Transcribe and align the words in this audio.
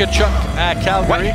Kachuk 0.00 0.26
à 0.56 0.74
Calgary. 0.76 1.30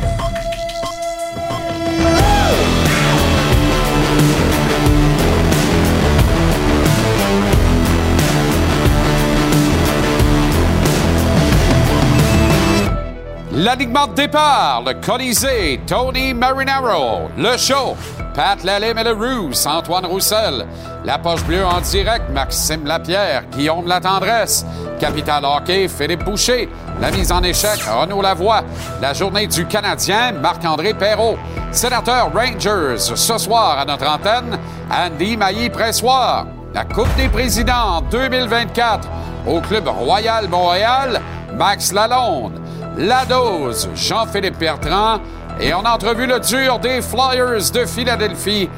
L'alignement 13.52 14.08
de 14.08 14.14
départ, 14.14 14.82
le 14.84 14.94
Colisée, 14.94 15.80
Tony 15.86 16.34
Marinaro, 16.34 17.30
le 17.38 17.56
show, 17.56 17.96
Pat 18.34 18.62
Lalime 18.64 18.98
et 18.98 19.04
le 19.04 19.12
Rousse, 19.12 19.64
Antoine 19.64 20.06
Roussel, 20.06 20.66
la 21.04 21.18
poche 21.18 21.44
bleue 21.44 21.64
en 21.64 21.80
direct, 21.80 22.28
Maxime 22.30 22.84
Lapierre, 22.84 23.44
Guillaume 23.56 23.86
Latendresse, 23.86 24.66
Capital 24.98 25.44
Hockey, 25.44 25.88
Philippe 25.88 26.24
Boucher, 26.24 26.68
la 27.00 27.10
mise 27.10 27.32
en 27.32 27.42
échec, 27.42 27.80
Renaud 27.82 28.22
Lavoie, 28.22 28.62
la 29.00 29.12
journée 29.12 29.46
du 29.46 29.66
Canadien, 29.66 30.32
Marc-André 30.32 30.94
Perrault, 30.94 31.36
sénateur 31.70 32.30
Rangers, 32.34 33.14
ce 33.14 33.38
soir 33.38 33.78
à 33.78 33.84
notre 33.84 34.08
antenne, 34.08 34.58
Andy 34.90 35.36
Mailly-Pressoir, 35.36 36.46
la 36.74 36.84
Coupe 36.84 37.14
des 37.16 37.28
présidents 37.28 38.02
2024 38.10 39.08
au 39.46 39.60
Club 39.60 39.88
Royal 39.88 40.48
Montréal, 40.48 41.20
Max 41.56 41.92
Lalonde, 41.92 42.60
la 42.96 43.24
dose, 43.24 43.88
Jean-Philippe 43.94 44.58
Bertrand, 44.58 45.20
et 45.60 45.72
on 45.74 45.80
a 45.84 45.94
entrevu 45.94 46.26
le 46.26 46.40
dur 46.40 46.78
des 46.78 47.00
Flyers 47.02 47.70
de 47.72 47.84
Philadelphie, 47.86 48.68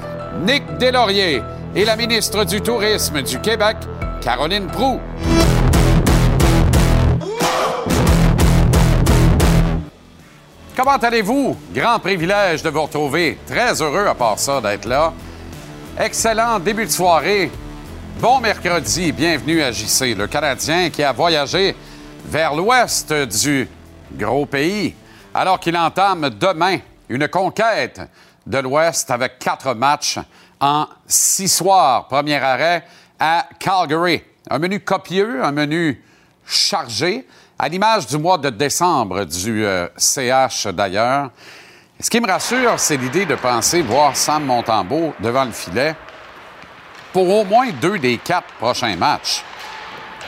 Nick 0.45 0.79
Deslauriers, 0.79 1.43
et 1.75 1.85
la 1.85 1.97
ministre 1.97 2.45
du 2.45 2.61
Tourisme 2.61 3.23
du 3.23 3.39
Québec, 3.41 3.77
Caroline 4.21 4.67
Proux. 4.67 5.01
Comment 10.79 10.97
allez-vous? 10.97 11.57
Grand 11.75 11.99
privilège 11.99 12.63
de 12.63 12.71
vous 12.71 12.83
retrouver. 12.83 13.37
Très 13.49 13.83
heureux 13.83 14.07
à 14.07 14.15
part 14.15 14.39
ça 14.39 14.61
d'être 14.61 14.85
là. 14.85 15.13
Excellent 15.99 16.61
début 16.61 16.87
de 16.87 16.91
soirée. 16.93 17.51
Bon 18.21 18.39
mercredi. 18.39 19.11
Bienvenue 19.11 19.61
à 19.61 19.73
JC, 19.73 20.15
le 20.17 20.29
Canadien 20.29 20.89
qui 20.91 21.03
a 21.03 21.11
voyagé 21.11 21.75
vers 22.27 22.55
l'ouest 22.55 23.13
du 23.13 23.69
gros 24.13 24.47
pays, 24.47 24.95
alors 25.35 25.59
qu'il 25.59 25.77
entame 25.77 26.31
demain 26.31 26.79
une 27.09 27.27
conquête 27.27 28.01
de 28.47 28.59
l'ouest 28.59 29.11
avec 29.11 29.41
quatre 29.41 29.75
matchs 29.75 30.21
en 30.61 30.87
six 31.09 31.49
soirs. 31.49 32.07
Premier 32.07 32.37
arrêt 32.37 32.85
à 33.19 33.49
Calgary. 33.59 34.23
Un 34.49 34.61
menu 34.61 34.79
copieux, 34.79 35.43
un 35.43 35.51
menu 35.51 36.01
chargé, 36.47 37.27
à 37.59 37.69
l'image 37.69 38.07
du 38.07 38.19
mois 38.19 38.39
de 38.39 38.51
décembre 38.51 39.25
du 39.25 39.67
CH 39.97 40.69
d'ailleurs. 40.69 41.31
Ce 42.01 42.09
qui 42.09 42.21
me 42.21 42.29
rassure, 42.29 42.79
c'est 42.79 42.97
l'idée 42.97 43.27
de 43.27 43.35
penser 43.35 43.83
voir 43.83 44.15
Sam 44.15 44.45
Montembeau 44.45 45.13
devant 45.19 45.45
le 45.45 45.51
filet 45.51 45.97
pour 47.13 47.29
au 47.29 47.45
moins 47.45 47.71
deux 47.81 47.99
des 47.99 48.19
quatre 48.19 48.53
prochains 48.61 48.95
matchs. 48.95 49.43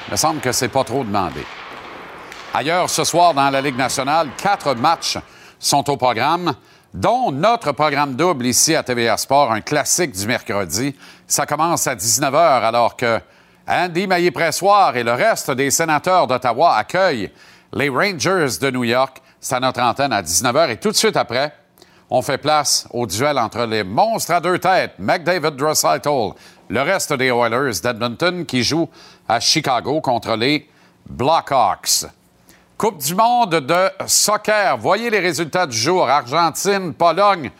Il 0.08 0.12
me 0.12 0.16
semble 0.16 0.40
que 0.40 0.50
c'est 0.50 0.68
pas 0.68 0.82
trop 0.82 1.04
demandé. 1.04 1.46
Ailleurs, 2.52 2.90
ce 2.90 3.04
soir, 3.04 3.32
dans 3.32 3.48
la 3.48 3.60
Ligue 3.60 3.76
nationale, 3.76 4.30
quatre 4.36 4.74
matchs 4.74 5.16
sont 5.60 5.88
au 5.88 5.96
programme, 5.96 6.52
dont 6.92 7.30
notre 7.30 7.70
programme 7.70 8.16
double 8.16 8.46
ici 8.46 8.74
à 8.74 8.82
TVA 8.82 9.16
Sport, 9.16 9.52
un 9.52 9.60
classique 9.60 10.10
du 10.10 10.26
mercredi. 10.26 10.96
Ça 11.28 11.46
commence 11.46 11.86
à 11.86 11.94
19h, 11.94 12.64
alors 12.64 12.96
que 12.96 13.20
Andy 13.72 14.08
Maillé-Pressoir 14.08 14.96
et 14.96 15.04
le 15.04 15.12
reste 15.12 15.52
des 15.52 15.70
sénateurs 15.70 16.26
d'Ottawa 16.26 16.74
accueillent 16.74 17.30
les 17.72 17.88
Rangers 17.88 18.58
de 18.60 18.68
New 18.68 18.82
York. 18.82 19.22
C'est 19.38 19.54
à 19.54 19.60
notre 19.60 19.80
antenne 19.80 20.12
à 20.12 20.22
19h. 20.22 20.70
Et 20.70 20.76
tout 20.78 20.90
de 20.90 20.96
suite 20.96 21.16
après, 21.16 21.52
on 22.10 22.20
fait 22.20 22.38
place 22.38 22.88
au 22.92 23.06
duel 23.06 23.38
entre 23.38 23.66
les 23.66 23.84
monstres 23.84 24.32
à 24.32 24.40
deux 24.40 24.58
têtes, 24.58 24.94
McDavid 24.98 25.52
Draisaitl, 25.52 26.32
le 26.68 26.82
reste 26.82 27.12
des 27.12 27.28
Oilers 27.28 27.80
d'Edmonton 27.80 28.44
qui 28.44 28.64
jouent 28.64 28.88
à 29.28 29.38
Chicago 29.38 30.00
contre 30.00 30.34
les 30.34 30.68
Blackhawks. 31.08 32.06
Coupe 32.76 32.98
du 32.98 33.14
monde 33.14 33.54
de 33.54 33.88
soccer. 34.08 34.78
Voyez 34.78 35.10
les 35.10 35.20
résultats 35.20 35.68
du 35.68 35.76
jour. 35.76 36.08
Argentine, 36.08 36.92
Pologne, 36.92 37.52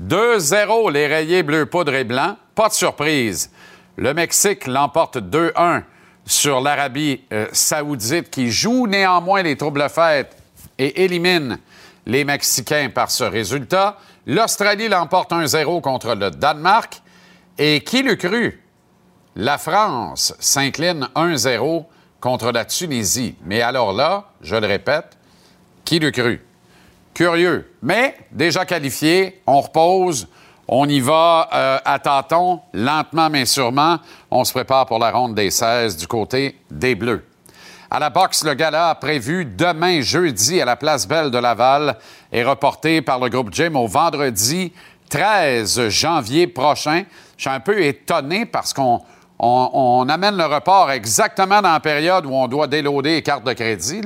2-0, 0.00 0.90
les 0.90 1.06
rayés 1.06 1.44
bleu 1.44 1.66
poudre 1.66 1.94
et 1.94 2.04
blanc. 2.04 2.36
Pas 2.56 2.68
de 2.68 2.74
surprise. 2.74 3.48
Le 3.96 4.14
Mexique 4.14 4.66
l'emporte 4.66 5.18
2-1 5.18 5.82
sur 6.24 6.60
l'Arabie 6.60 7.22
euh, 7.32 7.46
saoudite 7.52 8.30
qui 8.30 8.50
joue 8.50 8.86
néanmoins 8.86 9.42
les 9.42 9.56
troubles 9.56 9.88
fêtes 9.90 10.34
et 10.78 11.04
élimine 11.04 11.58
les 12.06 12.24
Mexicains 12.24 12.88
par 12.88 13.10
ce 13.10 13.24
résultat. 13.24 13.98
L'Australie 14.26 14.88
l'emporte 14.88 15.32
1-0 15.32 15.82
contre 15.82 16.14
le 16.14 16.30
Danemark. 16.30 17.02
Et 17.58 17.82
qui 17.82 18.02
l'eût 18.02 18.16
cru? 18.16 18.62
La 19.36 19.58
France 19.58 20.34
s'incline 20.38 21.08
1-0 21.14 21.84
contre 22.18 22.50
la 22.50 22.64
Tunisie. 22.64 23.34
Mais 23.44 23.60
alors 23.60 23.92
là, 23.92 24.30
je 24.40 24.56
le 24.56 24.66
répète, 24.66 25.18
qui 25.84 25.98
l'eût 25.98 26.12
cru? 26.12 26.40
Curieux. 27.12 27.70
Mais 27.82 28.16
déjà 28.30 28.64
qualifié, 28.64 29.42
on 29.46 29.60
repose, 29.60 30.28
on 30.74 30.88
y 30.88 31.00
va 31.00 31.50
euh, 31.52 31.78
à 31.84 31.98
tâtons, 31.98 32.60
lentement 32.72 33.28
mais 33.28 33.44
sûrement. 33.44 33.98
On 34.30 34.42
se 34.42 34.54
prépare 34.54 34.86
pour 34.86 34.98
la 34.98 35.10
ronde 35.10 35.34
des 35.34 35.50
16 35.50 35.98
du 35.98 36.06
côté 36.06 36.58
des 36.70 36.94
Bleus. 36.94 37.26
À 37.90 37.98
la 37.98 38.08
boxe, 38.08 38.42
le 38.42 38.54
gala 38.54 38.94
prévu 38.94 39.44
demain 39.44 40.00
jeudi 40.00 40.62
à 40.62 40.64
la 40.64 40.76
place 40.76 41.06
Belle 41.06 41.30
de 41.30 41.36
Laval 41.36 41.98
est 42.32 42.42
reporté 42.42 43.02
par 43.02 43.18
le 43.20 43.28
groupe 43.28 43.52
Jim 43.52 43.74
au 43.74 43.86
vendredi 43.86 44.72
13 45.10 45.90
janvier 45.90 46.46
prochain. 46.46 47.04
Je 47.36 47.42
suis 47.42 47.50
un 47.50 47.60
peu 47.60 47.82
étonné 47.82 48.46
parce 48.46 48.72
qu'on 48.72 49.02
on, 49.38 49.70
on, 49.74 50.08
amène 50.08 50.38
le 50.38 50.46
report 50.46 50.90
exactement 50.90 51.60
dans 51.60 51.72
la 51.72 51.80
période 51.80 52.24
où 52.24 52.32
on 52.32 52.48
doit 52.48 52.66
déloader 52.66 53.16
les 53.16 53.22
cartes 53.22 53.44
de 53.44 53.52
crédit. 53.52 54.00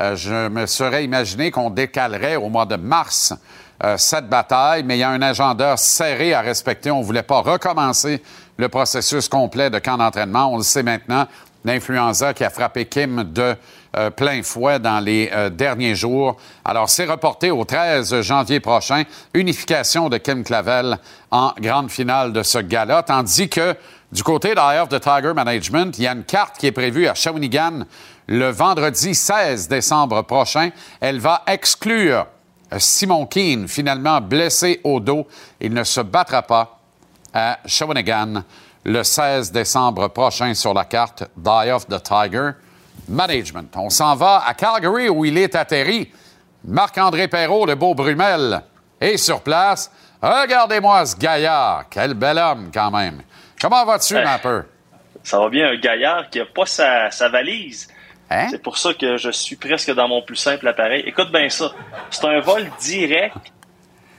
Euh, 0.00 0.16
je 0.16 0.48
me 0.48 0.66
serais 0.66 1.04
imaginé 1.04 1.52
qu'on 1.52 1.70
décalerait 1.70 2.34
au 2.34 2.48
mois 2.48 2.66
de 2.66 2.74
mars 2.74 3.32
euh, 3.82 3.96
cette 3.96 4.28
bataille, 4.28 4.82
mais 4.82 4.96
il 4.96 5.00
y 5.00 5.04
a 5.04 5.10
un 5.10 5.22
agenda 5.22 5.76
serré 5.76 6.34
à 6.34 6.40
respecter. 6.40 6.90
On 6.90 7.00
ne 7.00 7.04
voulait 7.04 7.22
pas 7.22 7.40
recommencer 7.40 8.22
le 8.58 8.68
processus 8.68 9.28
complet 9.28 9.70
de 9.70 9.78
camp 9.78 9.96
d'entraînement. 9.96 10.52
On 10.52 10.58
le 10.58 10.62
sait 10.62 10.82
maintenant, 10.82 11.26
l'influenza 11.64 12.34
qui 12.34 12.44
a 12.44 12.50
frappé 12.50 12.86
Kim 12.86 13.24
de 13.24 13.56
euh, 13.96 14.10
plein 14.10 14.42
fouet 14.42 14.78
dans 14.78 15.00
les 15.00 15.30
euh, 15.32 15.50
derniers 15.50 15.94
jours. 15.94 16.36
Alors, 16.64 16.88
c'est 16.88 17.06
reporté 17.06 17.50
au 17.50 17.64
13 17.64 18.20
janvier 18.20 18.60
prochain. 18.60 19.04
Unification 19.34 20.08
de 20.08 20.18
Kim 20.18 20.44
Clavel 20.44 20.98
en 21.30 21.52
grande 21.58 21.90
finale 21.90 22.32
de 22.32 22.42
ce 22.42 22.58
gala, 22.58 23.02
tandis 23.02 23.48
que 23.48 23.74
du 24.12 24.22
côté 24.22 24.54
d'Eye 24.54 24.80
of 24.80 24.88
the 24.88 25.00
Tiger 25.00 25.32
Management, 25.34 25.98
il 25.98 26.04
y 26.04 26.06
a 26.06 26.12
une 26.12 26.24
carte 26.24 26.58
qui 26.58 26.66
est 26.66 26.72
prévue 26.72 27.06
à 27.06 27.14
Shawinigan 27.14 27.84
le 28.26 28.50
vendredi 28.50 29.14
16 29.14 29.68
décembre 29.68 30.22
prochain. 30.22 30.70
Elle 31.00 31.18
va 31.18 31.42
exclure 31.46 32.26
Simon 32.78 33.26
Keane, 33.26 33.66
finalement 33.68 34.20
blessé 34.20 34.80
au 34.84 35.00
dos. 35.00 35.26
Il 35.60 35.72
ne 35.74 35.84
se 35.84 36.00
battra 36.00 36.42
pas 36.42 36.78
à 37.34 37.58
Shawinigan 37.66 38.42
le 38.84 39.02
16 39.02 39.52
décembre 39.52 40.08
prochain 40.08 40.54
sur 40.54 40.72
la 40.74 40.84
carte 40.84 41.24
d'Eye 41.36 41.70
of 41.72 41.86
the 41.88 42.02
Tiger 42.02 42.50
Management. 43.08 43.74
On 43.76 43.90
s'en 43.90 44.14
va 44.14 44.42
à 44.46 44.54
Calgary 44.54 45.08
où 45.08 45.24
il 45.24 45.36
est 45.36 45.54
atterri. 45.54 46.10
Marc-André 46.64 47.28
Perrault, 47.28 47.66
le 47.66 47.74
beau 47.74 47.94
Brumel, 47.94 48.62
est 49.00 49.16
sur 49.16 49.40
place. 49.40 49.90
Regardez-moi 50.22 51.06
ce 51.06 51.16
gaillard. 51.16 51.84
Quel 51.90 52.14
bel 52.14 52.38
homme, 52.38 52.70
quand 52.72 52.90
même. 52.90 53.22
Comment 53.60 53.84
vas-tu, 53.84 54.14
Hey. 54.16 54.24
Mapper? 54.24 54.60
Ça 55.22 55.38
va 55.38 55.48
bien, 55.48 55.70
un 55.70 55.76
gaillard 55.76 56.30
qui 56.30 56.38
n'a 56.38 56.46
pas 56.46 56.66
sa, 56.66 57.10
sa 57.10 57.28
valise. 57.28 57.88
Hein? 58.30 58.46
C'est 58.50 58.62
pour 58.62 58.78
ça 58.78 58.94
que 58.94 59.16
je 59.16 59.30
suis 59.30 59.56
presque 59.56 59.92
dans 59.92 60.06
mon 60.08 60.22
plus 60.22 60.36
simple 60.36 60.68
appareil. 60.68 61.02
Écoute 61.06 61.32
bien 61.32 61.48
ça. 61.48 61.72
C'est 62.10 62.24
un 62.26 62.40
vol 62.40 62.64
direct. 62.80 63.34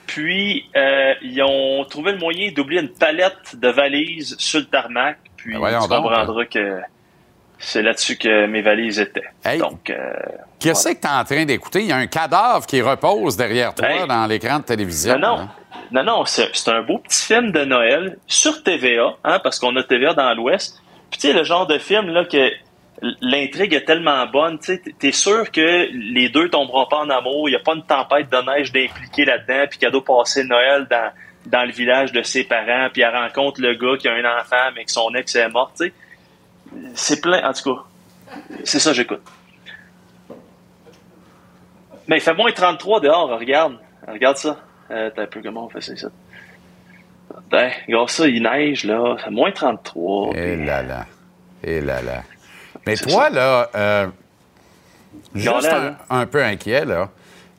Puis, 0.08 0.66
euh, 0.76 1.14
ils 1.22 1.42
ont 1.42 1.86
trouvé 1.86 2.12
le 2.12 2.18
moyen 2.18 2.52
d'oublier 2.52 2.82
une 2.82 2.90
palette 2.94 3.56
de 3.56 3.70
valises 3.70 4.36
sur 4.38 4.60
le 4.60 4.66
tarmac. 4.66 5.18
Puis, 5.38 5.54
Ben 5.58 5.80
tu 5.82 5.88
comprendras 5.88 6.46
que 6.46 6.82
c'est 7.58 7.82
là-dessus 7.82 8.18
que 8.18 8.46
mes 8.48 8.62
valises 8.62 9.00
étaient. 9.00 9.24
Hey. 9.46 9.60
Donc, 9.60 9.90
euh, 9.90 9.96
Qu'est-ce 10.60 10.90
que 10.90 10.94
tu 11.00 11.08
es 11.08 11.10
en 11.10 11.24
train 11.24 11.46
d'écouter? 11.46 11.80
Il 11.82 11.88
y 11.88 11.92
a 11.94 11.98
un 11.98 12.08
cadavre 12.08 12.66
qui 12.66 12.82
repose 12.82 13.38
derrière 13.38 13.74
toi 13.74 13.88
Hey. 13.90 14.08
dans 14.08 14.26
l'écran 14.26 14.60
de 14.60 14.64
télévision. 14.66 15.18
non, 15.18 15.38
non. 15.38 15.50
hein? 15.94 16.04
Non, 16.04 16.26
c'est 16.26 16.68
un 16.68 16.82
beau 16.82 16.98
petit 17.00 17.26
film 17.26 17.52
de 17.52 17.64
Noël 17.64 18.18
sur 18.28 18.64
TVA, 18.64 19.14
hein, 19.24 19.40
parce 19.44 19.60
qu'on 19.60 19.76
a 19.78 19.84
TVA 19.84 20.14
dans 20.14 20.34
l'Ouest. 20.34 20.82
Puis 21.10 21.20
tu 21.20 21.28
sais, 21.28 21.34
le 21.34 21.44
genre 21.44 21.68
de 21.68 21.78
film 21.78 22.08
là 22.10 22.26
que 22.26 22.50
l'intrigue 23.22 23.74
est 23.74 23.86
tellement 23.86 24.26
bonne, 24.28 24.60
tu 24.60 24.76
sais, 24.76 24.82
t'es 25.00 25.12
sûr 25.12 25.50
que 25.52 25.90
les 25.92 26.30
deux 26.30 26.50
tomberont 26.50 26.86
pas 26.86 27.00
en 27.00 27.10
amour, 27.10 27.50
il 27.50 27.54
n'y 27.54 27.56
a 27.56 27.60
pas 27.60 27.74
une 27.74 27.84
tempête 27.84 28.30
de 28.30 28.38
neige 28.38 28.72
d'impliquer 28.72 29.26
là-dedans, 29.26 29.66
puis 29.70 29.80
doit 29.90 30.06
passer 30.06 30.44
Noël 30.44 30.88
dans, 30.90 31.12
dans 31.48 31.66
le 31.66 31.72
village 31.72 32.12
de 32.12 32.22
ses 32.22 32.44
parents, 32.44 32.90
puis 32.94 33.02
elle 33.02 33.16
rencontre 33.16 33.60
le 33.60 33.74
gars 33.74 33.98
qui 33.98 34.08
a 34.08 34.14
un 34.14 34.40
enfant, 34.40 34.72
mais 34.76 34.86
que 34.86 34.92
son 34.92 35.14
ex 35.16 35.36
est 35.36 35.50
mort, 35.50 35.72
tu 35.76 35.88
sais. 35.88 35.94
C'est 36.94 37.22
plein, 37.22 37.48
en 37.48 37.54
tout 37.54 37.74
cas. 37.74 37.82
C'est 38.64 38.80
ça, 38.80 38.94
j'écoute. 38.94 39.22
Mais 42.08 42.18
il 42.18 42.22
fait 42.22 42.34
moins 42.34 42.52
33 42.52 43.02
dehors, 43.02 43.30
regarde. 43.30 43.78
Regarde 44.08 44.38
ça. 44.38 44.58
Euh, 44.90 45.10
T'as 45.16 45.24
un 45.24 45.28
peu 45.28 45.42
comment 45.42 45.66
on 45.66 45.70
fait 45.70 45.82
ça. 45.82 46.08
Ben, 47.50 47.72
regarde 47.88 48.10
ça, 48.10 48.28
il 48.28 48.44
neige, 48.44 48.84
là. 48.84 49.18
C'est 49.24 49.32
moins 49.32 49.52
33. 49.52 50.36
Et 50.36 50.54
eh 50.54 50.66
là 50.66 50.84
là. 50.84 51.06
Et 51.64 51.78
eh 51.78 51.82
là 51.82 52.02
là. 52.02 52.24
Mais 52.86 52.96
toi, 52.96 53.30
là, 53.30 53.70
euh, 53.76 54.08
juste 55.36 55.68
un, 55.68 55.96
un, 56.10 56.26
peu 56.26 56.44
inquiet, 56.44 56.86
là. 56.86 57.10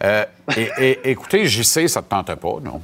Euh, 0.03 0.25
et, 0.57 0.71
et, 0.79 0.99
écoutez, 1.11 1.47
JC, 1.47 1.89
ça 1.89 2.03
te 2.03 2.09
tente 2.09 2.35
pas, 2.35 2.57
non? 2.63 2.83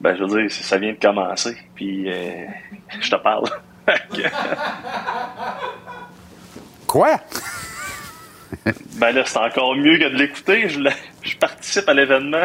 Ben, 0.00 0.16
je 0.16 0.24
veux 0.24 0.42
dire, 0.42 0.50
ça 0.52 0.76
vient 0.76 0.92
de 0.92 0.98
commencer. 0.98 1.56
Puis, 1.74 2.10
euh, 2.10 2.46
je 3.00 3.10
te 3.10 3.16
parle. 3.16 3.48
Quoi? 6.86 7.20
ben 8.96 9.12
là, 9.12 9.22
c'est 9.26 9.38
encore 9.38 9.74
mieux 9.74 9.98
que 9.98 10.08
de 10.10 10.16
l'écouter. 10.16 10.68
Je, 10.68 10.80
je, 11.22 11.36
participe 11.36 11.88
à 11.88 11.94
l'événement. 11.94 12.44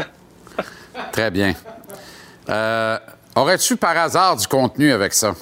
Très 1.12 1.30
bien. 1.32 1.54
Euh, 2.50 2.98
aurais-tu 3.36 3.76
par 3.78 3.96
hasard 3.98 4.38
du 4.38 4.48
contenu 4.48 4.92
avec 4.92 5.14
ça? 5.14 5.36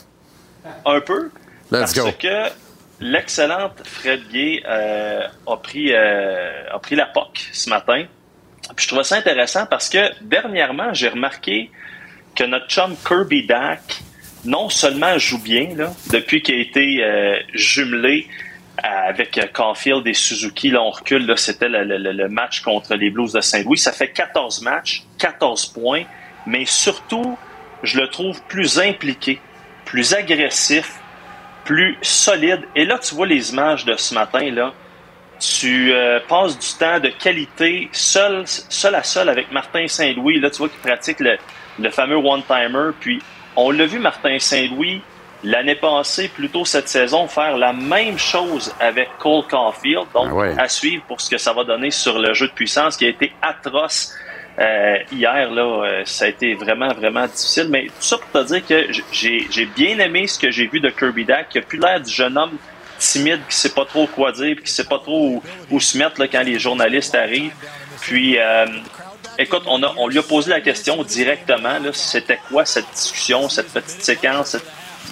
Un 0.85 0.99
peu. 0.99 1.31
Let's 1.71 1.93
parce 1.93 1.93
que 1.93 2.49
l'excellente 2.99 3.81
Fred 3.85 4.27
Gay 4.31 4.63
euh, 4.67 5.27
a, 5.45 5.57
pris, 5.57 5.93
euh, 5.93 6.63
a 6.71 6.79
pris 6.79 6.95
la 6.95 7.05
POC 7.05 7.49
ce 7.51 7.69
matin. 7.69 8.05
Puis 8.75 8.83
je 8.83 8.87
trouvais 8.87 9.03
ça 9.03 9.15
intéressant 9.15 9.65
parce 9.65 9.89
que 9.89 9.99
dernièrement, 10.21 10.93
j'ai 10.93 11.09
remarqué 11.09 11.71
que 12.35 12.43
notre 12.43 12.67
chum 12.67 12.95
Kirby 13.07 13.45
Dack 13.45 14.01
non 14.45 14.69
seulement 14.69 15.17
joue 15.17 15.41
bien 15.41 15.75
là, 15.75 15.91
depuis 16.11 16.41
qu'il 16.41 16.55
a 16.55 16.59
été 16.59 17.03
euh, 17.03 17.39
jumelé 17.53 18.27
avec 18.77 19.39
Caulfield 19.53 20.05
et 20.05 20.13
Suzuki, 20.13 20.69
là 20.69 20.83
on 20.83 20.91
recule, 20.91 21.33
c'était 21.35 21.67
le, 21.67 21.83
le, 21.83 22.29
match 22.29 22.61
contre 22.61 22.93
les 22.93 23.09
Blues 23.09 23.33
de 23.33 23.41
Saint-Louis. 23.41 23.79
Ça 23.79 23.91
fait 23.91 24.09
14 24.09 24.61
matchs, 24.61 25.03
14 25.17 25.65
points, 25.73 26.03
mais 26.45 26.63
surtout, 26.65 27.39
je 27.81 27.99
le 27.99 28.07
trouve 28.09 28.39
plus 28.43 28.79
impliqué, 28.79 29.41
plus 29.85 30.13
agressif, 30.13 30.99
plus 31.67 31.97
solide. 32.01 32.61
Et 32.75 32.85
là, 32.85 32.97
tu 32.97 33.13
vois 33.13 33.27
les 33.27 33.51
images 33.51 33.85
de 33.85 33.95
ce 33.97 34.15
matin, 34.15 34.49
là. 34.51 34.73
Tu 35.39 35.93
euh, 35.93 36.19
passes 36.27 36.57
du 36.57 36.79
temps 36.79 36.99
de 36.99 37.09
qualité 37.09 37.89
seul, 37.91 38.43
seul 38.47 38.95
à 38.95 39.03
seul 39.03 39.29
avec 39.29 39.51
Martin 39.51 39.87
Saint-Louis. 39.87 40.39
Là, 40.39 40.49
tu 40.49 40.57
vois 40.59 40.69
qu'il 40.69 40.79
pratique 40.79 41.19
le, 41.19 41.37
le 41.77 41.89
fameux 41.91 42.15
one-timer. 42.15 42.91
Puis, 42.99 43.21
on 43.55 43.69
l'a 43.69 43.85
vu, 43.85 43.99
Martin 43.99 44.39
Saint-Louis, 44.39 45.01
l'année 45.43 45.75
passée, 45.75 46.29
plutôt 46.29 46.65
cette 46.65 46.87
saison, 46.87 47.27
faire 47.27 47.57
la 47.57 47.73
même 47.73 48.17
chose 48.17 48.73
avec 48.79 49.09
Cole 49.19 49.43
Caulfield. 49.47 50.07
Donc, 50.13 50.29
ah 50.57 50.63
à 50.63 50.67
suivre 50.69 51.03
pour 51.07 51.21
ce 51.21 51.29
que 51.29 51.37
ça 51.37 51.53
va 51.53 51.65
donner 51.65 51.91
sur 51.91 52.17
le 52.17 52.33
jeu 52.33 52.47
de 52.47 52.53
puissance 52.53 52.97
qui 52.97 53.05
a 53.05 53.09
été 53.09 53.33
atroce 53.41 54.15
euh, 54.59 54.97
hier, 55.11 55.51
là, 55.51 55.61
euh, 55.61 56.01
ça 56.05 56.25
a 56.25 56.27
été 56.29 56.55
vraiment, 56.55 56.91
vraiment 56.93 57.27
difficile. 57.27 57.67
Mais 57.69 57.85
tout 57.85 58.01
ça 58.01 58.17
pour 58.17 58.41
te 58.41 58.47
dire 58.47 58.65
que 58.65 58.87
j'ai 59.11 59.65
bien 59.75 59.99
aimé 59.99 60.27
ce 60.27 60.39
que 60.39 60.49
j'ai 60.49 60.67
vu 60.67 60.79
de 60.79 60.89
Kirby 60.89 61.25
Dack, 61.25 61.49
qui 61.49 61.59
a 61.59 61.61
plus 61.61 61.79
l'air 61.79 62.01
du 62.01 62.11
jeune 62.11 62.37
homme 62.37 62.57
timide, 62.97 63.41
qui 63.47 63.55
sait 63.55 63.73
pas 63.73 63.85
trop 63.85 64.07
quoi 64.07 64.31
dire, 64.31 64.55
puis 64.55 64.65
qui 64.65 64.71
sait 64.71 64.85
pas 64.85 64.97
trop 64.97 65.43
où, 65.69 65.79
se 65.79 65.97
mettre 65.97 66.19
là, 66.19 66.27
quand 66.27 66.41
les 66.41 66.57
journalistes 66.57 67.13
arrivent. 67.13 67.53
Puis, 68.01 68.37
euh, 68.39 68.65
écoute, 69.37 69.63
on, 69.67 69.83
a, 69.83 69.93
on 69.97 70.07
lui 70.07 70.17
a 70.17 70.23
posé 70.23 70.49
la 70.49 70.61
question 70.61 71.03
directement, 71.03 71.77
c'était 71.93 72.39
quoi 72.49 72.65
cette 72.65 72.89
discussion, 72.91 73.49
cette 73.49 73.71
petite 73.71 74.03
séquence 74.03 74.57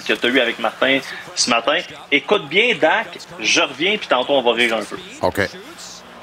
que 0.08 0.14
tu 0.14 0.26
as 0.26 0.30
eue 0.30 0.40
avec 0.40 0.60
Martin 0.60 1.00
ce 1.36 1.50
matin. 1.50 1.78
Écoute 2.12 2.48
bien, 2.48 2.76
Dak, 2.80 3.18
je 3.40 3.62
reviens, 3.62 3.98
puis 3.98 4.08
tantôt 4.08 4.34
on 4.34 4.42
va 4.42 4.54
rire 4.54 4.76
un 4.76 4.84
peu. 4.84 4.98
OK. 5.22 5.50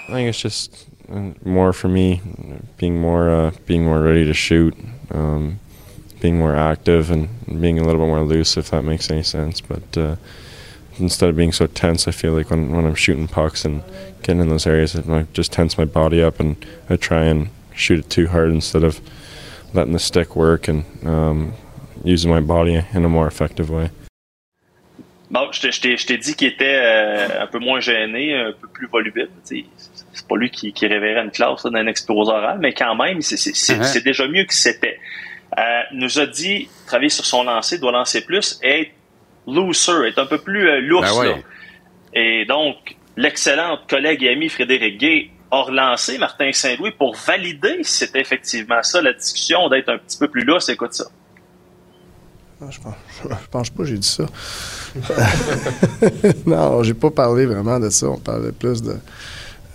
I 0.08 0.14
think 0.14 0.28
it's 0.28 0.40
just 0.40 0.88
more 1.44 1.72
for 1.72 1.88
me, 1.88 2.20
being 2.76 3.00
more 3.00 3.30
uh, 3.30 3.52
being 3.66 3.84
more 3.84 4.00
ready 4.00 4.24
to 4.24 4.34
shoot, 4.34 4.76
um, 5.10 5.58
being 6.20 6.38
more 6.38 6.54
active, 6.54 7.10
and 7.10 7.28
being 7.60 7.78
a 7.78 7.84
little 7.84 8.00
bit 8.00 8.08
more 8.08 8.22
loose, 8.22 8.56
if 8.56 8.70
that 8.70 8.82
makes 8.82 9.10
any 9.10 9.22
sense. 9.22 9.60
But 9.60 9.98
uh, 9.98 10.16
instead 10.98 11.30
of 11.30 11.36
being 11.36 11.52
so 11.52 11.66
tense, 11.66 12.06
I 12.08 12.12
feel 12.12 12.32
like 12.32 12.50
when, 12.50 12.72
when 12.72 12.86
I'm 12.86 12.94
shooting 12.94 13.28
pucks 13.28 13.64
and 13.64 13.82
getting 14.22 14.40
in 14.40 14.48
those 14.48 14.66
areas, 14.66 14.96
I 14.96 15.26
just 15.32 15.52
tense 15.52 15.76
my 15.76 15.84
body 15.84 16.22
up 16.22 16.40
and 16.40 16.56
I 16.88 16.96
try 16.96 17.24
and 17.24 17.48
shoot 17.74 18.00
it 18.00 18.10
too 18.10 18.28
hard 18.28 18.50
instead 18.50 18.84
of 18.84 19.00
letting 19.74 19.92
the 19.92 19.98
stick 19.98 20.36
work 20.36 20.68
and 20.68 20.84
um, 21.06 21.54
using 22.04 22.30
my 22.30 22.40
body 22.40 22.84
in 22.92 23.04
a 23.04 23.08
more 23.08 23.26
effective 23.26 23.70
way. 23.70 23.90
Bon, 25.30 25.50
je 25.50 25.60
t'ai 25.60 26.18
dit 26.18 26.34
qu'il 26.34 26.48
était 26.48 26.78
euh, 26.78 27.42
un 27.42 27.46
peu 27.46 27.58
moins 27.58 27.80
gêné, 27.80 28.34
un 28.34 28.52
peu 28.52 28.68
plus 28.68 28.86
volubile. 28.86 29.30
C'est 30.12 30.26
pas 30.26 30.36
lui 30.36 30.50
qui, 30.50 30.72
qui 30.72 30.86
révérait 30.86 31.22
une 31.22 31.30
classe 31.30 31.64
d'un 31.64 31.86
exposé 31.86 32.30
oral, 32.30 32.58
mais 32.60 32.74
quand 32.74 32.94
même, 32.94 33.18
uh-huh. 33.18 33.82
c'est 33.82 34.04
déjà 34.04 34.28
mieux 34.28 34.44
que 34.44 34.54
c'était. 34.54 34.98
Euh, 35.58 35.80
nous 35.92 36.18
a 36.18 36.26
dit, 36.26 36.68
travailler 36.86 37.10
sur 37.10 37.26
son 37.26 37.44
lancer, 37.44 37.78
doit 37.78 37.92
lancer 37.92 38.24
plus, 38.24 38.58
et 38.62 38.82
être 38.82 38.90
looser, 39.46 40.08
être 40.08 40.18
un 40.18 40.26
peu 40.26 40.38
plus 40.38 40.68
euh, 40.68 40.80
lourd. 40.80 41.02
Ben 41.02 41.42
et 42.14 42.44
donc, 42.44 42.96
l'excellent 43.16 43.78
collègue 43.88 44.22
et 44.22 44.30
ami 44.30 44.48
Frédéric 44.48 44.98
Gay 44.98 45.30
a 45.50 45.62
relancé 45.62 46.18
Martin 46.18 46.50
Saint-Louis 46.52 46.92
pour 46.92 47.14
valider 47.14 47.78
si 47.82 47.92
c'était 47.92 48.20
effectivement 48.20 48.82
ça, 48.82 49.02
la 49.02 49.12
discussion, 49.12 49.68
d'être 49.68 49.90
un 49.90 49.98
petit 49.98 50.18
peu 50.18 50.28
plus 50.28 50.44
lousse. 50.44 50.68
Écoute 50.68 50.94
ça? 50.94 51.04
Ah, 52.60 52.70
je 52.70 52.80
pense, 52.80 52.94
je 53.24 53.48
pense 53.50 53.70
pas 53.70 53.82
que 53.82 53.88
j'ai 53.88 53.98
dit 53.98 54.08
ça. 54.08 54.24
non, 56.46 56.82
j'ai 56.82 56.94
pas 56.94 57.10
parlé 57.10 57.46
vraiment 57.46 57.80
de 57.80 57.90
ça. 57.90 58.08
On 58.08 58.18
parlait 58.18 58.52
plus 58.52 58.82
de. 58.82 58.96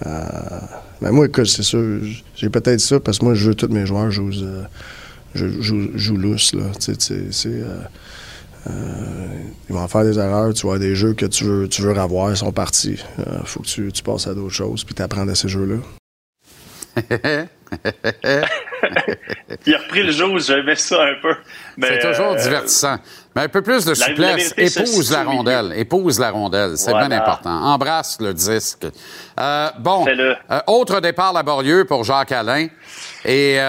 Euh, 0.05 0.59
mais 1.01 1.11
moi, 1.11 1.25
écoute, 1.25 1.47
c'est 1.47 1.63
sûr, 1.63 2.01
j'ai 2.35 2.49
peut-être 2.49 2.79
ça 2.79 2.99
parce 2.99 3.19
que 3.19 3.25
moi, 3.25 3.33
je 3.33 3.45
joue 3.45 3.53
tous 3.53 3.67
mes 3.67 3.85
joueurs, 3.85 4.11
je 4.11 4.21
joue, 4.21 4.43
euh, 4.43 4.63
je. 5.33 5.45
Euh, 8.69 9.39
ils 9.69 9.75
vont 9.75 9.87
faire 9.87 10.03
des 10.03 10.19
erreurs, 10.19 10.53
tu 10.53 10.67
vois, 10.67 10.77
des 10.77 10.93
jeux 10.93 11.13
que 11.13 11.25
tu 11.25 11.45
veux, 11.45 11.69
tu 11.69 11.81
veux 11.81 11.97
avoir, 11.97 12.31
ils 12.31 12.37
sont 12.37 12.51
partis. 12.51 12.99
Il 13.17 13.45
faut 13.45 13.61
que 13.61 13.67
tu, 13.67 14.03
passes 14.03 14.27
à 14.27 14.33
d'autres 14.33 14.53
choses 14.53 14.83
puis 14.83 14.93
tu 14.93 15.01
apprennes 15.01 15.29
à 15.29 15.35
ces 15.35 15.47
jeux-là. 15.47 15.77
il 19.65 19.75
a 19.75 19.77
repris 19.79 20.03
le 20.03 20.11
jeu, 20.11 20.25
j'aimais 20.39 20.75
ça 20.75 21.03
un 21.03 21.15
peu. 21.21 21.35
C'est 21.81 21.99
toujours 21.99 22.31
euh, 22.31 22.35
divertissant. 22.35 22.97
Mais 23.35 23.43
un 23.43 23.49
peu 23.49 23.61
plus 23.61 23.85
de 23.85 23.93
souplesse. 23.93 24.53
épouse 24.57 25.11
la 25.11 25.23
rondelle. 25.23 25.73
Épouse 25.75 26.19
la 26.19 26.31
rondelle. 26.31 26.77
C'est 26.77 26.93
bien 26.93 27.11
important. 27.11 27.49
Embrasse 27.49 28.17
le 28.19 28.33
disque. 28.33 28.87
Euh, 29.39 29.69
bon. 29.79 30.05
Euh, 30.07 30.35
autre 30.67 30.99
départ 30.99 31.33
laborieux 31.33 31.85
pour 31.85 32.03
Jacques 32.03 32.31
Alain. 32.31 32.67
Et, 33.25 33.59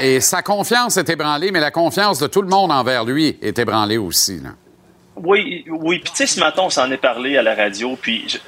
et 0.00 0.20
sa 0.20 0.42
confiance 0.42 0.96
est 0.96 1.08
ébranlée, 1.08 1.50
mais 1.50 1.60
la 1.60 1.70
confiance 1.70 2.18
de 2.18 2.26
tout 2.26 2.42
le 2.42 2.48
monde 2.48 2.72
envers 2.72 3.04
lui 3.04 3.38
est 3.40 3.58
ébranlée 3.58 3.98
aussi. 3.98 4.40
Là. 4.40 4.50
Oui, 5.24 5.64
oui. 5.68 5.98
Puis 5.98 6.12
tu 6.12 6.16
sais, 6.18 6.26
ce 6.26 6.40
matin, 6.40 6.62
on 6.64 6.70
s'en 6.70 6.90
est 6.90 6.98
parlé 6.98 7.36
à 7.36 7.42
la 7.42 7.54
radio. 7.54 7.98
Puis 8.00 8.40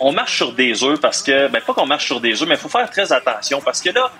on 0.00 0.12
marche 0.12 0.36
sur 0.36 0.52
des 0.52 0.82
œufs 0.84 1.00
parce 1.00 1.22
que, 1.22 1.48
ben 1.48 1.60
pas 1.60 1.74
qu'on 1.74 1.86
marche 1.86 2.06
sur 2.06 2.20
des 2.20 2.42
œufs, 2.42 2.48
mais 2.48 2.54
il 2.54 2.60
faut 2.60 2.68
faire 2.68 2.90
très 2.90 3.12
attention 3.12 3.60
parce 3.60 3.80
que 3.80 3.90
là, 3.90 4.10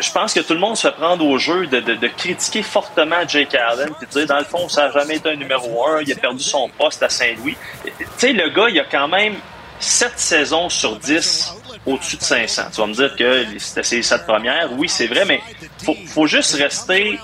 je 0.00 0.10
pense 0.10 0.32
que 0.32 0.40
tout 0.40 0.54
le 0.54 0.60
monde 0.60 0.76
se 0.76 0.88
prend 0.88 1.18
au 1.18 1.38
jeu 1.38 1.66
de, 1.66 1.80
de, 1.80 2.08
critiquer 2.08 2.62
fortement 2.62 3.26
Jake 3.26 3.54
Allen 3.54 3.90
puis 3.98 4.06
de 4.06 4.12
dire, 4.12 4.26
dans 4.26 4.38
le 4.38 4.44
fond, 4.44 4.68
ça 4.68 4.86
n'a 4.88 4.92
jamais 4.92 5.16
été 5.16 5.30
un 5.30 5.36
numéro 5.36 5.86
un, 5.86 6.00
il 6.02 6.12
a 6.12 6.16
perdu 6.16 6.42
son 6.42 6.68
poste 6.70 7.02
à 7.02 7.08
Saint-Louis. 7.08 7.56
Tu 7.84 7.92
sais, 8.16 8.32
le 8.32 8.48
gars, 8.48 8.68
il 8.68 8.80
a 8.80 8.84
quand 8.84 9.08
même 9.08 9.34
sept 9.78 10.18
saisons 10.18 10.68
sur 10.68 10.96
10 10.96 11.54
au-dessus 11.86 12.16
de 12.16 12.22
500. 12.22 12.62
Tu 12.72 12.80
vas 12.80 12.86
me 12.86 12.94
dire 12.94 13.14
que 13.16 13.44
c'était 13.58 13.82
ses 13.82 14.02
sept 14.02 14.26
premières. 14.26 14.70
Oui, 14.76 14.88
c'est 14.88 15.06
vrai, 15.06 15.24
mais 15.24 15.40
faut, 15.84 15.96
faut 16.06 16.26
juste 16.26 16.54
rester 16.54 17.18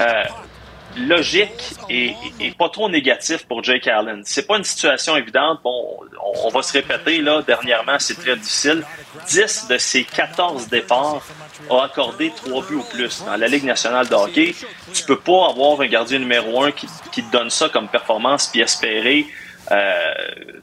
euh, 0.00 0.24
logique 0.96 1.74
et, 1.88 2.14
pas 2.58 2.68
trop 2.68 2.88
négatif 2.88 3.46
pour 3.46 3.62
Jake 3.62 3.88
Allen. 3.88 4.22
C'est 4.24 4.46
pas 4.46 4.58
une 4.58 4.64
situation 4.64 5.16
évidente. 5.16 5.60
Bon, 5.62 5.98
on, 6.44 6.48
va 6.48 6.62
se 6.62 6.72
répéter, 6.72 7.22
là, 7.22 7.42
dernièrement, 7.42 7.98
c'est 7.98 8.16
très 8.16 8.36
difficile. 8.36 8.84
10 9.28 9.68
de 9.68 9.78
ses 9.78 10.04
14 10.04 10.68
départs 10.68 11.22
ont 11.68 11.78
accordé 11.78 12.32
3 12.34 12.66
buts 12.66 12.76
ou 12.76 12.82
plus. 12.82 13.24
Dans 13.24 13.36
la 13.36 13.48
Ligue 13.48 13.64
nationale 13.64 14.08
de 14.08 14.14
hockey, 14.14 14.54
tu 14.92 15.04
peux 15.04 15.18
pas 15.18 15.48
avoir 15.48 15.80
un 15.80 15.86
gardien 15.86 16.18
numéro 16.18 16.62
1 16.62 16.72
qui, 16.72 16.86
qui 17.12 17.22
te 17.22 17.32
donne 17.32 17.50
ça 17.50 17.68
comme 17.68 17.88
performance 17.88 18.48
puis 18.48 18.60
espérer 18.60 19.26
euh, 19.72 20.14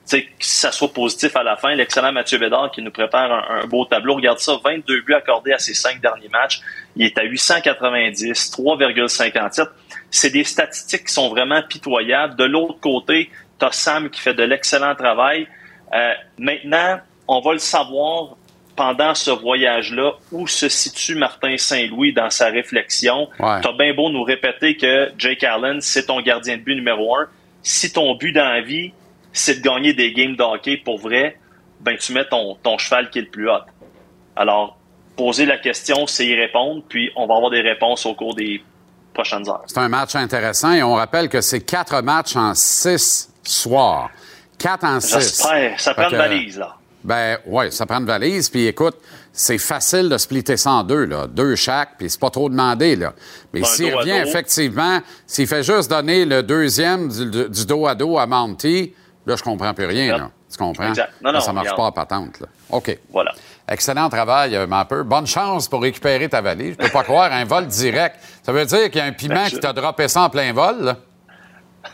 que 0.10 0.18
ça 0.40 0.72
soit 0.72 0.92
positif 0.92 1.36
à 1.36 1.44
la 1.44 1.56
fin. 1.56 1.74
L'excellent 1.76 2.12
Mathieu 2.12 2.40
Bédard 2.40 2.72
qui 2.72 2.82
nous 2.82 2.92
prépare 2.92 3.32
un, 3.50 3.66
beau 3.66 3.86
tableau. 3.86 4.16
Regarde 4.16 4.40
ça, 4.40 4.60
22 4.64 5.02
buts 5.02 5.14
accordés 5.14 5.54
à 5.54 5.60
ses 5.60 5.74
cinq 5.74 6.02
derniers 6.02 6.30
matchs. 6.30 6.62
Il 6.96 7.06
est 7.06 7.18
à 7.18 7.24
890, 7.24 8.52
3,57. 8.52 9.68
C'est 10.10 10.30
des 10.30 10.44
statistiques 10.44 11.06
qui 11.06 11.14
sont 11.14 11.30
vraiment 11.30 11.62
pitoyables. 11.62 12.36
De 12.36 12.46
l'autre 12.46 12.80
côté, 12.80 13.30
tu 13.60 13.66
as 13.66 13.72
Sam 13.72 14.10
qui 14.10 14.22
fait 14.22 14.34
de 14.34 14.44
l'excellent 14.44 14.96
travail. 14.96 15.48
Euh, 15.94 16.14
maintenant, 16.38 17.00
on 17.28 17.42
va 17.42 17.54
le 17.54 17.60
savoir 17.60 18.36
pendant 18.76 19.16
ce 19.16 19.32
voyage-là 19.32 20.14
où 20.32 20.48
se 20.48 20.70
situe 20.70 21.16
Martin 21.16 21.58
Saint-Louis 21.58 22.14
dans 22.14 22.30
sa 22.30 22.48
réflexion. 22.48 23.28
Tu 23.38 23.44
as 23.44 23.74
bien 23.78 23.94
beau 23.94 24.10
nous 24.10 24.24
répéter 24.24 24.78
que 24.78 25.12
Jake 25.18 25.44
Allen, 25.44 25.82
c'est 25.82 26.06
ton 26.06 26.22
gardien 26.22 26.58
de 26.58 26.62
but 26.62 26.76
numéro 26.76 27.16
un 27.16 27.28
si 27.68 27.92
ton 27.92 28.16
but 28.16 28.32
dans 28.32 28.48
la 28.48 28.62
vie, 28.62 28.94
c'est 29.34 29.56
de 29.56 29.62
gagner 29.62 29.94
des 29.94 30.14
games 30.14 30.38
de 30.38 30.42
hockey 30.42 30.78
pour 30.78 30.98
vrai, 31.00 31.38
ben 31.82 31.98
tu 31.98 32.14
mets 32.14 32.26
ton, 32.26 32.56
ton 32.64 32.78
cheval 32.78 33.10
qui 33.10 33.20
est 33.20 33.24
le 33.24 33.28
plus 33.28 33.50
haut. 33.50 33.60
Alors, 34.38 34.78
poser 35.18 35.46
la 35.46 35.58
question, 35.58 36.08
c'est 36.08 36.26
y 36.26 36.34
répondre, 36.34 36.82
puis 36.88 37.12
on 37.18 37.28
va 37.28 37.36
avoir 37.36 37.52
des 37.52 37.62
réponses 37.62 38.06
au 38.06 38.14
cours 38.14 38.36
des 38.36 38.64
prochaines 39.18 39.50
heures. 39.50 39.64
C'est 39.68 39.80
un 39.80 39.90
match 39.90 40.16
intéressant 40.16 40.72
et 40.72 40.84
on 40.84 40.94
rappelle 40.94 41.28
que 41.30 41.42
c'est 41.42 41.62
quatre 41.62 42.02
matchs 42.02 42.36
en 42.36 42.54
six 42.54 43.30
soirs. 43.44 44.10
Quatre 44.58 44.84
en 44.86 45.00
six. 45.00 45.14
J'espère. 45.14 45.80
Ça 45.80 45.94
prend 45.94 46.04
Fait 46.04 46.10
une 46.10 46.12
que- 46.12 46.18
valise, 46.30 46.58
là. 46.58 46.76
Ben 47.04 47.38
oui, 47.46 47.72
ça 47.72 47.86
prend 47.86 48.00
une 48.00 48.06
valise. 48.06 48.50
Puis 48.50 48.68
écoute, 48.68 48.96
c'est 49.32 49.58
facile 49.60 50.10
de 50.10 50.18
splitter 50.18 50.58
ça 50.58 50.72
en 50.72 50.84
deux, 50.84 51.06
là. 51.06 51.26
Deux 51.28 51.56
chaque, 51.56 51.98
puis 51.98 52.10
c'est 52.10 52.20
pas 52.20 52.30
trop 52.30 52.50
demandé, 52.50 52.96
là. 52.96 53.14
Mais 53.54 53.64
s'il 53.64 53.94
revient 53.96 54.22
effectivement, 54.26 55.00
s'il 55.26 55.48
fait 55.48 55.64
juste 55.64 55.90
donner 55.90 56.26
le 56.26 56.44
deuxième 56.44 57.08
du, 57.10 57.50
du 57.50 57.66
dos 57.66 57.86
à 57.88 57.96
dos 57.96 58.18
à 58.18 58.26
Monty, 58.26 58.94
là, 59.26 59.36
je 59.36 59.44
comprends 59.44 59.74
plus 59.74 59.86
rien, 59.86 60.06
Yep. 60.08 60.18
là. 60.18 60.32
Tu 60.52 60.58
comprends? 60.58 60.90
Exact. 60.90 61.12
Non, 61.22 61.32
non, 61.34 61.40
ça 61.42 61.54
marche 61.54 61.70
regarde. 61.72 61.94
pas 61.94 62.02
à 62.02 62.06
patente, 62.06 62.40
là. 62.40 62.48
OK. 62.72 62.98
Voilà. 63.12 63.32
Excellent 63.70 64.10
travail, 64.10 64.56
euh, 64.56 64.66
Mapper. 64.66 65.02
Bonne 65.04 65.28
chance 65.28 65.68
pour 65.68 65.82
récupérer 65.82 66.30
ta 66.30 66.42
valise. 66.42 66.76
Je 66.80 66.86
peux 66.86 66.92
pas 66.92 67.04
croire, 67.04 67.32
un 67.34 67.44
vol 67.44 67.68
direct. 67.68 68.16
Ça 68.44 68.52
veut 68.54 68.66
dire 68.66 68.90
qu'il 68.90 68.96
y 68.98 69.02
a 69.02 69.06
un 69.06 69.12
piment 69.12 69.36
Ben, 69.36 69.50
qui 69.50 69.60
t'a 69.60 69.74
droppé 69.74 70.08
ça 70.08 70.22
en 70.22 70.30
plein 70.30 70.54
vol, 70.54 70.84
là? 70.84 70.96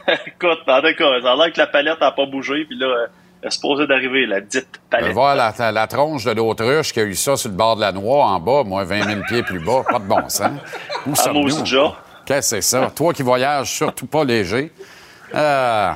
Écoute, 0.27 0.59
en 0.67 0.81
tout 0.81 0.95
cas, 0.97 1.21
ça 1.21 1.31
a 1.33 1.35
l'air 1.35 1.51
que 1.53 1.59
la 1.59 1.67
palette 1.67 1.99
n'a 1.99 2.11
pas 2.11 2.25
bougé, 2.25 2.65
puis 2.65 2.77
là, 2.77 2.85
euh, 2.87 3.07
elle 3.41 3.47
est 3.47 3.51
supposée 3.51 3.87
d'arriver, 3.87 4.25
la 4.25 4.39
dite 4.41 4.67
Je 4.75 4.79
palette. 4.89 5.13
voir 5.13 5.35
la, 5.35 5.53
la- 5.57 5.71
la 5.71 5.87
tronche 5.87 6.25
de 6.25 6.31
l'autruche 6.31 6.93
qui 6.93 6.99
a 6.99 7.03
eu 7.03 7.15
ça 7.15 7.35
sur 7.35 7.49
le 7.49 7.55
bord 7.55 7.75
de 7.75 7.81
la 7.81 7.91
noix 7.91 8.25
en 8.25 8.39
bas, 8.39 8.63
moi, 8.63 8.83
20 8.83 9.03
000 9.03 9.21
pieds 9.27 9.43
plus 9.43 9.59
bas. 9.59 9.83
Pas 9.89 9.99
de 9.99 10.05
bon 10.05 10.29
sens. 10.29 10.51
Où 11.07 11.15
sommes-nous? 11.15 11.41
maudit 11.41 11.59
déjà. 11.63 11.93
Qu'est-ce 12.25 12.55
que 12.55 12.61
c'est 12.61 12.69
ça? 12.77 12.91
Toi 12.95 13.13
qui 13.13 13.23
voyages 13.23 13.69
surtout 13.71 14.05
pas 14.07 14.23
léger. 14.23 14.71
Euh, 15.33 15.91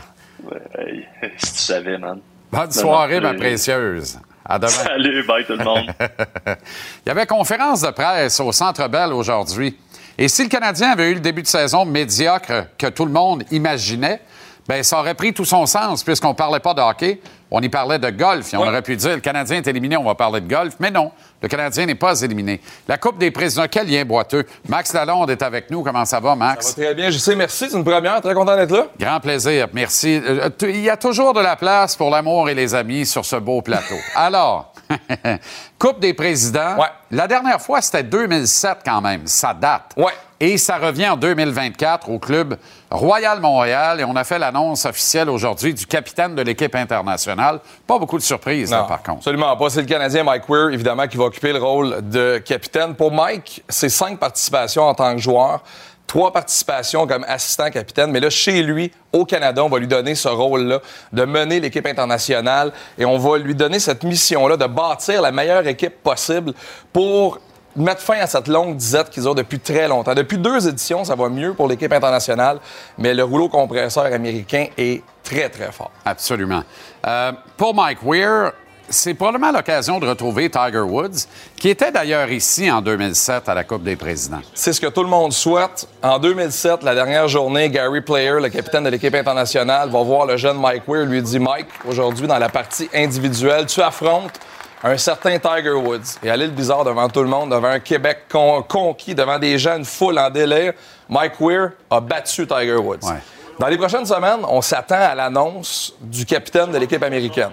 Hey, 0.78 1.08
si 1.38 1.54
tu 1.54 1.60
savais, 1.60 1.98
man. 1.98 2.20
bonne 2.52 2.72
soirée, 2.72 3.20
ma 3.20 3.30
euh, 3.30 3.38
précieuse. 3.38 4.20
À 4.50 4.58
demain. 4.60 4.70
Salut, 4.86 5.24
bye 5.28 5.46
tout 5.46 5.54
le 5.54 5.64
monde. 5.64 5.92
Il 6.48 7.08
y 7.08 7.10
avait 7.10 7.26
conférence 7.26 7.82
de 7.82 7.92
presse 7.92 8.40
au 8.40 8.52
Centre 8.52 8.88
Bell 8.88 9.12
aujourd'hui. 9.12 9.78
Et 10.18 10.28
si 10.30 10.44
le 10.44 10.50
Canadien 10.50 10.92
avait 10.92 11.12
eu 11.12 11.16
le 11.16 11.20
début 11.20 11.44
de 11.44 11.48
saison 11.48 11.86
médiocre 11.86 12.68
que 12.78 12.88
tout 12.88 13.06
le 13.06 13.12
monde 13.12 13.44
imaginait, 13.52 14.22
ben 14.68 14.84
ça 14.84 15.00
aurait 15.00 15.14
pris 15.16 15.34
tout 15.34 15.46
son 15.46 15.66
sens 15.66 16.04
puisqu'on 16.04 16.34
parlait 16.34 16.60
pas 16.60 16.74
de 16.74 16.82
hockey, 16.82 17.22
on 17.50 17.62
y 17.62 17.70
parlait 17.70 18.00
de 18.00 18.10
golf. 18.10 18.54
Et 18.54 18.58
on 18.58 18.62
Ouais. 18.62 18.68
aurait 18.68 18.82
pu 18.82 18.96
dire 18.98 19.12
le 19.16 19.22
Canadien 19.22 19.58
est 19.58 19.68
éliminé, 19.68 19.96
on 19.98 20.04
va 20.04 20.16
parler 20.16 20.42
de 20.42 20.50
golf. 20.54 20.74
Mais 20.80 20.92
non, 20.92 21.12
le 21.42 21.48
Canadien 21.48 21.86
n'est 21.86 21.96
pas 21.96 22.20
éliminé. 22.22 22.60
La 22.88 22.98
Coupe 22.98 23.18
des 23.18 23.32
Présidents, 23.32 23.66
quel 23.72 23.90
lien 23.90 24.04
boiteux. 24.04 24.46
Max 24.68 24.92
Lalonde 24.94 25.30
est 25.30 25.42
avec 25.42 25.72
nous. 25.72 25.82
Comment 25.84 26.04
ça 26.06 26.20
va, 26.20 26.36
Max? 26.36 26.68
Ça 26.68 26.76
va 26.82 26.86
très 26.88 26.96
bien. 26.96 27.10
Je 27.10 27.18
sais, 27.18 27.36
merci. 27.36 27.70
C'est 27.70 27.78
une 27.78 27.86
première. 27.86 28.20
Très 28.22 28.34
content 28.34 28.56
d'être 28.58 28.72
là. 28.72 28.88
Grand 29.00 29.20
plaisir, 29.22 29.68
merci. 29.74 30.22
Euh, 30.26 30.50
tu- 30.58 30.70
Il 30.70 30.82
y 30.82 30.90
a 30.90 30.98
toujours 30.98 31.34
de 31.34 31.40
la 31.42 31.56
place 31.56 31.96
pour 31.96 32.10
l'amour 32.10 32.50
et 32.50 32.54
les 32.54 32.76
amis 32.76 33.06
sur 33.06 33.24
ce 33.24 33.38
beau 33.38 33.62
plateau. 33.62 33.96
Alors, 34.16 34.74
Coupe 35.80 36.00
des 36.00 36.14
présidents. 36.14 36.76
Ouais. 36.78 36.88
La 37.12 37.28
dernière 37.28 37.62
fois, 37.62 37.82
c'était 37.82 38.04
2007 38.04 38.80
quand 38.86 39.02
même. 39.02 39.28
Ça 39.28 39.54
date. 39.54 39.92
Ouais. 39.98 40.14
Et 40.40 40.58
ça 40.58 40.78
revient 40.78 41.10
en 41.10 41.18
2024 41.18 42.10
au 42.10 42.20
club 42.20 42.58
Royal 42.92 43.40
Montréal. 43.40 44.00
Et 44.00 44.04
on 44.04 44.16
a 44.16 44.24
fait 44.24 44.38
l'annonce 44.38 44.86
officielle 44.86 45.30
aujourd'hui 45.30 45.74
du 45.74 45.88
capitaine 45.88 46.36
de 46.36 46.44
l'équipe 46.44 46.76
internationale. 46.76 47.60
Pas 47.88 47.98
beaucoup 47.98 48.18
de 48.18 48.24
surprises, 48.24 48.70
là, 48.70 48.84
par 48.84 49.02
contre. 49.02 49.20
Absolument 49.20 49.58
pas. 49.58 49.70
C'est 49.70 49.82
le 49.82 49.88
Canadien 49.88 50.24
Mike 50.24 50.48
Weir, 50.48 50.70
évidemment, 50.70 51.08
qui 51.08 51.18
va 51.18 51.26
occuper 51.26 51.54
le 51.54 51.60
rôle 51.60 52.08
de 52.08 52.38
capitaine. 52.38 52.94
Pour 52.94 53.12
Mike, 53.12 53.64
c'est 53.68 53.90
cinq 53.90 54.20
participations 54.20 54.84
en 54.84 54.94
tant 54.94 55.16
que 55.16 55.22
joueur, 55.22 55.64
trois 56.06 56.32
participations 56.32 57.08
comme 57.08 57.26
assistant 57.28 57.72
capitaine. 57.72 58.12
Mais 58.12 58.20
là, 58.20 58.30
chez 58.30 58.62
lui, 58.62 58.92
au 59.12 59.26
Canada, 59.26 59.64
on 59.64 59.70
va 59.70 59.80
lui 59.80 59.88
donner 59.88 60.14
ce 60.14 60.30
rôle-là 60.30 60.82
de 61.14 61.26
mener 61.26 61.60
l'équipe 61.60 61.86
internationale 61.86 62.72
et 62.98 63.06
on 63.06 63.18
va 63.18 63.40
lui 63.40 63.56
donner 63.56 63.80
cette 63.80 64.04
mission-là 64.04 64.56
de 64.56 64.66
bâtir 64.66 65.22
la 65.22 65.32
meilleure 65.32 65.68
équipe 65.68 66.04
possible 66.04 66.54
pour 66.94 67.40
mettre 67.78 68.02
fin 68.02 68.20
à 68.20 68.28
cette 68.28 68.48
longue 68.48 68.76
disette 68.76 69.10
qu'ils 69.10 69.28
ont 69.28 69.34
depuis 69.34 69.60
très 69.60 69.88
longtemps. 69.88 70.14
Depuis 70.14 70.38
deux 70.38 70.68
éditions, 70.68 71.04
ça 71.04 71.16
va 71.16 71.30
mieux 71.30 71.54
pour 71.54 71.68
l'équipe 71.68 71.92
internationale, 71.92 72.60
mais 72.98 73.14
le 73.14 73.24
rouleau 73.24 73.50
compresseur 73.50 74.06
américain 74.06 74.68
est 74.78 75.04
très, 75.24 75.50
très 75.50 75.72
fort. 75.72 75.92
Absolument. 76.06 76.64
Euh, 77.06 77.32
pour 77.56 77.74
Mike 77.76 78.00
Weir, 78.04 78.52
c'est 78.90 79.14
probablement 79.14 79.52
l'occasion 79.52 80.00
de 80.00 80.08
retrouver 80.08 80.50
Tiger 80.50 80.80
Woods, 80.80 81.28
qui 81.58 81.70
était 81.70 81.92
d'ailleurs 81.92 82.32
ici 82.32 82.72
en 82.72 82.82
2007 82.82 83.50
à 83.50 83.54
la 83.54 83.64
Coupe 83.64 83.84
des 83.84 83.96
présidents. 83.96 84.42
C'est 84.54 84.74
ce 84.74 84.80
que 84.80 84.88
tout 84.88 85.04
le 85.04 85.10
monde 85.10 85.34
souhaite. 85.34 85.88
En 86.02 86.20
2007, 86.20 86.84
la 86.84 86.96
dernière 86.96 87.28
journée, 87.28 87.70
Gary 87.70 88.02
Player, 88.02 88.40
le 88.42 88.50
capitaine 88.50 88.86
de 88.86 88.90
l'équipe 88.90 89.14
internationale, 89.14 89.90
va 89.90 90.02
voir 90.04 90.26
le 90.26 90.38
jeune 90.38 90.58
Mike 90.58 90.84
Weir, 90.88 91.06
lui 91.06 91.22
dit 91.22 91.40
Mike, 91.40 91.68
aujourd'hui, 91.88 92.28
dans 92.28 92.40
la 92.40 92.50
partie 92.50 92.90
individuelle, 92.94 93.66
tu 93.66 93.82
affrontes 93.82 94.40
un 94.84 94.98
certain 94.98 95.38
Tiger 95.40 95.72
Woods. 95.74 96.18
Et 96.24 96.30
à 96.30 96.38
l'île 96.38 96.52
bizarre 96.52 96.84
devant 96.84 97.08
tout 97.10 97.22
le 97.22 97.28
monde, 97.30 97.50
devant 97.52 97.68
un 97.70 97.80
Québec 97.80 98.26
con- 98.32 98.64
conquis, 98.68 99.16
devant 99.16 99.40
des 99.40 99.58
gens, 99.58 99.78
une 99.78 99.86
foule 99.86 100.20
en 100.20 100.30
délire, 100.30 100.74
Mike 101.10 101.40
Weir 101.40 101.72
a 101.90 102.00
battu 102.00 102.46
Tiger 102.46 102.76
Woods. 102.76 103.00
Ouais. 103.04 103.18
Dans 103.60 103.68
les 103.68 103.78
prochaines 103.78 104.06
semaines, 104.06 104.42
on 104.48 104.62
s'attend 104.62 105.00
à 105.02 105.16
l'annonce 105.16 105.94
du 106.00 106.26
capitaine 106.26 106.72
de 106.72 106.78
l'équipe 106.78 107.02
américaine. 107.02 107.52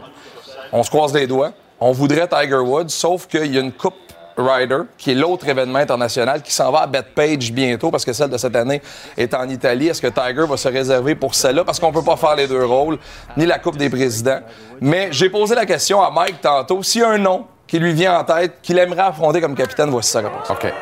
On 0.71 0.83
se 0.83 0.91
croise 0.91 1.15
les 1.15 1.27
doigts. 1.27 1.53
On 1.81 1.93
voudrait 1.93 2.29
Tiger 2.29 2.57
Woods, 2.57 2.89
sauf 2.91 3.27
qu'il 3.27 3.53
y 3.55 3.57
a 3.57 3.61
une 3.61 3.73
Coupe 3.73 3.95
Ryder, 4.37 4.83
qui 4.99 5.13
est 5.13 5.15
l'autre 5.15 5.49
événement 5.49 5.79
international, 5.79 6.43
qui 6.43 6.53
s'en 6.53 6.71
va 6.71 6.83
à 6.83 6.87
Betpage 6.87 7.53
bientôt, 7.53 7.91
parce 7.91 8.05
que 8.05 8.13
celle 8.13 8.31
de 8.31 8.37
cette 8.37 8.57
année 8.57 8.83
est 9.17 9.33
en 9.35 9.49
Italie. 9.49 9.89
Est-ce 9.89 10.03
que 10.03 10.09
Tiger 10.09 10.47
va 10.49 10.57
se 10.57 10.69
réserver 10.69 11.15
pour 11.15 11.35
celle-là? 11.35 11.65
Parce 11.65 11.79
qu'on 11.79 11.93
peut 11.93 12.03
pas 12.03 12.17
faire 12.17 12.37
les 12.37 12.47
deux 12.47 12.65
rôles, 12.65 12.99
ni 13.37 13.47
la 13.47 13.59
Coupe 13.59 13.77
des 13.77 13.91
présidents. 13.91 14.41
Mais 14.81 15.09
j'ai 15.13 15.31
posé 15.31 15.55
la 15.55 15.67
question 15.67 16.03
à 16.03 16.11
Mike 16.11 16.41
tantôt. 16.41 16.83
S'il 16.83 17.03
y 17.03 17.05
a 17.05 17.11
un 17.11 17.19
nom 17.19 17.47
qui 17.67 17.79
lui 17.79 17.93
vient 17.93 18.19
en 18.19 18.25
tête, 18.25 18.59
qu'il 18.63 18.79
aimerait 18.79 19.03
affronter 19.03 19.41
comme 19.41 19.55
capitaine, 19.55 19.91
voici 19.91 20.11
sa 20.11 20.21
réponse. 20.21 20.51
OK. 20.51 20.73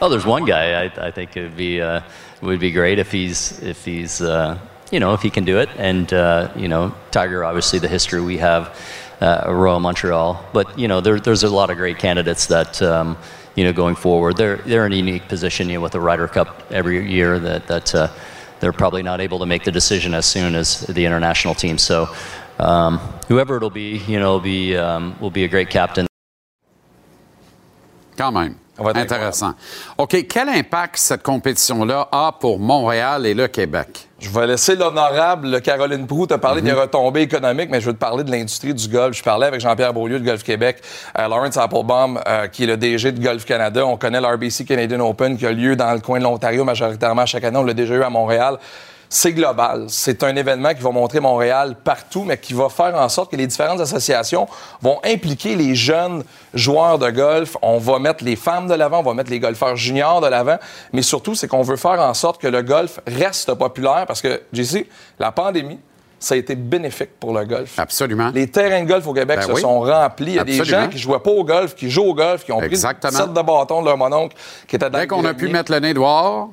Oh, 0.00 0.08
there's 0.08 0.26
one 0.26 0.44
guy 0.44 0.84
I, 0.84 0.90
I 0.98 1.10
think 1.12 1.36
it 1.36 1.42
would 1.42 1.56
be 1.56 1.80
uh, 1.80 2.00
would 2.42 2.60
be 2.60 2.70
great 2.70 2.98
if 2.98 3.12
he's 3.12 3.60
if 3.62 3.86
he's 3.86 4.20
uh, 4.20 4.56
you 4.90 4.98
know 4.98 5.14
if 5.14 5.22
he 5.22 5.30
can 5.30 5.44
do 5.44 5.58
it. 5.58 5.68
And 5.78 6.12
uh, 6.12 6.48
you 6.56 6.68
know, 6.68 6.92
Tiger, 7.10 7.44
obviously 7.44 7.78
the 7.78 7.88
history 7.88 8.20
we 8.20 8.38
have 8.38 8.76
uh, 9.20 9.44
Royal 9.48 9.80
Montreal, 9.80 10.44
but 10.52 10.78
you 10.78 10.88
know, 10.88 11.00
there, 11.00 11.20
there's 11.20 11.42
a 11.42 11.50
lot 11.50 11.70
of 11.70 11.76
great 11.76 11.98
candidates 11.98 12.46
that. 12.46 12.80
Um, 12.82 13.16
you 13.56 13.62
know, 13.62 13.72
going 13.72 13.94
forward, 13.94 14.36
they're 14.36 14.56
they're 14.56 14.84
in 14.84 14.92
a 14.92 14.96
unique 14.96 15.28
position. 15.28 15.68
You 15.68 15.74
know, 15.74 15.82
with 15.82 15.92
the 15.92 16.00
Ryder 16.00 16.26
Cup 16.26 16.64
every 16.70 17.08
year, 17.08 17.38
that 17.38 17.68
that 17.68 17.94
uh, 17.94 18.08
they're 18.60 18.72
probably 18.72 19.02
not 19.02 19.20
able 19.20 19.38
to 19.38 19.46
make 19.46 19.62
the 19.62 19.70
decision 19.70 20.14
as 20.14 20.26
soon 20.26 20.54
as 20.54 20.80
the 20.80 21.04
international 21.04 21.54
team. 21.54 21.78
So, 21.78 22.08
um, 22.58 22.98
whoever 23.28 23.56
it'll 23.56 23.70
be, 23.70 24.02
you 24.08 24.18
know, 24.18 24.32
will 24.32 24.40
be 24.40 24.76
um, 24.76 25.16
will 25.20 25.30
be 25.30 25.44
a 25.44 25.48
great 25.48 25.70
captain. 25.70 26.06
Quand 28.16 28.32
même. 28.32 28.56
Ça 28.76 28.82
va 28.82 28.90
être 28.90 28.96
Intéressant. 28.96 29.54
OK. 29.98 30.26
Quel 30.26 30.48
impact 30.48 30.96
cette 30.96 31.22
compétition-là 31.22 32.08
a 32.10 32.32
pour 32.32 32.58
Montréal 32.58 33.24
et 33.24 33.34
le 33.34 33.46
Québec? 33.46 34.08
Je 34.24 34.30
vais 34.30 34.46
laisser 34.46 34.74
l'honorable 34.74 35.60
Caroline 35.60 36.06
Proux 36.06 36.26
te 36.26 36.32
parler 36.34 36.62
des 36.62 36.72
Mhm. 36.72 36.78
retombées 36.78 37.20
économiques, 37.20 37.68
mais 37.70 37.82
je 37.82 37.86
veux 37.86 37.92
te 37.92 37.98
parler 37.98 38.24
de 38.24 38.30
l'industrie 38.30 38.72
du 38.72 38.88
golf. 38.88 39.14
Je 39.18 39.22
parlais 39.22 39.46
avec 39.46 39.60
Jean-Pierre 39.60 39.92
Beaulieu 39.92 40.18
de 40.18 40.24
Golf 40.24 40.42
Québec, 40.42 40.78
euh, 41.18 41.28
Lawrence 41.28 41.58
Applebaum, 41.58 42.18
euh, 42.26 42.46
qui 42.46 42.64
est 42.64 42.66
le 42.66 42.78
DG 42.78 43.12
de 43.12 43.22
Golf 43.22 43.44
Canada. 43.44 43.84
On 43.84 43.98
connaît 43.98 44.22
l'RBC 44.22 44.64
Canadian 44.64 45.00
Open 45.00 45.36
qui 45.36 45.46
a 45.46 45.52
lieu 45.52 45.76
dans 45.76 45.92
le 45.92 46.00
coin 46.00 46.20
de 46.20 46.24
l'Ontario 46.24 46.64
majoritairement 46.64 47.26
chaque 47.26 47.44
année. 47.44 47.58
On 47.58 47.64
l'a 47.64 47.74
déjà 47.74 47.94
eu 47.96 48.02
à 48.02 48.08
Montréal. 48.08 48.56
C'est 49.08 49.32
global. 49.32 49.86
C'est 49.88 50.22
un 50.22 50.34
événement 50.36 50.74
qui 50.74 50.82
va 50.82 50.90
montrer 50.90 51.20
Montréal 51.20 51.76
partout, 51.82 52.24
mais 52.24 52.38
qui 52.38 52.54
va 52.54 52.68
faire 52.68 52.94
en 52.96 53.08
sorte 53.08 53.30
que 53.30 53.36
les 53.36 53.46
différentes 53.46 53.80
associations 53.80 54.46
vont 54.82 54.98
impliquer 55.04 55.56
les 55.56 55.74
jeunes 55.74 56.24
joueurs 56.52 56.98
de 56.98 57.10
golf. 57.10 57.56
On 57.62 57.78
va 57.78 57.98
mettre 57.98 58.24
les 58.24 58.36
femmes 58.36 58.66
de 58.66 58.74
l'avant, 58.74 59.00
on 59.00 59.02
va 59.02 59.14
mettre 59.14 59.30
les 59.30 59.40
golfeurs 59.40 59.76
juniors 59.76 60.20
de 60.20 60.26
l'avant, 60.26 60.58
mais 60.92 61.02
surtout, 61.02 61.34
c'est 61.34 61.48
qu'on 61.48 61.62
veut 61.62 61.76
faire 61.76 62.00
en 62.00 62.14
sorte 62.14 62.40
que 62.40 62.48
le 62.48 62.62
golf 62.62 63.00
reste 63.06 63.54
populaire 63.54 64.04
parce 64.06 64.20
que, 64.22 64.42
JC, 64.52 64.88
la 65.18 65.32
pandémie, 65.32 65.78
ça 66.18 66.34
a 66.34 66.38
été 66.38 66.54
bénéfique 66.54 67.10
pour 67.20 67.34
le 67.38 67.44
golf. 67.44 67.78
Absolument. 67.78 68.30
Les 68.34 68.50
terrains 68.50 68.82
de 68.82 68.88
golf 68.88 69.06
au 69.06 69.12
Québec 69.12 69.40
Ben 69.40 69.46
se 69.46 69.52
oui. 69.52 69.60
sont 69.60 69.80
remplis. 69.80 70.32
Il 70.32 70.34
y 70.36 70.38
a 70.38 70.44
des 70.44 70.64
gens 70.64 70.88
qui 70.88 70.96
jouaient 70.98 71.18
pas 71.18 71.30
au 71.30 71.44
golf, 71.44 71.74
qui 71.74 71.90
jouent 71.90 72.04
au 72.04 72.14
golf, 72.14 72.44
qui 72.44 72.52
ont 72.52 72.62
Exactement. 72.62 73.12
pris 73.12 73.22
set 73.22 73.32
de 73.32 73.42
bâton 73.42 73.82
de 73.82 73.86
leur 73.86 73.98
mononcle, 73.98 74.34
qui 74.66 74.76
était 74.76 74.88
dans 74.88 74.98
Dès 74.98 75.06
qu'on 75.06 75.24
a 75.24 75.34
pu 75.34 75.48
mettre 75.48 75.70
le 75.70 75.80
nez 75.80 75.92
dehors, 75.92 76.48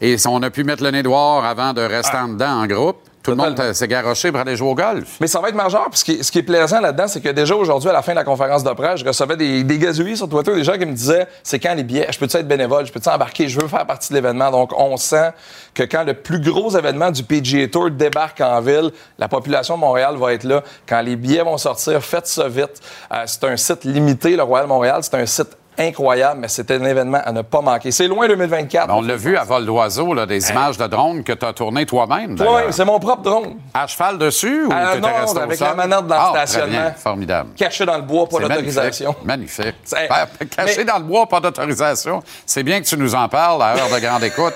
et 0.00 0.18
si 0.18 0.26
on 0.28 0.42
a 0.42 0.50
pu 0.50 0.64
mettre 0.64 0.82
le 0.82 0.90
nez 0.90 1.02
dehors 1.02 1.44
avant 1.44 1.72
de 1.72 1.80
rester 1.82 2.16
en 2.16 2.28
dedans 2.28 2.60
en 2.62 2.66
groupe, 2.66 2.96
tout 3.22 3.30
le 3.30 3.38
monde 3.38 3.72
s'est 3.72 3.88
garoché 3.88 4.30
pour 4.30 4.40
aller 4.42 4.54
jouer 4.54 4.68
au 4.68 4.74
golf. 4.74 5.16
Mais 5.18 5.26
ça 5.26 5.40
va 5.40 5.48
être 5.48 5.54
majeur. 5.54 5.88
Puis 5.88 6.00
ce 6.00 6.04
qui, 6.04 6.12
est- 6.12 6.22
ce 6.22 6.30
qui 6.30 6.40
est 6.40 6.42
plaisant 6.42 6.78
là-dedans, 6.82 7.08
c'est 7.08 7.22
que 7.22 7.30
déjà 7.30 7.56
aujourd'hui, 7.56 7.88
à 7.88 7.94
la 7.94 8.02
fin 8.02 8.12
de 8.12 8.16
la 8.18 8.24
conférence 8.24 8.62
de 8.62 8.70
presse, 8.72 9.00
je 9.00 9.04
recevais 9.06 9.38
des, 9.38 9.64
des 9.64 9.78
gazouillis 9.78 10.18
sur 10.18 10.28
Twitter, 10.28 10.54
des 10.54 10.62
gens 10.62 10.74
qui 10.76 10.84
me 10.84 10.92
disaient 10.92 11.26
c'est 11.42 11.58
quand 11.58 11.72
les 11.74 11.84
billets? 11.84 12.06
Je 12.12 12.18
peux-tu 12.18 12.36
être 12.36 12.46
bénévole? 12.46 12.84
Je 12.84 12.92
peux-tu 12.92 13.08
embarquer? 13.08 13.48
Je 13.48 13.58
veux 13.58 13.66
faire 13.66 13.86
partie 13.86 14.10
de 14.10 14.14
l'événement. 14.16 14.50
Donc, 14.50 14.72
on 14.78 14.98
sent 14.98 15.30
que 15.72 15.84
quand 15.84 16.04
le 16.04 16.12
plus 16.12 16.38
gros 16.38 16.76
événement 16.76 17.10
du 17.10 17.22
PGA 17.22 17.66
Tour 17.68 17.90
débarque 17.90 18.42
en 18.42 18.60
ville, 18.60 18.90
la 19.18 19.28
population 19.28 19.76
de 19.76 19.80
Montréal 19.80 20.16
va 20.18 20.34
être 20.34 20.44
là. 20.44 20.62
Quand 20.86 21.00
les 21.00 21.16
billets 21.16 21.44
vont 21.44 21.56
sortir, 21.56 22.02
faites 22.04 22.26
ça 22.26 22.46
vite. 22.46 22.82
Euh, 23.10 23.22
c'est 23.24 23.44
un 23.44 23.56
site 23.56 23.84
limité, 23.84 24.36
le 24.36 24.42
Royal 24.42 24.66
Montréal. 24.66 24.98
C'est 25.00 25.14
un 25.14 25.24
site 25.24 25.56
incroyable, 25.78 26.40
mais 26.40 26.48
c'était 26.48 26.74
un 26.74 26.84
événement 26.84 27.20
à 27.24 27.32
ne 27.32 27.42
pas 27.42 27.60
manquer. 27.60 27.90
C'est 27.90 28.06
loin 28.08 28.26
2024. 28.28 28.88
On 28.92 29.02
l'a 29.02 29.16
vu 29.16 29.36
à 29.36 29.44
vol 29.44 29.64
d'oiseau, 29.66 30.14
là, 30.14 30.26
des 30.26 30.50
images 30.50 30.76
de 30.78 30.86
drones 30.86 31.22
que 31.24 31.32
tu 31.32 31.44
as 31.44 31.52
tournées 31.52 31.86
toi-même. 31.86 32.36
Oui, 32.38 32.62
c'est 32.70 32.84
mon 32.84 32.98
propre 32.98 33.22
drone. 33.22 33.56
À 33.72 33.86
cheval 33.86 34.18
dessus 34.18 34.64
ou 34.64 34.68
t'étais 34.68 35.00
non, 35.00 35.08
resté 35.20 35.38
au 35.38 35.42
avec 35.42 35.58
sol? 35.58 35.68
la 35.68 35.74
manette 35.74 36.06
dans 36.06 36.14
le 36.14 36.20
Ah, 36.20 36.46
stationnement. 36.46 36.92
Formidable. 36.96 37.50
Caché 37.56 37.84
dans 37.86 37.96
le 37.96 38.02
bois, 38.02 38.28
pas 38.28 38.38
d'autorisation. 38.40 39.14
Magnifique. 39.24 39.74
Ben, 39.92 40.26
Caché 40.56 40.78
mais- 40.78 40.84
dans 40.84 40.98
le 40.98 41.04
bois, 41.04 41.26
pas 41.28 41.40
d'autorisation. 41.40 42.22
C'est 42.46 42.62
bien 42.62 42.80
que 42.80 42.86
tu 42.86 42.96
nous 42.96 43.14
en 43.14 43.28
parles 43.28 43.62
à 43.62 43.76
heure 43.76 43.88
de 43.94 43.98
grande 44.00 44.22
écoute. 44.24 44.54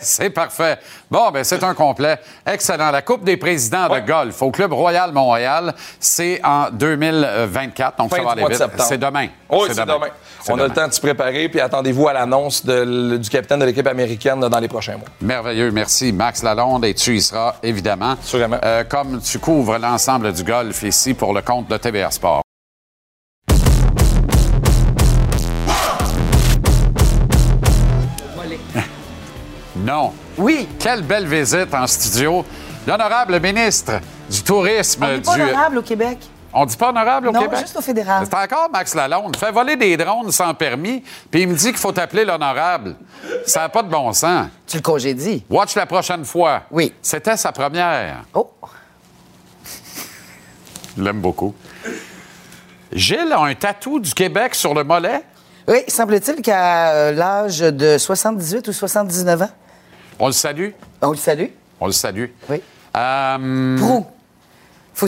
C'est- 0.00 0.30
parfait. 0.30 0.78
Bon, 1.10 1.30
ben 1.30 1.44
c'est 1.44 1.62
un 1.62 1.72
complet. 1.74 2.18
Excellent. 2.46 2.90
La 2.90 3.00
Coupe 3.02 3.24
des 3.24 3.36
présidents 3.36 3.88
de 3.88 4.00
golf 4.00 4.42
au 4.42 4.50
Club 4.50 4.72
Royal 4.72 5.12
Montréal, 5.12 5.74
c'est 6.00 6.40
en 6.44 6.68
2024. 6.70 7.96
Donc, 7.98 8.10
Fin 8.10 8.16
ça 8.16 8.22
va 8.22 8.30
aller 8.32 8.44
vite. 8.46 8.62
C'est 8.78 8.98
demain. 9.08 9.28
Oui, 9.50 9.68
c'est 9.72 9.80
demain. 9.84 10.08
On 10.48 10.58
a 10.58 10.64
le 10.68 10.72
temps 10.72 10.88
de 10.88 10.92
se 10.92 11.00
préparer, 11.00 11.48
puis 11.48 11.60
attendez-vous 11.60 12.08
à 12.08 12.12
l'annonce 12.12 12.64
du 12.64 13.28
capitaine 13.30 13.60
de 13.60 13.64
l'équipe 13.64 13.86
américaine 13.86 14.40
dans 14.40 14.58
les 14.60 14.68
prochains 14.68 14.96
mois. 14.96 15.08
Merveilleux, 15.20 15.70
merci. 15.70 16.12
Max 16.12 16.42
Lalonde, 16.42 16.84
et 16.84 16.94
tu 16.94 17.16
y 17.16 17.20
seras, 17.22 17.56
évidemment. 17.62 18.16
Assurément. 18.22 18.58
Euh, 18.64 18.84
comme 18.84 19.20
tu 19.20 19.38
couvres 19.38 19.78
l'ensemble 19.78 20.32
du 20.32 20.42
golf 20.44 20.82
ici 20.82 21.14
pour 21.14 21.32
le 21.34 21.42
compte 21.42 21.68
de 21.68 21.76
TVA 21.76 22.10
Sport. 22.10 22.42
Non. 29.76 30.12
Oui. 30.36 30.68
Quelle 30.78 31.02
belle 31.02 31.26
visite 31.26 31.72
en 31.72 31.86
studio. 31.86 32.44
L'honorable 32.86 33.40
ministre 33.40 34.00
du 34.30 34.42
Tourisme 34.42 35.04
On 35.04 35.08
n'est 35.08 35.20
pas 35.20 35.34
du. 35.34 35.42
honorable 35.42 35.78
au 35.78 35.82
Québec. 35.82 36.18
On 36.60 36.66
dit 36.66 36.76
pas 36.76 36.88
honorable 36.88 37.28
au 37.28 37.32
Non, 37.32 37.42
Québec? 37.42 37.60
juste 37.60 37.76
au 37.76 37.80
fédéral. 37.80 38.26
C'est 38.28 38.36
encore 38.36 38.68
Max 38.72 38.92
Lalonde. 38.92 39.36
Fait 39.36 39.52
voler 39.52 39.76
des 39.76 39.96
drones 39.96 40.32
sans 40.32 40.52
permis, 40.54 41.04
puis 41.30 41.42
il 41.42 41.48
me 41.48 41.54
dit 41.54 41.66
qu'il 41.68 41.76
faut 41.76 41.92
t'appeler 41.92 42.24
l'honorable. 42.24 42.96
Ça 43.46 43.60
n'a 43.60 43.68
pas 43.68 43.84
de 43.84 43.88
bon 43.88 44.12
sens. 44.12 44.48
Tu 44.66 44.78
le 44.78 44.82
congédies. 44.82 45.44
Watch 45.48 45.76
la 45.76 45.86
prochaine 45.86 46.24
fois. 46.24 46.62
Oui. 46.72 46.92
C'était 47.00 47.36
sa 47.36 47.52
première. 47.52 48.24
Oh. 48.34 48.50
Je 50.96 51.02
l'aime 51.04 51.20
beaucoup. 51.20 51.54
Gilles 52.90 53.32
a 53.32 53.40
un 53.42 53.54
tatou 53.54 54.00
du 54.00 54.12
Québec 54.12 54.56
sur 54.56 54.74
le 54.74 54.82
mollet? 54.82 55.22
Oui, 55.68 55.84
semble-t-il 55.86 56.42
qu'à 56.42 56.90
euh, 56.90 57.12
l'âge 57.12 57.60
de 57.60 57.98
78 57.98 58.66
ou 58.66 58.72
79 58.72 59.42
ans, 59.42 59.50
On 60.18 60.26
le 60.26 60.32
salue. 60.32 60.70
on 61.02 61.10
le 61.12 61.16
salue. 61.16 61.50
On 61.78 61.86
le 61.86 61.92
salue. 61.92 62.30
Oui. 62.48 62.60
Euh, 62.96 63.78
Prou. 63.78 64.06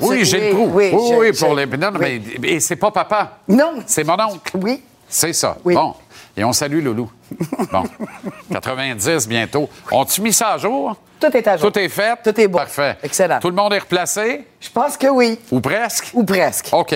Oui, 0.00 0.24
Gilles 0.24 0.50
Proux. 0.54 0.70
Oui, 0.72 0.90
oui, 0.92 1.08
je- 1.10 1.14
oui, 1.16 1.30
je- 1.34 1.44
pour 1.44 1.54
les. 1.54 1.66
Non, 1.66 1.90
oui. 1.98 2.22
mais 2.40 2.48
et 2.48 2.60
c'est 2.60 2.76
pas 2.76 2.90
papa. 2.90 3.38
Non. 3.48 3.82
C'est 3.86 4.04
mon 4.04 4.14
oncle. 4.20 4.52
Oui. 4.56 4.82
C'est 5.08 5.32
ça. 5.32 5.56
Oui. 5.64 5.74
Bon. 5.74 5.94
Et 6.36 6.44
on 6.44 6.52
salue 6.52 6.82
Loulou. 6.82 7.10
Bon. 7.72 7.84
90 8.52 9.28
bientôt. 9.28 9.68
Ont-tu 9.90 10.20
mis 10.22 10.32
ça 10.32 10.52
à 10.54 10.58
jour? 10.58 10.96
Tout 11.20 11.36
est 11.36 11.46
à 11.46 11.56
jour. 11.56 11.70
Tout 11.70 11.78
est 11.78 11.88
fait? 11.88 12.16
Tout 12.22 12.40
est 12.40 12.48
bon. 12.48 12.58
Parfait. 12.58 12.96
Excellent. 13.02 13.38
Tout 13.40 13.48
le 13.50 13.54
monde 13.56 13.72
est 13.74 13.78
replacé? 13.78 14.46
Je 14.60 14.70
pense 14.70 14.96
que 14.96 15.06
oui. 15.08 15.38
Ou 15.50 15.60
presque? 15.60 16.10
Ou 16.14 16.24
presque. 16.24 16.68
OK. 16.72 16.94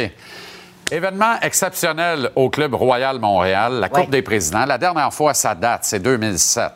Événement 0.90 1.40
exceptionnel 1.42 2.30
au 2.36 2.50
Club 2.50 2.74
Royal 2.74 3.18
Montréal, 3.18 3.74
la 3.80 3.88
Coupe 3.88 3.98
Ouais. 4.04 4.06
des 4.06 4.22
présidents. 4.22 4.64
La 4.66 4.78
dernière 4.78 5.12
fois, 5.12 5.34
ça 5.34 5.54
date, 5.54 5.80
c'est 5.84 5.98
2007. 6.00 6.70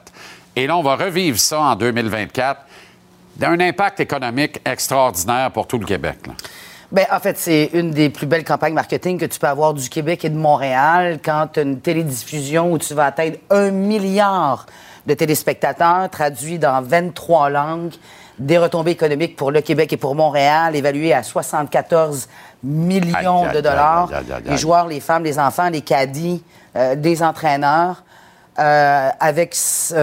Et 0.57 0.67
là, 0.67 0.77
on 0.77 0.83
va 0.83 0.97
revivre 0.97 1.39
ça 1.39 1.61
en 1.61 1.77
2024 1.77 2.61
d'un 3.39 3.59
impact 3.61 4.01
économique 4.01 4.61
extraordinaire 4.65 5.51
pour 5.53 5.67
tout 5.67 5.79
le 5.79 5.87
Québec. 5.87 6.19
là. 6.27 6.33
Ben, 6.91 7.05
en 7.13 7.21
fait, 7.21 7.37
c'est 7.37 7.69
une 7.75 7.91
des 7.91 8.09
plus 8.09 8.27
belles 8.27 8.45
campagnes 8.45 8.73
marketing 8.73 9.19
que 9.19 9.27
tu 9.27 9.39
peux 9.39 9.47
avoir 9.47 9.75
du 9.75 9.91
Québec 9.91 10.25
et 10.25 10.31
de 10.31 10.39
Montréal 10.39 11.19
quand 11.23 11.49
tu 11.53 11.61
as 11.61 11.63
une 11.63 11.81
télédiffusion 11.81 12.73
où 12.73 12.79
tu 12.79 12.95
vas 12.95 13.07
atteindre 13.07 13.37
un 13.51 13.71
milliard 13.71 14.65
de 15.07 15.13
téléspectateurs 15.13 16.09
traduits 16.09 16.59
dans 16.59 16.81
23 16.81 17.51
langues, 17.51 17.93
des 18.39 18.57
retombées 18.57 18.93
économiques 18.93 19.37
pour 19.37 19.51
le 19.51 19.61
Québec 19.61 19.93
et 19.93 19.99
pour 19.99 20.15
Montréal 20.15 20.77
évaluées 20.77 21.13
à 21.13 21.23
74 21.23 22.27
millions 22.65 23.43
Aïe, 23.43 23.49
aïe, 23.49 23.57
de 23.57 23.61
dollars. 23.61 24.11
aïe. 24.11 24.43
Les 24.47 24.57
joueurs, 24.57 24.87
les 24.87 25.01
femmes, 25.01 25.25
les 25.25 25.39
enfants, 25.39 25.69
les 25.69 25.83
caddies, 25.83 26.43
euh, 26.75 26.95
des 26.95 27.23
entraîneurs. 27.23 28.03
Euh, 28.59 29.11
avec 29.21 29.55
6 29.55 29.95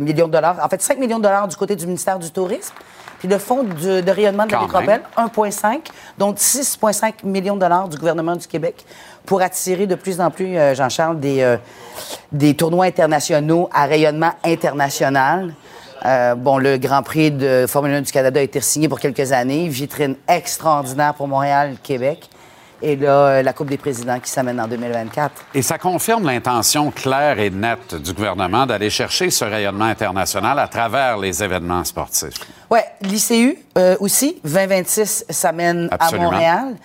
millions 0.00 0.26
de 0.26 0.32
dollars, 0.32 0.56
en 0.62 0.68
fait 0.68 0.82
5 0.82 0.98
millions 0.98 1.18
de 1.18 1.24
dollars 1.24 1.48
du 1.48 1.56
côté 1.56 1.76
du 1.76 1.86
ministère 1.86 2.18
du 2.18 2.30
Tourisme, 2.30 2.74
puis 3.18 3.28
le 3.28 3.38
fonds 3.38 3.64
de, 3.64 4.00
de 4.00 4.10
rayonnement 4.10 4.46
de 4.46 4.52
la 4.52 4.58
Quand 4.58 4.80
métropole, 4.80 5.02
1,5, 5.16 5.78
donc 6.18 6.36
6,5 6.38 7.24
millions 7.24 7.56
de 7.56 7.60
dollars 7.60 7.88
du 7.88 7.96
gouvernement 7.96 8.36
du 8.36 8.46
Québec 8.46 8.84
pour 9.26 9.42
attirer 9.42 9.86
de 9.86 9.94
plus 9.94 10.20
en 10.20 10.30
plus, 10.30 10.56
euh, 10.56 10.74
Jean-Charles, 10.74 11.20
des, 11.20 11.42
euh, 11.42 11.56
des 12.32 12.54
tournois 12.54 12.86
internationaux 12.86 13.68
à 13.74 13.84
rayonnement 13.84 14.32
international. 14.44 15.52
Euh, 16.06 16.34
bon, 16.34 16.58
le 16.58 16.78
Grand 16.78 17.02
Prix 17.02 17.32
de 17.32 17.66
Formule 17.68 17.92
1 17.92 18.02
du 18.02 18.12
Canada 18.12 18.38
a 18.40 18.42
été 18.42 18.60
signé 18.60 18.88
pour 18.88 19.00
quelques 19.00 19.32
années, 19.32 19.68
vitrine 19.68 20.14
extraordinaire 20.28 21.12
pour 21.14 21.28
Montréal, 21.28 21.76
Québec. 21.82 22.30
Et 22.80 22.96
là, 22.96 23.26
euh, 23.26 23.42
la 23.42 23.52
Coupe 23.52 23.68
des 23.68 23.76
présidents 23.76 24.20
qui 24.20 24.30
s'amène 24.30 24.60
en 24.60 24.68
2024. 24.68 25.46
Et 25.54 25.62
ça 25.62 25.78
confirme 25.78 26.26
l'intention 26.26 26.90
claire 26.90 27.38
et 27.38 27.50
nette 27.50 27.94
du 27.94 28.12
gouvernement 28.12 28.66
d'aller 28.66 28.90
chercher 28.90 29.30
ce 29.30 29.44
rayonnement 29.44 29.86
international 29.86 30.58
à 30.58 30.68
travers 30.68 31.18
les 31.18 31.42
événements 31.42 31.84
sportifs. 31.84 32.34
Oui, 32.70 32.80
l'ICU 33.02 33.58
euh, 33.76 33.96
aussi, 34.00 34.40
2026 34.44 35.26
s'amène 35.30 35.88
à. 35.98 36.10
Montréal. 36.12 36.76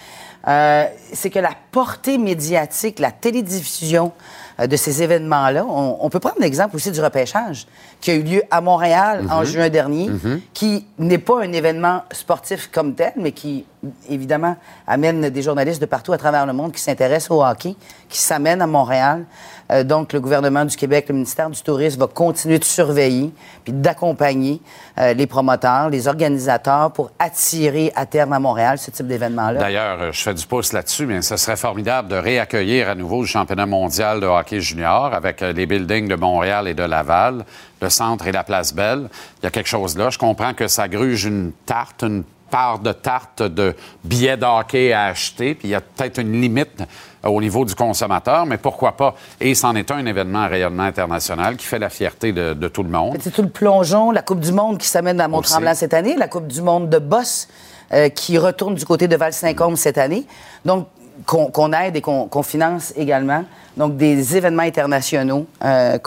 Euh, 0.46 0.86
c'est 1.14 1.30
que 1.30 1.40
la 1.40 1.54
portée 1.72 2.18
médiatique, 2.18 3.00
la 3.00 3.12
télédiffusion 3.12 4.12
euh, 4.60 4.68
de 4.68 4.76
ces 4.76 5.02
événements-là, 5.02 5.66
on, 5.66 5.98
on 6.02 6.10
peut 6.10 6.20
prendre 6.20 6.42
l'exemple 6.42 6.76
aussi 6.76 6.92
du 6.92 7.00
repêchage 7.00 7.66
qui 8.04 8.12
a 8.12 8.16
eu 8.16 8.22
lieu 8.22 8.44
à 8.52 8.60
Montréal 8.60 9.26
en 9.32 9.46
juin 9.46 9.70
dernier, 9.70 10.10
qui 10.54 10.86
n'est 11.00 11.18
pas 11.18 11.42
un 11.42 11.54
événement 11.54 12.04
sportif 12.12 12.70
comme 12.70 12.96
tel, 12.96 13.14
mais 13.16 13.32
qui, 13.32 13.66
évidemment, 14.10 14.58
amène 14.86 15.30
des 15.30 15.42
journalistes 15.42 15.80
de 15.80 15.86
partout 15.86 16.12
à 16.12 16.18
travers 16.18 16.46
le 16.46 16.52
monde 16.52 16.74
qui 16.74 16.82
s'intéressent 16.82 17.32
au 17.32 17.42
hockey, 17.42 17.76
qui 18.10 18.20
s'amènent 18.20 18.62
à 18.62 18.68
Montréal. 18.68 19.24
Euh, 19.72 19.86
donc, 19.86 20.12
le 20.12 20.20
gouvernement 20.20 20.66
du 20.66 20.76
Québec, 20.76 21.06
le 21.08 21.16
ministère 21.16 21.50
du 21.50 21.62
Tourisme 21.62 22.02
va 22.02 22.08
continuer 22.08 22.60
de 22.60 22.66
surveiller 22.66 23.32
puis 23.64 23.72
d'accompagner 23.72 24.62
euh, 25.00 25.14
les 25.14 25.26
promoteurs, 25.26 25.90
les 25.90 26.10
organisateurs 26.10 26.92
pour 26.92 27.12
attirer 27.18 27.94
à 27.96 28.06
terme 28.06 28.34
à 28.34 28.40
Montréal 28.40 28.78
ce 28.78 28.92
type 28.92 29.08
d'événement-là. 29.08 29.60
D'ailleurs, 29.62 30.02
euh, 30.02 30.12
je 30.12 30.22
fais 30.22 30.34
du 30.34 30.46
pouce 30.46 30.74
là-dessus, 30.74 31.06
mais 31.06 31.22
ce 31.22 31.38
serait 31.38 31.56
formidable 31.56 32.10
de 32.10 32.16
réaccueillir 32.16 32.90
à 32.90 32.96
nouveau 32.96 33.22
le 33.22 33.28
championnat 33.28 33.66
mondial 33.66 34.20
de 34.20 34.26
hockey 34.26 34.60
junior 34.60 35.14
avec 35.14 35.40
les 35.40 35.66
buildings 35.66 36.10
de 36.10 36.16
Montréal 36.16 36.68
et 36.68 36.74
de 36.74 36.84
Laval, 36.84 37.46
le 37.84 37.90
centre 37.90 38.28
et 38.28 38.32
la 38.32 38.44
place 38.44 38.74
Belle. 38.74 39.10
Il 39.42 39.44
y 39.44 39.48
a 39.48 39.52
quelque 39.52 39.70
chose 39.70 39.98
là. 39.98 40.10
Je 40.10 40.18
comprends 40.18 40.54
que 40.54 40.68
ça 40.68 40.88
gruge 40.88 41.26
une 41.26 41.52
tarte, 41.66 42.04
une 42.04 42.24
part 42.50 42.80
de 42.80 42.92
tarte 42.92 43.42
de 43.42 43.76
billets 44.04 44.38
de 44.38 44.46
hockey 44.46 44.94
à 44.94 45.06
acheter, 45.06 45.56
puis 45.56 45.70
il 45.70 45.72
y 45.72 45.76
a 45.76 45.82
peut-être 45.82 46.20
une 46.20 46.40
limite 46.40 46.84
au 47.24 47.42
niveau 47.42 47.66
du 47.66 47.74
consommateur, 47.74 48.46
mais 48.46 48.58
pourquoi 48.58 48.92
pas? 48.92 49.16
Et 49.40 49.56
c'en 49.56 49.76
est 49.76 49.90
un 49.90 50.06
événement 50.06 50.44
à 50.44 50.48
rayonnement 50.48 50.84
international 50.84 51.58
qui 51.58 51.66
fait 51.66 51.80
la 51.80 51.90
fierté 51.90 52.32
de, 52.32 52.54
de 52.54 52.68
tout 52.68 52.84
le 52.84 52.90
monde. 52.90 53.18
C'est 53.22 53.32
tout 53.32 53.42
le 53.42 53.50
plongeon, 53.50 54.12
la 54.12 54.22
Coupe 54.22 54.42
du 54.42 54.52
Monde 54.52 54.78
qui 54.78 54.88
s'amène 54.88 55.20
à 55.20 55.28
Mont-Tremblant 55.28 55.74
cette 55.74 55.94
année, 55.94 56.16
la 56.16 56.28
Coupe 56.28 56.48
du 56.48 56.62
Monde 56.62 56.90
de 56.90 57.00
Boss 57.00 57.48
euh, 57.92 58.10
qui 58.10 58.38
retourne 58.38 58.76
du 58.76 58.86
côté 58.86 59.08
de 59.08 59.16
Val-Saint-Côme 59.16 59.76
cette 59.76 59.98
année. 59.98 60.26
Donc, 60.64 60.88
qu'on 61.26 61.74
aide 61.74 61.96
et 61.96 62.02
qu'on 62.02 62.44
finance 62.44 62.94
également. 62.96 63.44
Donc, 63.76 63.98
des 63.98 64.38
événements 64.38 64.64
internationaux 64.64 65.48
euh, 65.64 65.98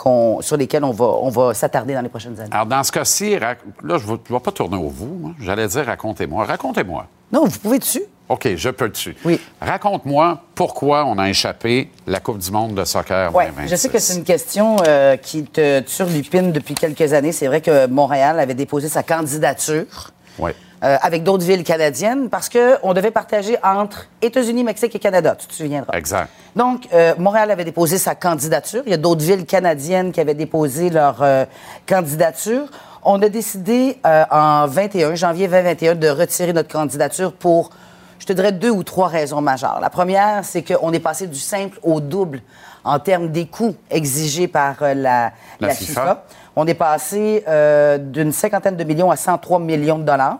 sur 0.40 0.56
lesquels 0.56 0.84
on 0.84 0.92
va, 0.92 1.04
on 1.04 1.30
va 1.30 1.52
s'attarder 1.52 1.94
dans 1.94 2.00
les 2.02 2.08
prochaines 2.08 2.38
années. 2.38 2.50
Alors, 2.52 2.66
dans 2.66 2.82
ce 2.84 2.92
cas-ci, 2.92 3.38
là, 3.38 3.56
je 3.82 3.94
ne 3.94 3.98
vais 4.16 4.40
pas 4.40 4.52
tourner 4.52 4.76
au 4.76 4.88
vous. 4.88 5.06
moi. 5.20 5.30
J'allais 5.40 5.66
dire 5.66 5.84
racontez-moi. 5.86 6.44
Racontez-moi. 6.44 7.06
Non, 7.32 7.44
vous 7.46 7.58
pouvez 7.58 7.78
dessus. 7.78 8.02
OK, 8.28 8.48
je 8.56 8.70
peux 8.70 8.88
dessus. 8.88 9.16
Oui. 9.24 9.40
Raconte-moi 9.60 10.40
pourquoi 10.54 11.04
on 11.04 11.16
a 11.18 11.28
échappé 11.28 11.90
la 12.06 12.18
Coupe 12.18 12.38
du 12.38 12.50
monde 12.50 12.74
de 12.74 12.84
soccer. 12.84 13.32
Oui, 13.34 13.44
2026. 13.44 13.70
je 13.70 13.76
sais 13.76 13.88
que 13.88 13.98
c'est 13.98 14.16
une 14.16 14.24
question 14.24 14.76
euh, 14.86 15.16
qui 15.16 15.44
te 15.44 15.80
turlupine 15.80 16.50
depuis 16.52 16.74
quelques 16.74 17.12
années. 17.12 17.30
C'est 17.32 17.46
vrai 17.46 17.60
que 17.60 17.86
Montréal 17.86 18.40
avait 18.40 18.54
déposé 18.54 18.88
sa 18.88 19.02
candidature 19.04 20.10
Oui. 20.38 20.50
Euh, 20.82 20.96
avec 21.00 21.22
d'autres 21.22 21.44
villes 21.44 21.64
canadiennes 21.64 22.28
parce 22.28 22.48
qu'on 22.48 22.92
devait 22.94 23.10
partager 23.10 23.56
entre 23.62 24.06
États-Unis, 24.22 24.64
Mexique 24.64 24.94
et 24.94 24.98
Canada. 24.98 25.34
Tu 25.38 25.46
te 25.46 25.54
souviendras. 25.54 25.96
Exact. 25.96 26.28
Donc, 26.54 26.88
euh, 26.92 27.14
Montréal 27.18 27.50
avait 27.50 27.64
déposé 27.64 27.98
sa 27.98 28.14
candidature. 28.14 28.82
Il 28.86 28.90
y 28.90 28.94
a 28.94 28.98
d'autres 28.98 29.24
villes 29.24 29.46
canadiennes 29.46 30.12
qui 30.12 30.20
avaient 30.20 30.34
déposé 30.34 30.90
leur 30.90 31.22
euh, 31.22 31.44
candidature. 31.86 32.68
On 33.08 33.22
a 33.22 33.28
décidé 33.28 33.98
euh, 34.04 34.24
en 34.32 34.66
21, 34.66 35.14
janvier 35.14 35.46
2021, 35.46 35.94
de 35.94 36.08
retirer 36.08 36.52
notre 36.52 36.68
candidature 36.68 37.32
pour, 37.32 37.70
je 38.18 38.26
te 38.26 38.32
dirais, 38.32 38.50
deux 38.50 38.70
ou 38.70 38.82
trois 38.82 39.06
raisons 39.06 39.40
majeures. 39.40 39.78
La 39.80 39.90
première, 39.90 40.44
c'est 40.44 40.62
qu'on 40.62 40.92
est 40.92 40.98
passé 40.98 41.28
du 41.28 41.38
simple 41.38 41.78
au 41.84 42.00
double 42.00 42.42
en 42.82 42.98
termes 42.98 43.28
des 43.28 43.46
coûts 43.46 43.76
exigés 43.90 44.48
par 44.48 44.82
euh, 44.82 44.94
la, 44.94 45.32
La 45.60 45.68
la 45.68 45.74
FIFA. 45.74 46.00
FIFA. 46.00 46.24
On 46.56 46.66
est 46.66 46.74
passé 46.74 47.44
euh, 47.46 47.96
d'une 47.98 48.32
cinquantaine 48.32 48.76
de 48.76 48.82
millions 48.82 49.10
à 49.12 49.16
103 49.16 49.60
millions 49.60 49.98
de 49.98 50.04
dollars. 50.04 50.38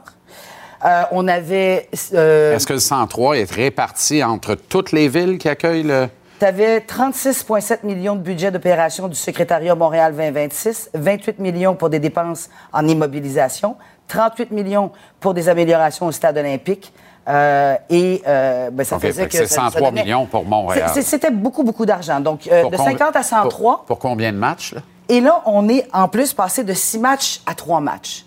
Euh, 0.85 1.03
on 1.13 1.27
avait. 1.29 1.89
euh, 2.15 2.55
Est-ce 2.55 2.67
que 2.67 2.73
le 2.75 2.79
103 2.81 3.39
est 3.39 3.51
réparti 3.51 4.23
entre 4.23 4.55
toutes 4.55 4.93
les 4.93 5.09
villes 5.09 5.39
qui 5.39 5.49
accueillent 5.49 5.83
le. 5.85 6.09
Tu 6.39 6.45
avais 6.45 6.81
36,7 6.81 7.79
millions 7.85 8.15
de 8.15 8.21
budget 8.21 8.51
d'opération 8.51 9.09
du 9.09 9.15
secrétariat 9.17 9.75
Montréal 9.75 10.13
2026, 10.15 10.91
28 10.93 11.39
millions 11.39 11.75
pour 11.75 11.89
des 11.89 11.99
dépenses 11.99 12.51
en 12.75 12.87
immobilisation, 12.87 13.77
38 14.09 14.51
millions 14.51 14.91
pour 15.19 15.33
des 15.33 15.49
améliorations 15.49 16.07
au 16.07 16.13
stade 16.13 16.37
olympique. 16.37 16.93
euh, 17.29 17.75
et 17.91 18.23
ben, 18.25 18.85
ça 18.85 18.99
faisait 19.01 19.23
fait 19.25 19.29
que 19.29 19.33
que 19.33 19.39
c'est 19.39 19.47
ça- 19.47 19.63
ça 19.63 19.71
103 19.71 19.91
donnait- 19.91 20.05
millions 20.05 20.27
pour 20.27 20.45
Montréal. 20.45 20.91
C'était 21.03 21.31
beaucoup, 21.33 21.65
beaucoup 21.65 21.85
d'argent. 21.87 22.21
Donc, 22.21 22.45
de 22.45 22.51
combi- 22.51 22.77
50 22.77 23.17
à 23.17 23.23
103. 23.25 23.77
Pour, 23.79 23.85
pour 23.87 23.99
combien 23.99 24.31
de 24.33 24.37
matchs, 24.39 24.75
là? 24.75 24.83
Et 25.09 25.21
là, 25.21 25.41
on 25.47 25.69
est 25.69 25.89
en 25.93 26.07
plus 26.09 26.33
passé 26.35 26.63
de 26.65 26.73
six 26.73 26.99
matchs 26.99 27.41
à 27.47 27.55
trois 27.55 27.81
matchs. 27.81 28.25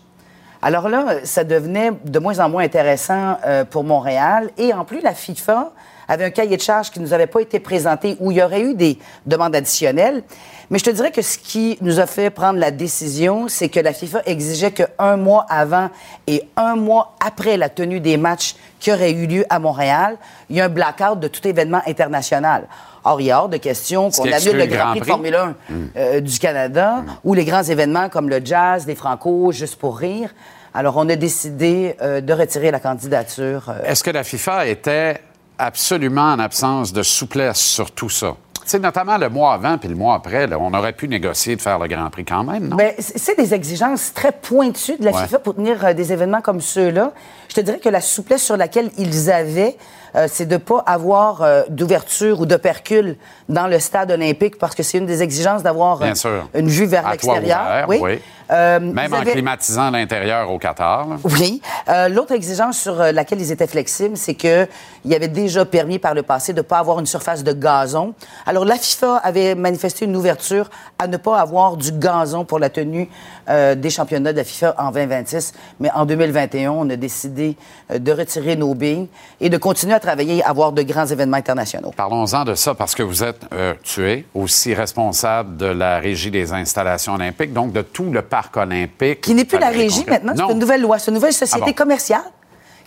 Alors 0.61 0.89
là, 0.89 1.19
ça 1.23 1.45
devenait 1.45 1.91
de 2.03 2.19
moins 2.19 2.39
en 2.39 2.49
moins 2.49 2.63
intéressant 2.63 3.37
euh, 3.45 3.63
pour 3.63 3.85
Montréal. 3.85 4.49
Et 4.57 4.73
en 4.73 4.83
plus, 4.83 4.99
la 4.99 5.13
FIFA 5.13 5.71
avait 6.09 6.25
un 6.25 6.31
cahier 6.31 6.57
de 6.57 6.61
charges 6.61 6.89
qui 6.89 6.99
ne 6.99 7.05
nous 7.05 7.13
avait 7.13 7.27
pas 7.27 7.39
été 7.39 7.59
présenté 7.59 8.17
où 8.19 8.31
il 8.31 8.37
y 8.37 8.43
aurait 8.43 8.61
eu 8.61 8.73
des 8.73 8.97
demandes 9.25 9.55
additionnelles. 9.55 10.23
Mais 10.69 10.79
je 10.79 10.83
te 10.83 10.89
dirais 10.89 11.11
que 11.11 11.21
ce 11.21 11.37
qui 11.37 11.77
nous 11.81 11.99
a 11.99 12.07
fait 12.07 12.29
prendre 12.29 12.59
la 12.59 12.71
décision, 12.71 13.47
c'est 13.47 13.69
que 13.69 13.79
la 13.79 13.93
FIFA 13.93 14.23
exigeait 14.25 14.71
qu'un 14.71 15.17
mois 15.17 15.45
avant 15.49 15.89
et 16.27 16.43
un 16.57 16.75
mois 16.75 17.15
après 17.25 17.57
la 17.57 17.69
tenue 17.69 17.99
des 17.99 18.17
matchs 18.17 18.55
qui 18.79 18.91
auraient 18.91 19.11
eu 19.11 19.27
lieu 19.27 19.45
à 19.49 19.59
Montréal, 19.59 20.17
il 20.49 20.57
y 20.57 20.61
a 20.61 20.65
un 20.65 20.69
blackout 20.69 21.19
de 21.19 21.27
tout 21.27 21.47
événement 21.47 21.81
international. 21.87 22.67
Or, 23.03 23.21
il 23.21 23.25
y 23.27 23.31
a 23.31 23.39
hors 23.41 23.49
de 23.49 23.57
question 23.57 24.09
qu'on 24.11 24.31
annule 24.31 24.57
le 24.57 24.65
Grand 24.65 24.91
Prix 24.91 24.99
de. 25.01 25.05
Formule 25.05 25.35
1 25.35 25.55
euh, 25.95 26.19
du 26.21 26.37
Canada 26.39 27.03
ou 27.23 27.33
les 27.33 27.45
grands 27.45 27.63
événements 27.63 28.09
comme 28.09 28.29
le 28.29 28.41
jazz, 28.43 28.85
les 28.87 28.95
Franco, 28.95 29.51
juste 29.51 29.77
pour 29.77 29.97
rire. 29.97 30.29
Alors, 30.73 30.97
on 30.97 31.07
a 31.09 31.15
décidé 31.15 31.95
euh, 32.01 32.21
de 32.21 32.33
retirer 32.33 32.71
la 32.71 32.79
candidature. 32.79 33.63
euh, 33.69 33.81
Est-ce 33.85 34.03
que 34.03 34.11
la 34.11 34.23
FIFA 34.23 34.67
était 34.67 35.19
absolument 35.57 36.33
en 36.33 36.39
absence 36.39 36.93
de 36.93 37.03
souplesse 37.03 37.57
sur 37.59 37.91
tout 37.91 38.09
ça? 38.09 38.35
Sais, 38.65 38.77
notamment 38.77 39.17
le 39.17 39.29
mois 39.29 39.53
avant 39.53 39.79
puis 39.79 39.89
le 39.89 39.95
mois 39.95 40.13
après, 40.13 40.45
là, 40.45 40.57
on 40.59 40.71
aurait 40.75 40.93
pu 40.93 41.07
négocier 41.07 41.55
de 41.55 41.61
faire 41.61 41.79
le 41.79 41.87
Grand 41.87 42.07
Prix 42.11 42.23
quand 42.23 42.43
même, 42.43 42.67
non? 42.67 42.75
Ben, 42.75 42.93
c'est 42.99 43.35
des 43.35 43.51
exigences 43.55 44.13
très 44.13 44.31
pointues 44.31 44.95
de 44.97 45.05
la 45.05 45.11
Ouais. 45.11 45.23
FIFA 45.23 45.39
pour 45.39 45.55
tenir 45.55 45.83
euh, 45.83 45.93
des 45.93 46.13
événements 46.13 46.41
comme 46.41 46.61
ceux-là. 46.61 47.11
Je 47.49 47.55
te 47.55 47.61
dirais 47.61 47.79
que 47.79 47.89
la 47.89 47.99
souplesse 48.01 48.43
sur 48.43 48.57
laquelle 48.57 48.91
ils 48.99 49.31
avaient, 49.31 49.75
euh, 50.15 50.27
c'est 50.31 50.45
de 50.45 50.57
pas 50.57 50.83
avoir 50.85 51.41
euh, 51.41 51.63
d'ouverture 51.69 52.39
ou 52.41 52.45
de 52.45 52.55
percule 52.55 53.17
dans 53.47 53.67
le 53.67 53.79
stade 53.79 54.11
olympique 54.11 54.57
parce 54.57 54.75
que 54.75 54.83
c'est 54.83 54.97
une 54.97 55.05
des 55.05 55.21
exigences 55.23 55.63
d'avoir 55.63 56.01
euh, 56.01 56.41
une 56.53 56.67
vue 56.67 56.85
vers 56.85 57.09
l'extérieur. 57.09 57.85
oui. 57.87 58.19
Euh, 58.51 58.79
Même 58.79 59.13
en 59.13 59.21
climatisant 59.21 59.91
l'intérieur 59.91 60.49
au 60.49 60.57
Qatar. 60.57 61.07
là. 61.07 61.17
Oui. 61.23 61.61
Euh, 61.87 62.09
L'autre 62.09 62.31
exigence 62.31 62.79
sur 62.79 62.95
laquelle 62.95 63.39
ils 63.39 63.51
étaient 63.51 63.67
flexibles, 63.67 64.17
c'est 64.17 64.33
qu'il 64.33 64.67
y 65.05 65.13
avait 65.13 65.27
déjà 65.27 65.65
permis 65.65 65.99
par 65.99 66.15
le 66.15 66.23
passé 66.23 66.51
de 66.53 66.57
ne 66.57 66.63
pas 66.63 66.79
avoir 66.79 66.99
une 66.99 67.05
surface 67.05 67.43
de 67.43 67.53
gazon. 67.53 68.15
Alors, 68.47 68.65
la 68.65 68.77
FIFA 68.77 69.17
avait 69.17 69.53
manifesté 69.53 70.05
une 70.05 70.15
ouverture 70.15 70.71
à 70.97 71.05
ne 71.05 71.17
pas 71.17 71.39
avoir 71.39 71.77
du 71.77 71.91
gazon 71.91 72.43
pour 72.43 72.57
la 72.57 72.71
tenue 72.71 73.07
euh, 73.49 73.75
des 73.75 73.89
championnats 73.89 74.31
de 74.31 74.37
la 74.37 74.43
FIFA 74.43 74.75
en 74.77 74.91
2026. 74.91 75.53
Mais 75.79 75.89
en 75.91 76.05
2021, 76.05 76.71
on 76.71 76.89
a 76.89 76.95
décidé 76.95 77.55
euh, 77.91 77.99
de 77.99 78.11
retirer 78.11 78.55
nos 78.55 78.73
billes 78.75 79.07
et 79.41 79.49
de 79.49 79.57
continuer 79.57 79.93
à 79.93 79.99
travailler 79.99 80.43
à 80.43 80.49
avoir 80.49 80.71
de 80.71 80.81
grands 80.83 81.05
événements 81.05 81.37
internationaux. 81.37 81.91
Parlons-en 81.95 82.43
de 82.45 82.55
ça 82.55 82.73
parce 82.75 82.95
que 82.95 83.03
vous 83.03 83.23
êtes, 83.23 83.41
euh, 83.53 83.73
tu 83.83 84.07
es 84.09 84.25
aussi 84.33 84.73
responsable 84.73 85.57
de 85.57 85.65
la 85.65 85.99
régie 85.99 86.31
des 86.31 86.53
installations 86.53 87.13
olympiques, 87.13 87.53
donc 87.53 87.71
de 87.71 87.81
tout 87.81 88.11
le 88.11 88.21
parc 88.21 88.57
olympique. 88.57 89.21
Qui 89.21 89.33
n'est 89.33 89.45
plus 89.45 89.59
la 89.59 89.69
régie 89.69 90.05
maintenant, 90.07 90.33
c'est 90.35 90.53
une 90.53 90.59
nouvelle 90.59 90.81
loi, 90.81 90.99
c'est 90.99 91.09
une 91.11 91.15
nouvelle 91.15 91.33
société 91.33 91.63
Ah 91.63 91.69
bon? 91.69 91.73
commerciale 91.73 92.21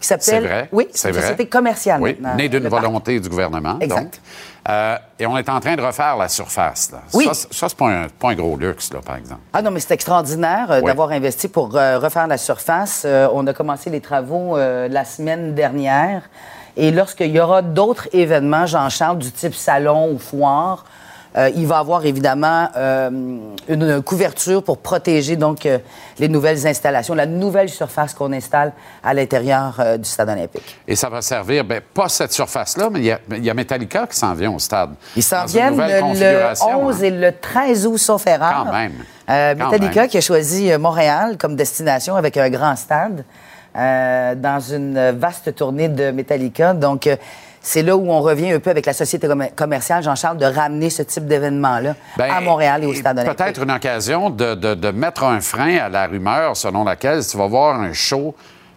qui 0.03 0.09
C'est 0.09 0.21
s'appelle... 0.21 0.43
vrai. 0.45 0.69
Oui, 0.73 0.89
c'est 0.93 1.09
une 1.09 1.15
société 1.15 1.47
commerciale 1.47 2.01
oui. 2.03 2.19
Née 2.37 2.49
d'une 2.49 2.69
parc. 2.69 2.83
volonté 2.85 3.19
du 3.21 3.29
gouvernement. 3.29 3.79
Exact. 3.81 4.03
Donc. 4.03 4.13
Euh, 4.69 4.97
et 5.19 5.27
on 5.27 5.37
est 5.39 5.49
en 5.49 5.59
train 5.59 5.75
de 5.75 5.83
refaire 5.83 6.17
la 6.17 6.29
surface. 6.29 6.91
Là. 6.93 6.99
Oui. 7.15 7.25
Ça, 7.25 7.35
c'est- 7.35 7.53
ça, 7.53 7.69
c'est 7.69 7.77
pas 7.77 7.89
un, 7.89 8.07
pas 8.09 8.31
un 8.31 8.35
gros 8.35 8.57
luxe, 8.57 8.93
là, 8.93 9.01
par 9.05 9.17
exemple. 9.17 9.41
Ah 9.53 9.61
non, 9.63 9.71
mais 9.73 9.81
c'est 9.81 9.95
extraordinaire 9.95 10.71
euh, 10.71 10.81
Oui. 10.81 10.87
d'avoir 10.87 11.11
investi 11.11 11.49
pour 11.49 11.75
euh, 11.77 11.99
refaire 11.99 12.27
la 12.29 12.39
surface. 12.39 13.05
On 13.33 13.47
a 13.47 13.53
commencé 13.55 13.91
les 13.91 14.01
travaux 14.01 14.57
la 14.57 15.05
semaine 15.05 15.55
dernière. 15.55 16.23
Et 16.77 16.91
lorsqu'il 16.91 17.31
y 17.31 17.41
aura 17.41 17.61
d'autres 17.63 18.09
événements, 18.13 18.67
Jean-Charles, 18.67 19.19
du 19.19 19.31
type 19.33 19.55
salon 19.55 20.11
ou 20.13 20.19
foire, 20.19 20.85
euh, 21.37 21.51
il 21.57 21.67
va 21.67 21.79
avoir 21.79 22.05
évidemment 22.05 22.69
euh, 22.77 23.11
une 23.69 24.03
couverture 24.03 24.63
pour 24.63 24.79
protéger 24.79 25.37
donc 25.37 25.65
euh, 25.65 25.79
les 26.19 26.29
nouvelles 26.29 26.67
installations, 26.67 27.15
la 27.15 27.25
nouvelle 27.25 27.71
surface 27.71 28.13
qu'on 28.13 28.33
installe 28.33 28.73
à 29.03 29.15
l'intérieur 29.15 29.81
du 29.99 30.09
stade 30.09 30.29
olympique. 30.29 30.79
Et 30.87 30.95
ça 30.95 31.09
va 31.09 31.23
servir, 31.23 31.65
ben, 31.65 31.81
pas 31.95 32.09
cette 32.09 32.33
surface-là, 32.33 32.89
mais 32.91 32.99
il 33.01 33.05
y 33.07 33.11
a- 33.13 33.21
il 33.31 33.45
y, 33.45 33.51
a 33.51 33.55
Metallica 33.55 34.07
qui 34.07 34.17
s'en 34.17 34.35
vient 34.35 34.51
au 34.53 34.59
stade. 34.59 34.91
Ils 35.17 35.23
s'en 35.23 35.45
viennent 35.47 35.77
le 35.77 36.01
configuration, 36.01 36.87
11 36.87 36.97
hein. 36.97 37.05
et 37.05 37.11
le 37.11 37.33
13 37.33 37.87
août, 37.87 37.99
sauf 37.99 38.27
erreur. 38.27 38.65
Quand 38.67 38.73
même. 38.73 38.93
Quand 39.27 39.55
Metallica 39.57 40.01
même. 40.03 40.11
qui 40.11 40.19
a 40.19 40.21
choisi 40.21 40.77
Montréal 40.77 41.37
comme 41.39 41.57
destination 41.57 42.17
avec 42.17 42.37
un 42.37 42.51
grand 42.51 42.77
stade 42.77 43.25
dans 43.75 44.61
une 44.61 45.13
vaste 45.13 45.55
tournée 45.55 45.89
de 45.89 46.11
Metallica. 46.11 46.75
Donc, 46.75 47.09
c'est 47.63 47.83
là 47.83 47.97
où 47.97 48.11
on 48.11 48.21
revient 48.21 48.53
un 48.53 48.61
peu 48.61 48.71
avec 48.71 48.87
la 48.87 48.93
société 48.93 49.27
com- 49.29 49.47
commerciale, 49.55 50.03
Jean-Charles, 50.03 50.37
de 50.39 50.47
ramener 50.47 50.91
ce 50.91 51.03
type 51.03 51.27
d'événement-là 51.27 51.95
Ben, 52.17 52.31
à 52.31 52.41
Montréal 52.41 52.83
et 52.85 52.87
au 52.87 52.95
stade 52.95 53.19
olympique. 53.19 53.39
Peut-être 53.39 53.63
une 53.63 53.71
occasion 53.71 54.31
de, 54.31 54.55
de- 54.55 54.75
de 54.75 54.91
mettre 54.91 55.25
un 55.25 55.41
frein 55.41 55.77
à 55.79 55.89
la 55.89 56.07
rumeur 56.07 56.57
selon 56.57 56.85
laquelle 56.85 57.23
si 57.23 57.31
tu 57.33 57.37
vas 57.39 57.47
voir 57.47 57.81
un 57.81 57.93
show 57.93 58.35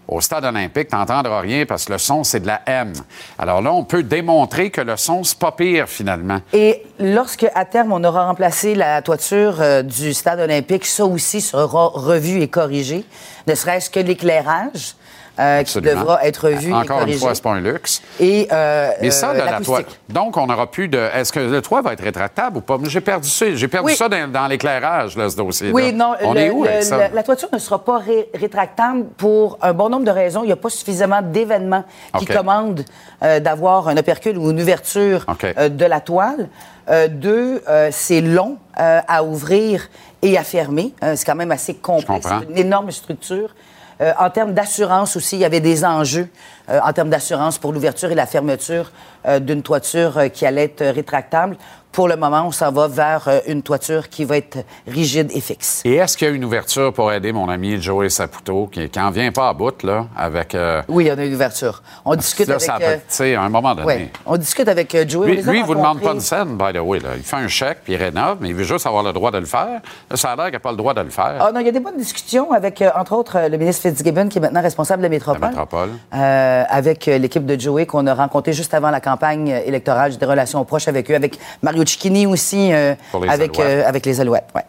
au 0.07 0.21
stade 0.21 0.45
olympique, 0.45 0.89
tu 0.89 0.95
n'entendras 0.95 1.39
rien 1.39 1.65
parce 1.65 1.85
que 1.85 1.93
le 1.93 1.97
son, 1.97 2.23
c'est 2.23 2.39
de 2.39 2.45
la 2.45 2.61
M. 2.67 2.93
Alors 3.39 3.59
là, 3.63 3.73
on 3.73 3.83
peut 3.83 4.03
démontrer 4.03 4.69
que 4.69 4.81
le 4.81 4.97
son, 4.97 5.23
c'est 5.23 5.39
pas 5.39 5.51
pire 5.51 5.89
finalement. 5.89 6.41
Et 6.53 6.83
lorsque, 6.99 7.47
à 7.55 7.65
terme, 7.65 7.91
on 7.91 8.03
aura 8.03 8.27
remplacé 8.27 8.75
la 8.75 9.01
toiture 9.01 9.55
euh, 9.61 9.81
du 9.81 10.13
stade 10.13 10.39
olympique, 10.39 10.85
ça 10.85 11.05
aussi 11.05 11.41
sera 11.41 11.87
revu 11.87 12.39
et 12.41 12.47
corrigé, 12.47 13.03
ne 13.47 13.55
serait-ce 13.55 13.89
que 13.89 13.99
l'éclairage 13.99 14.93
euh, 15.39 15.63
qui 15.63 15.81
devra 15.81 16.25
être 16.25 16.47
revu 16.49 16.69
et 16.69 16.73
Encore 16.73 16.99
corrigé. 16.99 17.13
une 17.13 17.19
fois, 17.19 17.35
c'est 17.35 17.43
pas 17.43 17.51
un 17.51 17.61
luxe. 17.61 18.01
Et 18.19 18.47
euh, 18.51 18.91
Mais 19.01 19.11
ça, 19.11 19.29
euh, 19.29 19.33
de 19.33 19.37
la 19.39 19.45
l'acoustique. 19.51 19.99
Donc, 20.09 20.37
on 20.37 20.47
n'aura 20.47 20.69
plus 20.71 20.87
de. 20.87 20.97
Est-ce 21.13 21.31
que 21.33 21.39
le 21.39 21.61
toit 21.61 21.81
va 21.81 21.93
être 21.93 22.03
rétractable 22.03 22.57
ou 22.57 22.61
pas? 22.61 22.77
J'ai 22.83 23.01
perdu 23.01 23.27
ça. 23.29 23.45
J'ai 23.53 23.67
perdu 23.67 23.87
Oui. 23.91 23.95
ça 23.95 24.07
dans, 24.09 24.31
dans 24.31 24.47
l'éclairage, 24.47 25.17
là, 25.17 25.29
ce 25.29 25.35
dossier. 25.35 25.71
Oui, 25.71 25.91
non, 25.93 26.13
On 26.21 26.33
le- 26.33 26.39
est 26.39 26.49
où 26.49 26.63
le- 26.63 26.81
ça? 26.81 27.09
la 27.13 27.23
toiture 27.23 27.49
ne 27.51 27.57
sera 27.59 27.83
pas 27.83 27.97
ré- 27.99 28.29
rétractable 28.33 29.05
pour 29.17 29.57
un 29.61 29.73
bon 29.73 29.89
nombre 29.89 30.05
de 30.05 30.11
raisons. 30.11 30.43
Il 30.43 30.47
n'y 30.47 30.51
a 30.53 30.55
pas 30.57 30.69
suffisamment 30.69 31.21
d'événements 31.21 31.83
qui 32.17 32.25
commandent 32.25 32.85
euh, 33.23 33.39
d'avoir 33.39 33.87
un 33.87 33.97
opercule 33.97 34.37
ou 34.37 34.51
une 34.51 34.61
ouverture 34.61 35.25
de 35.69 35.85
la 35.85 35.99
toile. 35.99 36.49
Euh, 36.87 37.07
deux, 37.07 37.63
euh, 37.67 37.89
c'est 37.91 38.21
long 38.21 38.57
euh, 38.79 38.99
à 39.07 39.23
ouvrir 39.23 39.87
et 40.21 40.37
à 40.37 40.43
fermer. 40.43 40.93
C'est 41.15 41.25
quand 41.25 41.35
même 41.35 41.51
assez 41.51 41.73
complexe. 41.73 42.27
C'est 42.27 42.49
une 42.51 42.57
énorme 42.57 42.91
structure. 42.91 43.55
Euh, 44.01 44.11
en 44.19 44.29
termes 44.29 44.53
d'assurance 44.53 45.15
aussi, 45.15 45.37
il 45.37 45.39
y 45.39 45.45
avait 45.45 45.61
des 45.61 45.85
enjeux 45.85 46.27
euh, 46.69 46.79
en 46.83 46.91
termes 46.91 47.09
d'assurance 47.09 47.57
pour 47.57 47.71
l'ouverture 47.71 48.11
et 48.11 48.15
la 48.15 48.25
fermeture 48.25 48.91
euh, 49.25 49.39
d'une 49.39 49.61
toiture 49.61 50.31
qui 50.33 50.45
allait 50.45 50.65
être 50.65 50.85
rétractable. 50.85 51.57
Pour 51.95 52.09
le 52.09 52.17
moment, 52.17 52.43
on 52.45 52.51
s'en 52.51 52.73
va 52.73 52.89
vers 52.89 53.23
euh, 53.27 53.39
une 53.47 53.61
toiture 53.63 54.09
qui 54.09 54.25
va 54.25 54.35
être 54.35 54.57
rigide 54.85 55.31
et 55.33 55.39
fixe. 55.39 55.81
Et 55.85 55.95
est-ce 55.95 56.17
qu'il 56.17 56.27
y 56.27 56.31
a 56.31 56.33
une 56.33 56.43
ouverture 56.43 56.91
pour 56.91 57.09
aider 57.13 57.31
mon 57.31 57.47
ami 57.47 57.81
Joey 57.81 58.09
Saputo, 58.09 58.67
qui 58.69 58.91
n'en 58.97 59.11
vient 59.11 59.31
pas 59.31 59.47
à 59.47 59.53
bout, 59.53 59.81
là, 59.81 60.05
avec. 60.17 60.53
euh, 60.55 60.81
Oui, 60.89 61.05
il 61.05 61.07
y 61.07 61.11
en 61.13 61.17
a 61.17 61.23
une 61.23 61.33
ouverture. 61.33 61.81
On 62.03 62.13
discute 62.15 62.47
là, 62.49 62.55
avec... 62.55 62.65
ça 62.65 62.73
peut- 62.77 62.83
euh, 62.83 62.95
tu 62.97 63.01
sais, 63.07 63.35
à 63.35 63.41
un 63.43 63.47
moment 63.47 63.73
donné. 63.73 63.87
ouais. 63.87 64.11
On 64.25 64.35
discute 64.35 64.67
avec 64.67 64.93
euh, 64.93 65.05
Joey. 65.07 65.35
Lui, 65.35 65.41
lui, 65.41 65.59
il 65.59 65.63
vous 65.65 65.73
demande 65.73 66.01
pas 66.01 66.11
une 66.11 66.19
scène, 66.19 66.57
by 66.57 66.73
the 66.73 66.81
way. 66.81 66.99
Là. 66.99 67.11
Il 67.15 67.23
fait 67.23 67.37
un 67.37 67.47
chèque, 67.47 67.77
puis 67.85 67.93
il 67.93 67.95
rénove, 67.95 68.39
mais 68.41 68.49
il 68.49 68.55
veut 68.55 68.65
juste 68.65 68.85
avoir 68.85 69.01
le 69.01 69.13
droit 69.13 69.31
de 69.31 69.37
le 69.37 69.45
faire. 69.45 69.79
Là, 70.11 70.17
ça 70.17 70.31
a 70.31 70.35
l'air 70.35 70.45
qu'il 70.47 70.53
n'a 70.55 70.59
pas 70.59 70.71
le 70.71 70.77
droit 70.77 70.93
de 70.93 70.99
le 71.01 71.09
faire. 71.09 71.35
Ah 71.39 71.51
non, 71.53 71.61
il 71.61 71.65
y 71.65 71.69
a 71.69 71.71
des 71.71 71.79
bonnes 71.79 71.95
discussions 71.97 72.51
avec, 72.51 72.83
entre 72.93 73.13
autres, 73.13 73.39
le 73.49 73.57
ministre 73.57 73.83
Fitzgibbon, 73.87 74.27
qui 74.27 74.39
est 74.39 74.41
maintenant 74.41 74.61
responsable 74.61 75.01
de 75.01 75.05
la 75.05 75.09
métropole. 75.11 75.41
La 75.43 75.47
métropole. 75.47 75.91
Euh, 76.13 76.63
avec 76.67 77.05
l'équipe 77.05 77.45
de 77.45 77.57
Joey 77.57 77.85
qu'on 77.85 78.05
a 78.05 78.13
rencontré 78.13 78.51
juste 78.51 78.73
avant 78.73 78.89
la 78.89 78.99
campagne 78.99 79.47
électorale. 79.65 80.11
J'ai 80.11 80.17
des 80.17 80.25
relations 80.25 80.65
proches 80.65 80.89
avec 80.89 81.09
eux, 81.09 81.15
avec 81.15 81.39
Mario 81.63 81.84
Aussi, 82.27 82.73
euh, 82.73 82.95
les 83.21 83.29
avec, 83.29 83.59
euh, 83.59 83.87
avec 83.87 84.05
les 84.05 84.19
Alouettes. 84.21 84.49
Ouais. 84.55 84.63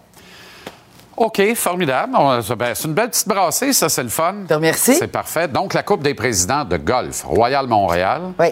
OK, 1.16 1.54
formidable. 1.54 2.12
Ben, 2.58 2.74
c'est 2.74 2.84
une 2.84 2.94
belle 2.94 3.08
petite 3.08 3.28
brassée, 3.28 3.72
ça, 3.72 3.88
c'est 3.88 4.02
le 4.02 4.10
fun. 4.10 4.34
te 4.46 4.54
remercie. 4.54 4.94
C'est 4.96 5.06
parfait. 5.06 5.48
Donc, 5.48 5.72
la 5.72 5.82
Coupe 5.82 6.02
des 6.02 6.14
présidents 6.14 6.64
de 6.64 6.76
golf, 6.76 7.22
Royal 7.24 7.66
Montréal. 7.66 8.32
Oui. 8.38 8.48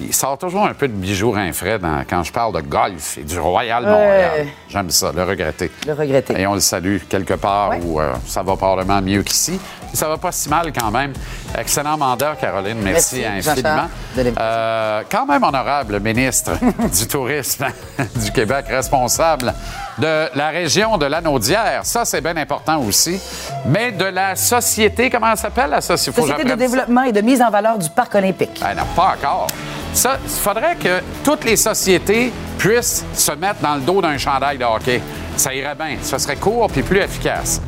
Il 0.00 0.14
sort 0.14 0.36
toujours 0.38 0.64
un 0.66 0.74
peu 0.74 0.88
de 0.88 0.92
bijoux 0.92 1.30
rinfrais 1.32 1.78
dans- 1.78 2.04
quand 2.08 2.22
je 2.22 2.32
parle 2.32 2.54
de 2.54 2.60
golf 2.60 3.18
et 3.18 3.22
du 3.22 3.38
Royal 3.38 3.84
Ouais. 3.84 3.90
Montréal. 3.90 4.46
J'aime 4.68 4.90
ça, 4.90 5.12
le 5.14 5.22
regretter. 5.24 5.70
Le 5.86 5.92
regretter. 5.94 6.40
Et 6.40 6.46
on 6.46 6.54
le 6.54 6.60
salue 6.60 6.98
quelque 7.08 7.34
part 7.34 7.70
Ouais. 7.70 7.80
où 7.84 8.00
euh, 8.00 8.12
ça 8.26 8.42
va 8.42 8.56
probablement 8.56 9.00
mieux 9.00 9.22
qu'ici. 9.22 9.58
Ça 9.92 10.08
va 10.08 10.18
pas 10.18 10.32
si 10.32 10.48
mal 10.48 10.72
quand 10.72 10.90
même. 10.90 11.12
Excellent 11.56 11.96
mandat, 11.96 12.36
Caroline. 12.38 12.78
Merci, 12.82 13.20
Merci, 13.20 13.48
infiniment. 13.50 13.88
Euh, 14.18 15.02
quand 15.10 15.26
même 15.26 15.42
honorable 15.42 16.00
ministre 16.00 16.52
du 16.98 17.06
Tourisme 17.06 17.66
du 18.16 18.30
Québec, 18.32 18.66
responsable 18.68 19.54
de 19.98 20.28
la 20.36 20.48
région 20.48 20.98
de 20.98 21.06
l'Anaudière. 21.06 21.80
Ça, 21.84 22.04
c'est 22.04 22.20
bien 22.20 22.36
important 22.36 22.78
aussi. 22.80 23.20
Mais 23.66 23.92
de 23.92 24.04
la 24.04 24.36
société, 24.36 25.08
comment 25.10 25.30
elle 25.32 25.38
s'appelle, 25.38 25.70
la 25.70 25.80
société? 25.80 26.14
Faut 26.20 26.26
que 26.26 26.32
Société 26.32 26.44
de 26.44 26.50
ça. 26.50 26.56
développement 26.56 27.02
et 27.02 27.12
de 27.12 27.20
mise 27.20 27.40
en 27.42 27.50
valeur 27.50 27.78
du 27.78 27.88
parc 27.90 28.14
olympique. 28.14 28.60
Ah 28.64 28.74
non, 28.74 28.82
pas 28.94 29.14
encore. 29.18 29.46
Ça, 29.92 30.18
il 30.22 30.28
faudrait 30.30 30.76
que 30.76 31.00
toutes 31.24 31.44
les 31.44 31.56
sociétés 31.56 32.32
puissent 32.58 33.04
se 33.14 33.32
mettre 33.32 33.60
dans 33.60 33.76
le 33.76 33.80
dos 33.80 34.02
d'un 34.02 34.18
chandail 34.18 34.58
de 34.58 34.64
hockey. 34.64 35.00
Ça 35.36 35.54
irait 35.54 35.74
bien. 35.74 35.96
Ça 36.02 36.18
serait 36.18 36.36
court 36.36 36.68
puis 36.70 36.82
plus 36.82 36.98
efficace. 37.00 37.60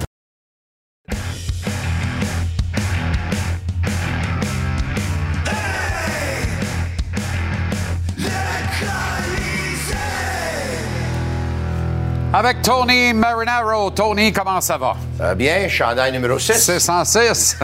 Avec 12.39 12.63
Tony 12.63 13.13
Marinaro. 13.15 13.91
Tony, 13.91 14.33
comment 14.33 14.61
ça 14.61 14.79
va? 14.79 14.95
Euh, 15.21 15.35
bien, 15.35 15.67
chandail 15.69 16.13
numéro 16.13 16.39
6. 16.39 16.53
606. 16.53 17.57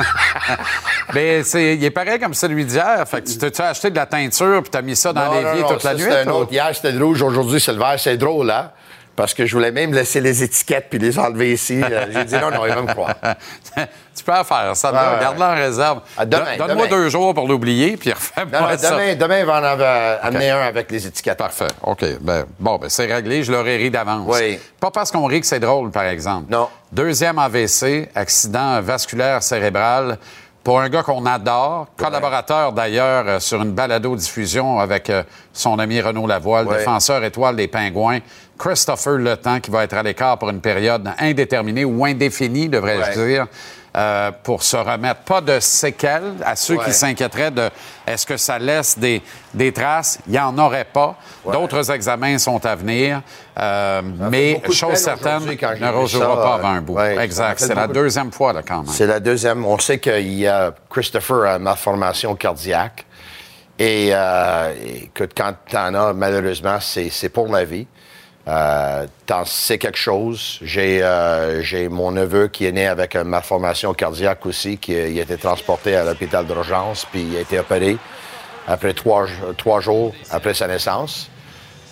Mais 1.14 1.44
c'est, 1.44 1.76
il 1.76 1.84
est 1.84 1.92
pareil 1.92 2.18
comme 2.18 2.34
celui 2.34 2.64
d'hier. 2.64 3.06
Fait 3.06 3.22
que 3.22 3.28
tu 3.30 3.38
t'es 3.38 3.60
acheté 3.62 3.90
de 3.90 3.94
la 3.94 4.06
teinture 4.06 4.62
puis 4.62 4.70
t'as 4.72 4.82
mis 4.82 4.96
ça 4.96 5.12
dans 5.12 5.26
Non, 5.26 5.30
non, 5.30 5.48
l'évier 5.48 5.62
non, 5.62 5.68
toute 5.68 5.80
ça, 5.80 5.92
la 5.92 5.94
nuit. 5.94 6.02
c'était 6.02 6.28
un 6.28 6.32
autre. 6.32 6.52
Hier, 6.52 6.70
c'était 6.74 6.90
le 6.90 7.04
rouge. 7.04 7.22
Aujourd'hui, 7.22 7.60
c'est 7.60 7.72
le 7.72 7.78
vert. 7.78 7.94
C'est 7.98 8.16
drôle, 8.16 8.50
hein? 8.50 8.72
Parce 9.14 9.32
que 9.32 9.46
je 9.46 9.54
voulais 9.54 9.70
même 9.70 9.94
laisser 9.94 10.20
les 10.20 10.42
étiquettes 10.42 10.88
puis 10.90 10.98
les 10.98 11.20
enlever 11.20 11.52
ici. 11.52 11.80
Euh, 11.80 12.06
J'ai 12.12 12.24
dit 12.24 12.34
non, 12.34 12.50
non, 12.50 12.66
il 12.66 12.74
va 12.74 12.82
me 12.82 12.92
croire. 12.92 13.14
tu 14.24 14.30
peux 14.30 14.44
faire 14.44 14.74
ça. 14.76 14.92
Garde-le 15.20 15.42
en 15.44 15.54
réserve. 15.54 16.00
Ah, 16.16 16.24
Donne-moi 16.24 16.86
deux 16.88 17.08
jours 17.08 17.34
pour 17.34 17.46
l'oublier, 17.46 17.96
puis 17.96 18.12
refais-moi 18.12 18.76
ça. 18.78 18.90
demain, 18.90 19.14
demain, 19.14 19.38
il 19.40 19.46
va 19.46 19.60
en 19.60 19.64
avoir- 19.64 20.18
amener 20.24 20.50
un 20.50 20.60
avec 20.60 20.90
les 20.90 21.06
étiquettes. 21.06 21.38
Parfait. 21.38 21.68
OK. 21.82 22.04
Ben, 22.20 22.44
bon, 22.58 22.76
ben, 22.78 22.88
c'est 22.88 23.06
réglé. 23.12 23.42
Je 23.42 23.52
l'aurais 23.52 23.76
ri 23.76 23.90
d'avance. 23.90 24.26
Oui. 24.28 24.58
Pas 24.80 24.90
parce 24.90 25.10
qu'on 25.10 25.26
rit 25.26 25.40
que 25.40 25.46
c'est 25.46 25.60
drôle, 25.60 25.90
par 25.90 26.04
exemple. 26.04 26.46
Non. 26.50 26.68
Deuxième 26.92 27.38
AVC, 27.38 28.08
accident 28.14 28.80
vasculaire 28.80 29.42
cérébral. 29.42 30.18
Pour 30.62 30.80
un 30.80 30.88
gars 30.88 31.02
qu'on 31.02 31.26
adore, 31.26 31.88
collaborateur 31.94 32.72
d'ailleurs 32.72 33.24
euh, 33.28 33.38
sur 33.38 33.60
une 33.60 33.72
balado-diffusion 33.72 34.78
avec 34.80 35.10
euh, 35.10 35.22
son 35.52 35.78
ami 35.78 36.00
Renaud 36.00 36.26
Lavoie, 36.26 36.62
Ouais. 36.62 36.78
défenseur 36.78 37.22
étoile 37.22 37.56
des 37.56 37.68
Pingouins, 37.68 38.20
Christopher 38.58 39.18
Le 39.18 39.36
Temps, 39.36 39.60
qui 39.60 39.70
va 39.70 39.84
être 39.84 39.92
à 39.92 40.02
l'écart 40.02 40.38
pour 40.38 40.48
une 40.48 40.62
période 40.62 41.06
indéterminée 41.18 41.84
ou 41.84 42.02
indéfinie, 42.06 42.70
devrais-je 42.70 43.18
Ouais. 43.20 43.26
dire, 43.26 43.46
euh, 43.96 44.30
pour 44.42 44.62
se 44.62 44.76
remettre. 44.76 45.20
Pas 45.20 45.40
de 45.40 45.60
séquelles 45.60 46.34
à 46.44 46.56
ceux 46.56 46.76
Ouais. 46.76 46.84
qui 46.86 46.92
s'inquiéteraient 46.92 47.50
de 47.52 47.70
est-ce 48.06 48.26
que 48.26 48.36
ça 48.36 48.58
laisse 48.58 48.98
des, 48.98 49.22
des 49.54 49.72
traces? 49.72 50.18
Il 50.26 50.32
n'y 50.32 50.38
en 50.38 50.56
aurait 50.58 50.84
pas. 50.84 51.16
D'autres 51.50 51.90
examens 51.92 52.38
sont 52.38 52.64
à 52.66 52.74
venir. 52.74 53.22
Euh, 53.58 54.02
mais 54.30 54.60
chose 54.72 54.96
certaine, 54.96 55.44
ne 55.44 55.56
ça, 55.56 56.18
pas 56.18 56.52
euh, 56.52 56.54
avant 56.54 56.68
un 56.68 56.80
bout. 56.80 56.94
ouais, 56.94 57.16
exact. 57.24 57.60
C'est 57.60 57.74
la 57.74 57.86
deuxième 57.86 58.32
fois, 58.32 58.52
là, 58.52 58.62
quand 58.66 58.78
même. 58.82 58.86
C'est 58.92 59.06
la 59.06 59.20
deuxième. 59.20 59.64
On 59.64 59.78
sait 59.78 59.98
qu'il 60.00 60.32
y 60.40 60.46
a 60.48 60.74
Christopher 60.90 61.44
a 61.44 61.58
malformation 61.58 62.34
cardiaque. 62.34 63.04
Et 63.78 64.10
euh, 64.12 64.72
écoute, 65.04 65.32
quand 65.36 65.52
t'en 65.70 65.94
as, 65.94 66.12
malheureusement, 66.12 66.78
c'est 66.80 67.10
c'est 67.10 67.28
pour 67.28 67.48
la 67.48 67.64
vie. 67.64 67.86
Euh, 68.46 69.06
sais 69.46 69.78
quelque 69.78 69.98
chose? 69.98 70.58
J'ai 70.62 71.00
euh, 71.02 71.88
mon 71.90 72.10
neveu 72.10 72.48
qui 72.48 72.66
est 72.66 72.72
né 72.72 72.86
avec 72.86 73.16
une 73.16 73.24
malformation 73.24 73.94
cardiaque 73.94 74.44
aussi, 74.46 74.76
qui 74.76 74.94
a, 74.94 75.06
il 75.06 75.18
a 75.18 75.22
été 75.22 75.36
transporté 75.36 75.96
à 75.96 76.04
l'hôpital 76.04 76.46
d'urgence, 76.46 77.06
puis 77.10 77.22
il 77.22 77.36
a 77.36 77.40
été 77.40 77.58
opéré 77.58 77.96
après 78.66 78.94
trois, 78.94 79.26
jours 79.80 80.14
après 80.30 80.54
sa 80.54 80.66
naissance. 80.66 81.30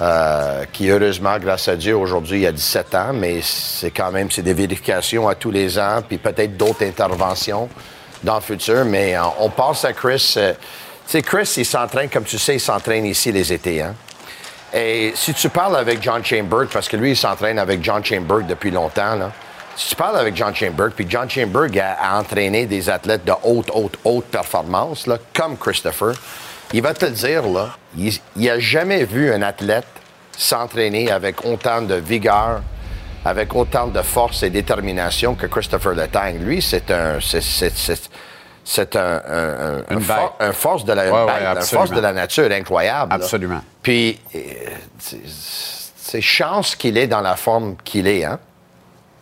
Euh, 0.00 0.64
qui 0.72 0.88
heureusement, 0.88 1.38
grâce 1.38 1.68
à 1.68 1.76
Dieu, 1.76 1.96
aujourd'hui, 1.96 2.40
il 2.40 2.46
a 2.46 2.52
17 2.52 2.94
ans, 2.94 3.12
mais 3.12 3.40
c'est 3.40 3.90
quand 3.92 4.10
même 4.10 4.30
c'est 4.30 4.42
des 4.42 4.54
vérifications 4.54 5.28
à 5.28 5.34
tous 5.36 5.50
les 5.50 5.78
ans, 5.78 6.00
puis 6.06 6.18
peut-être 6.18 6.56
d'autres 6.56 6.84
interventions 6.84 7.68
dans 8.24 8.34
le 8.36 8.40
futur. 8.40 8.84
Mais 8.84 9.14
euh, 9.14 9.22
on 9.38 9.48
pense 9.48 9.84
à 9.84 9.92
Chris. 9.92 10.34
euh, 10.38 10.54
tu 10.54 10.58
sais, 11.06 11.22
Chris, 11.22 11.54
il 11.56 11.66
s'entraîne, 11.66 12.08
comme 12.08 12.24
tu 12.24 12.38
sais, 12.38 12.54
il 12.54 12.60
s'entraîne 12.60 13.04
ici 13.04 13.30
les 13.30 13.52
étés. 13.52 13.82
Hein? 13.82 13.94
Et 14.74 15.12
si 15.14 15.34
tu 15.34 15.48
parles 15.48 15.76
avec 15.76 16.02
John 16.02 16.24
Chamberg, 16.24 16.68
parce 16.72 16.88
que 16.88 16.96
lui, 16.96 17.10
il 17.10 17.16
s'entraîne 17.16 17.58
avec 17.58 17.84
John 17.84 18.04
Chamberg 18.04 18.46
depuis 18.46 18.70
longtemps, 18.70 19.16
là. 19.16 19.30
Si 19.74 19.88
tu 19.88 19.96
parles 19.96 20.18
avec 20.18 20.36
John 20.36 20.54
Chamberg, 20.54 20.92
puis 20.94 21.06
John 21.08 21.28
Chamberg 21.30 21.78
a, 21.78 22.18
entraîné 22.18 22.66
des 22.66 22.90
athlètes 22.90 23.24
de 23.24 23.32
haute, 23.42 23.70
haute, 23.72 23.98
haute 24.04 24.26
performance, 24.26 25.06
là, 25.06 25.16
comme 25.34 25.56
Christopher, 25.56 26.12
il 26.74 26.82
va 26.82 26.92
te 26.92 27.06
le 27.06 27.12
dire, 27.12 27.46
là, 27.46 27.70
il 27.96 28.12
n'a 28.36 28.58
jamais 28.58 29.04
vu 29.04 29.32
un 29.32 29.40
athlète 29.42 29.86
s'entraîner 30.36 31.10
avec 31.10 31.44
autant 31.44 31.82
de 31.82 31.94
vigueur, 31.94 32.62
avec 33.24 33.54
autant 33.54 33.86
de 33.86 34.02
force 34.02 34.42
et 34.42 34.50
détermination 34.50 35.34
que 35.34 35.46
Christopher 35.46 35.94
Letang. 35.94 36.38
Lui, 36.40 36.60
c'est 36.60 36.90
un... 36.90 37.18
c'est- 37.20 38.10
c'est 38.64 38.96
un, 38.96 39.00
un, 39.00 39.18
un- 39.28 39.78
un 39.88 39.94
Une 39.96 40.00
for- 40.00 40.36
bête. 40.38 40.48
un 40.48 40.52
force 40.52 40.84
de 40.84 40.92
la, 40.92 41.06
une 41.06 41.12
Ouais, 41.12 41.20
ouais, 41.20 41.26
bête, 41.26 41.42
un 41.46 41.50
absolument. 41.52 41.86
force 41.86 41.96
de 41.96 42.00
la 42.00 42.12
nature 42.12 42.50
incroyable. 42.52 43.10
là. 43.10 43.16
Absolument. 43.16 43.60
Puis, 43.82 44.20
euh, 44.34 44.38
c'est- 44.98 46.20
chance 46.20 46.76
qu'il 46.76 46.96
est 46.98 47.06
dans 47.06 47.20
la 47.22 47.36
forme 47.36 47.76
qu'il 47.84 48.06
est, 48.06 48.24
hein? 48.24 48.38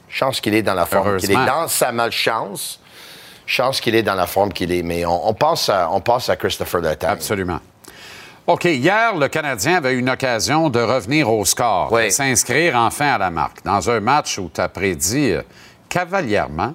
Chance 0.09 0.41
qu'il 0.41 0.55
est 0.55 0.63
dans 0.63 0.75
la 0.75 0.87
forme 0.87 1.19
qu'il 1.19 1.31
est. 1.31 1.35
Dans 1.47 1.69
sa 1.69 1.93
malchance, 1.93 2.81
chance 3.47 3.81
qu'il 3.81 3.95
est 3.95 4.03
dans 4.03 4.17
la 4.17 4.27
forme 4.27 4.53
qu'il 4.53 4.73
est. 4.73 4.83
Mais 4.83 5.05
on, 5.07 5.29
on 5.29 5.35
pense, 5.35 5.69
à, 5.69 5.89
on 5.93 6.01
pense 6.01 6.29
à 6.29 6.35
Christopher 6.37 6.81
Letang. 6.81 7.11
Absolument. 7.11 7.61
OK. 8.49 8.65
Hier, 8.65 9.15
le 9.15 9.29
Canadien 9.29 9.77
avait 9.77 9.95
une 9.95 10.11
occasion 10.11 10.69
de 10.69 10.81
revenir 10.81 11.31
au 11.33 11.45
score, 11.45 11.93
Oui. 11.93 12.07
de 12.07 12.11
s'inscrire 12.11 12.75
enfin 12.75 13.13
à 13.13 13.19
la 13.19 13.31
marque. 13.31 13.63
Dans 13.65 13.89
un 13.89 14.01
match 14.01 14.39
où 14.39 14.51
tu 14.53 14.61
as 14.61 14.69
prédit 14.69 15.31
euh, 15.31 15.43
cavalièrement 15.89 16.75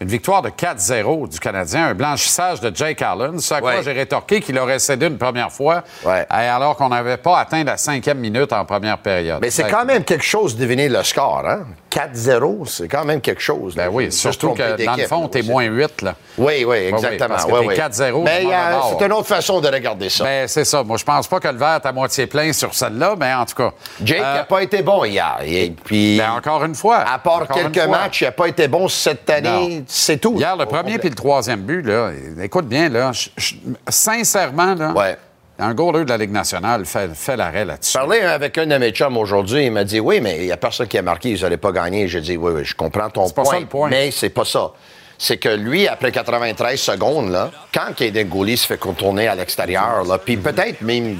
une 0.00 0.08
victoire 0.08 0.42
de 0.42 0.50
4-0 0.50 1.26
du 1.28 1.40
Canadien, 1.40 1.86
un 1.88 1.94
blanchissage 1.94 2.60
de 2.60 2.70
Jake 2.74 3.00
Allen, 3.00 3.38
ce 3.40 3.54
à 3.54 3.60
quoi 3.60 3.76
Ouais. 3.76 3.82
j'ai 3.82 3.92
rétorqué 3.92 4.40
qu'il 4.40 4.58
aurait 4.58 4.78
cédé 4.78 5.06
une 5.06 5.16
première 5.16 5.50
fois, 5.50 5.82
Ouais. 6.04 6.20
euh, 6.30 6.56
alors 6.56 6.76
qu'on 6.76 6.90
n'avait 6.90 7.16
pas 7.16 7.38
atteint 7.38 7.64
la 7.64 7.76
cinquième 7.78 8.18
minute 8.18 8.52
en 8.52 8.64
première 8.66 8.98
période. 8.98 9.38
Mais 9.40 9.50
c'est 9.50 9.64
quand 9.70 9.84
même 9.86 10.04
quelque 10.04 10.24
chose 10.24 10.54
de 10.56 10.60
deviner 10.60 10.88
le 10.90 11.02
score, 11.02 11.42
hein? 11.48 11.64
4-0, 11.90 12.66
c'est 12.66 12.88
quand 12.88 13.06
même 13.06 13.22
quelque 13.22 13.40
chose. 13.40 13.74
Ben 13.74 13.88
oui, 13.90 14.12
surtout 14.12 14.50
que 14.50 14.84
dans 14.84 14.96
le 14.96 15.06
fond, 15.06 15.28
t'es 15.28 15.40
moins 15.42 15.64
8, 15.64 16.02
là. 16.02 16.14
Oui, 16.36 16.62
oui, 16.66 16.76
exactement. 16.76 17.28
parce 17.30 17.46
que 17.46 17.52
oui, 17.52 17.60
t'es 17.60 17.66
oui. 17.68 17.74
4-0 17.76 18.22
Mais 18.24 18.44
bord. 18.44 18.96
c'est 18.98 19.06
une 19.06 19.12
autre 19.12 19.26
façon 19.26 19.60
de 19.62 19.68
regarder 19.68 20.10
ça. 20.10 20.24
Ben, 20.24 20.46
c'est 20.46 20.66
ça. 20.66 20.82
Moi, 20.82 20.98
je 20.98 21.04
pense 21.04 21.26
pas 21.26 21.40
que 21.40 21.48
le 21.48 21.56
verre 21.56 21.80
est 21.82 21.86
à 21.86 21.92
moitié 21.92 22.26
plein 22.26 22.52
sur 22.52 22.74
celle-là, 22.74 23.14
mais 23.18 23.32
en 23.32 23.46
tout 23.46 23.54
cas. 23.54 23.70
Jake 24.04 24.20
euh, 24.20 24.34
n'a 24.36 24.44
pas 24.44 24.62
été 24.62 24.82
bon 24.82 25.04
hier. 25.06 25.38
Et 25.42 25.70
puis, 25.70 26.18
ben, 26.18 26.32
encore 26.32 26.62
une 26.64 26.74
fois. 26.74 26.98
à 26.98 27.18
part 27.18 27.48
quelques 27.48 27.86
matchs, 27.88 28.20
il 28.20 28.24
n'a 28.24 28.32
pas 28.32 28.48
été 28.48 28.68
bon 28.68 28.88
cette 28.88 29.30
année. 29.30 29.78
Non. 29.78 29.84
C'est 29.86 30.18
tout. 30.18 30.34
Hier, 30.38 30.56
le 30.56 30.66
premier 30.66 30.98
puis 30.98 31.08
le 31.08 31.14
troisième 31.14 31.60
but, 31.60 31.82
là, 31.82 32.10
écoute 32.42 32.66
bien, 32.66 32.88
là, 32.88 33.12
je- 33.12 33.28
je- 33.36 33.54
sincèrement, 33.88 34.74
là, 34.74 34.92
Ouais. 34.92 35.16
un 35.58 35.74
goaler 35.74 36.04
de 36.04 36.10
la 36.10 36.18
Ligue 36.18 36.32
nationale 36.32 36.84
fait, 36.86 37.14
fait 37.14 37.36
l'arrêt 37.36 37.64
là-dessus. 37.64 37.92
J'ai 37.92 37.98
parlé 37.98 38.20
avec 38.20 38.58
un 38.58 38.66
de 38.66 38.76
mes 38.78 38.90
chums 38.90 39.16
aujourd'hui, 39.16 39.66
il 39.66 39.72
m'a 39.72 39.84
dit 39.84 40.00
Oui, 40.00 40.20
mais 40.20 40.36
il 40.38 40.46
n'y 40.46 40.52
a 40.52 40.56
personne 40.56 40.86
qui 40.88 40.98
a 40.98 41.02
marqué, 41.02 41.30
ils 41.30 41.40
n'allaient 41.42 41.56
pas 41.56 41.72
gagner. 41.72 42.08
J'ai 42.08 42.20
dit 42.20 42.36
Oui, 42.36 42.52
oui, 42.54 42.64
je 42.64 42.74
comprends 42.74 43.08
ton 43.10 43.26
C'est 43.26 43.34
pas 43.34 43.42
point, 43.42 43.52
ça 43.54 43.60
le 43.60 43.66
point. 43.66 43.88
Mais 43.88 44.10
c'est 44.10 44.30
pas 44.30 44.44
ça. 44.44 44.70
C'est 45.18 45.38
que 45.38 45.48
lui, 45.48 45.88
après 45.88 46.12
93 46.12 46.78
secondes, 46.78 47.30
là, 47.30 47.50
quand 47.72 47.94
Kaden 47.96 48.28
Gooley 48.28 48.56
se 48.56 48.66
fait 48.66 48.76
contourner 48.76 49.28
à 49.28 49.34
l'extérieur, 49.34 50.04
là, 50.04 50.18
puis 50.18 50.36
peut-être 50.36 50.82
même 50.82 51.18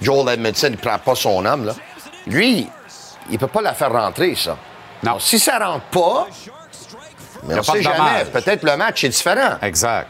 Joel 0.00 0.28
Edmondson 0.34 0.70
ne 0.70 0.76
prend 0.76 0.98
pas 0.98 1.14
son 1.14 1.44
homme, 1.44 1.66
là, 1.66 1.74
lui, 2.26 2.66
il 3.30 3.38
peut 3.38 3.46
pas 3.46 3.62
la 3.62 3.74
faire 3.74 3.92
rentrer, 3.92 4.34
ça. 4.34 4.56
Non. 5.04 5.12
Donc, 5.12 5.22
si 5.22 5.38
ça 5.38 5.58
rentre 5.60 5.84
pas, 5.92 6.26
mais 7.44 7.58
on 7.58 7.62
sait 7.62 7.82
jamais. 7.82 8.24
Peut-être 8.32 8.62
le 8.64 8.76
match 8.76 9.04
est 9.04 9.08
différent. 9.08 9.56
Exact. 9.62 10.08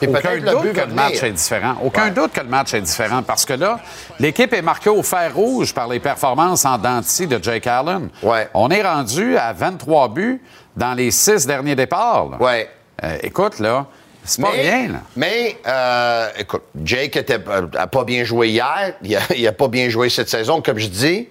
Ben, 0.00 0.16
aucun 0.16 0.38
doute 0.38 0.72
que 0.72 0.80
le 0.80 0.94
match 0.94 1.22
est 1.22 1.30
différent. 1.32 1.74
Aucun 1.82 2.04
Ouais. 2.04 2.10
doute 2.12 2.32
que 2.32 2.40
le 2.40 2.46
match 2.48 2.72
est 2.72 2.80
différent 2.80 3.22
parce 3.22 3.44
que 3.44 3.52
là, 3.52 3.78
l'équipe 4.18 4.50
est 4.54 4.62
marquée 4.62 4.88
au 4.88 5.02
fer 5.02 5.34
rouge 5.34 5.74
par 5.74 5.88
les 5.88 6.00
performances 6.00 6.64
en 6.64 6.78
denti 6.78 7.26
de 7.26 7.38
Jake 7.42 7.66
Allen. 7.66 8.08
Ouais. 8.22 8.48
On 8.54 8.70
est 8.70 8.82
rendu 8.82 9.36
à 9.36 9.52
23 9.52 10.08
buts 10.08 10.40
dans 10.74 10.94
les 10.94 11.10
six 11.10 11.46
derniers 11.46 11.76
départs. 11.76 12.30
là. 12.30 12.36
Ouais. 12.40 12.70
Euh, 13.02 13.18
écoute, 13.22 13.58
là, 13.58 13.84
c'est 14.24 14.40
pas 14.40 14.52
mais, 14.54 14.62
rien. 14.62 14.88
Là. 14.88 14.98
Mais, 15.16 15.58
euh, 15.66 16.28
écoute, 16.38 16.62
Jake 16.82 17.30
n'a 17.74 17.86
pas 17.86 18.04
bien 18.04 18.24
joué 18.24 18.48
hier. 18.48 18.94
Il 19.02 19.14
a, 19.14 19.20
il 19.36 19.46
a 19.46 19.52
pas 19.52 19.68
bien 19.68 19.90
joué 19.90 20.08
cette 20.08 20.30
saison, 20.30 20.62
comme 20.62 20.78
je 20.78 20.86
dis. 20.86 21.28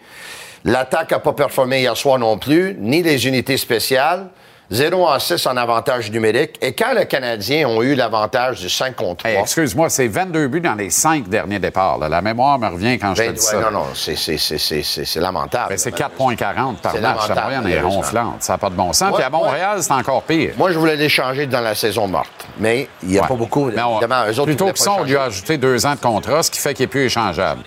L'attaque 0.64 1.10
n'a 1.10 1.20
pas 1.20 1.34
performé 1.34 1.80
hier 1.80 1.98
soir 1.98 2.20
non 2.20 2.38
plus, 2.38 2.76
ni 2.80 3.02
les 3.02 3.26
unités 3.28 3.58
spéciales. 3.58 4.28
0 4.72 5.08
en 5.08 5.20
6 5.20 5.46
en 5.48 5.58
avantage 5.58 6.10
numérique. 6.12 6.58
Et 6.62 6.74
quand 6.74 6.94
les 6.94 7.06
Canadiens 7.06 7.68
ont 7.68 7.82
eu 7.84 7.96
l'avantage 7.96 8.62
du 8.62 8.70
5 8.70 8.96
contre 8.96 9.18
3... 9.24 9.32
Hey, 9.32 9.38
excuse-moi, 9.40 9.90
c'est 9.90 10.08
22 10.08 10.48
buts 10.48 10.62
dans 10.62 10.76
les 10.76 10.90
cinq 10.90 11.28
derniers 11.28 11.60
départs. 11.60 11.98
là. 11.98 12.10
La 12.10 12.22
mémoire 12.22 12.58
me 12.58 12.68
revient 12.70 12.98
quand 12.98 13.14
je 13.16 13.22
te 13.22 13.28
ben, 13.28 13.34
dis 13.34 13.40
ouais, 13.40 13.46
ça. 13.46 13.60
non, 13.60 13.72
non, 13.72 13.86
c'est- 13.94 15.20
lamentable. 15.20 15.70
Ben, 15.70 15.78
c'est 15.78 15.96
4,40 15.96 16.76
par 16.78 16.94
match. 17.00 17.30
La 17.30 17.44
moyenne 17.44 17.68
est 17.68 17.82
ronflante. 17.82 18.44
Ça 18.44 18.54
n'a 18.54 18.58
pas 18.58 18.70
de 18.70 18.76
bon 18.76 18.94
sens. 18.94 19.10
Ouais, 19.12 19.16
Puis 19.18 19.24
à 19.24 19.30
Montréal, 19.30 19.78
c'est 19.82 19.92
encore 19.92 20.24
pire. 20.24 20.54
Moi, 20.58 20.72
je 20.72 20.80
voulais 20.80 20.96
l'échanger 20.96 21.46
dans 21.46 21.62
la 21.62 21.76
saison 21.76 22.08
morte. 22.08 22.48
Mais 22.58 22.88
il 23.04 23.10
n'y 23.10 23.20
a 23.20 23.24
pas 23.24 23.36
beaucoup. 23.36 23.66
Mais 23.66 23.82
on- 23.82 24.00
évidemment, 24.00 24.24
eux 24.26 24.40
autres, 24.40 24.46
plutôt 24.46 24.66
ils 24.66 24.68
voulaient 24.68 24.74
que 24.74 24.78
pas 24.80 24.84
ça, 24.84 24.92
on 25.00 25.04
lui 25.04 25.16
a 25.16 25.24
ajouté 25.24 25.58
deux 25.58 25.86
ans 25.86 25.96
de 25.96 26.00
contrat, 26.00 26.44
ce 26.44 26.52
qui 26.52 26.60
fait 26.60 26.74
qu'il 26.74 26.84
n'est 26.84 26.88
plus 26.88 27.04
échangeable. 27.06 27.62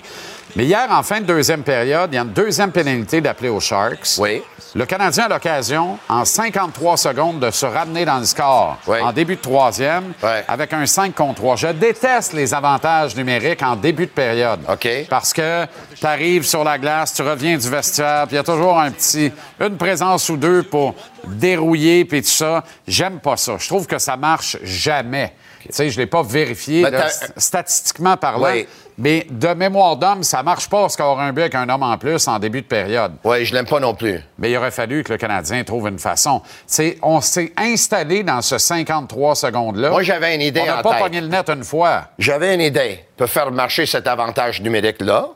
Mais 0.57 0.65
hier, 0.65 0.87
en 0.91 1.03
fin 1.03 1.21
de 1.21 1.27
deuxième 1.27 1.63
période, 1.63 2.09
il 2.11 2.17
y 2.17 2.19
a 2.19 2.23
une 2.23 2.33
deuxième 2.33 2.73
pénalité 2.73 3.21
d'appeler 3.21 3.51
aux 3.51 3.61
Sharks. 3.61 4.17
Oui. 4.19 4.43
Le 4.75 4.87
Canadien 4.87 5.25
a 5.25 5.29
l'occasion, 5.29 5.99
en 6.09 6.25
53 6.25 6.97
secondes, 6.97 7.41
de 7.41 7.51
se 7.51 7.67
ramener 7.67 8.07
dans 8.07 8.19
le 8.19 8.25
score 8.25 8.79
Oui. 8.87 8.99
en 9.03 9.13
début 9.13 9.37
de 9.37 9.41
troisième 9.43 10.15
Oui. 10.23 10.31
avec 10.49 10.73
un 10.73 10.87
5 10.87 11.15
contre 11.15 11.35
3. 11.37 11.57
Je 11.57 11.67
déteste 11.69 12.33
les 12.33 12.55
avantages 12.55 13.15
numériques 13.17 13.63
en 13.63 13.77
début 13.77 14.07
de 14.07 14.11
période. 14.11 14.61
OK. 14.71 14.89
Parce 15.11 15.35
que 15.35 15.67
tu 15.95 16.07
arrives 16.07 16.45
sur 16.47 16.65
la 16.65 16.79
glace, 16.79 17.13
tu 17.13 17.21
reviens 17.21 17.59
du 17.59 17.69
vestiaire, 17.69 18.25
puis 18.27 18.37
il 18.37 18.39
y 18.39 18.41
a 18.41 18.45
toujours 18.45 18.81
un 18.81 18.91
petit, 18.91 19.31
une 19.61 19.77
présence 19.77 20.27
ou 20.31 20.39
deux 20.39 20.63
pour 20.63 20.95
dérouiller, 21.27 22.07
puis 22.07 22.23
tout 22.23 22.29
ça. 22.29 22.65
J'aime 22.89 23.21
pas 23.21 23.37
ça. 23.37 23.57
Je 23.59 23.69
trouve 23.69 23.87
que 23.87 23.99
ça 23.99 24.17
marche 24.17 24.57
jamais. 24.63 25.35
Tu 25.63 25.69
sais, 25.73 25.91
je 25.91 25.99
l'ai 25.99 26.07
pas 26.07 26.23
vérifié 26.23 26.83
là, 26.83 27.09
st- 27.09 27.33
statistiquement 27.37 28.17
parlant. 28.17 28.53
Oui. 28.53 28.67
Mais 28.99 29.27
de 29.31 29.49
mémoire 29.49 29.97
d'homme, 29.97 30.23
ça 30.23 30.43
marche 30.43 30.71
pas 30.71 30.89
scorer 30.89 31.23
un 31.25 31.33
but 31.33 31.43
avec 31.43 31.55
un 31.55 31.69
homme 31.69 31.83
en 31.83 31.99
plus 31.99 32.27
en 32.29 32.39
début 32.39 32.63
de 32.63 32.67
période. 32.67 33.13
Oui, 33.25 33.45
je 33.45 33.55
l'aime 33.55 33.67
pas 33.67 33.79
non 33.79 33.95
plus. 33.95 34.21
Mais 34.39 34.51
il 34.51 34.57
aurait 34.57 34.71
fallu 34.71 35.05
que 35.05 35.13
le 35.13 35.19
Canadien 35.19 35.63
trouve 35.65 35.89
une 35.89 35.99
façon. 35.99 36.41
C'est, 36.67 36.99
on 37.03 37.21
s'est 37.21 37.53
installé 37.59 38.23
dans 38.23 38.41
ce 38.41 38.57
53 38.57 39.35
secondes-là. 39.35 39.91
Moi, 39.91 40.03
j'avais 40.03 40.35
une 40.35 40.41
idée 40.41 40.63
On 40.63 40.67
n'a 40.67 40.83
pas 40.83 40.93
tête. 40.95 41.03
pogné 41.03 41.21
le 41.21 41.29
net 41.29 41.49
une 41.51 41.65
fois. 41.65 42.05
J'avais 42.19 42.55
une 42.55 42.63
idée. 42.63 43.05
Peut 43.19 43.27
faire 43.27 43.51
marcher 43.51 43.85
cet 43.85 44.07
avantage 44.07 44.63
numérique-là. 44.63 45.29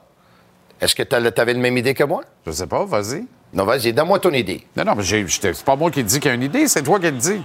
Est-ce 0.81 0.95
que 0.95 1.03
tu 1.03 1.15
avais 1.15 1.53
la 1.53 1.61
même 1.61 1.77
idée 1.77 1.93
que 1.93 2.05
moi? 2.05 2.23
Je 2.47 2.53
sais 2.53 2.67
pas, 2.67 2.87
vas-y. 2.87 3.27
Non, 3.53 3.65
vas-y, 3.65 3.93
donne-moi 3.93 4.21
ton 4.21 4.31
idée. 4.33 4.67
Non, 4.75 4.85
non, 4.85 4.95
mais 4.95 5.05
c'est 5.05 5.65
pas 5.65 5.77
moi 5.77 5.91
qui 5.91 6.03
te 6.03 6.09
dis 6.09 6.19
qu'il 6.21 6.29
y 6.31 6.33
a 6.33 6.35
une 6.35 6.43
idée, 6.45 6.67
c'est 6.67 6.83
toi 6.83 6.99
qui 6.99 7.07
le 7.07 7.13
dis. 7.13 7.43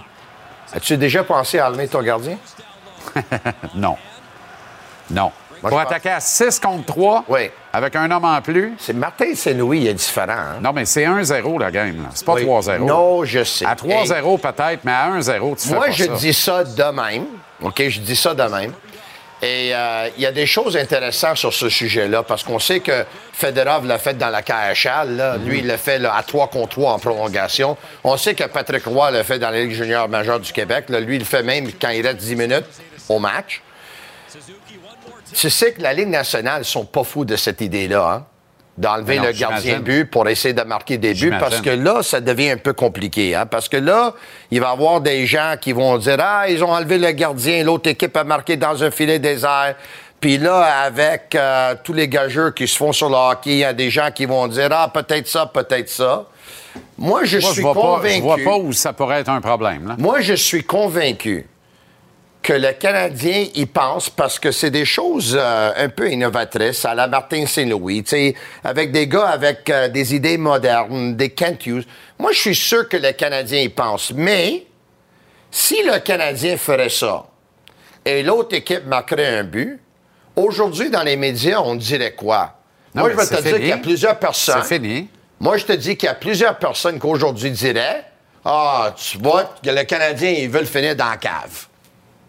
As-tu 0.72 0.96
déjà 0.96 1.24
pensé 1.24 1.58
à 1.58 1.66
allumer 1.66 1.88
ton 1.88 2.00
gardien? 2.02 2.38
Non. 3.74 3.96
Non. 5.10 5.30
Moi, 5.68 5.70
Pour 5.70 5.82
pense- 5.82 5.90
attaquer 5.92 6.10
à 6.10 6.20
6 6.20 6.60
contre 6.60 6.86
3, 6.86 7.24
Oui. 7.28 7.50
avec 7.72 7.96
un 7.96 8.08
homme 8.10 8.24
en 8.24 8.40
plus. 8.40 8.74
C'est 8.78 8.92
Martin 8.92 9.34
Saint-Louis, 9.34 9.80
il 9.80 9.86
est 9.88 9.94
différent. 9.94 10.32
hein? 10.32 10.58
Non, 10.62 10.72
mais 10.72 10.84
c'est 10.84 11.04
1-0 11.04 11.58
la 11.58 11.70
game. 11.70 12.02
Là. 12.02 12.08
C'est 12.14 12.24
pas 12.24 12.34
Oui. 12.34 12.42
3-0. 12.44 12.84
Non, 12.84 13.24
je 13.24 13.42
sais. 13.42 13.66
À 13.66 13.74
3-0 13.74 14.38
peut-être, 14.38 14.84
mais 14.84 14.92
à 14.92 15.06
1-0, 15.08 15.56
tu 15.56 15.68
fais 15.68 15.74
Moi, 15.74 15.86
pas 15.86 15.90
je 15.90 16.04
ça. 16.04 16.12
dis 16.14 16.32
ça 16.34 16.62
de 16.64 16.82
même. 16.84 17.24
OK, 17.62 17.82
je 17.88 18.00
dis 18.00 18.14
ça 18.16 18.32
de 18.34 18.42
même. 18.44 18.72
Et 19.42 19.70
euh, 19.74 20.08
il 20.16 20.22
y 20.22 20.26
a 20.26 20.32
des 20.32 20.46
choses 20.46 20.76
intéressantes 20.78 21.36
sur 21.36 21.52
ce 21.52 21.68
sujet-là, 21.68 22.22
parce 22.22 22.42
qu'on 22.42 22.58
sait 22.58 22.80
que 22.80 23.04
Federov 23.34 23.84
l'a 23.86 23.98
fait 23.98 24.14
dans 24.16 24.30
la 24.30 24.40
KHL. 24.42 25.16
là. 25.16 25.36
Lui, 25.36 25.58
il 25.58 25.66
l'a 25.66 25.76
fait 25.76 25.98
là, 25.98 26.14
à 26.16 26.22
3 26.22 26.46
contre 26.48 26.70
3 26.76 26.92
en 26.92 26.98
prolongation. 26.98 27.76
On 28.02 28.16
sait 28.16 28.34
que 28.34 28.44
Patrick 28.44 28.84
Roy 28.86 29.10
l'a 29.10 29.24
fait 29.24 29.38
dans 29.38 29.50
la 29.50 29.60
Ligue 29.60 29.72
junior 29.72 30.08
majeure 30.08 30.40
du 30.40 30.52
Québec. 30.52 30.86
là. 30.88 31.00
Lui, 31.00 31.16
il 31.16 31.18
le 31.18 31.24
fait 31.26 31.42
même 31.42 31.70
quand 31.80 31.90
il 31.90 32.06
reste 32.06 32.16
10 32.18 32.34
minutes 32.36 32.64
au 33.10 33.18
match. 33.18 33.60
Tu 35.36 35.50
sais 35.50 35.72
que 35.72 35.82
la 35.82 35.92
Ligue 35.92 36.08
nationale, 36.08 36.62
ils 36.62 36.64
sont 36.64 36.86
pas 36.86 37.04
fous 37.04 37.26
de 37.26 37.36
cette 37.36 37.60
idée-là, 37.60 38.10
hein? 38.10 38.24
D'enlever 38.78 39.18
le 39.18 39.32
gardien 39.32 39.78
de 39.78 39.82
but 39.84 40.04
pour 40.10 40.26
essayer 40.28 40.52
de 40.54 40.62
marquer 40.62 40.96
des 40.98 41.12
buts, 41.14 41.32
parce 41.40 41.60
que 41.62 41.70
là, 41.70 42.02
ça 42.02 42.20
devient 42.20 42.50
un 42.50 42.56
peu 42.58 42.72
compliqué. 42.74 43.34
Hein? 43.34 43.46
Parce 43.46 43.68
que 43.70 43.76
là, 43.78 44.14
il 44.50 44.60
va 44.60 44.68
y 44.68 44.72
avoir 44.72 45.00
des 45.00 45.24
gens 45.26 45.54
qui 45.60 45.72
vont 45.72 45.96
dire 45.98 46.16
Ah, 46.20 46.44
ils 46.48 46.62
ont 46.64 46.70
enlevé 46.72 46.98
le 46.98 47.10
gardien, 47.12 47.64
l'autre 47.64 47.88
équipe 47.88 48.14
a 48.16 48.24
marqué 48.24 48.56
dans 48.56 48.82
un 48.82 48.90
filet 48.90 49.18
désert. 49.18 49.76
Puis 50.20 50.36
là, 50.38 50.82
avec 50.84 51.34
euh, 51.34 51.74
tous 51.84 51.92
les 51.94 52.08
gageurs 52.08 52.52
qui 52.54 52.66
se 52.68 52.76
font 52.76 52.92
sur 52.92 53.08
le 53.08 53.16
hockey, 53.16 53.50
il 53.50 53.56
y 53.58 53.64
a 53.64 53.72
des 53.74 53.88
gens 53.90 54.10
qui 54.14 54.24
vont 54.26 54.46
dire 54.46 54.68
Ah, 54.70 54.90
peut-être 54.92 55.28
ça, 55.28 55.46
peut-être 55.46 55.88
ça. 55.88 56.24
Moi, 56.98 57.24
je 57.24 57.38
Moi, 57.38 57.50
suis 57.50 57.56
je 57.56 57.62
vois, 57.62 57.74
pas, 57.74 57.80
convaincu. 57.80 58.16
je 58.16 58.22
vois 58.22 58.38
pas 58.44 58.56
où 58.58 58.72
ça 58.74 58.92
pourrait 58.92 59.20
être 59.20 59.30
un 59.30 59.40
problème. 59.40 59.88
Là. 59.88 59.96
Moi, 59.98 60.20
je 60.20 60.34
suis 60.34 60.64
convaincu 60.64 61.46
que 62.46 62.52
le 62.52 62.74
Canadien 62.74 63.46
y 63.56 63.66
pense 63.66 64.08
parce 64.08 64.38
que 64.38 64.52
c'est 64.52 64.70
des 64.70 64.84
choses 64.84 65.36
euh, 65.36 65.72
un 65.76 65.88
peu 65.88 66.08
innovatrices 66.08 66.84
à 66.84 66.94
la 66.94 67.08
Martin 67.08 67.44
Saint-Louis, 67.44 68.04
avec 68.62 68.92
des 68.92 69.08
gars 69.08 69.30
avec 69.30 69.68
euh, 69.68 69.88
des 69.88 70.14
idées 70.14 70.38
modernes, 70.38 71.16
des 71.16 71.30
Kent 71.30 71.66
Hughes. 71.66 71.84
Moi, 72.20 72.30
je 72.30 72.38
suis 72.38 72.54
sûr 72.54 72.88
que 72.88 72.98
le 72.98 73.10
Canadien 73.10 73.62
y 73.62 73.68
pense. 73.68 74.12
Mais 74.14 74.64
si 75.50 75.82
le 75.82 75.98
Canadien 75.98 76.56
ferait 76.56 76.88
ça 76.88 77.26
et 78.04 78.22
l'autre 78.22 78.54
équipe 78.54 78.86
marquerait 78.86 79.38
un 79.38 79.42
but, 79.42 79.80
aujourd'hui, 80.36 80.88
dans 80.88 81.02
les 81.02 81.16
médias, 81.16 81.60
on 81.60 81.74
dirait 81.74 82.14
quoi? 82.14 82.60
Non, 82.94 83.02
Moi, 83.02 83.10
je 83.10 83.16
vais 83.16 83.26
te 83.26 83.42
dire 83.42 83.56
qu'il 83.56 83.66
y 83.66 83.72
a 83.72 83.78
plusieurs 83.78 84.20
personnes. 84.20 84.62
C'est 84.62 84.76
fini. 84.76 85.08
Moi, 85.40 85.56
je 85.56 85.64
te 85.64 85.72
dis 85.72 85.96
qu'il 85.96 86.06
y 86.06 86.10
a 86.10 86.14
plusieurs 86.14 86.56
personnes 86.60 87.00
qui 87.00 87.06
aujourd'hui 87.08 87.50
diraient 87.50 88.04
Ah, 88.44 88.94
tu 88.96 89.18
vois 89.18 89.52
que 89.60 89.68
le 89.68 89.82
Canadien, 89.82 90.30
ils 90.30 90.48
veulent 90.48 90.64
finir 90.64 90.94
dans 90.94 91.10
la 91.10 91.16
cave. 91.16 91.66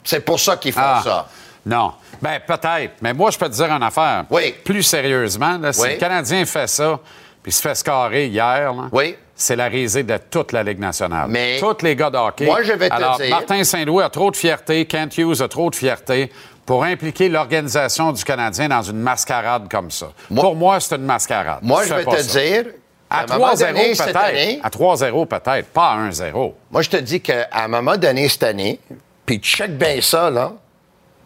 C'est 0.08 0.22
pour 0.22 0.40
ça 0.40 0.56
qu'ils 0.58 0.72
font 0.74 0.82
Ah, 0.84 1.02
ça. 1.04 1.28
Non. 1.66 1.92
Ben 2.22 2.40
peut-être. 2.46 2.94
Mais 3.02 3.14
moi, 3.14 3.30
je 3.30 3.38
peux 3.38 3.50
te 3.50 3.54
dire 3.54 3.70
une 3.72 3.84
affaire. 3.84 4.24
Oui. 4.30 4.56
Plus 4.64 4.84
sérieusement, 4.84 5.58
là, 5.58 5.74
si 5.74 5.82
Oui. 5.82 5.90
le 5.92 5.98
Canadien 5.98 6.46
fait 6.46 6.68
ça, 6.68 7.00
puis 7.44 7.52
se 7.52 7.62
fait 7.62 7.76
scorer 7.76 8.28
hier, 8.28 8.74
là, 8.74 8.84
Oui. 8.92 9.16
c'est 9.36 9.56
la 9.58 9.66
risée 9.66 10.04
de 10.04 10.18
toute 10.30 10.54
la 10.54 10.64
Ligue 10.64 10.80
nationale. 10.80 11.28
Mais- 11.30 11.60
Tous 11.60 11.76
les 11.84 11.96
gars 11.96 12.10
de 12.10 12.18
hockey. 12.18 12.46
Moi, 12.46 12.64
je 12.64 12.72
vais 12.74 12.88
te 12.90 12.94
Alors, 12.94 13.18
dire- 13.18 13.30
Martin 13.30 13.64
Saint-Louis 13.64 14.04
a 14.04 14.10
trop 14.10 14.32
de 14.32 14.38
fierté, 14.38 14.86
Kent 14.86 15.18
Hughes 15.18 15.42
a 15.42 15.48
trop 15.50 15.70
de 15.70 15.76
fierté 15.76 16.32
pour 16.66 16.84
impliquer 16.86 17.28
l'organisation 17.30 18.14
du 18.14 18.24
Canadien 18.24 18.70
dans 18.70 18.82
une 18.82 19.00
mascarade 19.00 19.68
comme 19.70 19.92
ça. 19.92 20.08
Moi- 20.30 20.44
pour 20.44 20.56
moi, 20.56 20.80
c'est 20.80 20.96
une 20.96 21.04
mascarade. 21.06 21.60
Moi, 21.64 21.84
je 21.86 21.94
vais 21.94 22.06
te 22.06 22.22
ça. 22.22 22.40
dire. 22.40 22.64
À 23.10 23.22
un 23.24 23.26
moment 23.28 23.48
3-0 23.54 23.68
donné, 23.74 23.96
cette 23.96 24.08
peut-être. 24.14 24.66
À 24.66 24.70
3-0 24.70 25.26
peut-être, 25.26 25.68
pas 25.70 25.92
à 25.92 25.96
1-0. 25.98 26.56
moi, 26.72 26.82
je 26.82 26.90
te 26.90 26.98
dis 26.98 27.22
qu'à 27.22 27.48
un 27.54 27.68
moment 27.70 27.96
donné, 27.96 28.28
cette 28.28 28.44
année, 28.44 28.80
puis 29.28 29.40
check 29.40 29.78
bien 29.78 30.02
ça, 30.02 30.32
là. 30.32 30.54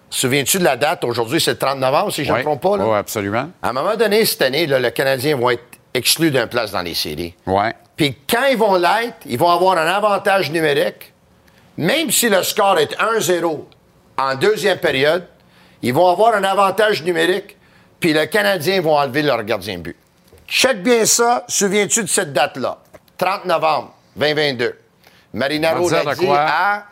Souviens-tu 0.10 0.58
de 0.60 0.66
la 0.66 0.76
date? 0.76 1.06
Aujourd'hui, 1.06 1.40
c'est 1.40 1.52
le 1.52 1.58
30 1.58 1.80
novembre, 1.80 2.12
si 2.12 2.26
je 2.26 2.34
ne 2.34 2.38
me 2.40 2.44
trompe 2.44 2.62
pas. 2.62 2.76
Là. 2.76 2.86
Oui, 2.86 2.98
absolument. 2.98 3.50
À 3.62 3.70
un 3.70 3.74
moment 3.74 3.96
donné, 3.96 4.26
cette 4.26 4.42
année, 4.42 4.66
le 4.66 4.90
Canadien 4.90 5.38
va 5.38 5.54
être 5.54 5.64
exclu 5.94 6.32
d'une 6.32 6.48
place 6.48 6.72
dans 6.72 6.82
les 6.82 6.96
séries. 6.96 7.34
Oui. 7.46 7.64
Puis 7.96 8.18
quand 8.30 8.46
ils 8.50 8.58
vont 8.58 8.76
l'être, 8.76 9.20
ils 9.26 9.38
vont 9.38 9.50
avoir 9.50 9.78
un 9.78 9.88
avantage 9.88 10.52
numérique. 10.52 11.14
Même 11.78 12.12
si 12.12 12.28
le 12.28 12.44
score 12.44 12.80
est 12.80 12.98
1-0 13.00 13.64
en 14.18 14.36
deuxième 14.36 14.80
période, 14.80 15.26
ils 15.82 15.94
vont 15.94 16.10
avoir 16.10 16.34
un 16.34 16.44
avantage 16.44 17.04
numérique, 17.04 17.56
puis 18.00 18.14
le 18.14 18.26
Canadien 18.26 18.82
vont 18.82 18.98
enlever 18.98 19.22
leur 19.22 19.44
gardien 19.44 19.78
but. 19.78 19.96
Check 20.48 20.84
bien 20.84 21.06
ça. 21.06 21.46
Souviens-tu 21.48 22.04
de 22.04 22.10
cette 22.10 22.34
date-là? 22.34 22.80
30 23.18 23.46
novembre 23.46 23.94
2022. 24.16 24.78
Marinaro 25.34 25.90
l'a 25.90 26.16
dit 26.16 26.28
à 26.28 26.86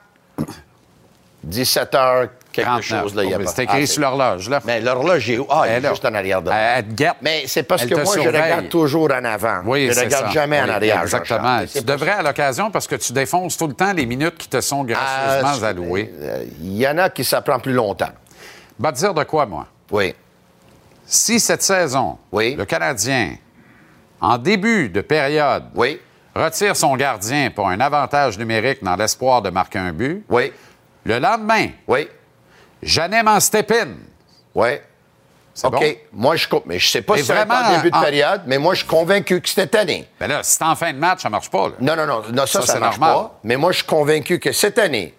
17 1.43 1.93
h 1.93 2.29
quelque 2.51 2.81
chose. 2.81 3.15
Là, 3.15 3.23
oh, 3.25 3.41
a 3.41 3.47
c'est 3.47 3.63
écrit 3.63 3.83
ah, 3.83 3.87
sur 3.87 4.01
l'horloge, 4.01 4.49
là. 4.49 4.61
Mais 4.65 4.81
l'horloge 4.81 5.29
est 5.29 5.37
où? 5.37 5.47
Ah, 5.49 5.63
elle 5.67 5.85
est 5.85 5.89
juste 5.89 6.05
en 6.05 6.13
arrière 6.13 6.41
de 6.41 6.49
là. 6.49 6.77
Elle 6.77 6.87
te 6.87 6.93
guette. 6.93 7.15
Mais 7.21 7.43
c'est 7.47 7.63
parce 7.63 7.85
que 7.85 7.95
moi, 7.95 8.15
je 8.15 8.27
regarde 8.27 8.69
toujours 8.69 9.09
en 9.11 9.23
avant. 9.23 9.61
Oui, 9.65 9.89
je 9.91 9.99
ne 9.99 10.05
regarde 10.05 10.31
jamais 10.31 10.61
en 10.61 10.69
arrière. 10.69 11.01
Exactement. 11.01 11.61
Tu 11.71 11.81
devrais 11.81 12.11
à 12.11 12.21
l'occasion, 12.21 12.71
parce 12.71 12.87
que 12.87 12.95
tu 12.95 13.13
défonces 13.13 13.57
tout 13.57 13.67
le 13.67 13.73
temps 13.73 13.93
les 13.93 14.05
minutes 14.05 14.37
qui 14.37 14.47
te 14.47 14.61
sont 14.61 14.83
gracieusement 14.83 15.63
ah, 15.63 15.67
allouées. 15.67 16.13
Euh, 16.19 16.45
il 16.61 16.77
y 16.77 16.87
en 16.87 16.97
a 16.97 17.09
qui 17.09 17.23
ça 17.23 17.41
prend 17.41 17.59
plus 17.59 17.73
longtemps. 17.73 18.05
Va 18.05 18.11
bah, 18.79 18.91
dire 18.91 19.13
de 19.13 19.23
quoi, 19.23 19.45
moi? 19.45 19.67
Oui. 19.91 20.13
Si 21.05 21.39
cette 21.39 21.63
saison, 21.63 22.17
le 22.31 22.63
Canadien, 22.65 23.35
en 24.21 24.37
début 24.37 24.89
de 24.89 25.01
période, 25.01 25.63
retire 26.35 26.75
son 26.75 26.95
gardien 26.95 27.49
pour 27.49 27.67
un 27.67 27.79
avantage 27.79 28.37
numérique 28.37 28.83
dans 28.83 28.95
l'espoir 28.95 29.41
de 29.41 29.49
marquer 29.49 29.79
un 29.79 29.91
but, 29.91 30.23
oui 30.29 30.51
le 31.09 31.19
lendemain, 31.19 31.67
Oui. 31.87 32.07
Janem 32.81 33.27
en 33.27 33.39
step-in. 33.39 33.87
Oui. 34.55 34.69
OK. 35.63 35.71
bon? 35.71 35.83
Moi, 36.13 36.35
je 36.37 36.47
co- 36.47 36.63
mais 36.65 36.79
je 36.79 36.87
sais 36.87 37.01
pas 37.01 37.15
Mais 37.15 37.19
si 37.19 37.25
c'est 37.25 37.33
en 37.33 37.45
vraiment, 37.45 37.75
début 37.75 37.91
de 37.91 37.95
en- 37.97 38.01
période, 38.01 38.41
mais 38.45 38.57
moi, 38.57 38.73
je 38.75 38.79
suis 38.79 38.87
convaincu 38.87 39.41
que 39.41 39.49
cette 39.49 39.75
année. 39.75 40.07
Ben 40.19 40.27
là, 40.27 40.41
si 40.43 40.53
c'est 40.53 40.63
en 40.63 40.75
fin 40.75 40.93
de 40.93 40.97
match, 40.97 41.21
ça 41.21 41.29
marche 41.29 41.49
pas. 41.49 41.67
là. 41.69 41.73
Non, 41.81 41.95
non, 41.97 42.05
non. 42.05 42.21
non 42.31 42.45
ça, 42.45 42.61
Ça, 42.61 42.79
marche 42.79 42.97
normal. 42.97 43.13
pas. 43.25 43.39
Mais 43.43 43.57
moi, 43.57 43.71
je 43.73 43.77
suis 43.79 43.85
convaincu 43.85 44.39
que 44.39 44.53
cette 44.53 44.79
année, 44.79 45.13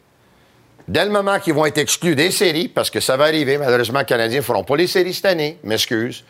dès 0.88 1.04
le 1.04 1.10
moment 1.10 1.38
qu'ils 1.38 1.52
vont 1.52 1.66
être 1.66 1.76
exclus 1.76 2.14
des 2.16 2.30
séries, 2.30 2.68
parce 2.68 2.88
que 2.88 3.00
ça 3.00 3.18
va 3.18 3.24
arriver, 3.24 3.58
malheureusement, 3.58 3.98
les 3.98 4.04
Canadiens 4.06 4.38
ne 4.38 4.44
feront 4.44 4.64
pas 4.64 4.76
les 4.76 4.86
séries 4.86 5.12
cette 5.12 5.26
année, 5.26 5.58
m'excuse. 5.62 6.24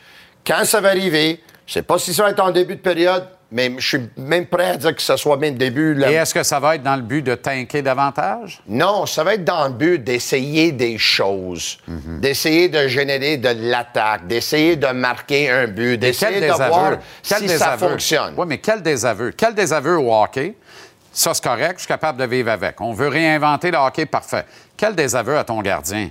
Quand 0.44 0.64
ça 0.64 0.80
va 0.80 0.88
arriver, 0.88 1.40
je 1.66 1.74
sais 1.74 1.82
pas 1.82 1.98
si 1.98 2.12
ça 2.12 2.24
va 2.24 2.30
être 2.30 2.40
en 2.40 2.50
début 2.50 2.74
de 2.74 2.80
période, 2.80 3.28
mais 3.52 3.72
je 3.78 3.86
suis 3.86 4.08
même 4.16 4.46
prêt 4.46 4.70
à 4.70 4.76
dire 4.76 4.94
que 4.94 5.02
ce 5.02 5.16
soit 5.16 5.36
même 5.36 5.56
début. 5.56 5.94
là. 5.94 6.10
Et 6.10 6.14
est-ce 6.14 6.32
que 6.34 6.42
ça 6.42 6.60
va 6.60 6.76
être 6.76 6.82
dans 6.82 6.96
le 6.96 7.02
but 7.02 7.22
de 7.22 7.34
tanker 7.34 7.82
davantage? 7.82 8.60
Non, 8.68 9.06
ça 9.06 9.24
va 9.24 9.34
être 9.34 9.44
dans 9.44 9.66
le 9.66 9.72
but 9.72 9.98
d'essayer 10.02 10.72
des 10.72 10.98
choses, 10.98 11.78
Mhm. 11.88 12.20
d'essayer 12.20 12.68
de 12.68 12.86
générer 12.86 13.36
de 13.38 13.48
l'attaque, 13.70 14.26
d'essayer 14.26 14.76
de 14.76 14.86
marquer 14.88 15.50
un 15.50 15.66
but, 15.66 15.98
d'essayer 15.98 16.40
de 16.40 16.46
voir 16.52 16.98
si 17.22 17.48
ça 17.48 17.76
fonctionne. 17.76 18.34
Oui, 18.36 18.46
mais 18.48 18.58
quel 18.58 18.82
désaveu? 18.82 19.32
Quel 19.36 19.54
désaveu 19.54 19.98
au 19.98 20.14
hockey? 20.14 20.54
Ça, 21.12 21.34
c'est 21.34 21.42
correct, 21.42 21.74
je 21.74 21.80
suis 21.80 21.88
capable 21.88 22.20
de 22.20 22.24
vivre 22.26 22.50
avec. 22.52 22.80
On 22.80 22.92
veut 22.92 23.08
réinventer 23.08 23.72
le 23.72 23.78
hockey 23.78 24.06
parfait. 24.06 24.44
Quel 24.76 24.94
désaveu 24.94 25.36
à 25.36 25.42
ton 25.42 25.60
gardien 25.60 26.08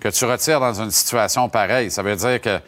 que 0.00 0.08
tu 0.08 0.24
retires 0.24 0.58
dans 0.58 0.82
une 0.82 0.90
situation 0.90 1.48
pareille? 1.48 1.92
Ça 1.92 2.02
veut 2.02 2.16
dire 2.16 2.40
que 2.40 2.58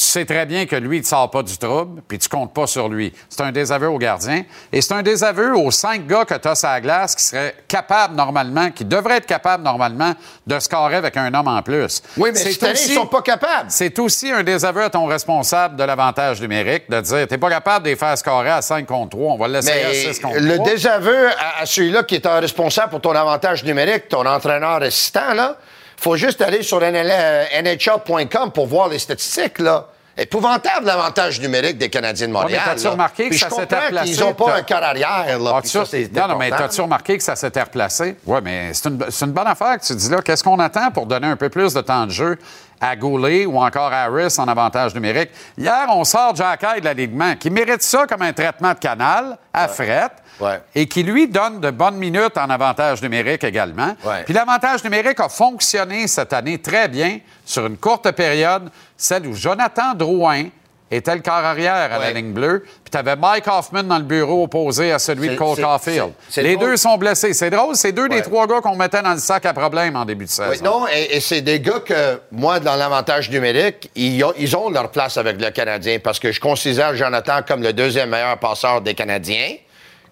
tu 0.00 0.06
sais 0.06 0.24
très 0.24 0.46
bien 0.46 0.64
que 0.64 0.76
lui, 0.76 0.96
il 0.96 1.00
ne 1.00 1.06
sort 1.06 1.30
pas 1.30 1.42
du 1.42 1.58
trouble, 1.58 2.00
puis 2.08 2.18
tu 2.18 2.26
comptes 2.30 2.54
pas 2.54 2.66
sur 2.66 2.88
lui. 2.88 3.12
C'est 3.28 3.42
un 3.42 3.52
désaveu 3.52 3.88
au 3.90 3.98
gardien. 3.98 4.44
Et 4.72 4.80
c'est 4.80 4.94
un 4.94 5.02
désaveu 5.02 5.54
aux 5.54 5.70
cinq 5.70 6.06
gars 6.06 6.24
que 6.24 6.32
tu 6.34 6.48
as 6.48 6.54
sur 6.54 6.68
la 6.70 6.80
glace 6.80 7.14
qui 7.14 7.22
seraient 7.22 7.54
capables 7.68 8.14
normalement, 8.14 8.70
qui 8.70 8.86
devraient 8.86 9.18
être 9.18 9.26
capables 9.26 9.62
normalement 9.62 10.14
de 10.46 10.58
scorer 10.58 10.96
avec 10.96 11.16
un 11.18 11.34
homme 11.34 11.48
en 11.48 11.60
plus. 11.60 12.02
Oui, 12.16 12.30
mais 12.32 12.38
C'est 12.38 12.70
aussi- 12.72 12.92
ils 12.92 12.94
sont 12.94 13.06
pas 13.06 13.20
capables. 13.20 13.66
C'est 13.70 13.98
aussi 13.98 14.30
un 14.32 14.42
désaveu 14.42 14.82
à 14.84 14.88
ton 14.90 15.04
responsable 15.04 15.76
de 15.76 15.84
l'avantage 15.84 16.40
numérique 16.40 16.88
de 16.88 16.98
dire 17.02 17.26
t'es 17.28 17.36
pas 17.36 17.50
capable 17.50 17.84
de 17.84 17.90
les 17.90 17.96
faire 17.96 18.16
scorer 18.16 18.50
à 18.50 18.62
5 18.62 18.86
contre 18.86 19.10
3, 19.10 19.34
on 19.34 19.36
va 19.36 19.48
le 19.48 19.52
laisser 19.54 19.70
à 19.70 19.92
6 19.92 20.06
Mais 20.06 20.22
contre 20.30 20.36
3. 20.36 20.40
le 20.56 20.58
désaveu 20.70 21.28
à, 21.28 21.60
à 21.60 21.66
celui-là 21.66 22.04
qui 22.04 22.14
est 22.14 22.26
un 22.26 22.40
responsable 22.40 22.88
pour 22.90 23.02
ton 23.02 23.12
avantage 23.14 23.64
numérique, 23.64 24.08
ton 24.08 24.24
entraîneur 24.24 24.82
assistant, 24.82 25.34
là, 25.34 25.56
faut 26.00 26.16
juste 26.16 26.40
aller 26.40 26.62
sur 26.62 26.82
NL 26.82 27.08
euh, 27.10 27.44
NHL.com 27.62 28.50
pour 28.52 28.66
voir 28.66 28.88
les 28.88 28.98
statistiques, 28.98 29.58
là. 29.58 29.86
Épouvantable 30.18 30.84
l'avantage 30.84 31.40
numérique 31.40 31.78
des 31.78 31.88
Canadiens 31.88 32.28
de 32.28 32.32
Ouais, 32.34 32.40
Montréal. 32.40 32.60
mais 32.66 32.72
t'as-tu 32.72 32.84
là. 32.84 32.90
remarqué 32.90 33.28
que 33.30 33.36
ça 33.36 33.48
s'était 33.48 33.78
replacé, 33.78 34.12
qu'ils 34.12 34.20
n'ont 34.20 34.34
pas 34.34 34.56
un 34.56 34.62
cœur 34.62 34.82
arrière, 34.82 35.38
là. 35.38 35.52
Ah, 35.54 35.60
ça, 35.64 35.84
c'est 35.86 36.12
non, 36.14 36.28
non, 36.28 36.36
mais 36.36 36.50
t'as-tu 36.50 36.80
remarqué 36.82 37.16
que 37.16 37.22
ça 37.24 37.36
s'était 37.36 37.62
replacé? 37.62 38.16
Oui, 38.26 38.38
mais 38.42 38.74
c'est 38.74 38.88
une, 38.88 39.02
c'est 39.08 39.24
une 39.24 39.32
bonne 39.32 39.46
affaire 39.46 39.78
que 39.78 39.84
tu 39.86 39.94
dis 39.94 40.10
là. 40.10 40.20
Qu'est-ce 40.20 40.44
qu'on 40.44 40.58
attend 40.58 40.90
pour 40.90 41.06
donner 41.06 41.28
un 41.28 41.36
peu 41.36 41.48
plus 41.48 41.72
de 41.72 41.80
temps 41.80 42.04
de 42.06 42.10
jeu? 42.10 42.38
À 42.80 42.96
Goulet 42.96 43.46
ou 43.46 43.58
encore 43.58 43.92
à 43.92 44.04
Harris 44.04 44.34
en 44.38 44.48
avantage 44.48 44.94
numérique? 44.94 45.30
Hier, 45.56 45.86
on 45.88 46.04
sort 46.04 46.34
Jack 46.34 46.60
de 46.80 46.84
l'alignement, 46.84 47.36
qui 47.36 47.50
mérite 47.50 47.82
ça 47.82 48.06
comme 48.06 48.22
un 48.22 48.32
traitement 48.32 48.72
de 48.72 48.78
canal 48.78 49.36
à 49.52 49.68
fret. 49.68 50.10
Ouais. 50.40 50.62
Et 50.74 50.86
qui 50.86 51.02
lui 51.02 51.28
donne 51.28 51.60
de 51.60 51.70
bonnes 51.70 51.96
minutes 51.96 52.38
en 52.38 52.48
avantage 52.48 53.02
numérique 53.02 53.44
également. 53.44 53.94
Ouais. 54.04 54.24
Puis 54.24 54.32
l'avantage 54.32 54.82
numérique 54.82 55.20
a 55.20 55.28
fonctionné 55.28 56.06
cette 56.06 56.32
année 56.32 56.58
très 56.58 56.88
bien 56.88 57.18
sur 57.44 57.66
une 57.66 57.76
courte 57.76 58.10
période, 58.12 58.70
celle 58.96 59.26
où 59.26 59.34
Jonathan 59.34 59.94
Drouin 59.94 60.44
était 60.90 61.14
le 61.14 61.22
corps 61.22 61.34
arrière 61.34 61.92
à 61.92 61.98
la 61.98 62.10
ligne 62.10 62.32
bleue, 62.32 62.64
puis 62.64 62.90
tu 62.90 62.98
avais 62.98 63.16
Mike 63.16 63.46
Hoffman 63.46 63.84
dans 63.84 63.98
le 63.98 64.04
bureau 64.04 64.44
opposé 64.44 64.92
à 64.92 64.98
celui 64.98 65.28
de 65.28 65.36
Cole 65.36 65.60
Caulfield. 65.60 66.12
Les 66.36 66.56
drôle. 66.56 66.70
deux 66.70 66.76
sont 66.76 66.96
blessés. 66.98 67.32
C'est 67.32 67.50
drôle, 67.50 67.76
c'est 67.76 67.92
deux 67.92 68.08
des 68.08 68.22
trois 68.22 68.46
gars 68.46 68.60
qu'on 68.60 68.76
mettait 68.76 69.02
dans 69.02 69.12
le 69.12 69.18
sac 69.18 69.46
à 69.46 69.52
problème 69.52 69.96
en 69.96 70.04
début 70.04 70.24
de 70.24 70.30
saison. 70.30 70.50
Oui, 70.50 70.60
non, 70.62 70.86
et, 70.88 71.16
et 71.16 71.20
c'est 71.20 71.42
des 71.42 71.60
gars 71.60 71.80
que, 71.80 72.20
moi, 72.32 72.58
dans 72.60 72.76
l'avantage 72.76 73.30
numérique, 73.30 73.90
ils 73.94 74.22
ont, 74.24 74.32
ils 74.38 74.56
ont 74.56 74.70
leur 74.70 74.90
place 74.90 75.16
avec 75.16 75.40
le 75.40 75.50
Canadien 75.50 75.98
parce 76.02 76.18
que 76.18 76.32
je 76.32 76.40
considère 76.40 76.94
Jonathan 76.96 77.40
comme 77.46 77.62
le 77.62 77.72
deuxième 77.72 78.10
meilleur 78.10 78.38
passeur 78.38 78.80
des 78.80 78.94
Canadiens 78.94 79.54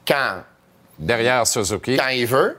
quand, 0.07 0.43
Derrière 0.99 1.47
Suzuki. 1.47 1.97
quand 1.97 2.09
il 2.09 2.27
veut. 2.27 2.57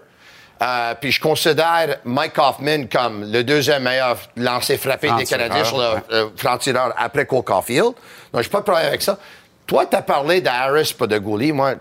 Euh, 0.61 0.93
puis 0.99 1.11
je 1.11 1.21
considère 1.21 1.97
Mike 2.03 2.37
Hoffman 2.37 2.85
comme 2.91 3.31
le 3.31 3.43
deuxième 3.43 3.83
meilleur 3.83 4.17
lancé 4.35 4.77
frappé 4.77 5.09
des 5.17 5.23
Canadiens 5.23 5.63
sur 5.63 5.77
le 5.77 5.85
euh, 6.11 6.29
franc-tireur 6.35 6.93
après 6.97 7.25
Cole 7.25 7.43
Caulfield. 7.43 7.93
Donc, 8.33 8.41
j'ai 8.43 8.49
pas 8.49 8.59
de 8.59 8.63
problème 8.63 8.87
avec 8.87 9.01
ça. 9.01 9.17
Toi, 9.65 9.85
tu 9.85 9.95
as 9.95 10.01
parlé 10.01 10.41
d'Harris 10.41 10.93
pas 10.97 11.07
de 11.07 11.17
Gouli. 11.17 11.53
Moi, 11.53 11.75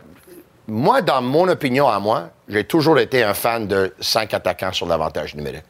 moi, 0.69 1.03
dans 1.03 1.23
mon 1.23 1.49
opinion 1.49 1.89
à 1.89 1.99
moi, 1.99 2.29
j'ai 2.49 2.65
toujours 2.65 2.99
été 2.99 3.25
un 3.25 3.35
fan 3.35 3.67
de 3.67 3.95
cinq 4.01 4.33
attaquants 4.35 4.73
sur 4.73 4.87
l'avantage 4.87 5.35
numérique. 5.35 5.65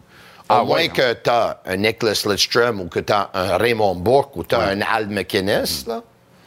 Au 0.50 0.54
Ah, 0.54 0.64
moins 0.64 0.76
ouais, 0.76 0.88
que 0.88 1.12
tu 1.14 1.30
as 1.30 1.60
un 1.66 1.76
Nicholas 1.76 2.22
Lidstrom 2.26 2.80
ou 2.80 2.88
que 2.88 3.00
tu 3.00 3.12
as 3.12 3.30
un 3.32 3.56
Raymond 3.58 3.94
Bourque 3.94 4.36
ou 4.36 4.44
tu 4.44 4.54
as 4.54 4.60
un 4.60 4.80
Al 4.80 5.08
McInnes, 5.08 5.64
là. 5.86 6.02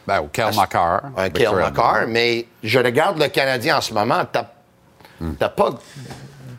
Ben, 0.06 0.20
ou 0.20 0.28
Kel 0.28 0.50
McCarr. 0.54 1.00
un 1.16 2.06
mais 2.06 2.46
je 2.62 2.78
regarde 2.80 3.18
le 3.20 3.28
Canadien 3.28 3.78
en 3.78 3.80
ce 3.80 3.94
moment, 3.94 4.24
t'as 4.30 4.46
t'as 5.38 5.48
pas, 5.48 5.70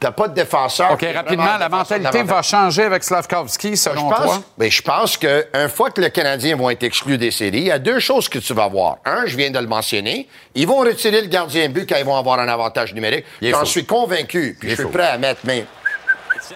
t'as 0.04 0.12
pas 0.12 0.28
de 0.28 0.34
défenseur. 0.34 0.91
OK, 0.91 1.06
rapidement, 1.16 1.58
la 1.58 1.70
mentalité 1.70 2.24
va 2.24 2.41
changer 2.41 2.84
avec 2.84 3.04
Slavkovski, 3.04 3.72
Je 3.72 3.76
selon 3.76 4.10
pense, 4.10 4.24
toi? 4.24 4.41
mais 4.58 4.70
je 4.70 4.82
pense 4.82 5.18
qu'une 5.18 5.70
fois 5.74 5.89
que 5.91 6.01
les 6.01 6.12
Canadiens 6.12 6.56
vont 6.58 6.70
être 6.70 6.84
exclus 6.84 7.18
des 7.18 7.32
séries, 7.32 7.58
il 7.60 7.68
y 7.68 7.72
a 7.72 7.80
deux 7.80 7.99
choses 7.99 8.28
que 8.28 8.39
tu 8.39 8.54
vas 8.54 8.68
voir. 8.68 8.97
Un, 9.06 9.26
je 9.26 9.38
viens 9.38 9.49
de 9.49 9.60
le 9.60 9.68
mentionner, 9.68 10.28
ils 10.56 10.68
vont 10.68 10.80
retirer 10.80 11.22
le 11.22 11.28
gardien 11.28 11.70
but 11.70 11.88
quand 11.88 11.95
ils 11.97 12.06
vont 12.06 12.18
avoir 12.18 12.39
un 12.39 12.47
avantage 12.49 12.93
numérique. 12.93 13.26
J'en 13.41 13.66
suis 13.66 13.86
convaincu, 13.86 14.58
puis 14.60 14.70
je 14.72 14.76
suis 14.76 14.84
faux. 14.84 14.89
prêt 14.89 15.08
à 15.08 15.18
mettre 15.18 15.39
mes 15.45 15.66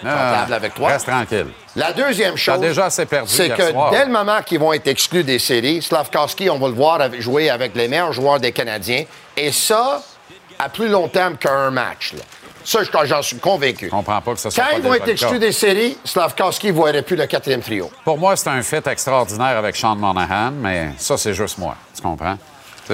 Ah, 0.04 0.40
table 0.40 0.52
avec 0.54 0.74
toi. 0.74 0.88
Reste 0.90 1.06
tranquille. 1.06 1.46
La 1.74 1.92
deuxième 1.92 2.36
chose, 2.36 2.60
c'est 3.28 3.48
que 3.48 3.70
soir. 3.70 3.90
dès 3.90 4.04
le 4.04 4.10
moment 4.10 4.42
qu'ils 4.44 4.58
vont 4.58 4.72
être 4.74 4.86
exclus 4.86 5.24
des 5.24 5.38
séries, 5.38 5.80
Slavkowski, 5.80 6.50
on 6.50 6.58
va 6.58 6.68
le 6.68 6.74
voir 6.74 7.00
jouer 7.18 7.48
avec 7.48 7.74
les 7.74 7.88
meilleurs 7.88 8.12
joueurs 8.12 8.38
des 8.38 8.52
Canadiens. 8.52 9.04
Et 9.36 9.50
ça, 9.52 10.02
à 10.58 10.68
plus 10.68 10.88
long 10.88 11.08
terme 11.08 11.36
qu'un 11.38 11.70
match. 11.70 12.12
là. 12.12 12.20
Ça, 12.70 12.80
je- 12.82 13.06
j'en 13.06 13.22
suis 13.22 13.38
convaincu. 13.38 13.86
Je 13.86 13.90
comprends 13.90 14.20
pas 14.20 14.32
que 14.34 14.38
ça 14.40 14.50
soit 14.50 14.62
Quand 14.62 14.70
pas 14.72 14.76
ils 14.76 14.82
vont 14.82 14.92
être 14.92 15.08
exclus 15.08 15.38
des 15.38 15.52
séries, 15.52 15.96
Slavkowski 16.04 16.66
ne 16.70 16.72
verrait 16.84 17.00
plus 17.02 17.16
le 17.16 17.24
quatrième 17.26 17.62
trio. 17.62 17.90
Pour 18.04 18.18
moi, 18.18 18.36
c'est 18.36 18.50
un 18.50 18.60
fit 18.62 18.76
extraordinaire 18.86 19.56
avec 19.56 19.74
Sean 19.74 19.96
Monahan, 19.96 20.50
mais 20.50 20.90
ça, 20.98 21.16
c'est 21.16 21.32
juste 21.32 21.56
moi. 21.56 21.74
Tu 21.96 22.02
comprends? 22.02 22.36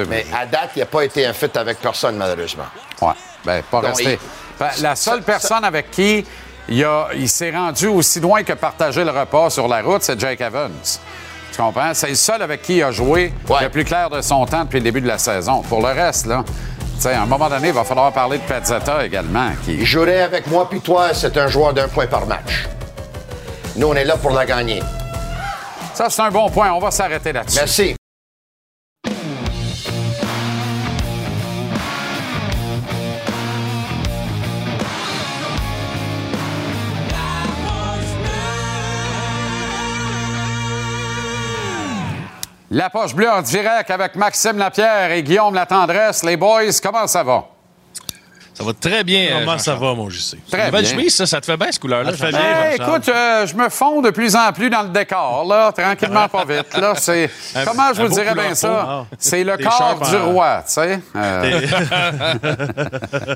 Mais 0.07 0.25
à 0.33 0.45
date, 0.45 0.71
il 0.77 0.79
n'a 0.79 0.85
pas 0.85 1.03
été 1.03 1.25
un 1.25 1.33
fit 1.33 1.49
avec 1.55 1.79
personne, 1.79 2.15
malheureusement. 2.15 2.63
Ouais. 3.01 3.11
Ben, 3.43 3.61
pas 3.63 3.81
Donc, 3.81 3.97
resté. 3.97 4.13
il- 4.13 4.19
Ben, 4.57 4.69
la 4.81 4.95
seule 4.95 5.21
personne 5.23 5.65
avec 5.65 5.91
qui 5.91 6.25
il, 6.69 6.83
a- 6.85 7.09
il 7.13 7.27
s'est 7.27 7.51
rendu 7.51 7.87
aussi 7.87 8.21
loin 8.21 8.43
que 8.43 8.53
partager 8.53 9.03
le 9.03 9.11
repas 9.11 9.49
sur 9.49 9.67
la 9.67 9.81
route, 9.81 10.03
c'est 10.03 10.17
Jake 10.17 10.39
Evans. 10.39 10.71
Tu 11.51 11.61
comprends? 11.61 11.93
C'est 11.93 12.09
le 12.09 12.15
seul 12.15 12.41
avec 12.41 12.61
qui 12.61 12.77
il 12.77 12.83
a 12.83 12.91
joué 12.91 13.33
Ouais. 13.49 13.63
le 13.63 13.69
plus 13.69 13.83
clair 13.83 14.09
de 14.09 14.21
son 14.21 14.45
temps 14.45 14.63
depuis 14.63 14.79
le 14.79 14.83
début 14.85 15.01
de 15.01 15.07
la 15.07 15.17
saison. 15.17 15.61
Pour 15.63 15.79
le 15.81 15.87
reste, 15.93 16.25
là, 16.27 16.43
tu 16.95 17.01
sais, 17.01 17.13
à 17.13 17.21
un 17.21 17.25
moment 17.25 17.49
donné, 17.49 17.67
il 17.69 17.73
va 17.73 17.83
falloir 17.83 18.11
parler 18.11 18.37
de 18.37 18.43
Pezzetta 18.43 19.05
également. 19.05 19.51
Il 19.67 19.77
Qui... 19.77 19.85
jouerait 19.85 20.21
avec 20.21 20.47
moi 20.47 20.67
puis 20.69 20.81
toi, 20.81 21.13
c'est 21.13 21.37
un 21.37 21.47
joueur 21.47 21.73
d'un 21.73 21.87
point 21.87 22.07
par 22.07 22.25
match. 22.25 22.67
Nous, 23.75 23.87
on 23.87 23.93
est 23.93 24.05
là 24.05 24.15
pour 24.17 24.31
la 24.31 24.45
gagner. 24.45 24.81
Ça, 25.93 26.09
c'est 26.09 26.21
un 26.21 26.31
bon 26.31 26.49
point. 26.49 26.71
On 26.71 26.79
va 26.79 26.91
s'arrêter 26.91 27.33
là-dessus. 27.33 27.57
Merci. 27.57 27.95
La 42.75 42.89
poche 42.89 43.15
bleue 43.15 43.31
en 43.31 43.41
direct 43.41 43.89
avec 43.89 44.17
Maxime 44.17 44.57
Lapierre 44.57 45.09
et 45.13 45.23
Guillaume 45.23 45.55
Latendresse. 45.55 46.25
Les 46.25 46.35
boys, 46.35 46.73
comment 46.83 47.07
ça 47.07 47.23
va? 47.23 47.54
Ça 48.57 48.63
va 48.63 48.71
très 48.73 49.03
bien. 49.03 49.39
Comment 49.39 49.51
euh, 49.53 49.57
ça 49.57 49.75
va, 49.75 49.93
mon 49.93 50.09
JC? 50.09 50.37
Très 50.49 50.71
bien. 50.71 50.83
chemise, 50.83 51.13
ça, 51.15 51.25
ça 51.25 51.41
te 51.41 51.45
fait 51.45 51.57
bien, 51.57 51.69
ce 51.71 51.79
couleur-là. 51.79 52.11
Ça 52.11 52.17
te 52.17 52.23
fait 52.25 52.29
bien. 52.31 52.39
Eh, 52.39 52.77
Jean-Charles. 52.77 52.89
écoute, 53.01 53.09
euh, 53.09 53.47
je 53.47 53.55
me 53.55 53.67
fonds 53.69 54.01
de 54.01 54.09
plus 54.11 54.33
en 54.35 54.53
plus 54.53 54.69
dans 54.69 54.83
le 54.83 54.89
décor, 54.89 55.45
là, 55.49 55.71
tranquillement, 55.73 56.29
pas 56.29 56.45
vite. 56.45 56.77
Là, 56.77 56.93
c'est 56.95 57.29
Un- 57.53 57.65
comment 57.65 57.93
je 57.93 58.01
vous 58.01 58.07
dirais 58.09 58.33
bien 58.33 58.55
ça? 58.55 58.85
Ah. 58.87 59.05
C'est 59.19 59.43
le 59.43 59.57
T'es 59.57 59.63
corps 59.63 59.99
du 60.09 60.15
en- 60.15 60.31
roi, 60.31 60.63
tu 60.65 60.71
sais. 60.73 60.99
Euh, 61.15 61.61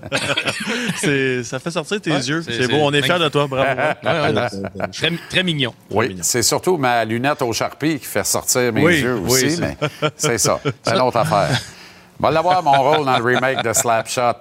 C'est- 0.96 1.44
ça 1.44 1.60
fait 1.60 1.72
sortir 1.72 2.00
tes 2.02 2.12
yeux. 2.12 2.42
c'est- 2.42 2.52
C'est 2.54 2.62
c'est 2.64 2.68
beau. 2.70 2.78
On 2.82 2.94
est 2.94 3.02
fiers 3.02 3.20
de 3.20 3.28
toi. 3.30 3.48
Bravo. 3.48 3.70
Ouais, 3.70 4.34
ouais, 4.34 4.50
très, 4.92 5.12
très 5.30 5.44
mignon. 5.44 5.74
oui, 5.92 6.18
c'est 6.22 6.44
surtout 6.44 6.78
ma 6.78 7.04
lunette 7.06 7.42
au 7.42 7.52
charpie 7.54 8.00
qui 8.00 8.06
fait 8.06 8.26
sortir 8.26 8.72
mes 8.74 8.82
Oui, 8.84 9.00
yeux 9.02 9.16
oui, 9.24 9.32
aussi, 9.32 9.52
c'est- 9.52 9.62
mais 9.62 9.78
c'est 10.16 10.38
ça. 10.38 10.60
C'est 10.84 10.94
une 10.96 11.02
autre 11.02 11.18
affaire. 11.18 11.50
On 12.22 12.26
va 12.28 12.32
l'avoir 12.32 12.62
mon 12.62 12.74
rôle 12.82 13.06
dans 13.06 13.18
le 13.18 13.24
remake 13.24 13.64
de 13.64 13.72
Slapshot. 13.72 14.22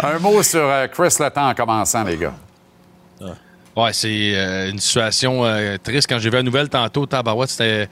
Un 0.00 0.18
mot 0.18 0.42
sur 0.42 0.62
euh, 0.64 0.86
Chris 0.88 1.14
Letang 1.20 1.50
en 1.50 1.54
commençant, 1.54 2.02
les 2.04 2.16
gars. 2.16 2.34
Ouais, 3.76 3.92
c'est 3.92 4.32
euh, 4.34 4.70
une 4.70 4.78
situation 4.78 5.44
euh, 5.44 5.76
triste. 5.76 6.08
Quand 6.08 6.18
j'ai 6.18 6.30
vu 6.30 6.36
la 6.36 6.42
nouvelle 6.42 6.70
tantôt, 6.70 7.04
Tabarouette, 7.04 7.50
c'était 7.50 7.88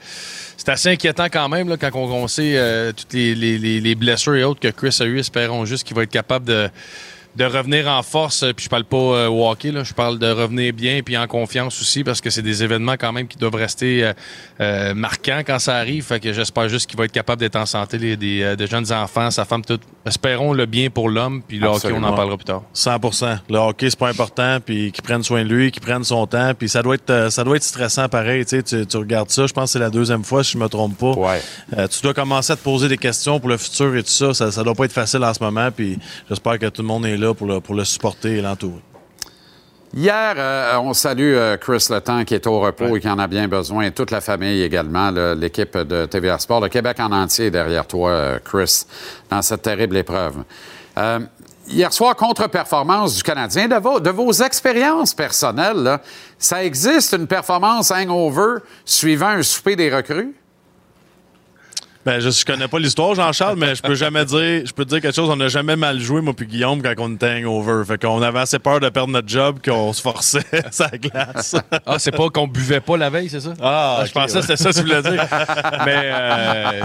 c'était 0.57 0.71
assez 0.71 0.89
inquiétant 0.89 1.27
quand 1.31 1.47
même 1.47 1.69
là, 1.69 1.77
quand 1.77 1.91
on, 1.93 2.11
on 2.11 2.27
sait 2.27 2.57
euh, 2.57 2.91
toutes 2.91 3.13
les- 3.13 3.35
les 3.35 3.95
blessures 3.95 4.35
et 4.35 4.43
autres 4.43 4.59
que 4.59 4.69
Chris 4.69 4.97
a 4.99 5.03
eu. 5.05 5.19
Espérons 5.19 5.63
juste 5.65 5.83
qu'il 5.85 5.95
va 5.95 6.01
être 6.03 6.09
capable 6.09 6.45
de, 6.45 6.69
de 7.35 7.45
revenir 7.45 7.87
en 7.87 8.01
force. 8.03 8.45
Puis 8.55 8.65
je 8.65 8.69
parle 8.69 8.85
pas 8.85 8.97
euh, 8.97 9.27
au 9.27 9.49
hockey, 9.49 9.71
là, 9.71 9.83
je 9.83 9.93
parle 9.93 10.19
de 10.19 10.29
revenir 10.29 10.73
bien 10.73 11.01
puis 11.03 11.17
en 11.17 11.27
confiance 11.27 11.79
aussi 11.81 12.03
parce 12.03 12.21
que 12.21 12.29
c'est 12.29 12.41
des 12.41 12.63
événements 12.63 12.95
quand 12.97 13.11
même 13.11 13.27
qui 13.27 13.37
doivent 13.37 13.55
rester 13.55 14.03
euh, 14.03 14.13
euh, 14.61 14.93
marquants 14.93 15.41
quand 15.45 15.59
ça 15.59 15.75
arrive. 15.75 16.03
Fait 16.03 16.19
que 16.19 16.31
j'espère 16.31 16.69
juste 16.69 16.89
qu'il 16.89 16.97
va 16.97 17.05
être 17.05 17.11
capable 17.11 17.39
d'être 17.39 17.55
en 17.55 17.65
santé, 17.65 17.97
les, 17.97 18.17
des, 18.17 18.41
euh, 18.41 18.55
des 18.55 18.67
jeunes 18.67 18.91
enfants, 18.91 19.31
sa 19.31 19.45
femme, 19.45 19.63
tout. 19.63 19.79
Espérons 20.05 20.53
le 20.53 20.65
bien 20.65 20.89
pour 20.89 21.09
l'homme. 21.09 21.41
Puis 21.41 21.57
le 21.57 21.67
hockey, 21.67 21.91
on 21.91 22.03
en 22.03 22.13
parlera 22.13 22.37
plus 22.37 22.45
tard. 22.45 22.61
100 22.73 22.99
Le 23.49 23.57
hockey, 23.57 23.89
c'est 23.89 23.99
pas 23.99 24.09
important, 24.09 24.59
puis 24.63 24.91
qu'il 24.91 25.03
prenne 25.03 25.23
soin 25.23 25.43
de 25.43 25.49
lui, 25.49 25.71
qu'il 25.71 25.81
prenne 25.81 26.03
son 26.03 26.27
temps, 26.27 26.53
puis 26.57 26.69
ça 26.69 26.83
doit 26.83 26.95
être 26.95 27.09
euh, 27.09 27.29
ça 27.29 27.43
doit 27.43 27.55
être 27.55 27.63
stressant 27.63 28.07
pareil. 28.07 28.45
Tu, 28.45 28.57
sais, 28.57 28.63
tu, 28.63 28.85
tu 28.85 28.97
regardes 28.97 29.29
ça, 29.29 29.47
je 29.47 29.53
pense 29.53 29.69
que 29.69 29.73
c'est 29.73 29.79
la 29.79 29.89
deuxième 29.89 30.23
fois, 30.23 30.43
si 30.43 30.53
je 30.53 30.57
me 30.57 30.69
trompe 30.69 30.97
pas. 30.97 31.11
Ouais. 31.13 31.41
Euh, 31.77 31.87
tu 31.87 32.01
dois 32.01 32.13
commencer 32.13 32.53
à 32.53 32.55
te 32.55 32.61
poser 32.63 32.87
des 32.87 32.97
questions 32.97 33.39
pour 33.39 33.49
le 33.49 33.57
futur 33.57 33.95
et 33.95 34.03
tout 34.03 34.09
ça. 34.09 34.33
Ça, 34.33 34.51
ça 34.51 34.63
doit 34.63 34.75
pas 34.75 34.85
être 34.85 34.93
facile 34.93 35.23
en 35.23 35.33
ce 35.33 35.43
moment, 35.43 35.69
puis 35.71 35.97
j'espère 36.29 36.59
que 36.59 36.67
tout 36.67 36.81
le 36.81 36.87
monde 36.87 37.05
est 37.05 37.17
là 37.17 37.24
pour 37.33 37.47
le, 37.47 37.59
pour 37.61 37.75
le 37.75 37.83
supporter 37.85 38.37
et 38.37 38.41
l'entourer. 38.41 38.81
Hier, 39.95 40.33
euh, 40.37 40.75
on 40.79 40.93
salue 40.93 41.35
euh, 41.35 41.55
Chris 41.57 41.87
Letang 41.89 42.25
qui 42.25 42.33
est 42.33 42.45
au 42.47 42.59
repos 42.59 42.97
et 42.97 42.99
qui 42.99 43.07
en 43.07 43.17
a 43.17 43.27
bien 43.27 43.47
besoin, 43.47 43.85
et 43.85 43.91
toute 43.91 44.11
la 44.11 44.19
famille 44.19 44.61
également, 44.61 45.09
le- 45.09 45.33
l'équipe 45.35 45.77
de 45.77 46.05
TVA 46.05 46.37
Sport, 46.37 46.59
le 46.61 46.67
Québec 46.69 46.97
en 46.99 47.11
entier 47.13 47.45
est 47.45 47.51
derrière 47.51 47.87
toi, 47.87 48.09
euh, 48.09 48.39
Chris, 48.43 48.83
dans 49.29 49.41
cette 49.41 49.61
terrible 49.61 49.95
épreuve. 49.95 50.43
Euh, 50.97 51.19
hier 51.69 51.93
soir, 51.93 52.13
contre-performance 52.17 53.15
du 53.15 53.23
Canadien. 53.23 53.69
De 53.69 53.75
vos, 53.75 54.01
de 54.01 54.09
vos 54.09 54.33
expériences 54.33 55.13
personnelles, 55.13 55.77
là, 55.81 56.01
ça 56.37 56.63
existe 56.65 57.13
une 57.13 57.27
performance 57.27 57.89
hangover 57.91 58.59
suivant 58.83 59.29
un 59.29 59.43
souper 59.43 59.77
des 59.77 59.95
recrues? 59.95 60.35
Ben, 62.05 62.19
je, 62.19 62.29
je 62.29 62.45
connais 62.45 62.67
pas 62.67 62.77
l'histoire, 62.77 63.15
Jean-Charles, 63.15 63.57
mais 63.57 63.73
je 63.73 63.81
peux 63.81 63.95
jamais 63.95 64.25
dire, 64.25 64.61
je 64.63 64.71
peux 64.71 64.85
te 64.85 64.89
dire 64.89 65.01
quelque 65.01 65.15
chose. 65.15 65.27
On 65.27 65.35
n'a 65.35 65.47
jamais 65.47 65.75
mal 65.75 65.99
joué, 65.99 66.21
moi 66.21 66.35
puis 66.35 66.45
Guillaume, 66.45 66.81
quand 66.83 66.93
on 66.99 67.15
était 67.15 67.31
hangover. 67.43 67.83
Fait 67.85 67.99
qu'on 67.99 68.21
avait 68.21 68.39
assez 68.39 68.59
peur 68.59 68.79
de 68.79 68.89
perdre 68.89 69.11
notre 69.11 69.27
job 69.27 69.57
qu'on 69.65 69.91
se 69.91 70.03
forçait 70.03 70.45
sa 70.71 70.89
glace. 70.89 71.55
Ah, 71.83 71.97
c'est 71.97 72.11
pas 72.11 72.29
qu'on 72.29 72.47
buvait 72.47 72.79
pas 72.79 72.95
la 72.95 73.09
veille, 73.09 73.27
c'est 73.29 73.39
ça? 73.39 73.53
Ah, 73.59 74.03
je 74.05 74.11
pensais 74.11 74.35
que 74.35 74.41
c'était 74.41 74.57
ça 74.57 74.69
que 74.69 74.75
tu 74.75 74.81
voulais 74.81 75.01
dire. 75.01 75.27
mais, 75.83 76.01
euh, 76.03 76.81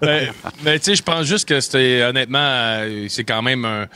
mais, 0.00 0.30
mais 0.64 0.78
tu 0.78 0.84
sais, 0.86 0.94
je 0.94 1.02
pense 1.02 1.26
juste 1.26 1.46
que 1.46 1.60
c'était, 1.60 2.02
honnêtement, 2.02 2.38
euh, 2.40 3.06
c'est 3.08 3.24
quand 3.24 3.42
même 3.42 3.66
un. 3.66 3.86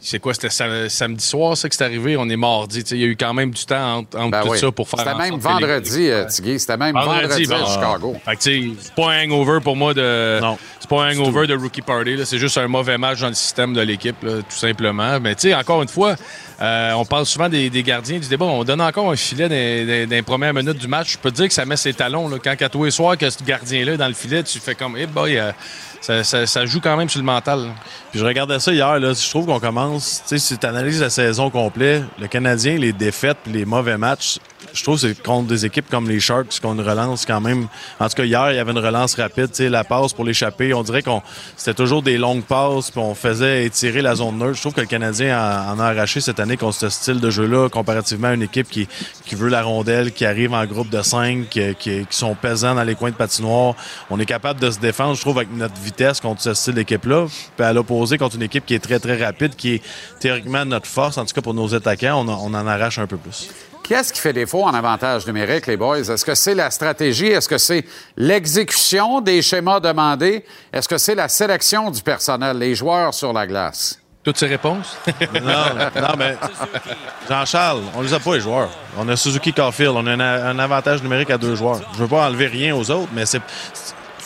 C'est 0.00 0.20
quoi, 0.20 0.32
c'était 0.34 0.50
sa- 0.50 0.88
samedi 0.88 1.24
soir, 1.24 1.56
ça, 1.56 1.68
que 1.68 1.74
c'est 1.74 1.84
arrivé? 1.84 2.16
On 2.16 2.28
est 2.28 2.36
mardi. 2.36 2.80
Il 2.92 2.98
y 2.98 3.02
a 3.04 3.06
eu 3.06 3.16
quand 3.16 3.34
même 3.34 3.50
du 3.50 3.64
temps 3.64 3.96
entre, 3.98 4.18
entre 4.18 4.30
Ben 4.30 4.42
tout 4.42 4.48
oui. 4.50 4.58
ça 4.58 4.70
pour 4.70 4.88
faire. 4.88 5.00
C'était 5.00 5.14
même 5.14 5.38
vendredi, 5.38 6.08
euh, 6.10 6.24
Tigui. 6.26 6.58
C'était 6.60 6.76
même 6.76 6.94
vendredi, 6.94 7.46
bon. 7.46 7.54
à 7.56 7.66
Chicago. 7.66 8.16
Fait 8.24 8.36
que, 8.36 8.40
tu 8.42 8.70
sais, 8.70 8.76
c'est 8.80 8.94
pas 8.94 9.10
un 9.12 9.24
hangover 9.24 9.58
pour 9.62 9.76
moi 9.76 9.94
de. 9.94 10.38
Non. 10.40 10.56
C'est 10.78 10.88
pas 10.88 11.04
un 11.04 11.18
hangover 11.18 11.46
de 11.46 11.56
rookie 11.56 11.82
party. 11.82 12.16
là. 12.16 12.24
C'est 12.24 12.38
juste 12.38 12.56
un 12.58 12.68
mauvais 12.68 12.96
match 12.96 13.20
dans 13.20 13.28
le 13.28 13.34
système 13.34 13.74
de 13.74 13.80
l'équipe, 13.80 14.16
tout 14.20 14.42
simplement. 14.56 15.18
Mais, 15.20 15.34
tu 15.34 15.48
sais, 15.48 15.54
encore 15.54 15.82
une 15.82 15.88
fois, 15.88 16.14
euh, 16.60 16.92
on 16.92 17.04
parle 17.04 17.24
souvent 17.24 17.48
des, 17.48 17.70
des 17.70 17.82
gardiens 17.82 18.18
du 18.18 18.28
débat. 18.28 18.44
On 18.46 18.64
donne 18.64 18.80
encore 18.80 19.10
un 19.10 19.16
filet 19.16 19.48
dans, 19.48 20.10
les 20.10 20.22
premières 20.22 20.52
minutes 20.52 20.78
du 20.78 20.88
match. 20.88 21.12
Je 21.12 21.18
peux 21.18 21.30
te 21.30 21.36
dire 21.36 21.48
que 21.48 21.54
ça 21.54 21.64
met 21.64 21.76
ses 21.76 21.94
talons. 21.94 22.28
Là. 22.28 22.38
Quand 22.42 22.54
à 22.60 22.68
tous 22.68 22.84
les 22.84 22.90
soirs 22.90 23.16
que 23.16 23.30
ce 23.30 23.42
gardien-là 23.44 23.96
dans 23.96 24.08
le 24.08 24.14
filet, 24.14 24.42
tu 24.42 24.58
fais 24.58 24.74
comme, 24.74 24.96
eh 24.98 25.06
boy, 25.06 25.38
euh, 25.38 25.52
ça, 26.00 26.24
ça- 26.24 26.46
ça 26.46 26.66
joue 26.66 26.80
quand 26.80 26.96
même 26.96 27.08
sur 27.08 27.20
le 27.20 27.26
mental. 27.26 27.68
Puis 28.10 28.18
je 28.18 28.24
regardais 28.24 28.58
ça 28.58 28.72
hier, 28.72 28.98
là, 28.98 29.12
je 29.12 29.30
trouve 29.30 29.46
qu'on 29.46 29.60
commence, 29.60 30.22
tu 30.26 30.38
sais, 30.38 30.38
si 30.38 30.58
tu 30.58 30.66
analyses 30.66 31.00
la 31.00 31.10
saison 31.10 31.48
complète, 31.50 32.02
le 32.18 32.26
Canadien, 32.26 32.76
les 32.76 32.92
défaites 32.92 33.38
les 33.46 33.64
mauvais 33.64 33.96
matchs, 33.98 34.38
je 34.78 34.82
trouve 34.84 35.00
que 35.00 35.08
c'est 35.08 35.22
contre 35.22 35.48
des 35.48 35.66
équipes 35.66 35.90
comme 35.90 36.08
les 36.08 36.20
Sharks 36.20 36.60
qu'on 36.60 36.76
relance 36.76 37.26
quand 37.26 37.40
même. 37.40 37.66
En 38.00 38.08
tout 38.08 38.14
cas, 38.14 38.24
hier, 38.24 38.52
il 38.52 38.56
y 38.56 38.58
avait 38.58 38.72
une 38.72 38.78
relance 38.78 39.14
rapide, 39.14 39.50
la 39.58 39.84
passe 39.84 40.12
pour 40.12 40.24
l'échapper. 40.24 40.72
On 40.74 40.82
dirait 40.82 41.02
qu'on 41.02 41.22
c'était 41.56 41.74
toujours 41.74 42.02
des 42.02 42.16
longues 42.18 42.44
passes, 42.44 42.90
puis 42.90 43.00
on 43.00 43.14
faisait 43.14 43.64
étirer 43.64 44.00
la 44.02 44.14
zone 44.14 44.38
neutre. 44.38 44.54
Je 44.54 44.60
trouve 44.60 44.74
que 44.74 44.80
le 44.80 44.86
Canadien 44.86 45.36
en, 45.38 45.78
a 45.80 45.84
arraché 45.86 46.20
cette 46.20 46.40
année 46.40 46.56
contre 46.56 46.76
ce 46.78 46.88
style 46.88 47.20
de 47.20 47.30
jeu-là, 47.30 47.68
comparativement 47.68 48.28
à 48.28 48.34
une 48.34 48.42
équipe 48.42 48.68
qui, 48.68 48.88
qui 49.26 49.34
veut 49.34 49.48
la 49.48 49.62
rondelle, 49.62 50.12
qui 50.12 50.24
arrive 50.24 50.52
en 50.54 50.64
groupe 50.66 50.88
de 50.90 51.02
cinq, 51.02 51.48
qui, 51.48 51.74
qui- 51.74 52.06
qui 52.06 52.16
sont 52.16 52.34
pesants 52.34 52.74
dans 52.74 52.84
les 52.84 52.94
coins 52.94 53.10
de 53.10 53.16
patinoire. 53.16 53.74
On 54.10 54.18
est 54.20 54.26
capable 54.26 54.60
de 54.60 54.70
se 54.70 54.78
défendre, 54.78 55.14
je 55.14 55.20
trouve, 55.20 55.38
avec 55.38 55.52
notre 55.52 55.80
vitesse 55.80 56.20
contre 56.20 56.40
ce 56.40 56.54
style 56.54 56.74
d'équipe-là. 56.74 57.26
Puis 57.56 57.66
à 57.66 57.72
l'opposé, 57.72 58.18
contre 58.18 58.36
une 58.36 58.42
équipe 58.42 58.64
qui 58.64 58.74
est 58.74 58.78
très, 58.78 58.98
très 59.00 59.22
rapide, 59.24 59.56
qui 59.56 59.74
est 59.74 59.82
théoriquement 60.20 60.64
notre 60.64 60.86
force, 60.86 61.18
en 61.18 61.24
tout 61.24 61.34
cas 61.34 61.40
pour 61.42 61.54
nos 61.54 61.74
attaquants, 61.74 62.24
on, 62.24 62.28
on 62.28 62.54
en 62.54 62.66
arrache 62.66 62.98
un 62.98 63.06
peu 63.06 63.16
plus. 63.16 63.48
Qu'est-ce 63.82 64.12
qui 64.12 64.20
fait 64.20 64.32
défaut 64.32 64.64
en 64.64 64.74
avantage 64.74 65.26
numérique, 65.26 65.66
les 65.66 65.76
boys? 65.76 65.98
Est-ce 65.98 66.24
que 66.24 66.34
c'est 66.34 66.54
la 66.54 66.70
stratégie? 66.70 67.28
Est-ce 67.28 67.48
que 67.48 67.58
c'est 67.58 67.84
l'exécution 68.16 69.20
des 69.20 69.40
schémas 69.40 69.80
demandés? 69.80 70.44
Est-ce 70.72 70.88
que 70.88 70.98
c'est 70.98 71.14
la 71.14 71.28
sélection 71.28 71.90
du 71.90 72.02
personnel, 72.02 72.58
les 72.58 72.74
joueurs 72.74 73.14
sur 73.14 73.32
la 73.32 73.46
glace? 73.46 73.98
Toutes 74.22 74.36
ces 74.36 74.46
réponses? 74.46 74.98
non, 75.42 76.00
non, 76.02 76.14
mais 76.18 76.36
Jean-Charles, 77.28 77.82
on 77.94 78.02
les 78.02 78.12
a 78.12 78.20
pas, 78.20 78.34
les 78.34 78.40
joueurs. 78.40 78.68
On 78.98 79.08
a 79.08 79.16
Suzuki 79.16 79.54
Caulfield, 79.54 79.94
on 79.94 80.06
a 80.06 80.12
un, 80.12 80.20
un 80.20 80.58
avantage 80.58 81.02
numérique 81.02 81.30
à 81.30 81.38
deux 81.38 81.54
joueurs. 81.54 81.80
Je 81.94 81.98
veux 81.98 82.08
pas 82.08 82.28
enlever 82.28 82.46
rien 82.46 82.76
aux 82.76 82.90
autres, 82.90 83.08
mais 83.14 83.24
c'est 83.24 83.40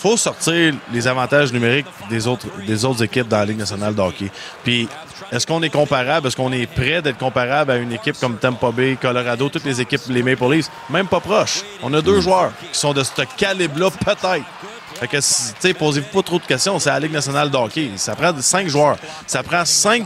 faut 0.02 0.16
sortir 0.16 0.74
les 0.92 1.06
avantages 1.06 1.52
numériques 1.52 1.86
des 2.10 2.26
autres, 2.26 2.46
des 2.66 2.84
autres 2.84 3.04
équipes 3.04 3.28
dans 3.28 3.38
la 3.38 3.44
Ligue 3.44 3.58
nationale 3.58 3.94
de 3.94 4.00
hockey. 4.00 4.32
Puis, 4.64 4.88
est-ce 5.30 5.46
qu'on 5.46 5.62
est 5.62 5.70
comparable? 5.70 6.26
Est-ce 6.26 6.34
qu'on 6.34 6.50
est 6.50 6.66
prêt 6.66 7.00
d'être 7.00 7.18
comparable 7.18 7.70
à 7.70 7.76
une 7.76 7.92
équipe 7.92 8.18
comme 8.18 8.36
Tampa 8.36 8.72
Bay, 8.72 8.98
Colorado, 9.00 9.48
toutes 9.48 9.64
les 9.64 9.80
équipes, 9.80 10.00
les 10.08 10.24
Maple 10.24 10.50
Leafs? 10.50 10.68
Même 10.90 11.06
pas 11.06 11.20
proche. 11.20 11.62
On 11.84 11.94
a 11.94 12.02
deux 12.02 12.20
joueurs 12.20 12.50
qui 12.72 12.76
sont 12.76 12.92
de 12.92 13.04
ce 13.04 13.12
calibre-là, 13.36 13.90
peut-être. 13.90 14.44
Fait 14.94 15.06
que, 15.06 15.16
tu 15.16 15.22
sais, 15.22 15.72
posez-vous 15.72 16.08
pas 16.08 16.22
trop 16.22 16.38
de 16.40 16.46
questions. 16.46 16.80
C'est 16.80 16.90
la 16.90 16.98
Ligue 16.98 17.12
nationale 17.12 17.48
de 17.48 17.56
hockey. 17.56 17.92
Ça 17.94 18.16
prend 18.16 18.32
cinq 18.40 18.68
joueurs. 18.68 18.96
Ça 19.26 19.44
prend 19.44 19.64
cinq 19.64 20.04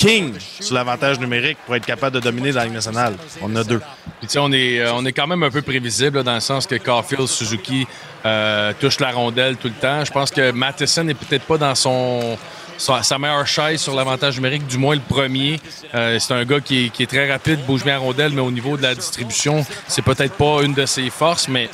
kings 0.00 0.38
sur 0.60 0.74
l'avantage 0.74 1.20
numérique 1.20 1.58
pour 1.66 1.76
être 1.76 1.84
capable 1.84 2.16
de 2.16 2.20
dominer 2.20 2.52
la 2.52 2.64
Ligue 2.64 2.72
nationale. 2.72 3.14
On 3.42 3.54
a 3.54 3.62
deux. 3.62 3.80
Puis, 4.20 4.38
on 4.38 4.50
est, 4.50 4.80
euh, 4.80 4.94
on 4.94 5.04
est 5.04 5.12
quand 5.12 5.26
même 5.26 5.42
un 5.42 5.50
peu 5.50 5.60
prévisible 5.60 6.22
dans 6.22 6.34
le 6.34 6.40
sens 6.40 6.66
que 6.66 6.76
Caulfield, 6.76 7.26
Suzuki 7.26 7.86
euh, 8.24 8.72
touchent 8.80 9.00
la 9.00 9.10
rondelle 9.10 9.56
tout 9.56 9.68
le 9.68 9.74
temps. 9.74 10.04
Je 10.04 10.10
pense 10.10 10.30
que 10.30 10.52
Matheson 10.52 11.04
n'est 11.04 11.14
peut-être 11.14 11.44
pas 11.44 11.58
dans 11.58 11.74
son 11.74 12.38
sa, 12.78 13.18
meilleure 13.18 13.46
chaise 13.46 13.80
sur 13.80 13.94
l'avantage 13.94 14.36
numérique, 14.36 14.66
du 14.66 14.78
moins 14.78 14.94
le 14.94 15.02
premier. 15.02 15.60
Euh, 15.94 16.18
c'est 16.18 16.32
un 16.32 16.44
gars 16.46 16.60
qui 16.60 16.86
est, 16.86 16.88
qui 16.88 17.02
est 17.02 17.06
très 17.06 17.30
rapide, 17.30 17.60
bouge 17.66 17.84
bien 17.84 17.94
la 17.94 17.98
rondelle, 17.98 18.32
mais 18.32 18.40
au 18.40 18.50
niveau 18.50 18.78
de 18.78 18.82
la 18.82 18.94
distribution, 18.94 19.66
c'est 19.86 20.02
peut-être 20.02 20.34
pas 20.34 20.62
une 20.62 20.72
de 20.72 20.86
ses 20.86 21.10
forces. 21.10 21.46
Mais 21.46 21.68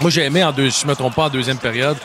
moi, 0.00 0.10
j'ai 0.10 0.24
aimé, 0.24 0.44
en 0.44 0.52
deux, 0.52 0.68
si 0.68 0.82
je 0.82 0.86
me 0.86 0.94
trompe 0.94 1.14
pas, 1.14 1.24
en 1.24 1.30
deuxième 1.30 1.56
période, 1.56 1.96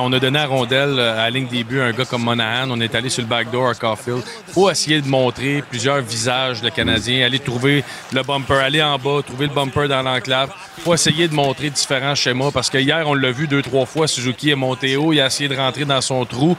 on 0.00 0.12
a 0.12 0.18
donné 0.18 0.38
à 0.38 0.46
rondelle 0.46 0.98
euh, 0.98 1.12
à 1.12 1.24
la 1.24 1.30
ligne 1.30 1.46
début 1.46 1.80
un 1.80 1.92
gars 1.92 2.04
comme 2.04 2.22
Monahan, 2.22 2.70
on 2.70 2.80
est 2.80 2.94
allé 2.94 3.08
sur 3.08 3.22
le 3.22 3.28
backdoor 3.28 3.68
à 3.68 3.74
Caulfield. 3.74 4.22
faut 4.52 4.70
essayer 4.70 5.00
de 5.00 5.08
montrer 5.08 5.62
plusieurs 5.68 6.00
visages 6.00 6.62
de 6.62 6.68
Canadiens, 6.68 7.26
aller 7.26 7.38
trouver 7.38 7.84
le 8.12 8.22
bumper, 8.22 8.54
aller 8.54 8.82
en 8.82 8.98
bas, 8.98 9.20
trouver 9.26 9.46
le 9.46 9.52
bumper 9.52 9.88
dans 9.88 10.02
l'enclave. 10.02 10.50
faut 10.78 10.94
essayer 10.94 11.28
de 11.28 11.34
montrer 11.34 11.70
différents 11.70 12.14
schémas 12.14 12.50
parce 12.52 12.70
que 12.70 12.78
hier, 12.78 13.04
on 13.06 13.14
l'a 13.14 13.32
vu 13.32 13.46
deux, 13.46 13.62
trois 13.62 13.86
fois, 13.86 14.06
Suzuki 14.06 14.50
est 14.50 14.56
monté 14.56 14.96
haut, 14.96 15.12
il 15.12 15.20
a 15.20 15.26
essayé 15.26 15.48
de 15.48 15.56
rentrer 15.56 15.84
dans 15.84 16.00
son 16.00 16.24
trou. 16.24 16.56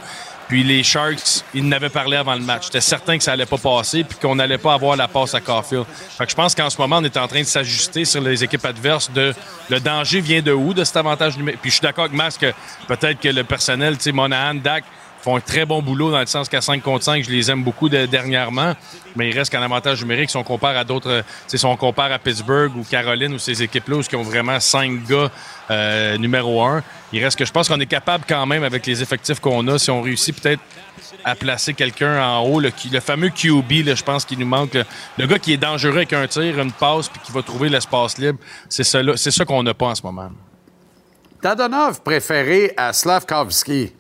Puis 0.48 0.64
les 0.64 0.84
Sharks, 0.84 1.44
ils 1.54 1.68
n'avaient 1.68 1.90
parlé 1.90 2.18
avant 2.18 2.36
le 2.36 2.42
match. 2.42 2.66
J'étais 2.66 2.82
certain 2.82 3.18
que 3.18 3.24
ça 3.24 3.32
allait 3.34 3.46
pas 3.46 3.58
passer 3.58 4.04
puis 4.04 4.18
qu'on 4.22 4.36
n'allait 4.36 4.58
pas 4.58 4.74
avoir 4.74 4.96
la 4.96 5.08
passe 5.08 5.34
à 5.34 5.42
Caulfield. 5.42 5.86
Fait 6.18 6.26
que 6.26 6.32
je 6.32 6.36
pense 6.36 6.54
qu'en 6.54 6.70
ce 6.70 6.78
moment, 6.78 6.98
on 6.98 7.04
est 7.04 7.18
en 7.18 7.28
train 7.28 7.42
de 7.42 7.46
s'ajuster 7.46 8.06
sur 8.06 8.22
les 8.22 8.44
équipes 8.44 8.66
adverses 8.66 9.12
de 9.12 9.34
le 9.70 9.80
danger 9.80 10.22
vient 10.22 10.42
de 10.42 10.52
où 10.52 10.74
de 10.74 10.84
cet 10.84 10.98
avantage 10.98 11.38
numérique. 11.38 11.62
Puis 11.62 11.72
je 11.72 11.76
suis 11.76 11.84
d'accord 11.84 12.06
avec 12.06 12.16
Mas 12.16 12.38
que 12.38 12.54
peut-être 12.88 13.20
que 13.20 13.30
le 13.30 13.44
personnel, 13.44 13.98
tu 13.98 14.04
sais, 14.04 14.12
Monahan, 14.12 14.56
Dak, 14.56 14.84
font 15.24 15.38
un 15.38 15.40
très 15.40 15.66
bon 15.66 15.82
boulot 15.82 16.12
dans 16.12 16.20
le 16.20 16.26
sens 16.26 16.50
qu'à 16.50 16.60
5 16.60 16.84
contre 16.84 17.06
5, 17.06 17.24
je 17.24 17.32
les 17.32 17.50
aime 17.50 17.64
beaucoup 17.64 17.88
de- 17.88 18.06
dernièrement, 18.06 18.74
mais 19.16 19.30
il 19.30 19.38
reste 19.38 19.54
qu'en 19.54 19.62
avantage 19.62 20.02
numérique, 20.02 20.30
si 20.30 20.36
on 20.36 20.44
compare 20.44 20.76
à 20.76 20.84
d'autres, 20.84 21.24
si 21.48 21.66
on 21.66 21.78
compare 21.78 22.12
à 22.12 22.20
Pittsburgh 22.20 22.76
ou 22.76 22.84
Caroline 22.84 23.34
ou 23.34 23.40
ces 23.40 23.64
équipes-là 23.64 23.98
où 23.98 24.02
ils 24.02 24.16
ont 24.18 24.24
vraiment 24.24 24.60
5 24.60 25.06
gars 25.08 25.32
euh, 25.72 26.18
numéro 26.18 26.62
1, 26.62 26.84
il 27.14 27.24
reste 27.24 27.40
que 27.40 27.46
je 27.46 27.52
pense 27.54 27.70
qu'on 27.70 27.80
est 27.80 27.86
capable 27.86 28.26
quand 28.28 28.46
même 28.46 28.64
avec 28.64 28.86
les 28.86 29.02
effectifs 29.02 29.40
qu'on 29.40 29.66
a, 29.70 29.80
si 29.80 29.90
on 29.92 30.02
réussit 30.02 30.40
peut-être 30.42 30.62
à 31.24 31.36
placer 31.36 31.74
quelqu'un 31.74 32.22
en 32.22 32.42
haut, 32.42 32.60
le, 32.60 32.72
fameux 33.00 33.30
QB, 33.30 33.96
je 33.96 34.04
pense 34.04 34.26
qu'il 34.26 34.40
nous 34.40 34.46
manque. 34.46 34.78
Le, 35.18 35.26
gars 35.26 35.40
qui 35.40 35.54
est 35.54 35.58
dangereux 35.58 35.98
avec 35.98 36.12
un 36.12 36.28
tir, 36.28 36.60
une 36.60 36.74
passe, 36.74 37.08
puis 37.08 37.22
qui 37.24 37.32
va 37.32 37.42
trouver 37.42 37.70
l'espace 37.70 38.18
libre, 38.18 38.40
c'est 38.68 38.84
ça, 38.84 39.00
ça 39.16 39.46
qu'on 39.46 39.64
n'a 39.64 39.74
pas 39.74 39.88
en 39.88 39.96
ce 39.96 40.04
moment. 40.04 40.30
Dadonov 41.42 42.02
préféré 42.02 42.74
à 42.76 42.92
Slavkovski. 42.92 43.94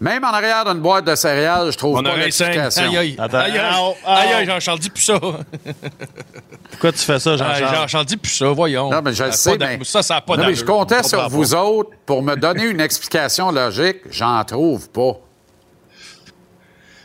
Même 0.00 0.24
en 0.24 0.28
arrière 0.28 0.64
d'une 0.64 0.80
boîte 0.80 1.04
de 1.06 1.14
céréales, 1.14 1.70
je 1.72 1.78
trouve 1.78 1.98
On 1.98 2.02
pas 2.02 2.10
aurait 2.10 2.30
cinq. 2.30 2.46
l'explication. 2.54 2.90
Aïe, 2.90 2.96
aïe. 2.98 3.16
Attends. 3.18 3.38
Aïe, 3.38 3.58
aïe. 3.58 3.94
Aïe, 4.06 4.46
Jean-Charles, 4.46 4.78
dis 4.80 4.90
plus 4.90 5.02
ça. 5.02 5.18
Pourquoi 6.70 6.92
tu 6.92 6.98
fais 6.98 7.18
ça, 7.18 7.32
Aïe, 7.32 7.38
Jean-Charles? 7.38 7.74
Jean-Charles, 7.76 8.04
dis 8.06 8.16
plus 8.16 8.32
ça, 8.32 8.46
voyons. 8.48 8.90
Non, 8.90 9.00
mais 9.02 9.12
je 9.12 9.16
Ça 9.16 9.24
le 9.26 9.30
a 9.30 9.32
sais, 9.32 9.56
mais... 9.58 9.78
Ça, 9.84 10.02
ça 10.02 10.14
n'a 10.14 10.20
pas 10.20 10.36
Non, 10.36 10.46
mais 10.46 10.54
je 10.54 10.64
comptais 10.64 11.02
sur 11.02 11.28
vous 11.28 11.54
autres 11.54 11.90
pour 12.04 12.22
me 12.22 12.34
donner 12.36 12.64
une 12.64 12.80
explication 12.80 13.50
logique. 13.50 13.98
J'en 14.10 14.42
trouve 14.44 14.88
pas. 14.90 15.12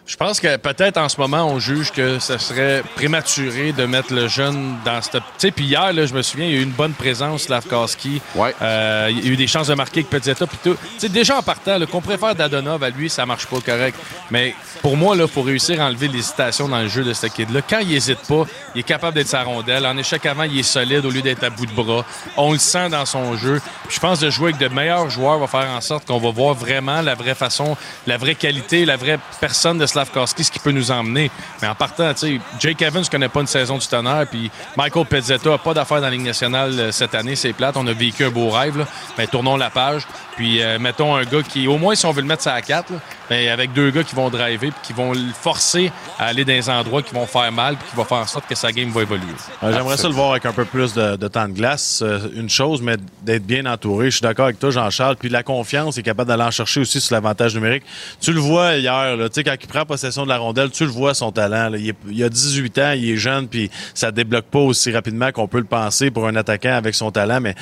Je 0.09 0.15
pense 0.15 0.39
que 0.39 0.57
peut-être 0.57 0.97
en 0.97 1.07
ce 1.07 1.21
moment, 1.21 1.43
on 1.43 1.59
juge 1.59 1.91
que 1.91 2.17
ce 2.17 2.39
serait 2.39 2.81
prématuré 2.95 3.73
de 3.73 3.85
mettre 3.85 4.11
le 4.11 4.27
jeune 4.27 4.75
dans 4.83 4.99
cette. 5.03 5.13
Tu 5.13 5.21
sais, 5.37 5.51
puis 5.51 5.65
hier, 5.65 5.93
là, 5.93 6.07
je 6.07 6.15
me 6.15 6.23
souviens, 6.23 6.47
il 6.47 6.51
y 6.51 6.57
a 6.57 6.61
eu 6.61 6.63
une 6.63 6.71
bonne 6.71 6.93
présence, 6.93 7.43
Slavkowski. 7.43 8.19
Ouais. 8.33 8.55
Euh, 8.59 9.09
il 9.11 9.23
y 9.23 9.29
a 9.29 9.33
eu 9.33 9.35
des 9.35 9.45
chances 9.45 9.67
de 9.67 9.75
marquer 9.75 9.99
avec 9.99 10.09
Pezzetta 10.09 10.47
puis 10.47 10.57
tout. 10.63 10.73
Tu 10.73 11.01
sais, 11.01 11.09
déjà 11.09 11.37
en 11.37 11.43
partant, 11.43 11.79
qu'on 11.85 12.01
préfère 12.01 12.33
Dadonov 12.33 12.83
à 12.83 12.89
lui, 12.89 13.07
ça 13.07 13.27
marche 13.27 13.45
pas 13.45 13.59
correct. 13.61 13.95
Mais 14.31 14.55
pour 14.81 14.97
moi, 14.97 15.15
là, 15.15 15.27
faut 15.27 15.43
réussir 15.43 15.79
à 15.79 15.85
enlever 15.85 16.07
l'hésitation 16.07 16.67
dans 16.67 16.81
le 16.81 16.87
jeu 16.87 17.03
de 17.03 17.13
ce 17.13 17.27
kid-là. 17.27 17.61
Quand 17.61 17.79
il 17.79 17.93
hésite 17.93 18.25
pas, 18.27 18.47
il 18.73 18.79
est 18.79 18.83
capable 18.83 19.13
d'être 19.13 19.27
sa 19.27 19.43
rondelle. 19.43 19.85
En 19.85 19.95
échec 19.95 20.25
avant, 20.25 20.43
il 20.43 20.57
est 20.57 20.63
solide 20.63 21.05
au 21.05 21.11
lieu 21.11 21.21
d'être 21.21 21.43
à 21.43 21.51
bout 21.51 21.67
de 21.67 21.71
bras. 21.71 22.03
On 22.35 22.53
le 22.53 22.57
sent 22.57 22.89
dans 22.89 23.05
son 23.05 23.37
jeu. 23.37 23.61
Je 23.89 23.99
pense 23.99 24.19
de 24.19 24.31
jouer 24.31 24.53
avec 24.53 24.69
de 24.69 24.73
meilleurs 24.73 25.11
joueurs 25.11 25.37
va 25.37 25.45
faire 25.45 25.69
en 25.69 25.81
sorte 25.81 26.07
qu'on 26.07 26.17
va 26.17 26.31
voir 26.31 26.55
vraiment 26.55 27.01
la 27.01 27.13
vraie 27.13 27.35
façon, 27.35 27.77
la 28.07 28.17
vraie 28.17 28.33
qualité, 28.33 28.85
la 28.85 28.97
vraie 28.97 29.19
personne 29.39 29.77
de 29.77 29.85
Slavkowski, 29.85 29.98
ce 30.05 30.51
qui 30.51 30.59
peut 30.59 30.71
nous 30.71 30.91
emmener. 30.91 31.31
Mais 31.61 31.67
en 31.67 31.75
partant, 31.75 32.11
Jake 32.59 32.81
Evans 32.81 33.03
ne 33.03 33.09
connaît 33.09 33.29
pas 33.29 33.41
une 33.41 33.47
saison 33.47 33.77
du 33.77 33.87
tonnerre, 33.87 34.27
puis 34.29 34.51
Michael 34.77 35.05
Pezzetta 35.05 35.49
n'a 35.49 35.57
pas 35.57 35.73
d'affaires 35.73 36.01
dans 36.01 36.07
la 36.07 36.11
Ligue 36.11 36.25
nationale 36.25 36.79
euh, 36.79 36.91
cette 36.91 37.15
année, 37.15 37.35
c'est 37.35 37.53
plate. 37.53 37.77
On 37.77 37.87
a 37.87 37.93
vécu 37.93 38.25
un 38.25 38.29
beau 38.29 38.49
rêve. 38.49 38.85
Mais 39.17 39.27
tournons 39.27 39.57
la 39.57 39.69
page. 39.69 40.03
Puis 40.35 40.61
euh, 40.61 40.79
mettons 40.79 41.15
un 41.15 41.23
gars 41.23 41.41
qui, 41.41 41.67
au 41.67 41.77
moins 41.77 41.95
si 41.95 42.05
on 42.05 42.11
veut 42.11 42.21
le 42.21 42.27
mettre 42.27 42.43
ça 42.43 42.53
à 42.53 42.61
4, 42.61 42.93
mais 43.29 43.49
avec 43.49 43.73
deux 43.73 43.91
gars 43.91 44.03
qui 44.03 44.15
vont 44.15 44.29
driver, 44.29 44.71
puis 44.71 44.81
qui 44.83 44.93
vont 44.93 45.11
le 45.11 45.33
forcer 45.33 45.91
à 46.17 46.27
aller 46.27 46.45
dans 46.45 46.53
des 46.53 46.69
endroits 46.69 47.01
qui 47.01 47.13
vont 47.13 47.25
faire 47.25 47.51
mal, 47.51 47.75
puis 47.75 47.89
qui 47.89 47.95
vont 47.97 48.05
faire 48.05 48.19
en 48.19 48.25
sorte 48.25 48.47
que 48.47 48.55
sa 48.55 48.71
game 48.71 48.89
va 48.89 49.01
évoluer. 49.01 49.33
J'aimerais 49.61 49.97
ça 49.97 50.07
le 50.07 50.13
voir 50.13 50.31
avec 50.31 50.45
un 50.45 50.53
peu 50.53 50.63
plus 50.63 50.93
de, 50.93 51.27
temps 51.27 51.47
de 51.47 51.53
glace, 51.53 52.01
euh, 52.01 52.19
une 52.33 52.49
chose, 52.49 52.81
mais 52.81 52.95
d'être 53.21 53.45
bien 53.45 53.65
entouré. 53.65 54.05
Je 54.05 54.17
suis 54.17 54.21
d'accord 54.21 54.45
avec 54.45 54.59
toi, 54.59 54.71
Jean-Charles. 54.71 55.17
Puis 55.17 55.27
la 55.27 55.43
confiance, 55.43 55.97
il 55.97 55.99
est 55.99 56.03
capable 56.03 56.29
d'aller 56.29 56.43
en 56.43 56.51
chercher 56.51 56.79
aussi 56.79 57.01
sur 57.01 57.13
l'avantage 57.13 57.53
numérique. 57.55 57.83
Tu 58.21 58.31
le 58.31 58.39
vois 58.39 58.77
hier, 58.77 59.17
là, 59.17 59.27
quand 59.35 59.55
il 59.61 59.67
prend 59.67 59.85
possession 59.89 60.23
de 60.23 60.29
la 60.29 60.37
rondelle, 60.37 60.69
tu 60.71 60.85
le 60.85 60.89
vois 60.91 61.13
son 61.13 61.31
talent. 61.33 61.73
Il, 61.73 61.89
est- 61.89 62.23
a 62.23 62.29
18 62.29 62.77
ans, 62.77 62.91
il 62.95 63.09
est 63.09 63.17
jeune, 63.17 63.47
puis 63.49 63.69
ça 63.93 64.11
débloque 64.11 64.45
pas 64.45 64.59
aussi 64.59 64.91
rapidement 64.91 65.31
qu'on 65.33 65.47
peut 65.49 65.57
le 65.57 65.65
penser 65.65 66.11
pour 66.11 66.25
un 66.27 66.35
attaquant 66.37 66.73
avec 66.75 66.95
son 66.95 67.11
talent, 67.11 67.41
mais 67.41 67.55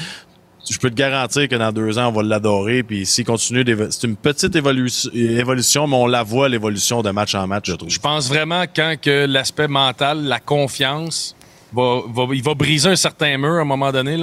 je 0.69 0.77
peux 0.77 0.89
te 0.89 0.95
garantir 0.95 1.47
que 1.47 1.55
dans 1.55 1.71
deux 1.71 1.97
ans, 1.97 2.09
on 2.09 2.11
va 2.11 2.23
l'adorer. 2.23 2.83
Puis 2.83 3.05
s'il 3.05 3.23
continue, 3.25 3.63
c'est 3.89 4.05
une 4.05 4.17
petite 4.17 4.53
évolu- 4.55 5.09
évolution, 5.15 5.87
mais 5.87 5.95
on 5.95 6.07
la 6.07 6.23
voit, 6.23 6.49
l'évolution 6.49 7.01
de 7.01 7.09
match 7.11 7.33
en 7.35 7.47
match, 7.47 7.65
je 7.69 7.73
trouve. 7.75 7.89
Je 7.89 7.99
pense 7.99 8.27
vraiment 8.27 8.65
quand 8.75 8.95
que 9.01 9.25
l'aspect 9.25 9.69
mental, 9.69 10.23
la 10.25 10.39
confiance, 10.41 11.35
il 11.75 12.43
va 12.43 12.53
briser 12.53 12.89
un 12.89 12.95
certain 12.95 13.37
mur 13.37 13.55
à 13.55 13.61
un 13.61 13.65
moment 13.65 13.91
donné. 13.91 14.17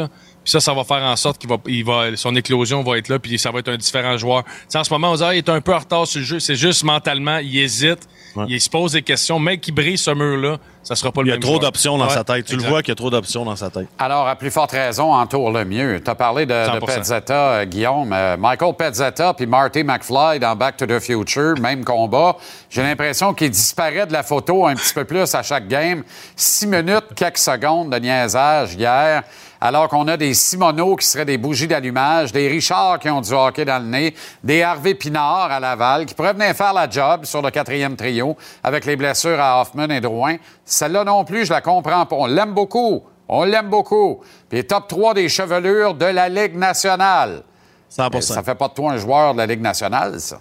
Puis 0.44 0.50
ça, 0.52 0.60
ça 0.60 0.72
va 0.74 0.84
faire 0.84 1.02
en 1.02 1.16
sorte 1.16 1.38
qu'il 1.38 1.48
va, 1.48 1.56
il 1.66 1.84
va, 1.84 2.16
son 2.16 2.36
éclosion 2.36 2.82
va 2.82 2.98
être 2.98 3.08
là, 3.08 3.18
puis 3.18 3.38
ça 3.38 3.50
va 3.50 3.60
être 3.60 3.68
un 3.70 3.76
différent 3.76 4.16
joueur. 4.18 4.44
Tu 4.44 4.50
sais, 4.68 4.78
en 4.78 4.84
ce 4.84 4.92
moment, 4.92 5.10
on 5.12 5.16
dit, 5.16 5.22
ah, 5.24 5.34
il 5.34 5.38
est 5.38 5.48
un 5.48 5.60
peu 5.60 5.74
en 5.74 5.78
retard 5.78 6.06
sur 6.06 6.20
le 6.20 6.26
jeu. 6.26 6.38
C'est 6.40 6.54
juste 6.54 6.84
mentalement, 6.84 7.38
il 7.38 7.58
hésite, 7.58 8.08
Ouais. 8.36 8.46
il 8.48 8.60
se 8.60 8.68
pose 8.68 8.90
des 8.92 9.02
questions. 9.02 9.38
Mec 9.38 9.60
qui 9.60 9.70
brise 9.70 10.00
ce 10.00 10.10
mur-là, 10.10 10.56
ça 10.82 10.96
sera 10.96 11.12
pas 11.12 11.22
le 11.22 11.28
Il 11.28 11.30
y 11.30 11.34
a 11.34 11.38
trop 11.38 11.60
d'options 11.60 11.96
dans 11.96 12.08
Ouais, 12.08 12.12
sa 12.14 12.24
tête. 12.24 12.44
Tu 12.46 12.54
exact. 12.54 12.64
le 12.66 12.68
vois 12.72 12.82
qu'il 12.82 12.88
y 12.88 12.92
a 12.92 12.96
trop 12.96 13.08
d'options 13.08 13.44
dans 13.44 13.54
sa 13.54 13.70
tête. 13.70 13.86
Alors, 13.96 14.26
à 14.26 14.34
plus 14.34 14.50
forte 14.50 14.72
raison, 14.72 15.12
entoure 15.14 15.52
le 15.52 15.64
mieux. 15.64 16.02
Tu 16.04 16.10
as 16.10 16.16
parlé 16.16 16.44
de, 16.44 16.52
de 16.52 16.80
100%. 16.80 16.84
Pezzetta, 16.84 17.34
euh, 17.52 17.64
Guillaume. 17.64 18.12
Euh, 18.12 18.36
Michael 18.36 18.74
Pezzetta 18.74 19.34
puis 19.34 19.46
Marty 19.46 19.84
McFly 19.84 20.40
dans 20.40 20.56
Back 20.56 20.76
to 20.78 20.84
the 20.86 20.98
Future, 20.98 21.54
même 21.60 21.84
combat. 21.84 22.36
J'ai 22.68 22.82
l'impression 22.82 23.32
qu'il 23.34 23.50
disparaît 23.50 24.04
de 24.06 24.12
la 24.12 24.24
photo 24.24 24.66
un 24.66 24.74
petit 24.74 24.94
peu 24.94 25.04
plus 25.04 25.32
à 25.32 25.42
chaque 25.44 25.68
game. 25.68 26.02
Six 26.34 26.66
minutes, 26.66 27.14
quelques 27.14 27.38
secondes 27.38 27.90
de 27.90 27.98
niaisage 27.98 28.74
hier, 28.74 29.22
alors 29.64 29.88
qu'on 29.88 30.06
a 30.08 30.18
des 30.18 30.34
Simoneau 30.34 30.94
qui 30.94 31.06
seraient 31.06 31.24
des 31.24 31.38
bougies 31.38 31.66
d'allumage, 31.66 32.32
des 32.32 32.48
Richard 32.48 32.98
qui 32.98 33.08
ont 33.08 33.22
du 33.22 33.32
hockey 33.32 33.64
dans 33.64 33.82
le 33.82 33.88
nez, 33.88 34.14
des 34.42 34.62
Harvey 34.62 34.92
Pinard 34.92 35.50
à 35.50 35.58
Laval 35.58 36.04
qui 36.04 36.12
pourraient 36.12 36.34
venir 36.34 36.54
faire 36.54 36.74
la 36.74 36.86
job 36.88 37.24
sur 37.24 37.40
le 37.40 37.50
quatrième 37.50 37.96
trio 37.96 38.36
avec 38.62 38.84
les 38.84 38.94
blessures 38.94 39.40
à 39.40 39.62
Hoffman 39.62 39.88
et 39.88 40.02
Drouin. 40.02 40.36
Celle-là 40.66 41.04
non 41.04 41.24
plus, 41.24 41.46
je 41.46 41.52
la 41.54 41.62
comprends 41.62 42.04
pas. 42.04 42.14
On 42.14 42.26
l'aime 42.26 42.52
beaucoup. 42.52 43.04
On 43.26 43.44
l'aime 43.44 43.70
beaucoup. 43.70 44.20
Puis 44.50 44.66
top 44.66 44.86
3 44.86 45.14
des 45.14 45.30
chevelures 45.30 45.94
de 45.94 46.04
la 46.04 46.28
Ligue 46.28 46.56
nationale. 46.56 47.42
100 47.88 48.10
Mais 48.12 48.20
Ça 48.20 48.42
fait 48.42 48.54
pas 48.54 48.68
de 48.68 48.74
toi 48.74 48.92
un 48.92 48.98
joueur 48.98 49.32
de 49.32 49.38
la 49.38 49.46
Ligue 49.46 49.62
nationale, 49.62 50.20
ça. 50.20 50.40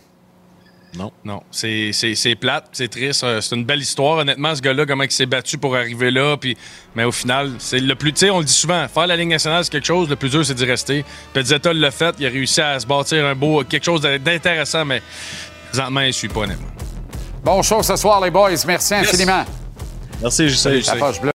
Non. 0.97 1.11
Non, 1.25 1.41
c'est 1.49 1.91
c'est- 1.91 2.13
c'est 2.15 2.35
plate, 2.35 2.65
c'est 2.71 2.87
triste. 2.87 3.23
euh, 3.23 3.41
C'est 3.41 3.55
une 3.55 3.65
belle 3.65 3.79
histoire, 3.81 4.17
honnêtement, 4.19 4.53
ce 4.53 4.61
gars-là, 4.61 4.85
comment 4.85 5.03
il 5.03 5.11
s'est 5.11 5.25
battu 5.25 5.57
pour 5.57 5.75
arriver 5.75 6.11
là. 6.11 6.37
Puis, 6.37 6.55
mais 6.95 7.03
au 7.03 7.11
final, 7.11 7.51
c'est 7.57 7.79
le 7.79 7.95
plus. 7.95 8.13
Tu 8.13 8.19
sais, 8.19 8.29
on 8.29 8.39
le 8.39 8.45
dit 8.45 8.53
souvent, 8.53 8.87
faire 8.87 9.07
la 9.07 9.15
Ligue 9.15 9.29
nationale, 9.29 9.63
c'est 9.63 9.71
quelque 9.71 9.87
chose. 9.87 10.07
Le 10.07 10.15
plus 10.15 10.29
dur, 10.29 10.45
c'est 10.45 10.53
d'y 10.53 10.65
rester. 10.65 11.03
Pezzetta 11.33 11.73
l'a 11.73 11.89
fait. 11.91 12.15
Il 12.19 12.25
a 12.27 12.29
réussi 12.29 12.61
à 12.61 12.79
se 12.79 12.85
bâtir 12.85 13.25
un 13.25 13.33
beau. 13.35 13.63
quelque 13.63 13.83
chose 13.85 14.01
d'intéressant, 14.01 14.85
mais 14.85 15.01
présentement, 15.71 16.01
il 16.01 16.07
ne 16.07 16.11
suit 16.11 16.27
pas, 16.27 16.41
honnêtement. 16.41 16.67
Bon 17.43 17.61
show 17.63 17.81
ce 17.81 17.95
soir, 17.95 18.21
les 18.23 18.29
boys. 18.31 18.51
Merci 18.67 18.93
infiniment. 18.93 19.45
Merci, 20.21 20.47
JC. 20.49 21.32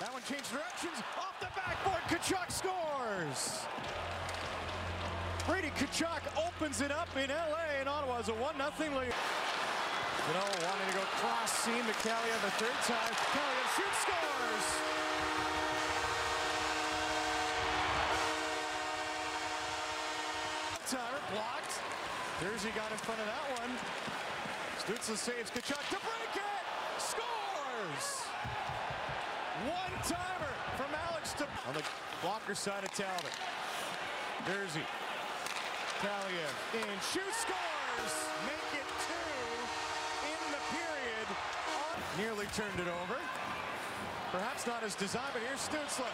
That 0.00 0.14
one 0.14 0.22
changed 0.24 0.48
directions. 0.48 0.96
Off 1.20 1.36
the 1.44 1.52
backboard, 1.52 2.00
Kachuk 2.08 2.48
scores. 2.48 3.68
Brady 5.44 5.68
Kachuk 5.76 6.24
opens 6.40 6.80
it 6.80 6.90
up 6.90 7.08
in 7.20 7.28
LA, 7.28 7.76
and 7.78 7.86
Ottawa's 7.86 8.30
a 8.30 8.32
1 8.32 8.54
0 8.56 8.96
lead. 8.96 9.12
You 9.12 10.32
know, 10.32 10.48
wanting 10.64 10.88
to 10.88 10.96
go 10.96 11.04
cross 11.20 11.52
seam 11.52 11.84
to 11.84 11.92
Kelly 12.00 12.32
on 12.32 12.40
the 12.40 12.54
third 12.56 12.80
time. 12.88 13.12
Kelly 13.28 13.64
shoots, 13.76 14.00
scores. 14.08 14.66
Timer 20.88 21.20
blocked. 21.28 21.76
Jersey 22.40 22.72
got 22.74 22.90
in 22.90 22.96
front 23.04 23.20
of 23.20 23.26
that 23.28 23.46
one. 23.60 23.72
Stützle 24.80 25.16
saves 25.18 25.50
Kachuk 25.50 25.84
to 25.92 26.00
break 26.00 26.40
it. 26.40 26.64
Scores! 26.96 28.29
One 29.80 29.96
timer 30.04 30.52
from 30.76 30.92
Alex 31.08 31.32
to 31.34 31.44
on 31.68 31.74
the 31.74 31.82
blocker 32.20 32.54
side 32.54 32.84
of 32.84 32.92
Talbot. 32.92 33.32
Jersey. 34.46 34.84
Kaliev 36.00 36.56
in 36.74 36.96
shoot 37.12 37.32
scores. 37.32 38.14
Make 38.44 38.80
it 38.80 38.88
two 39.08 39.32
in 40.28 40.42
the 40.52 40.62
period. 40.76 41.26
Nearly 42.18 42.46
turned 42.52 42.80
it 42.80 42.92
over. 43.02 43.16
Perhaps 44.32 44.66
not 44.66 44.82
as 44.82 44.94
designed, 44.94 45.32
but 45.32 45.42
here's 45.42 45.60
Stützle. 45.60 46.06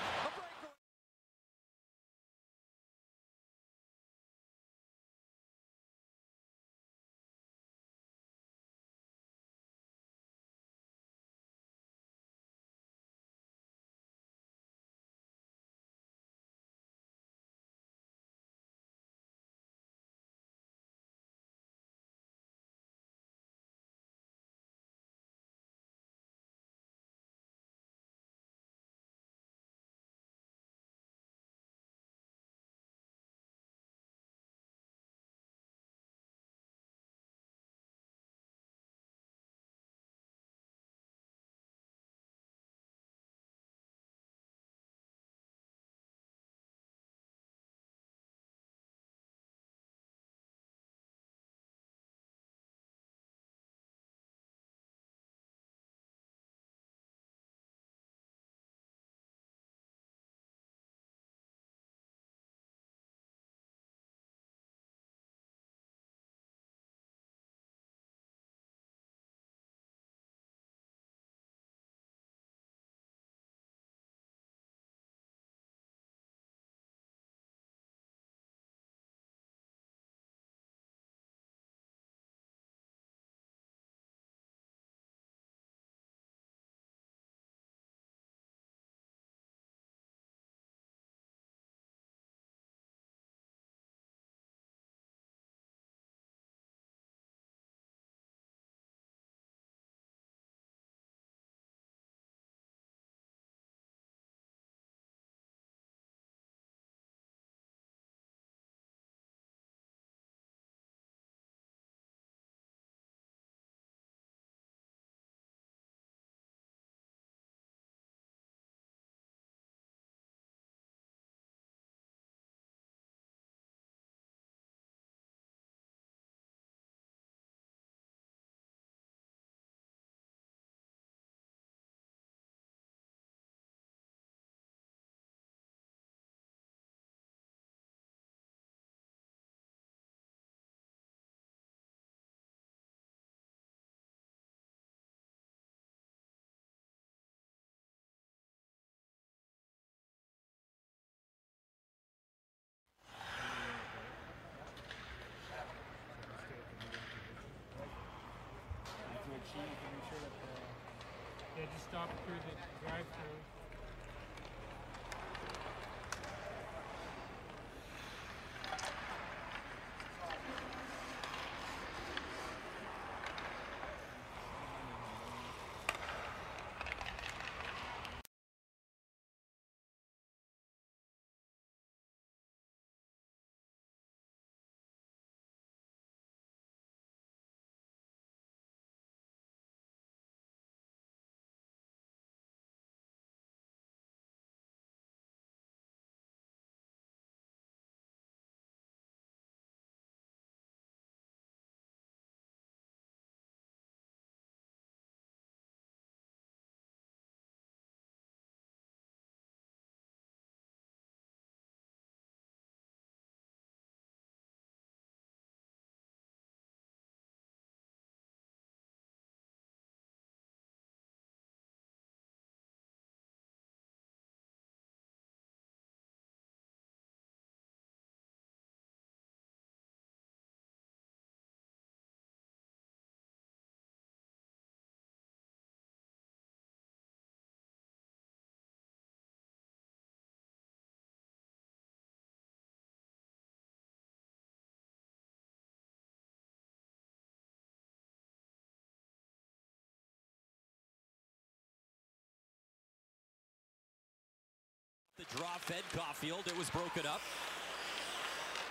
Draw 255.37 255.53
fed 255.61 255.85
Caulfield. 255.93 256.47
It 256.47 256.57
was 256.57 256.71
broken 256.71 257.07
up. 257.07 257.21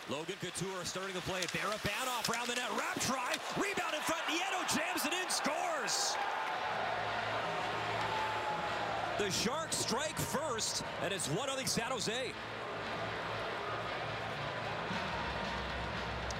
Logan 0.10 0.36
Couture 0.42 0.84
starting 0.84 1.14
the 1.14 1.22
play. 1.22 1.42
Banoff 1.42 2.30
around 2.30 2.48
the 2.48 2.56
net. 2.56 2.70
Wrap 2.78 3.00
try. 3.02 3.34
Rebound 3.58 3.94
in 3.94 4.02
front. 4.02 4.22
Nieto 4.26 4.62
jams 4.76 5.06
it 5.06 5.14
in. 5.14 5.30
Scores. 5.30 6.16
The 9.18 9.32
Sharks 9.32 9.78
strike 9.78 10.18
first, 10.18 10.84
and 11.02 11.14
it's 11.14 11.28
1 11.30 11.48
0 11.48 11.66
San 11.66 11.92
Jose. 11.92 12.34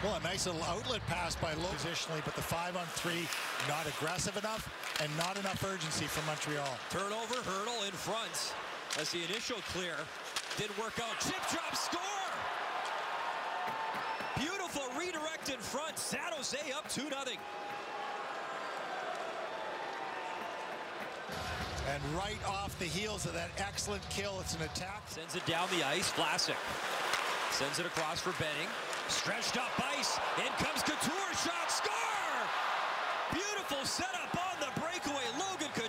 Well, 0.04 0.16
a 0.16 0.20
nice 0.20 0.46
little 0.46 0.64
outlet 0.64 1.02
pass 1.08 1.36
by 1.36 1.54
Lowe 1.54 1.70
positionally, 1.70 2.24
but 2.26 2.36
the 2.36 2.42
five 2.42 2.76
on 2.76 2.86
three 2.88 3.28
not 3.68 3.88
aggressive 3.88 4.38
enough 4.38 4.70
and 5.02 5.10
not 5.18 5.38
enough 5.40 5.64
urgency 5.64 6.06
for 6.06 6.24
Montreal. 6.28 6.78
Turnover, 6.90 7.42
Hurdle 7.42 7.84
in 7.86 7.92
front. 7.92 8.54
As 8.98 9.12
the 9.12 9.24
initial 9.26 9.58
clear 9.74 9.96
didn't 10.58 10.78
work 10.80 11.00
out. 11.02 11.20
Chip 11.20 11.42
drop 11.52 11.76
score! 11.76 12.00
Beautiful 14.38 14.84
redirect 14.98 15.50
in 15.50 15.60
front. 15.60 16.00
San 16.00 16.32
Jose 16.32 16.58
up 16.72 16.88
2 16.90 17.02
0. 17.02 17.12
And 21.92 22.04
right 22.16 22.40
off 22.48 22.78
the 22.80 22.86
heels 22.86 23.26
of 23.26 23.34
that 23.34 23.50
excellent 23.58 24.08
kill, 24.10 24.40
it's 24.40 24.56
an 24.56 24.62
attack. 24.62 25.04
Sends 25.08 25.36
it 25.36 25.46
down 25.46 25.68
the 25.78 25.86
ice. 25.86 26.12
Vlasic 26.14 26.56
sends 27.52 27.80
it 27.80 27.86
across 27.86 28.20
for 28.20 28.32
Benning. 28.42 28.68
Stretched 29.08 29.58
up 29.58 29.72
ice. 29.98 30.20
In 30.40 30.52
comes 30.58 30.84
Couture. 30.84 31.32
Shot. 31.44 31.72
Score! 31.72 31.96
Beautiful 33.32 33.84
setup 33.86 34.36
on 34.36 34.60
the 34.60 34.72
breakaway. 34.80 35.24
Logan 35.40 35.70
Couture, 35.74 35.76
13th 35.76 35.76
of 35.76 35.84
the 35.84 35.85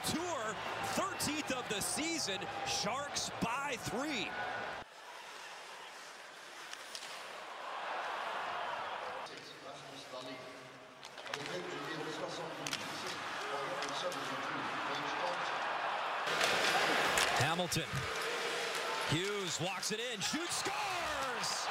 season. 1.87 2.39
Sharks 2.66 3.30
by 3.41 3.76
three. 3.78 4.28
Hamilton. 17.39 17.84
Hughes 19.11 19.61
walks 19.61 19.93
it 19.93 20.01
in. 20.12 20.20
Shoots. 20.20 20.57
Scores! 20.57 21.66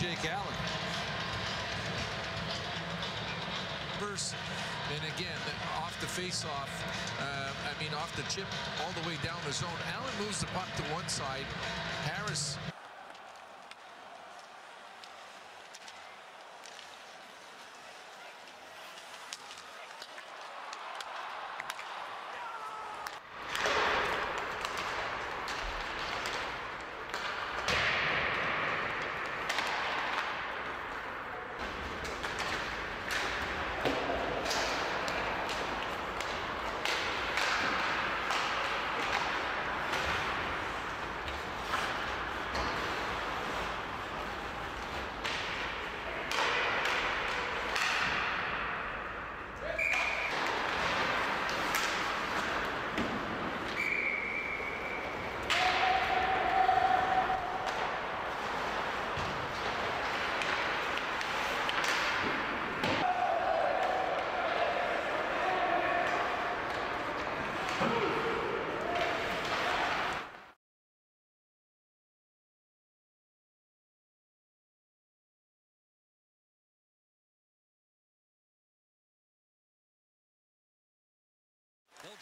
Jake 0.00 0.24
Allen. 0.32 0.54
And 4.00 5.04
again, 5.14 5.36
off 5.76 5.94
the 6.00 6.06
face-off, 6.06 6.70
uh, 7.20 7.52
I 7.68 7.82
mean 7.82 7.92
off 7.92 8.16
the 8.16 8.22
chip 8.32 8.46
all 8.82 8.92
the 9.02 9.06
way 9.06 9.16
down 9.22 9.36
the 9.46 9.52
zone. 9.52 9.68
Allen 9.94 10.14
moves 10.18 10.40
the 10.40 10.46
puck 10.46 10.68
to 10.76 10.82
one 10.94 11.06
side. 11.06 11.44
Harris 12.04 12.56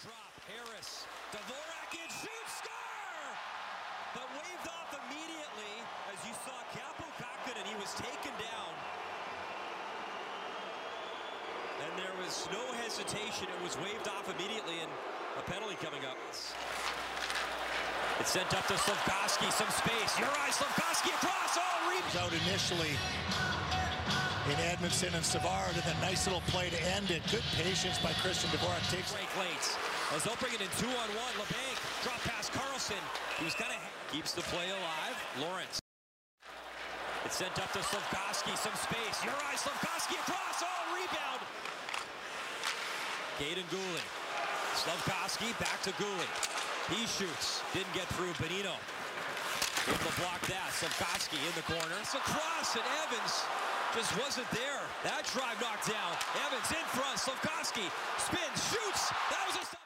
drop. 0.03 0.31
Harris. 0.47 1.07
Dvorak 1.35 1.91
in. 1.91 2.11
Shoots. 2.23 2.55
Score! 2.63 3.31
But 4.15 4.27
waved 4.39 4.69
off 4.71 4.91
immediately 4.95 5.75
as 6.15 6.19
you 6.23 6.35
saw 6.47 6.55
Capo 6.71 7.07
Kakkonen. 7.19 7.67
He 7.67 7.75
was 7.83 7.91
taken 7.99 8.35
down. 8.39 8.73
And 11.83 11.93
there 11.99 12.15
was 12.23 12.47
no 12.55 12.63
hesitation. 12.83 13.51
It 13.51 13.61
was 13.63 13.75
waved 13.83 14.07
off 14.07 14.27
immediately 14.31 14.79
and 14.83 14.91
a 15.39 15.43
penalty 15.51 15.79
coming 15.83 16.07
up. 16.07 16.19
It's 18.19 18.31
sent 18.31 18.51
up 18.55 18.67
to 18.67 18.79
Slavkovsky. 18.79 19.51
Some 19.51 19.71
space. 19.71 20.15
Uri 20.19 20.51
Slavkovsky 20.51 21.11
across. 21.11 21.59
Oh, 21.59 21.79
was 22.07 22.17
out 22.17 22.33
initially 22.47 22.95
in 24.49 24.59
Edmondson 24.61 25.13
and 25.15 25.25
Savard, 25.25 25.75
and 25.75 25.83
then 25.83 25.97
nice 26.01 26.27
little 26.27 26.41
play 26.49 26.71
to 26.71 26.81
end 26.97 27.11
it. 27.11 27.23
Good 27.31 27.45
patience 27.57 27.99
by 27.99 28.13
Christian 28.25 28.49
Dvorak. 28.51 28.81
Takes 28.91 29.13
break 29.13 29.29
late. 29.37 29.77
As 30.17 30.25
they'll 30.25 30.41
bring 30.41 30.57
it 30.57 30.65
in 30.65 30.73
two 30.81 30.89
on 30.89 31.09
one. 31.13 31.33
LeBanc 31.37 31.77
drop 32.03 32.21
past 32.25 32.53
Carlson. 32.57 32.97
He 33.37 33.45
was 33.45 33.55
kind 33.55 33.69
of 33.69 33.81
keeps 34.09 34.33
the 34.33 34.41
play 34.49 34.65
alive. 34.73 35.17
Lawrence. 35.37 35.81
It's 37.29 37.37
sent 37.37 37.53
up 37.61 37.69
to 37.77 37.83
Slavkovsky. 37.85 38.57
Some 38.57 38.73
space. 38.81 39.21
Uri 39.21 39.57
Slavkovsky 39.61 40.17
across. 40.17 40.65
Oh, 40.65 40.97
rebound. 40.97 41.45
Gaden 43.37 43.69
Gooley. 43.69 44.07
Slavkovsky 44.81 45.53
back 45.61 45.77
to 45.85 45.93
Gooley. 46.01 46.31
He 46.89 47.05
shoots. 47.05 47.61
Didn't 47.77 47.93
get 47.93 48.09
through. 48.17 48.33
Benito. 48.41 48.73
Able 49.85 50.09
to 50.09 50.15
block 50.25 50.41
that. 50.49 50.73
Slavkovsky 50.73 51.37
in 51.37 51.53
the 51.53 51.67
corner. 51.69 51.97
It's 52.01 52.17
a 52.17 52.25
cross, 52.25 52.81
and 52.81 52.87
Evans 53.05 53.45
just 53.93 54.17
wasn't 54.17 54.49
there. 54.57 54.81
That 55.05 55.29
drive 55.37 55.61
knocked 55.61 55.93
down. 55.93 56.13
Evans 56.49 56.69
in 56.73 56.87
front. 56.97 57.21
Slavkovsky 57.21 57.85
spins, 58.17 58.59
shoots. 58.73 59.13
That 59.29 59.45
was 59.53 59.57
a 59.61 59.65
stop. 59.69 59.85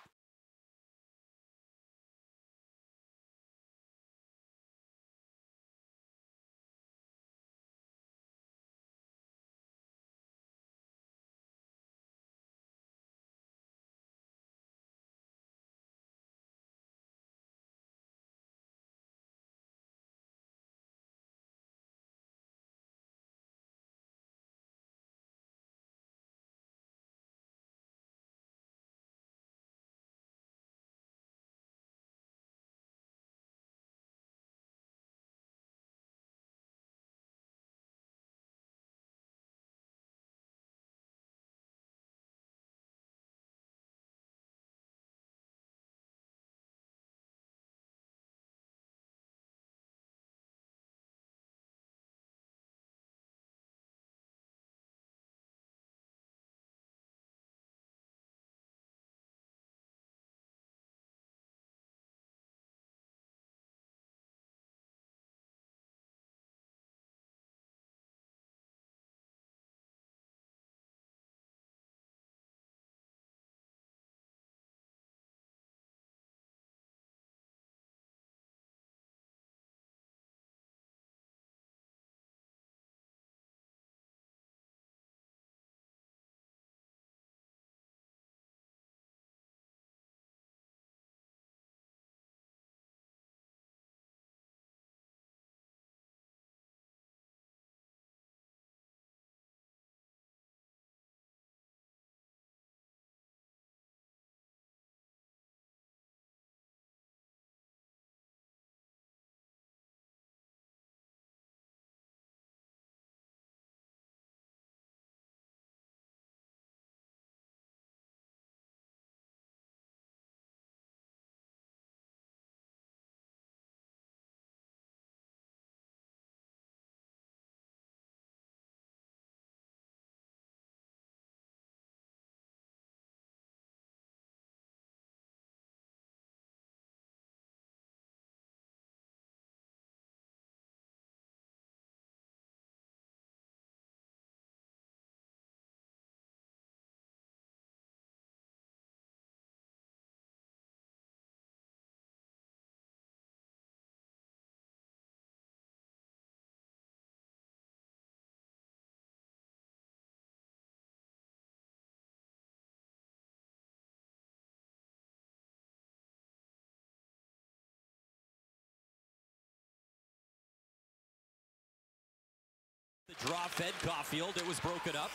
Draw 173.27 173.47
fed 173.49 173.73
Caulfield. 173.83 174.37
It 174.37 174.47
was 174.47 174.59
broken 174.59 174.97
up. 174.97 175.11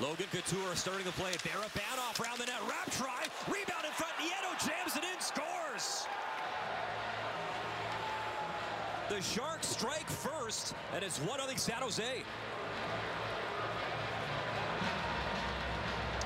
Logan 0.00 0.26
Couture 0.30 0.74
starting 0.74 1.04
to 1.06 1.12
play. 1.12 1.32
Barabanov 1.32 2.20
around 2.20 2.38
the 2.38 2.46
net. 2.46 2.60
Wrap 2.68 2.90
try. 2.92 3.24
Rebound 3.46 3.84
in 3.86 3.92
front. 3.92 4.12
Nieto 4.20 4.52
jams 4.66 4.96
it 4.96 5.04
in. 5.04 5.20
Scores. 5.20 6.06
The 9.08 9.20
Sharks 9.20 9.68
strike 9.68 10.08
first, 10.08 10.74
and 10.94 11.04
it's 11.04 11.18
1 11.18 11.38
0 11.38 11.56
San 11.56 11.82
Jose. 11.82 12.22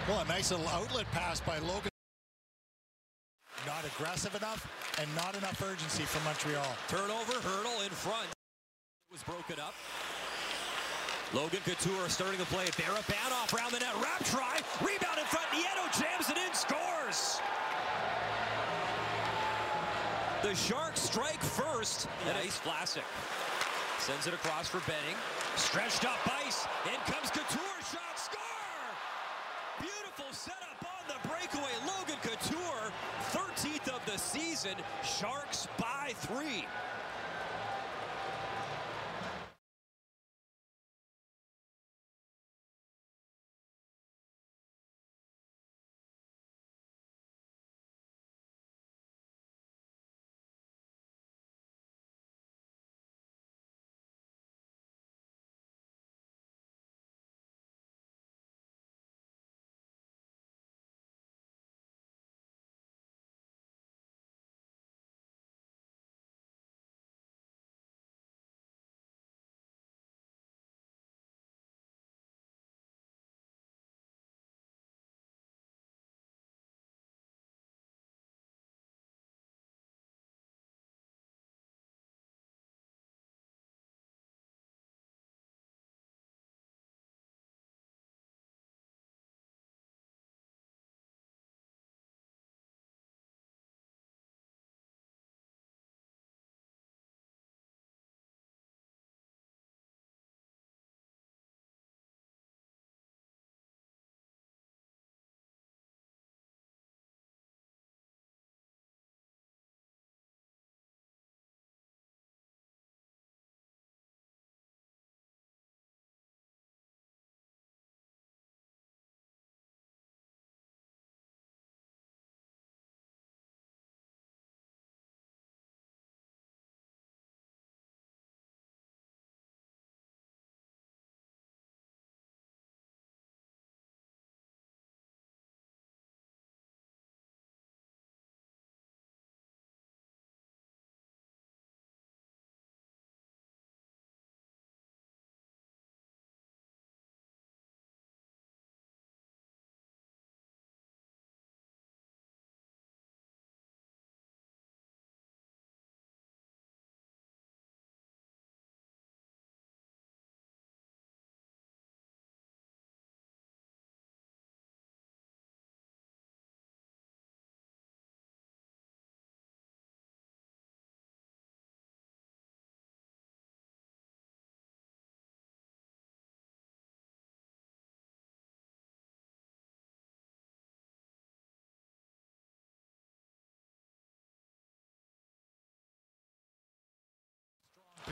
Well, 0.09 0.21
a 0.21 0.25
nice 0.27 0.53
little 0.53 0.69
outlet 0.69 1.07
pass 1.11 1.41
by 1.41 1.59
Logan. 1.59 1.91
Not 3.67 3.85
aggressive 3.85 4.35
enough 4.37 4.69
and 5.01 5.09
not 5.17 5.37
enough 5.37 5.61
urgency 5.63 6.05
from 6.05 6.23
Montreal. 6.25 6.77
Turnover, 6.89 7.33
hurdle 7.41 7.83
in 7.83 7.91
front. 7.91 8.29
It 8.29 9.13
was 9.13 9.23
broken 9.25 9.59
up. 9.59 9.75
Logan 11.35 11.61
Couture 11.65 12.09
starting 12.09 12.39
to 12.39 12.47
play. 12.47 12.67
Barabanov 12.67 13.53
around 13.53 13.73
the 13.73 13.81
net. 13.81 13.95
Wrap 14.01 14.25
try. 14.25 14.61
Rebound 14.81 15.19
in 15.19 15.27
front. 15.27 15.47
Nieto 15.51 15.85
jams 15.99 16.31
it 16.31 16.37
in. 16.37 16.55
Scores. 16.55 17.41
The 20.43 20.55
Sharks 20.55 21.01
strike 21.01 21.43
first. 21.43 22.09
And 22.29 22.39
Ice 22.39 22.61
Vlasic 22.61 23.03
sends 23.99 24.29
it 24.29 24.35
across 24.35 24.69
for 24.69 24.79
Benning. 24.87 25.17
Stretched 25.57 26.05
up 26.05 26.19
ice. 26.45 26.67
In 26.87 27.13
comes 27.13 27.31
Couture. 27.31 27.79
Shot. 27.91 28.15
Score. 28.15 28.87
Beautiful 29.81 30.31
setup 30.31 30.79
on 30.85 31.09
the 31.09 31.29
breakaway. 31.29 31.75
Logan 31.87 32.19
Couture. 32.23 32.93
13th 33.33 33.89
of 33.89 34.01
the 34.07 34.17
season. 34.17 34.77
Sharks 35.03 35.67
by 35.77 36.13
three. 36.15 36.67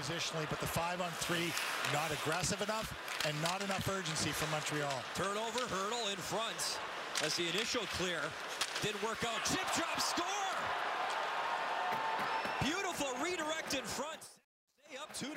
Positionally, 0.04 0.44
but 0.50 0.60
the 0.60 0.66
five 0.66 1.00
on 1.00 1.08
three, 1.12 1.48
not 1.94 2.12
aggressive 2.12 2.60
enough 2.60 2.92
and 3.26 3.32
not 3.40 3.64
enough 3.64 3.88
urgency 3.88 4.28
from 4.28 4.50
Montreal. 4.50 4.92
Turnover, 5.14 5.64
hurdle 5.64 6.08
in 6.12 6.20
front. 6.20 6.78
As 7.24 7.36
the 7.36 7.48
initial 7.48 7.88
clear 7.96 8.20
didn't 8.82 9.02
work 9.02 9.24
out. 9.24 9.40
Chip 9.48 9.64
drop, 9.72 9.98
score! 9.98 10.52
Beautiful 12.60 13.16
redirect 13.24 13.72
in 13.72 13.84
front. 13.84 14.20
Stay 14.84 14.98
up 15.00 15.08
2 15.16 15.32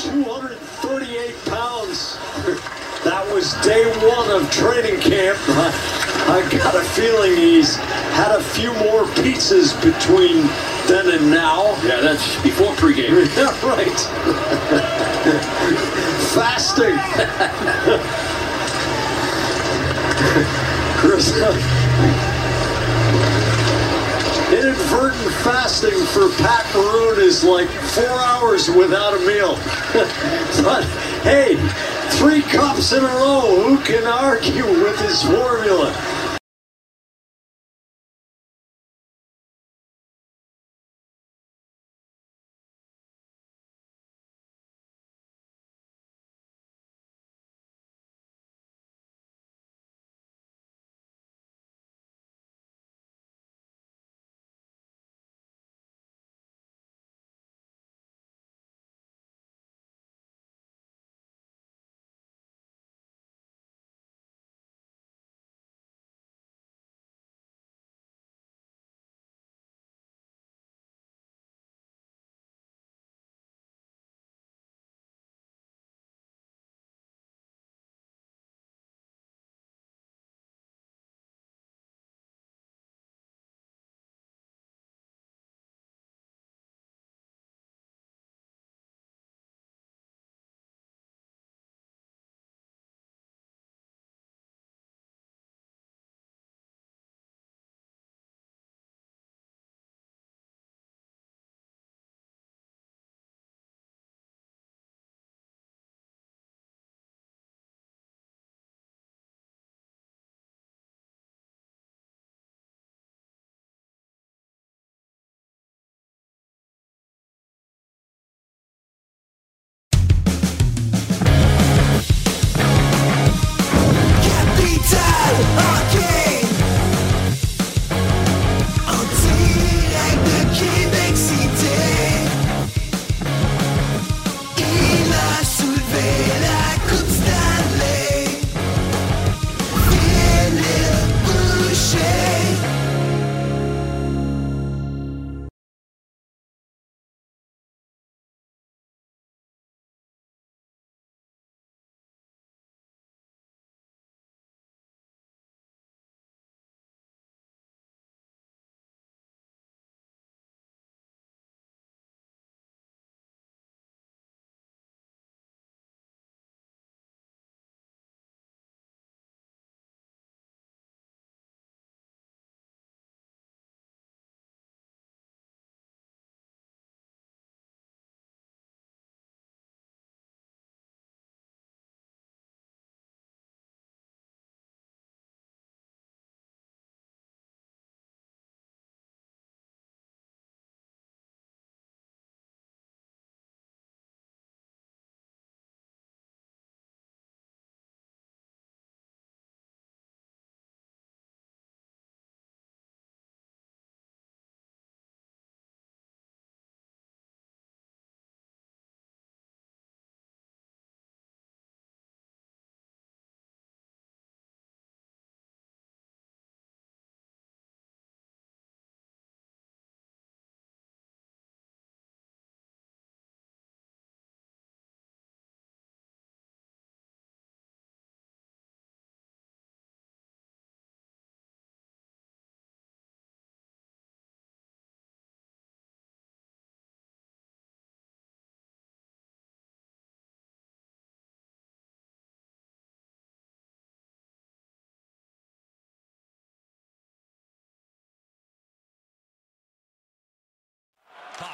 238 0.00 1.34
pounds. 1.46 2.16
That 3.04 3.24
was 3.32 3.52
day 3.62 3.84
one 4.06 4.30
of 4.30 4.50
training 4.50 5.00
camp. 5.00 5.38
I, 5.48 5.72
I 6.28 6.42
got 6.58 6.74
a 6.74 6.82
feeling 6.90 7.36
he's 7.36 7.76
had 8.14 8.32
a 8.32 8.42
few 8.42 8.72
more 8.74 9.04
pizzas 9.20 9.74
between 9.82 10.46
then 10.86 11.08
and 11.10 11.30
now. 11.30 11.74
Yeah, 11.84 12.00
that's 12.00 12.40
before 12.42 12.74
pregame. 12.76 13.26
Yeah, 13.36 13.66
right. 13.66 14.00
Fasting. 16.34 16.96
Chris, 21.00 21.32
fasting 24.90 26.04
for 26.06 26.28
Pat 26.42 26.66
Maroon 26.74 27.20
is 27.20 27.44
like 27.44 27.68
four 27.68 28.04
hours 28.04 28.68
without 28.68 29.14
a 29.14 29.20
meal. 29.26 29.54
but 30.64 30.84
hey, 31.22 31.56
three 32.18 32.42
cups 32.42 32.92
in 32.92 33.02
a 33.02 33.06
row. 33.06 33.62
Who 33.62 33.78
can 33.84 34.04
argue 34.06 34.66
with 34.66 34.98
his 35.00 35.22
formula? 35.22 36.09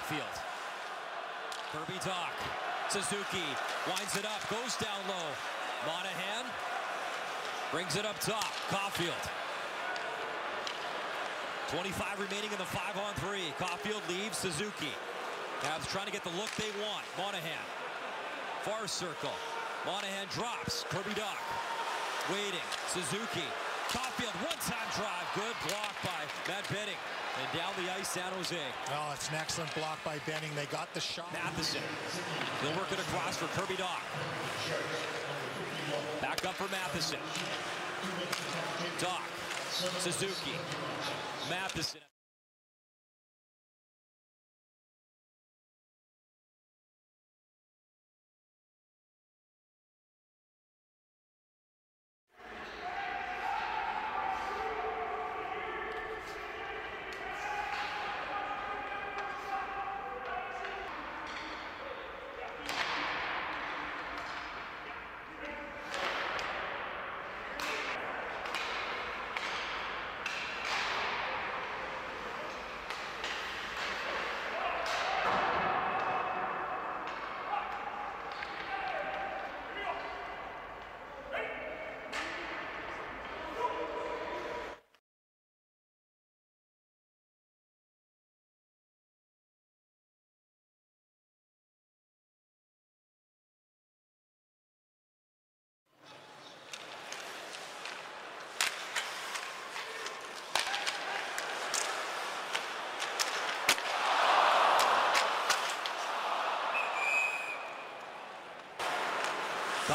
Caulfield. 0.07 0.39
Kirby 1.73 1.99
Doc. 2.05 2.31
Suzuki 2.91 3.43
winds 3.91 4.15
it 4.17 4.25
up, 4.25 4.39
goes 4.49 4.77
down 4.77 5.03
low. 5.09 5.27
Monahan 5.83 6.47
brings 7.73 7.97
it 7.97 8.07
up 8.07 8.19
top. 8.21 8.53
Caulfield. 8.71 9.19
25 11.71 12.21
remaining 12.21 12.53
in 12.53 12.59
the 12.59 12.71
five 12.71 12.97
on 12.97 13.15
three. 13.15 13.53
Caulfield 13.59 14.03
leaves 14.09 14.39
Suzuki. 14.39 14.95
Cavs 15.63 15.91
trying 15.91 16.07
to 16.07 16.13
get 16.13 16.23
the 16.23 16.31
look 16.39 16.55
they 16.55 16.71
want. 16.87 17.03
Monahan. 17.19 17.67
Far 18.63 18.87
circle. 18.87 19.35
Monahan 19.85 20.29
drops. 20.31 20.85
Kirby 20.89 21.15
Doc. 21.15 21.43
Waiting. 22.31 22.67
Suzuki. 22.95 23.47
Caulfield 23.91 24.35
one-time 24.47 24.89
drive. 24.95 25.27
Good 25.35 25.57
block 25.67 25.95
by 26.05 26.23
Matt 26.47 26.63
Benning. 26.71 27.01
And 27.39 27.59
down 27.59 27.73
the 27.77 27.93
ice, 27.93 28.09
San 28.09 28.33
Jose. 28.33 28.57
Oh, 28.89 29.11
it's 29.13 29.29
an 29.29 29.35
excellent 29.35 29.75
block 29.75 30.03
by 30.05 30.19
Benning. 30.27 30.51
They 30.55 30.67
got 30.67 30.93
the 30.95 31.01
shot. 31.01 31.33
Matheson. 31.33 31.83
They'll 32.63 32.77
work 32.77 32.91
it 32.93 32.99
across 32.99 33.37
for 33.37 33.47
Kirby 33.59 33.77
Doc. 33.77 34.01
Back 36.23 36.47
up 36.47 36.55
for 36.55 36.69
Matheson. 36.71 37.21
Doc. 38.99 39.23
Suzuki. 40.01 40.57
Matheson. 41.51 42.01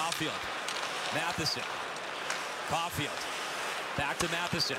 Caulfield. 0.01 0.41
Matheson. 1.13 1.61
Caulfield. 2.69 3.19
Back 3.97 4.17
to 4.17 4.27
Matheson. 4.29 4.77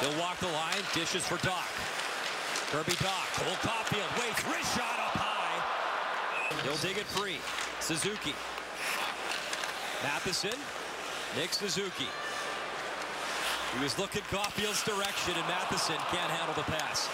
He'll 0.00 0.18
walk 0.18 0.38
the 0.38 0.48
line. 0.48 0.82
Dishes 0.92 1.24
for 1.24 1.38
Doc. 1.46 1.70
Kirby 2.72 2.98
Doc. 2.98 3.26
Cole 3.38 3.54
Caulfield 3.62 4.10
waits. 4.18 4.42
Wrist 4.50 4.74
shot 4.74 4.98
up 4.98 5.14
high. 5.14 5.62
He'll 6.64 6.82
dig 6.82 6.98
it 6.98 7.06
free. 7.06 7.38
Suzuki. 7.78 8.34
Matheson. 10.02 10.58
Nick 11.36 11.52
Suzuki. 11.52 12.10
He 13.72 13.82
was 13.84 13.96
looking 14.00 14.22
Caulfield's 14.32 14.82
direction, 14.82 15.34
and 15.36 15.46
Matheson 15.46 15.96
can't 16.10 16.30
handle 16.30 16.54
the 16.54 16.68
pass. 16.72 17.08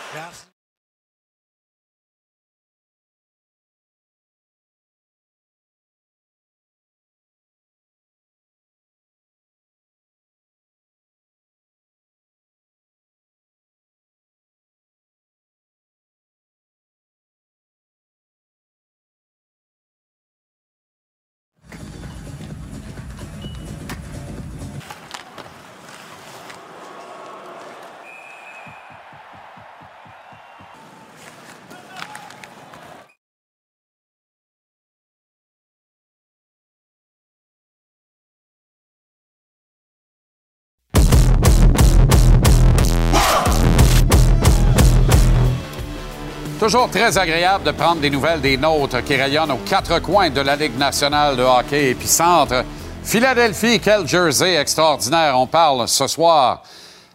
Toujours 46.63 46.89
très 46.89 47.19
agréable 47.19 47.65
de 47.65 47.73
prendre 47.73 48.01
des 48.01 48.09
nouvelles 48.09 48.41
des 48.41 48.57
nôtres 48.57 49.03
qui 49.03 49.17
rayonnent 49.17 49.51
aux 49.51 49.69
quatre 49.69 49.99
coins 49.99 50.31
de 50.31 50.41
la 50.41 50.55
Ligue 50.55 50.79
nationale 50.79 51.37
de 51.37 51.43
hockey 51.43 51.91
épicentre. 51.91 52.63
Philadelphie, 53.03 53.81
quel 53.81 54.07
jersey 54.07 54.55
extraordinaire. 54.55 55.37
On 55.37 55.49
parle 55.49 55.89
ce 55.89 56.07
soir 56.07 56.63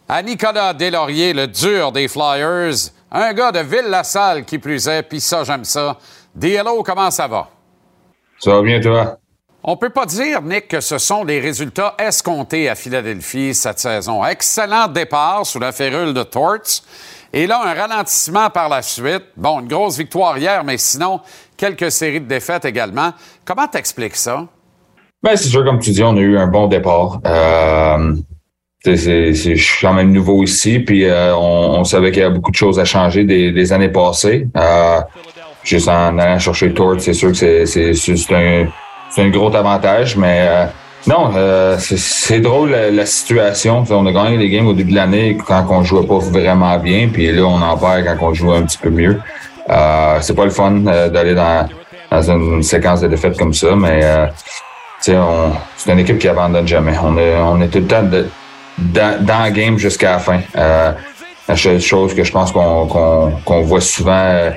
à 0.10 0.22
Nicolas 0.22 0.74
Deslauriers, 0.74 1.32
le 1.32 1.48
dur 1.48 1.94
des 1.94 2.10
Flyers. 2.10 2.92
Un 3.10 3.32
gars 3.32 3.54
de 3.54 3.60
Ville-la-Salle 3.60 4.44
qui 4.44 4.60
plus 4.60 4.86
est, 4.86 5.04
puis 5.04 5.22
ça, 5.22 5.46
j'aime 5.46 5.64
ça. 5.64 5.96
DLO, 6.36 6.84
comment 6.84 7.10
ça 7.10 7.30
va? 7.30 7.48
Ça 8.40 8.52
va 8.52 8.62
bien, 8.62 8.82
toi? 8.82 9.18
On 9.64 9.78
peut 9.78 9.92
pas 9.92 10.06
dire, 10.06 10.42
Nick, 10.42 10.68
que 10.68 10.82
ce 10.82 10.98
sont 10.98 11.24
les 11.24 11.40
résultats 11.40 11.96
escomptés 12.00 12.68
à 12.68 12.76
Philadelphie 12.76 13.56
cette 13.56 13.80
saison. 13.80 14.26
Excellent 14.26 14.90
départ 14.90 15.46
sous 15.46 15.60
la 15.60 15.72
férule 15.72 16.14
de 16.14 16.24
Torts. 16.24 16.84
Et 17.34 17.48
là, 17.48 17.62
un 17.66 17.74
ralentissement 17.74 18.50
par 18.50 18.70
la 18.70 18.82
suite. 18.82 19.24
Bon, 19.36 19.60
une 19.60 19.68
grosse 19.68 19.98
victoire 19.98 20.38
hier, 20.38 20.64
mais 20.64 20.78
sinon, 20.78 21.20
quelques 21.56 21.92
séries 21.92 22.22
de 22.22 22.26
défaites 22.26 22.66
également. 22.66 23.12
Comment 23.46 23.68
t'expliques 23.68 24.16
ça? 24.16 24.46
Ben, 25.24 25.36
c'est 25.36 25.50
sûr, 25.50 25.66
comme 25.66 25.80
tu 25.80 25.92
dis, 25.92 26.04
on 26.04 26.16
a 26.16 26.20
eu 26.20 26.38
un 26.38 26.48
bon 26.48 26.68
départ. 26.68 27.20
Euh, 27.26 28.16
je 28.86 29.56
suis 29.56 29.82
quand 29.82 29.94
même 29.94 30.12
nouveau 30.12 30.44
ici, 30.44 30.80
puis 30.80 31.06
euh, 31.06 31.36
on, 31.36 31.84
savait 31.84 32.12
qu'il 32.12 32.22
y 32.22 32.26
a 32.26 32.30
beaucoup 32.30 32.52
de 32.52 32.56
choses 32.56 32.80
à 32.80 32.86
changer 32.86 33.24
des, 33.24 33.74
années 33.74 33.90
passées. 33.90 34.48
Euh, 34.56 35.02
juste 35.64 35.90
en 35.90 36.18
allant 36.18 36.40
chercher 36.40 36.74
Tort, 36.74 36.96
c'est 37.00 37.14
sûr 37.14 37.32
que 37.32 37.66
c'est- 37.66 38.72
un, 39.18 39.30
gros 39.30 39.54
avantage, 39.56 40.16
mais 40.16 40.70
non, 41.08 41.32
euh, 41.36 41.78
c'est- 41.80 42.40
drôle 42.40 42.72
la, 42.72 43.06
situation. 43.06 43.84
On 43.90 44.06
a 44.06 44.12
gagné 44.12 44.38
les 44.38 44.50
games 44.50 44.68
au 44.68 44.74
début 44.74 44.92
de 44.92 44.96
l'année 44.98 45.38
quand 45.48 45.66
on 45.70 45.84
jouait 45.84 46.06
pas 46.06 46.20
vraiment 46.20 46.78
bien, 46.78 47.08
puis 47.12 47.32
là 47.32 47.44
on 47.44 47.62
en 47.62 47.78
perd 47.78 48.06
quand 48.06 48.28
on 48.28 48.34
joue 48.34 48.52
un 48.52 48.64
petit 48.64 48.78
peu 48.78 48.90
mieux. 48.90 49.20
Euh, 49.70 50.18
c'est 50.22 50.36
pas 50.36 50.46
le 50.46 50.52
fun 50.52 50.86
euh, 50.88 51.10
d'aller 51.10 51.34
dans, 51.34 51.68
dans 52.12 52.22
une 52.32 52.62
séquence 52.64 53.02
de 53.02 53.08
défaites 53.08 53.38
comme 53.38 53.54
ça, 53.54 53.76
mais 53.76 54.02
euh, 54.04 54.28
c'est 55.00 55.16
une 55.92 56.00
équipe 56.00 56.20
qui 56.20 56.28
abandonne 56.28 56.68
jamais. 56.68 56.94
On 57.02 57.18
est, 57.18 57.36
on 57.38 57.62
est 57.62 57.68
tout 57.68 57.80
le 57.80 57.88
temps 57.88 58.04
de- 58.04 58.28
dans, 58.78 59.24
dans 59.26 59.46
le 59.46 59.52
game 59.52 59.78
jusqu'à 59.78 60.12
la 60.14 60.20
fin. 60.20 60.40
Euh, 60.56 60.92
la 61.48 61.56
seule 61.56 61.80
chose 61.80 62.14
que 62.14 62.24
je 62.24 62.32
pense 62.32 62.52
qu'on 62.52 62.88
qu'on 63.46 63.62
voit 63.62 63.80
souvent 63.82 64.52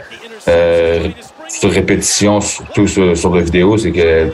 sur 1.49 1.71
répétition, 1.71 2.41
surtout 2.41 2.87
sur, 2.87 3.17
sur 3.17 3.35
la 3.35 3.43
vidéo, 3.43 3.77
c'est 3.79 3.91
que 3.93 4.31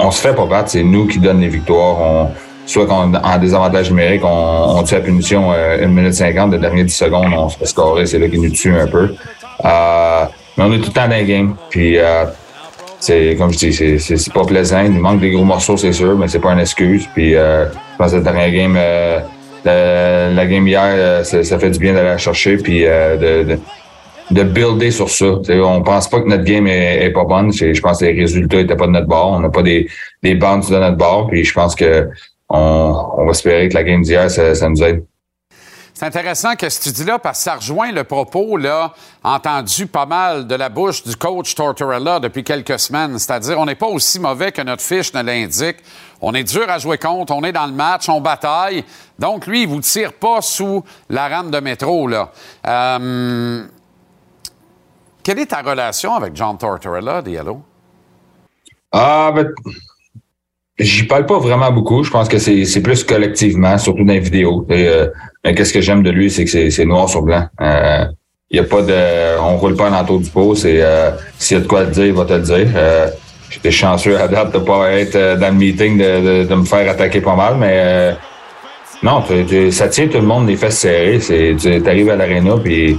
on 0.00 0.10
se 0.10 0.20
fait 0.20 0.34
pas 0.34 0.46
battre. 0.46 0.70
C'est 0.70 0.82
nous 0.82 1.06
qui 1.06 1.18
donnons 1.18 1.40
les 1.40 1.48
victoires. 1.48 2.00
On, 2.00 2.30
soit 2.66 2.86
qu'on 2.86 3.14
en 3.14 3.38
désavantage 3.38 3.90
numérique, 3.90 4.22
on, 4.24 4.78
on 4.78 4.82
tue 4.82 4.94
la 4.94 5.00
punition 5.00 5.52
euh, 5.52 5.84
1 5.84 5.86
minute 5.86 6.14
50, 6.14 6.50
les 6.52 6.58
dernières 6.58 6.84
10 6.84 6.92
secondes, 6.92 7.32
on 7.32 7.48
se 7.48 7.56
fait 7.58 7.66
scorer, 7.66 8.06
c'est 8.06 8.18
là 8.18 8.28
qu'il 8.28 8.40
nous 8.42 8.50
tue 8.50 8.76
un 8.76 8.88
peu. 8.88 9.14
Euh, 9.64 10.24
mais 10.58 10.64
on 10.64 10.72
est 10.72 10.78
tout 10.78 10.86
le 10.86 10.92
temps 10.92 11.06
dans 11.06 11.16
le 11.16 11.22
game. 11.24 11.54
Puis 11.70 11.96
euh, 11.96 12.24
c'est 12.98 13.36
comme 13.38 13.52
je 13.52 13.58
dis, 13.58 13.72
c'est- 13.72 13.98
c'est 13.98 14.32
pas 14.32 14.44
plaisant. 14.44 14.82
Il 14.84 14.98
manque 14.98 15.20
des 15.20 15.30
gros 15.30 15.44
morceaux, 15.44 15.76
c'est 15.76 15.92
sûr, 15.92 16.16
mais 16.18 16.26
c'est 16.26 16.40
pas 16.40 16.50
une 16.54 16.58
excuse. 16.58 17.06
Puis 17.14 17.36
euh, 17.36 17.66
je 17.66 17.96
pense 17.98 18.10
que 18.10 18.16
la 18.16 18.22
dernière 18.22 18.50
game, 18.50 18.74
euh, 18.76 19.20
la, 19.64 20.30
la 20.30 20.46
game 20.46 20.66
hier, 20.66 20.82
euh, 20.84 21.22
ça, 21.22 21.44
ça 21.44 21.58
fait 21.60 21.70
du 21.70 21.78
bien 21.78 21.92
d'aller 21.94 22.08
la 22.08 22.18
chercher 22.18 22.56
puis 22.56 22.80
de, 22.82 23.44
de, 23.44 23.58
de 24.30 24.42
builder 24.42 24.90
sur 24.90 25.08
ça. 25.08 25.26
T'sais, 25.42 25.60
on 25.60 25.82
pense 25.82 26.08
pas 26.08 26.20
que 26.20 26.28
notre 26.28 26.44
game 26.44 26.66
est, 26.66 27.10
pas 27.10 27.24
bonne. 27.24 27.52
Je 27.52 27.80
pense 27.80 28.00
que 28.00 28.06
les 28.06 28.20
résultats 28.20 28.60
étaient 28.60 28.76
pas 28.76 28.86
de 28.86 28.92
notre 28.92 29.06
bord. 29.06 29.32
On 29.32 29.40
n'a 29.40 29.50
pas 29.50 29.62
des, 29.62 29.88
des 30.22 30.34
de 30.34 30.78
notre 30.78 30.96
bord. 30.96 31.28
Puis 31.28 31.44
je 31.44 31.52
pense 31.52 31.74
que 31.74 32.08
on, 32.48 33.12
on 33.18 33.24
va 33.24 33.30
espérer 33.30 33.68
que 33.68 33.74
la 33.74 33.84
game 33.84 34.02
d'hier, 34.02 34.30
ça, 34.30 34.54
ça 34.54 34.68
nous 34.68 34.82
aide. 34.82 35.04
C'est 35.98 36.04
intéressant 36.04 36.56
que 36.56 36.68
ce 36.68 36.78
que 36.78 36.84
tu 36.84 36.90
dis 36.92 37.04
là, 37.04 37.18
parce 37.18 37.38
que 37.38 37.44
ça 37.44 37.54
rejoint 37.54 37.90
le 37.90 38.04
propos 38.04 38.58
là, 38.58 38.92
entendu 39.24 39.86
pas 39.86 40.04
mal 40.04 40.46
de 40.46 40.54
la 40.54 40.68
bouche 40.68 41.02
du 41.02 41.16
coach 41.16 41.54
Tortorella 41.54 42.20
depuis 42.20 42.44
quelques 42.44 42.78
semaines. 42.78 43.18
C'est-à-dire, 43.18 43.58
on 43.58 43.64
n'est 43.64 43.76
pas 43.76 43.86
aussi 43.86 44.20
mauvais 44.20 44.52
que 44.52 44.60
notre 44.60 44.82
fiche 44.82 45.14
ne 45.14 45.22
l'indique. 45.22 45.78
On 46.20 46.34
est 46.34 46.44
dur 46.44 46.68
à 46.68 46.78
jouer 46.78 46.98
contre, 46.98 47.32
on 47.32 47.42
est 47.44 47.52
dans 47.52 47.64
le 47.64 47.72
match, 47.72 48.10
on 48.10 48.20
bataille. 48.20 48.84
Donc, 49.18 49.46
lui, 49.46 49.62
il 49.62 49.68
vous 49.68 49.80
tire 49.80 50.12
pas 50.12 50.42
sous 50.42 50.84
la 51.08 51.28
rame 51.28 51.50
de 51.50 51.60
métro. 51.60 52.06
Là. 52.08 52.30
Euh, 52.66 53.64
quelle 55.26 55.40
est 55.40 55.46
ta 55.46 55.60
relation 55.60 56.14
avec 56.14 56.36
John 56.36 56.56
Tortorella, 56.56 57.20
Diallo? 57.20 57.60
Ah, 58.92 59.32
ben, 59.34 59.48
j'y 60.78 61.02
parle 61.02 61.26
pas 61.26 61.40
vraiment 61.40 61.72
beaucoup. 61.72 62.04
Je 62.04 62.10
pense 62.12 62.28
que 62.28 62.38
c'est 62.38 62.80
plus 62.80 63.02
collectivement, 63.02 63.76
surtout 63.76 64.04
dans 64.04 64.12
les 64.12 64.20
vidéos. 64.20 64.64
Euh, 64.70 65.08
mais 65.42 65.52
qu'est-ce 65.52 65.72
que 65.72 65.80
j'aime 65.80 66.04
de 66.04 66.10
lui, 66.10 66.30
c'est 66.30 66.44
que 66.44 66.70
c'est- 66.70 66.84
noir 66.84 67.08
sur 67.08 67.22
blanc. 67.22 67.44
Euh, 67.60 68.04
y 68.52 68.60
a 68.60 68.62
pas 68.62 68.82
de, 68.82 69.40
on 69.40 69.56
roule 69.56 69.74
pas 69.74 69.90
dans 69.90 70.00
le 70.00 70.06
tour 70.06 70.20
du 70.20 70.30
pot. 70.30 70.54
Euh, 70.64 71.10
s'il 71.38 71.56
y 71.56 71.60
a 71.60 71.62
de 71.64 71.66
quoi 71.66 71.84
te 71.86 71.90
dire, 71.90 72.06
il 72.06 72.12
va 72.12 72.24
te 72.24 72.34
le 72.34 72.42
dire. 72.42 72.68
Euh, 72.76 73.08
J'étais 73.50 73.72
chanceux 73.72 74.20
à 74.20 74.28
date 74.28 74.52
de 74.52 74.58
pas 74.58 74.92
être 74.92 75.38
dans 75.40 75.48
le 75.48 75.58
meeting, 75.58 75.98
de, 75.98 76.44
de, 76.44 76.54
me 76.54 76.64
faire 76.64 76.88
attaquer 76.90 77.20
pas 77.20 77.36
mal, 77.36 77.56
mais 77.56 78.14
non, 79.04 79.24
ça 79.70 79.88
tient 79.88 80.08
tout 80.08 80.18
le 80.18 80.26
monde 80.26 80.48
les 80.48 80.56
fesses 80.56 80.80
serrées. 80.80 81.20
Tu 81.20 81.88
arrives 81.88 82.10
à 82.10 82.16
l'aréna 82.16 82.56
puis 82.62 82.98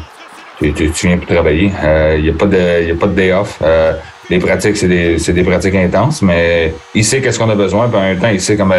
tu, 0.60 0.74
tu, 0.74 0.92
tu 0.92 1.08
viens 1.08 1.18
pour 1.18 1.28
travailler. 1.28 1.72
Il 2.18 2.24
n'y 2.24 2.30
a 2.30 2.34
pas 2.34 2.46
de, 2.46 2.88
y 2.88 2.92
a 2.92 2.96
pas 2.96 3.08
de 3.08 3.14
day 3.14 3.32
off. 3.34 3.60
Euh, 3.62 3.94
les 4.30 4.40
pratiques, 4.40 4.78
c'est 4.78 4.88
des, 4.88 5.20
c'est 5.20 5.34
des 5.34 5.44
pratiques 5.44 5.76
intenses, 5.76 6.22
mais 6.22 6.74
il 6.94 7.04
sait 7.04 7.22
qu'est-ce 7.22 7.40
qu'on 7.40 7.50
a 7.50 7.56
besoin, 7.56 7.88
puis 7.88 7.98
en 7.98 8.02
même 8.02 8.20
temps, 8.20 8.30
il 8.30 8.42
sait 8.42 8.58
comment, 8.58 8.76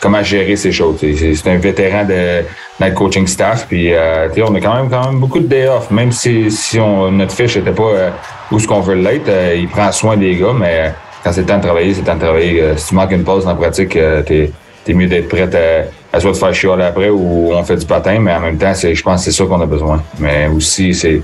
comment 0.00 0.22
gérer 0.22 0.56
ces 0.56 0.70
choses. 0.72 0.98
C'est, 1.00 1.48
un 1.48 1.58
vétéran 1.58 2.04
de 2.04 2.44
notre 2.80 2.94
coaching 2.94 3.26
staff, 3.26 3.66
puis 3.68 3.92
euh, 3.92 4.28
tu 4.32 4.42
on 4.42 4.54
a 4.54 4.60
quand 4.60 4.74
même, 4.74 4.88
quand 4.88 5.10
même 5.10 5.18
beaucoup 5.18 5.40
de 5.40 5.46
day 5.46 5.68
off, 5.68 5.90
même 5.90 6.12
si, 6.12 6.50
si 6.50 6.78
on, 6.78 7.10
notre 7.10 7.34
fiche 7.34 7.56
n'était 7.56 7.72
pas 7.72 7.82
euh, 7.82 8.10
où 8.50 8.58
ce 8.58 8.66
qu'on 8.68 8.80
veut 8.80 8.94
l'être. 8.94 9.28
euh, 9.28 9.56
il 9.58 9.68
prend 9.68 9.90
soin 9.90 10.16
des 10.16 10.36
gars, 10.36 10.54
mais 10.56 10.92
quand 11.24 11.32
c'est 11.32 11.40
le 11.42 11.46
temps 11.46 11.58
de 11.58 11.62
travailler, 11.62 11.94
c'est 11.94 12.00
le 12.00 12.06
temps 12.06 12.16
de 12.16 12.20
travailler. 12.20 12.60
Euh, 12.60 12.76
si 12.76 12.88
tu 12.88 12.94
manques 12.94 13.12
une 13.12 13.24
pause 13.24 13.44
dans 13.44 13.50
la 13.50 13.56
pratique, 13.56 13.96
euh, 13.96 14.22
t'es, 14.22 14.50
t'es 14.84 14.94
mieux 14.94 15.06
d'être 15.06 15.28
prêt 15.28 15.42
à, 15.42 15.84
à 16.12 16.20
soit 16.20 16.32
te 16.32 16.36
faire 16.38 16.54
chialer 16.54 16.84
après 16.84 17.08
ou 17.08 17.52
on 17.52 17.62
fait 17.64 17.76
du 17.76 17.86
patin, 17.86 18.18
mais 18.20 18.32
en 18.34 18.40
même 18.40 18.58
temps, 18.58 18.74
c'est, 18.74 18.94
je 18.94 19.02
pense 19.02 19.24
que 19.24 19.30
c'est 19.30 19.36
ça 19.36 19.44
qu'on 19.46 19.60
a 19.60 19.66
besoin. 19.66 20.02
Mais 20.18 20.46
aussi, 20.48 20.94
c'est 20.94 21.22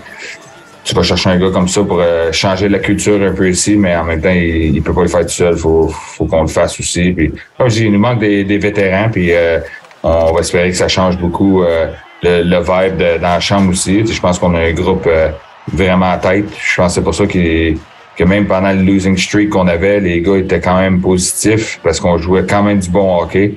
tu 0.84 0.94
vas 0.94 1.02
chercher 1.02 1.28
un 1.30 1.36
gars 1.38 1.50
comme 1.52 1.68
ça 1.68 1.82
pour 1.82 2.00
euh, 2.00 2.32
changer 2.32 2.66
la 2.68 2.78
culture 2.78 3.20
un 3.22 3.32
peu 3.34 3.50
ici, 3.50 3.76
mais 3.76 3.94
en 3.94 4.04
même 4.04 4.22
temps, 4.22 4.30
il, 4.30 4.74
il 4.76 4.82
peut 4.82 4.94
pas 4.94 5.02
le 5.02 5.08
faire 5.08 5.20
tout 5.20 5.28
seul. 5.28 5.54
Faut, 5.54 5.88
faut 5.88 6.24
qu'on 6.24 6.40
le 6.42 6.48
fasse 6.48 6.80
aussi. 6.80 7.12
Puis, 7.12 7.30
comme 7.58 7.68
je 7.68 7.74
dis, 7.74 7.84
il 7.84 7.92
nous 7.92 7.98
manque 7.98 8.20
des, 8.20 8.42
des 8.44 8.56
vétérans, 8.56 9.10
puis 9.12 9.28
euh, 9.34 9.58
on 10.02 10.32
va 10.32 10.40
espérer 10.40 10.70
que 10.70 10.76
ça 10.76 10.88
change 10.88 11.18
beaucoup 11.18 11.62
euh, 11.62 11.88
le, 12.22 12.42
le 12.42 12.56
vibe 12.60 12.96
de- 12.96 13.18
dans 13.18 13.28
la 13.28 13.40
chambre 13.40 13.70
aussi. 13.70 14.06
Je 14.06 14.18
pense 14.20 14.38
qu'on 14.38 14.54
a 14.54 14.60
un 14.60 14.72
groupe 14.72 15.04
euh, 15.06 15.28
vraiment 15.70 16.12
à 16.12 16.16
tête. 16.16 16.46
Je 16.58 16.76
pense 16.76 16.92
que 16.92 16.94
c'est 16.94 17.04
pour 17.04 17.14
ça 17.14 17.26
qu'il 17.26 17.76
que 18.16 18.24
même 18.24 18.46
pendant 18.46 18.72
le 18.72 18.82
losing 18.82 19.16
streak 19.16 19.50
qu'on 19.50 19.68
avait, 19.68 20.00
les 20.00 20.20
gars 20.22 20.36
étaient 20.38 20.58
quand 20.60 20.76
même 20.80 21.00
positifs 21.00 21.78
parce 21.84 22.00
qu'on 22.00 22.16
jouait 22.18 22.44
quand 22.48 22.64
même 22.64 22.78
du 22.80 22.88
bon 22.90 23.20
hockey. 23.22 23.54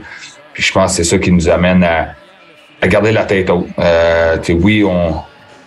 Puis 0.61 0.67
je 0.67 0.73
pense 0.73 0.91
que 0.91 0.97
c'est 1.03 1.09
ça 1.09 1.17
qui 1.17 1.31
nous 1.31 1.49
amène 1.49 1.83
à, 1.83 2.09
à 2.81 2.88
garder 2.88 3.11
la 3.11 3.25
tête 3.25 3.49
haute. 3.49 3.65
Euh, 3.79 4.38
oui, 4.61 4.83
on, 4.83 5.15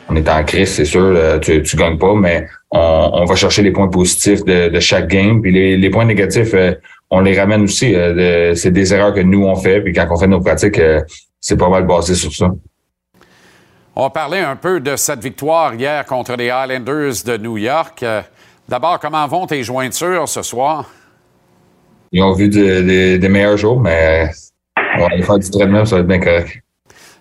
on 0.08 0.14
est 0.14 0.28
en 0.28 0.44
crise, 0.44 0.68
c'est 0.68 0.84
sûr, 0.84 1.02
euh, 1.02 1.40
tu, 1.40 1.60
tu 1.64 1.74
gagnes 1.76 1.98
pas, 1.98 2.14
mais 2.14 2.46
on, 2.70 3.10
on 3.12 3.24
va 3.24 3.34
chercher 3.34 3.62
les 3.62 3.72
points 3.72 3.88
positifs 3.88 4.44
de, 4.44 4.68
de 4.68 4.78
chaque 4.78 5.08
game. 5.08 5.42
Puis 5.42 5.50
les, 5.50 5.76
les 5.76 5.90
points 5.90 6.04
négatifs, 6.04 6.54
euh, 6.54 6.74
on 7.10 7.22
les 7.22 7.36
ramène 7.36 7.62
aussi. 7.62 7.92
Euh, 7.92 8.50
de- 8.52 8.54
c'est 8.54 8.70
des 8.70 8.94
erreurs 8.94 9.12
que 9.12 9.18
nous, 9.18 9.44
on 9.44 9.56
fait. 9.56 9.80
Puis 9.80 9.92
quand 9.92 10.06
on 10.12 10.16
fait 10.16 10.28
nos 10.28 10.40
pratiques, 10.40 10.78
euh, 10.78 11.00
c'est 11.40 11.56
pas 11.56 11.68
mal 11.68 11.84
basé 11.88 12.14
sur 12.14 12.32
ça. 12.32 12.52
On 13.96 14.02
va 14.02 14.10
parler 14.10 14.38
un 14.38 14.54
peu 14.54 14.78
de 14.78 14.94
cette 14.94 15.24
victoire 15.24 15.74
hier 15.74 16.06
contre 16.06 16.36
les 16.36 16.50
Highlanders 16.50 17.14
de 17.26 17.36
New 17.36 17.58
York. 17.58 18.04
D'abord, 18.68 19.00
comment 19.00 19.26
vont 19.26 19.46
tes 19.48 19.64
jointures 19.64 20.28
ce 20.28 20.42
soir? 20.42 20.88
Ils 22.12 22.22
ont 22.22 22.32
vu 22.32 22.48
de- 22.48 22.80
de- 22.80 23.16
des 23.16 23.28
meilleurs 23.28 23.56
jours, 23.56 23.80
mais 23.80 24.30
on 24.96 25.00
va 25.00 25.06
aller 25.06 25.22
faire 25.22 25.38
du 25.38 25.50
traitement, 25.50 25.84
ça 25.84 25.96
va 25.96 26.00
être 26.02 26.06
bien 26.06 26.20
correct. 26.20 26.64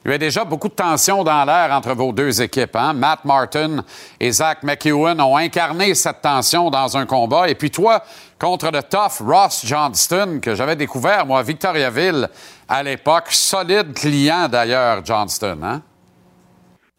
Il 0.05 0.11
y 0.11 0.13
a 0.13 0.17
déjà 0.17 0.43
beaucoup 0.43 0.67
de 0.67 0.73
tension 0.73 1.23
dans 1.23 1.45
l'air 1.45 1.69
entre 1.71 1.93
vos 1.93 2.11
deux 2.11 2.41
équipes. 2.41 2.75
Hein? 2.75 2.91
Matt 2.91 3.23
Martin 3.23 3.85
et 4.19 4.31
Zach 4.33 4.61
McEwen 4.61 5.21
ont 5.21 5.37
incarné 5.37 5.95
cette 5.95 6.21
tension 6.21 6.69
dans 6.69 6.97
un 6.97 7.05
combat. 7.05 7.47
Et 7.47 7.55
puis 7.55 7.71
toi, 7.71 8.03
contre 8.37 8.69
le 8.69 8.83
tough 8.83 9.25
Ross 9.25 9.65
Johnston, 9.65 10.39
que 10.41 10.55
j'avais 10.55 10.75
découvert, 10.75 11.25
moi, 11.25 11.39
à 11.39 11.43
Victoriaville 11.43 12.27
à 12.67 12.83
l'époque. 12.83 13.27
Solide 13.29 13.93
client, 13.93 14.49
d'ailleurs, 14.51 15.05
Johnston. 15.05 15.59
Hein? 15.63 15.81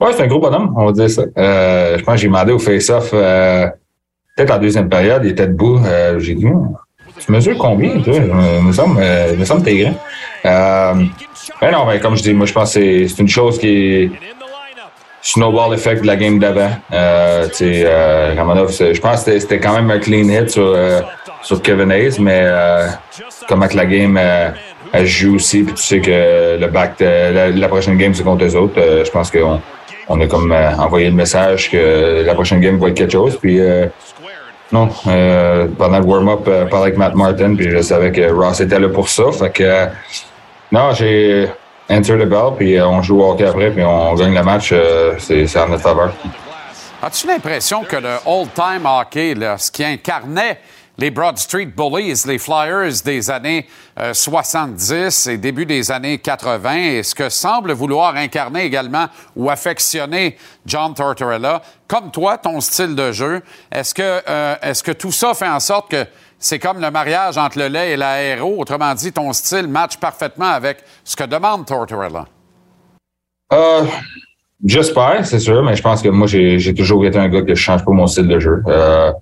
Ouais, 0.01 0.13
c'est 0.15 0.23
un 0.23 0.27
gros 0.27 0.41
bonhomme, 0.41 0.73
on 0.75 0.87
va 0.87 0.93
dire 0.93 1.11
ça. 1.11 1.25
Euh, 1.37 1.99
je 1.99 2.05
pense 2.05 2.15
que 2.15 2.21
j'ai 2.23 2.29
demandé 2.29 2.53
au 2.53 2.59
face-off, 2.59 3.11
euh, 3.13 3.67
peut-être 4.35 4.51
en 4.51 4.59
deuxième 4.59 4.89
période, 4.89 5.23
il 5.25 5.33
était 5.33 5.47
debout. 5.47 5.79
Euh, 5.85 6.19
j'ai 6.19 6.35
dit, 6.35 6.47
Hum, 6.47 6.75
tu 7.19 7.33
mesures 7.33 7.57
combien, 7.59 8.01
toi? 8.01 8.15
Euh, 8.15 8.61
me 8.61 8.73
semble, 8.73 9.01
euh, 9.01 9.45
semble 9.45 9.63
que 9.63 9.67
t'es 9.67 9.79
grand. 9.79 9.95
Euh, 10.47 10.95
ben 11.61 11.71
non, 11.71 11.87
ben, 11.87 12.01
comme 12.01 12.17
je 12.17 12.23
dis, 12.23 12.35
moi, 12.35 12.47
je 12.47 12.53
pense 12.53 12.75
que 12.75 13.07
c'est 13.07 13.19
une 13.19 13.29
chose 13.29 13.59
qui 13.59 13.69
est 13.69 14.11
snowball 15.23 15.75
effect 15.75 16.03
de 16.03 16.07
la 16.07 16.17
game 16.17 16.39
d'avant. 16.39 16.71
Euh, 16.93 17.47
tu 17.49 17.55
sais, 17.55 17.85
euh, 17.87 18.35
je 18.35 19.01
pense 19.01 19.25
que 19.25 19.39
c'était- 19.39 19.59
quand 19.59 19.75
même 19.75 19.91
un 19.91 19.99
clean 19.99 20.29
hit 20.29 20.51
sur, 20.51 20.67
euh, 20.67 21.01
sur 21.43 21.63
Kevin 21.63 21.91
Hayes, 21.91 22.17
mais 22.21 22.47
comment 23.49 23.67
la 23.73 23.87
game 23.87 24.21
elle 24.93 25.07
joue 25.07 25.37
aussi, 25.37 25.63
puis 25.63 25.75
tu 25.75 25.83
sais 25.83 26.01
que 26.01 26.59
le 26.61 26.67
back, 26.69 27.01
la, 27.01 27.69
prochaine 27.69 27.97
game, 27.97 28.15
c'est 28.15 28.23
contre 28.23 28.45
eux 28.45 28.57
autres. 28.57 28.81
Je 29.05 29.11
pense 29.11 29.31
qu'on 29.31 29.61
on 30.09 30.21
a 30.21 30.27
comme 30.27 30.53
envoyé 30.53 31.09
le 31.09 31.15
message 31.15 31.71
que 31.71 32.23
la 32.25 32.35
prochaine 32.35 32.61
game 32.61 32.79
va 32.79 32.89
être 32.89 32.95
quelque 32.95 33.13
chose. 33.13 33.39
Puis 33.41 33.59
non, 34.75 34.89
euh, 35.07 35.69
pendant 35.79 36.01
le 36.01 36.05
warm-up, 36.05 36.49
euh, 36.49 36.67
parlais 36.67 36.87
avec 36.87 36.99
Matt 36.99 37.15
Martin, 37.15 37.55
puis 37.55 37.71
je 37.71 37.81
savais 37.81 38.11
que 38.11 38.29
Ross 38.33 38.61
était 38.61 38.81
là 38.81 38.89
pour 38.89 39.09
ça. 39.09 39.31
Fait 39.31 39.51
que 39.51 39.63
euh, 39.63 39.87
non, 40.73 40.93
j'ai 40.93 41.49
enter 41.89 42.15
the 42.15 42.29
bell, 42.29 42.55
puis 42.59 42.77
euh, 42.77 42.85
on 42.85 43.01
joue 43.01 43.21
au 43.21 43.31
hockey 43.31 43.47
après, 43.47 43.71
puis 43.71 43.85
on 43.85 44.15
gagne 44.15 44.35
le 44.35 44.43
match. 44.43 44.75
c'est 45.19 45.57
en 45.61 45.69
notre 45.69 45.83
faveur. 45.85 46.13
As-tu 47.01 47.29
l'impression 47.29 47.85
que 47.85 47.95
le 47.95 48.17
old-time 48.27 48.85
hockey, 48.85 49.37
ce 49.59 49.71
qui 49.71 49.85
incarnait 49.85 50.59
les 50.99 51.11
Broad 51.11 51.39
Street 51.39 51.67
Bullies, 51.67 52.23
les 52.27 52.39
Flyers 52.39 53.03
des 53.05 53.31
années 53.31 53.67
euh, 53.99 54.15
70 54.15 55.27
et 55.27 55.39
début 55.39 55.67
des 55.67 55.91
années 55.91 56.19
80, 56.19 56.75
et 56.77 57.03
ce 57.03 57.15
que 57.15 57.29
semble 57.29 57.73
vouloir 57.73 58.17
incarner 58.17 58.65
également 58.65 59.07
ou 59.37 59.51
affectionner 59.51 60.37
John 60.67 60.95
Tortorella, 60.95 61.63
comme 61.89 62.11
toi, 62.11 62.39
ton 62.39 62.61
style 62.61 62.95
de 62.95 63.13
jeu, 63.13 63.43
est-ce 63.71 63.95
que, 63.95 64.23
euh, 64.29 64.55
est-ce 64.63 64.83
que 64.83 64.93
tout 64.93 65.13
ça 65.13 65.35
fait 65.35 65.49
en 65.49 65.61
sorte 65.61 65.91
que 65.91 66.05
c'est 66.39 66.59
comme 66.59 66.81
le 66.81 66.91
mariage 66.91 67.39
entre 67.39 67.59
le 67.59 67.69
lait 67.69 67.93
et 67.93 67.97
l'aéro, 67.97 68.57
autrement 68.59 68.95
dit, 68.95 69.13
ton 69.13 69.33
style 69.33 69.67
match 69.67 69.97
parfaitement 69.97 70.51
avec 70.51 70.79
ce 71.03 71.17
que 71.17 71.25
demande 71.25 71.67
Tortorella? 71.67 72.27
Euh, 73.53 73.85
J'espère, 74.65 75.27
c'est 75.27 75.41
sûr, 75.41 75.63
mais 75.63 75.77
je 75.77 75.83
pense 75.83 76.01
que 76.01 76.09
moi, 76.09 76.27
j'ai 76.27 76.75
toujours 76.75 77.05
été 77.05 77.19
un 77.19 77.29
gars 77.29 77.43
que 77.43 77.55
je 77.55 77.61
change 77.61 77.85
pas 77.85 77.93
mon 77.93 78.07
style 78.07 78.29
de 78.29 78.39
jeu. 78.39 78.63
Euh, 78.67 79.13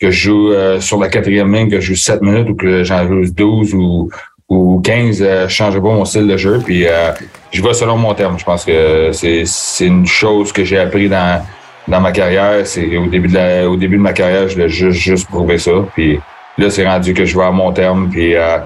que 0.00 0.10
je 0.10 0.28
joue 0.28 0.52
euh, 0.52 0.80
sur 0.80 0.98
la 0.98 1.08
quatrième 1.08 1.54
ligne, 1.54 1.70
que 1.70 1.80
je 1.80 1.92
joue 1.92 1.96
7 1.96 2.22
minutes 2.22 2.48
ou 2.50 2.54
que 2.54 2.84
j'en 2.84 3.06
joue 3.06 3.30
12 3.30 3.74
ou, 3.74 4.08
ou 4.48 4.80
15, 4.80 5.22
euh, 5.22 5.48
je 5.48 5.54
change 5.54 5.74
pas 5.74 5.80
mon 5.80 6.04
style 6.04 6.26
de 6.26 6.36
jeu. 6.36 6.60
Puis 6.64 6.86
euh, 6.86 7.12
je 7.50 7.62
vais 7.62 7.74
selon 7.74 7.96
mon 7.96 8.14
terme. 8.14 8.38
Je 8.38 8.44
pense 8.44 8.64
que 8.64 9.10
c'est 9.12 9.86
une 9.86 10.06
chose 10.06 10.52
que 10.52 10.64
j'ai 10.64 10.78
appris 10.78 11.08
dans, 11.08 11.44
dans 11.86 12.00
ma 12.00 12.12
carrière. 12.12 12.66
C'est 12.66 12.96
au 12.96 13.06
début 13.06 13.28
de 13.28 13.34
la, 13.34 13.68
au 13.68 13.76
début 13.76 13.96
de 13.96 14.02
ma 14.02 14.12
carrière, 14.12 14.48
je 14.48 14.54
voulais 14.54 14.68
juste, 14.68 14.98
juste 14.98 15.28
prouver 15.28 15.58
ça. 15.58 15.72
Puis 15.94 16.18
là, 16.56 16.70
c'est 16.70 16.86
rendu 16.86 17.12
que 17.12 17.24
je 17.24 17.36
vais 17.36 17.44
à 17.44 17.50
mon 17.50 17.72
terme. 17.72 18.08
Puis 18.10 18.34
euh, 18.34 18.58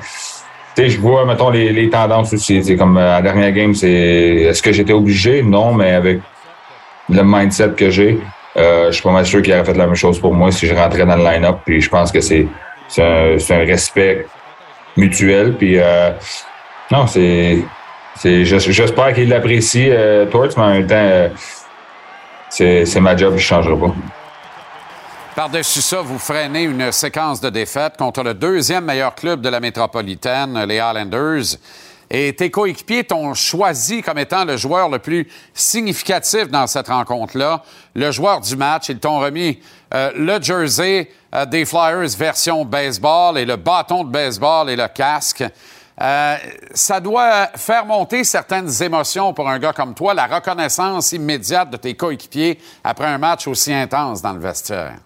sais, 0.74 0.88
je 0.88 1.00
vois, 1.00 1.24
mettons, 1.24 1.50
les, 1.50 1.72
les 1.72 1.88
tendances 1.88 2.32
aussi. 2.32 2.62
C'est 2.62 2.76
comme 2.76 2.96
euh, 2.96 3.04
la 3.04 3.22
dernière 3.22 3.52
game, 3.52 3.74
c'est 3.74 3.90
est-ce 3.90 4.62
que 4.62 4.72
j'étais 4.72 4.92
obligé? 4.92 5.42
Non, 5.42 5.74
mais 5.74 5.92
avec 5.92 6.20
le 7.08 7.22
mindset 7.22 7.70
que 7.76 7.90
j'ai, 7.90 8.18
euh, 8.56 8.86
je 8.88 8.92
suis 8.92 9.02
pas 9.02 9.10
mal 9.12 9.26
sûr 9.26 9.42
qu'il 9.42 9.52
aurait 9.52 9.64
fait 9.64 9.74
la 9.74 9.86
même 9.86 9.94
chose 9.94 10.18
pour 10.20 10.32
moi 10.34 10.50
si 10.52 10.66
je 10.66 10.74
rentrais 10.74 11.04
dans 11.04 11.16
le 11.16 11.24
line-up. 11.24 11.58
Puis 11.64 11.80
je 11.80 11.88
pense 11.88 12.12
que 12.12 12.20
c'est 12.20 12.46
un, 12.98 13.36
un 13.50 13.58
respect 13.64 14.26
mutuel. 14.96 15.54
Puis 15.56 15.78
euh, 15.78 16.10
non, 16.90 17.06
c'est. 17.06 17.58
c'est 18.16 18.44
j'es- 18.44 18.60
J'espère 18.72 19.12
qu'il 19.14 19.28
l'apprécie, 19.28 19.88
euh, 19.90 20.26
mais 20.32 20.62
en 20.62 20.70
même 20.70 20.86
temps, 20.86 20.94
euh, 20.96 21.28
c'est 22.48 22.84
c'est 22.86 23.00
ma 23.00 23.16
job, 23.16 23.30
je 23.32 23.34
ne 23.36 23.40
changerai 23.40 23.76
pas. 23.76 23.92
Par-dessus 25.34 25.82
ça, 25.82 26.00
vous 26.00 26.18
freinez 26.18 26.62
une 26.62 26.92
séquence 26.92 27.40
de 27.40 27.50
défaites 27.50 27.96
contre 27.96 28.22
le 28.22 28.34
deuxième 28.34 28.84
meilleur 28.84 29.16
club 29.16 29.40
de 29.40 29.48
la 29.48 29.58
métropolitaine, 29.58 30.64
les 30.68 30.78
Highlanders. 30.78 31.56
Et 32.10 32.34
tes 32.34 32.50
coéquipiers 32.50 33.04
t'ont 33.04 33.34
choisi 33.34 34.02
comme 34.02 34.18
étant 34.18 34.44
le 34.44 34.56
joueur 34.56 34.88
le 34.88 34.98
plus 34.98 35.28
significatif 35.52 36.48
dans 36.48 36.66
cette 36.66 36.88
rencontre-là, 36.88 37.62
le 37.94 38.10
joueur 38.10 38.40
du 38.40 38.56
match. 38.56 38.88
Ils 38.88 38.98
t'ont 38.98 39.20
remis 39.20 39.60
euh, 39.92 40.10
le 40.16 40.42
jersey 40.42 41.10
euh, 41.34 41.46
des 41.46 41.64
Flyers 41.64 42.16
version 42.16 42.64
baseball 42.64 43.38
et 43.38 43.44
le 43.44 43.56
bâton 43.56 44.04
de 44.04 44.10
baseball 44.10 44.70
et 44.70 44.76
le 44.76 44.88
casque. 44.88 45.44
Euh, 46.00 46.36
ça 46.74 46.98
doit 46.98 47.48
faire 47.54 47.86
monter 47.86 48.24
certaines 48.24 48.82
émotions 48.82 49.32
pour 49.32 49.48
un 49.48 49.58
gars 49.60 49.72
comme 49.72 49.94
toi, 49.94 50.12
la 50.12 50.26
reconnaissance 50.26 51.12
immédiate 51.12 51.70
de 51.70 51.76
tes 51.76 51.94
coéquipiers 51.94 52.58
après 52.82 53.06
un 53.06 53.18
match 53.18 53.46
aussi 53.46 53.72
intense 53.72 54.20
dans 54.20 54.32
le 54.32 54.40
vestiaire. 54.40 54.96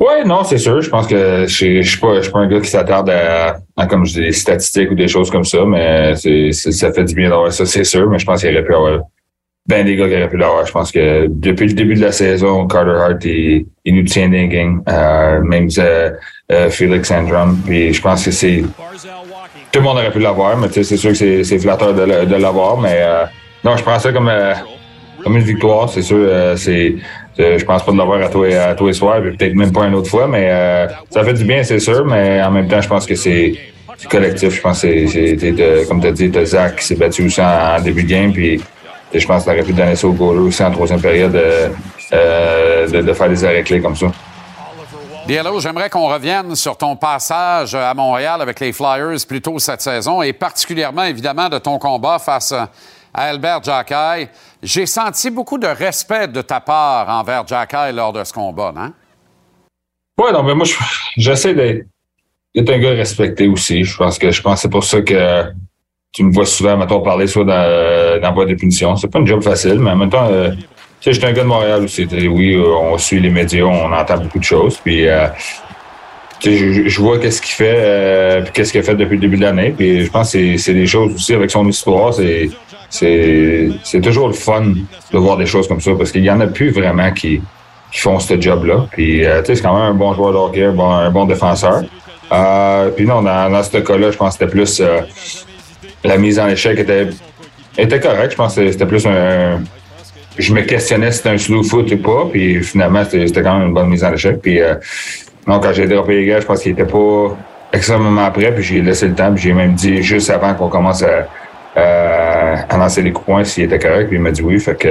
Oui, 0.00 0.24
non, 0.24 0.44
c'est 0.44 0.56
sûr. 0.56 0.80
Je 0.80 0.88
pense 0.88 1.06
que 1.06 1.46
je 1.46 1.66
ne 1.66 1.82
suis 1.82 2.00
pas, 2.00 2.20
pas 2.32 2.38
un 2.38 2.48
gars 2.48 2.60
qui 2.60 2.70
s'attarde 2.70 3.10
à, 3.10 3.86
comme 3.86 4.06
je 4.06 4.14
dis, 4.14 4.20
des 4.20 4.32
statistiques 4.32 4.90
ou 4.90 4.94
des 4.94 5.08
choses 5.08 5.30
comme 5.30 5.44
ça, 5.44 5.64
mais 5.66 6.14
c'est, 6.16 6.52
ça 6.52 6.90
fait 6.90 7.04
du 7.04 7.14
bien 7.14 7.28
d'avoir 7.28 7.52
ça, 7.52 7.66
c'est 7.66 7.84
sûr. 7.84 8.08
Mais 8.08 8.18
je 8.18 8.24
pense 8.24 8.40
qu'il 8.40 8.50
aurait 8.50 8.64
pu 8.64 8.74
avoir 8.74 9.00
ben 9.66 9.84
des 9.84 9.94
gars 9.96 10.08
qui 10.08 10.14
auraient 10.14 10.28
pu 10.28 10.38
l'avoir. 10.38 10.66
Je 10.66 10.72
pense 10.72 10.90
que 10.90 11.26
depuis 11.28 11.68
le 11.68 11.74
début 11.74 11.94
de 11.94 12.00
la 12.00 12.12
saison, 12.12 12.66
Carter 12.66 12.98
Hart, 12.98 13.24
il, 13.24 13.66
il 13.84 13.94
nous 13.94 14.04
tient 14.04 14.28
des. 14.28 14.48
Euh, 14.88 15.40
même 15.42 15.68
euh, 15.78 16.10
euh, 16.50 16.70
Felix 16.70 17.10
Andrum. 17.10 17.60
Puis 17.64 17.92
je 17.92 18.00
pense 18.00 18.24
que 18.24 18.30
c'est. 18.30 18.64
Tout 19.70 19.78
le 19.78 19.84
monde 19.84 19.98
aurait 19.98 20.10
pu 20.10 20.18
l'avoir, 20.18 20.56
mais 20.56 20.68
c'est 20.70 20.96
sûr 20.96 21.10
que 21.10 21.44
c'est, 21.44 21.58
flatteur 21.58 21.94
de, 21.94 22.34
l'avoir. 22.36 22.78
Mais 22.78 22.98
euh, 23.00 23.24
non, 23.62 23.76
je 23.76 23.82
prends 23.82 23.98
ça 23.98 24.12
comme, 24.12 24.32
comme 25.22 25.36
une 25.36 25.44
victoire. 25.44 25.88
C'est 25.90 26.02
sûr, 26.02 26.26
c'est. 26.56 26.96
C'est- 27.40 27.58
Je 27.58 27.64
pense 27.64 27.82
pas 27.84 27.92
de 27.92 27.96
l'avoir 27.98 28.20
à 28.22 28.28
tous 28.28 28.44
à 28.44 28.74
les 28.74 28.92
soirs, 28.92 29.20
peut-être 29.22 29.54
même 29.54 29.72
pas 29.72 29.84
une 29.86 29.94
autre 29.94 30.10
fois, 30.10 30.26
mais 30.26 30.48
euh, 30.50 30.86
ça 31.10 31.24
fait 31.24 31.34
du 31.34 31.44
bien, 31.44 31.62
c'est 31.62 31.78
sûr, 31.78 32.04
mais 32.04 32.42
en 32.42 32.50
même 32.50 32.68
temps, 32.68 32.80
je 32.80 32.88
pense 32.88 33.06
que 33.06 33.14
c'est 33.14 33.54
collectif. 34.10 34.54
Je 34.54 34.60
pense 34.60 34.82
que 34.82 35.06
c'est- 35.06 35.86
comme 35.88 36.00
tu 36.00 36.06
as 36.06 36.12
dit, 36.12 36.32
Zach 36.44 36.76
qui 36.76 36.84
s'est 36.86 36.94
battu 36.96 37.26
aussi 37.26 37.40
en, 37.40 37.80
début 37.80 38.02
de 38.04 38.08
game, 38.08 38.32
puis 38.32 38.60
je 39.14 39.26
pense 39.26 39.44
que 39.44 39.50
tu 39.50 39.54
aurais 39.56 39.64
pu 39.64 39.72
donner 39.72 39.96
ça 39.96 40.06
au 40.06 40.12
goaler 40.12 40.40
aussi 40.40 40.62
en 40.62 40.70
troisième 40.70 41.00
période, 41.00 41.34
euh, 41.34 41.68
euh, 42.12 42.88
de, 42.88 43.02
de 43.02 43.12
faire 43.12 43.28
des 43.28 43.44
arrêts 43.44 43.62
clés 43.62 43.80
comme 43.80 43.96
ça. 43.96 44.06
Diallo, 45.26 45.60
j'aimerais 45.60 45.90
qu'on 45.90 46.08
revienne 46.08 46.56
sur 46.56 46.76
ton 46.76 46.96
passage 46.96 47.74
à 47.74 47.92
Montréal 47.94 48.40
avec 48.40 48.58
les 48.58 48.72
Flyers 48.72 49.18
plus 49.28 49.40
tôt 49.40 49.58
cette 49.58 49.82
saison 49.82 50.22
et 50.22 50.32
particulièrement, 50.32 51.04
évidemment, 51.04 51.48
de 51.48 51.58
ton 51.58 51.78
combat 51.78 52.18
face 52.18 52.52
à 52.52 52.68
Albert 53.12 53.62
Jacquet. 53.64 54.28
J'ai 54.62 54.86
senti 54.86 55.30
beaucoup 55.30 55.58
de 55.58 55.66
respect 55.66 56.28
de 56.28 56.42
ta 56.42 56.60
part 56.60 57.08
envers 57.08 57.46
Jacquet 57.46 57.92
lors 57.92 58.12
de 58.12 58.22
ce 58.24 58.32
combat, 58.32 58.72
non? 58.74 58.92
Ouais, 60.18 60.32
non, 60.32 60.42
mais 60.42 60.54
moi, 60.54 60.64
je- 60.64 60.74
j'essaie 61.16 61.54
d'être, 61.54 61.86
un 62.56 62.78
gars 62.78 62.90
respecté 62.90 63.48
aussi. 63.48 63.84
Je 63.84 63.96
pense 63.96 64.18
que 64.18 64.30
je 64.30 64.42
pense 64.42 64.60
c'est 64.62 64.68
pour 64.70 64.84
ça 64.84 65.00
que 65.00 65.44
tu 66.12 66.24
me 66.24 66.32
vois 66.32 66.44
souvent, 66.46 66.76
mettons, 66.76 67.00
parler 67.00 67.26
soit 67.26 67.44
dans, 67.44 68.20
dans 68.20 68.32
boîte 68.32 68.48
de 68.48 68.54
punition. 68.54 68.96
C'est 68.96 69.08
pas 69.08 69.18
une 69.20 69.26
job 69.26 69.42
facile, 69.42 69.78
mais 69.78 69.90
en 69.92 69.96
même 69.96 70.10
temps, 70.10 70.28
euh, 70.30 70.50
tu 70.52 70.64
sais, 71.00 71.12
j'étais 71.14 71.26
un 71.28 71.32
gars 71.32 71.42
de 71.42 71.48
Montréal 71.48 71.84
aussi. 71.84 72.06
Oui, 72.12 72.54
euh, 72.54 72.66
on 72.66 72.98
suit 72.98 73.20
les 73.20 73.30
médias, 73.30 73.64
on 73.64 73.92
entend 73.92 74.18
beaucoup 74.18 74.40
de 74.40 74.44
choses. 74.44 74.76
Puis, 74.78 75.08
euh, 75.08 75.28
je, 76.44 76.88
je 76.88 77.00
vois 77.00 77.18
qu'est-ce 77.18 77.40
qu'il 77.40 77.54
fait, 77.54 78.52
qu'est-ce 78.52 78.72
qu'il 78.72 78.80
a 78.80 78.84
fait 78.84 78.94
depuis 78.96 79.14
le 79.14 79.20
début 79.20 79.36
de 79.36 79.42
l'année. 79.42 79.70
Puis, 79.70 80.04
je 80.04 80.10
pense 80.10 80.32
que 80.32 80.56
c'est 80.58 80.74
des 80.74 80.86
choses 80.86 81.14
aussi 81.14 81.32
avec 81.34 81.50
son 81.50 81.66
histoire. 81.68 82.12
C'est, 82.12 82.50
c'est, 82.90 84.00
toujours 84.02 84.28
le 84.28 84.34
fun 84.34 84.62
de 85.12 85.18
voir 85.18 85.36
des 85.36 85.46
choses 85.46 85.68
comme 85.68 85.80
ça 85.80 85.92
parce 85.96 86.12
qu'il 86.12 86.24
y 86.24 86.30
en 86.30 86.40
a 86.40 86.46
plus 86.46 86.70
vraiment 86.70 87.12
qui, 87.12 87.40
qui 87.92 88.00
font 88.00 88.18
ce 88.18 88.38
job-là. 88.40 88.86
Puis, 88.90 89.24
euh, 89.24 89.40
tu 89.40 89.46
sais, 89.46 89.54
c'est 89.56 89.62
quand 89.62 89.74
même 89.74 89.92
un 89.92 89.94
bon 89.94 90.12
joueur 90.12 90.32
de 90.32 90.36
hockey, 90.36 90.64
un 90.64 90.72
bon, 90.72 90.90
un 90.90 91.10
bon 91.10 91.24
défenseur. 91.24 91.82
Euh, 92.32 92.90
puis 92.90 93.06
non, 93.06 93.22
dans, 93.22 93.50
dans 93.50 93.62
ce 93.62 93.78
cas-là, 93.78 94.10
je 94.10 94.16
pense 94.16 94.36
que 94.36 94.40
c'était 94.40 94.50
plus 94.50 94.80
euh, 94.80 95.00
la 96.04 96.16
mise 96.16 96.38
en 96.38 96.48
échec 96.48 96.78
était, 96.78 97.08
était 97.76 98.00
correcte. 98.00 98.32
Je 98.32 98.36
pense 98.36 98.54
que 98.54 98.70
c'était 98.70 98.86
plus 98.86 99.06
un. 99.06 99.62
Je 100.38 100.54
me 100.54 100.62
questionnais 100.62 101.10
si 101.10 101.18
c'était 101.18 101.30
un 101.30 101.38
slow 101.38 101.62
foot 101.62 101.90
ou 101.92 101.98
pas. 101.98 102.26
Puis 102.30 102.62
finalement, 102.62 103.04
c'était 103.04 103.42
quand 103.42 103.58
même 103.58 103.68
une 103.68 103.74
bonne 103.74 103.88
mise 103.88 104.04
en 104.04 104.12
échec. 104.12 104.40
Puis 104.40 104.60
euh, 104.60 104.74
non, 105.46 105.60
quand 105.60 105.72
j'ai 105.72 105.86
droppé 105.86 106.16
les 106.16 106.26
gars, 106.26 106.40
je 106.40 106.46
pense 106.46 106.62
qu'il 106.62 106.72
était 106.72 106.84
pas. 106.84 107.36
extrêmement 107.72 108.30
prêt, 108.30 108.52
puis 108.54 108.62
j'ai 108.62 108.82
laissé 108.82 109.08
le 109.08 109.14
temps, 109.14 109.32
puis 109.32 109.42
j'ai 109.44 109.52
même 109.52 109.74
dit 109.74 110.02
juste 110.02 110.30
avant 110.30 110.54
qu'on 110.54 110.68
commence 110.68 111.02
à, 111.02 111.28
à, 111.76 112.64
à 112.68 112.76
lancer 112.78 113.02
les 113.02 113.12
coups 113.12 113.26
poing 113.26 113.44
s'il 113.44 113.64
était 113.64 113.78
correct, 113.78 114.08
puis 114.08 114.16
il 114.16 114.22
m'a 114.22 114.30
dit 114.30 114.42
oui. 114.42 114.58
Fait 114.60 114.76
que 114.78 114.88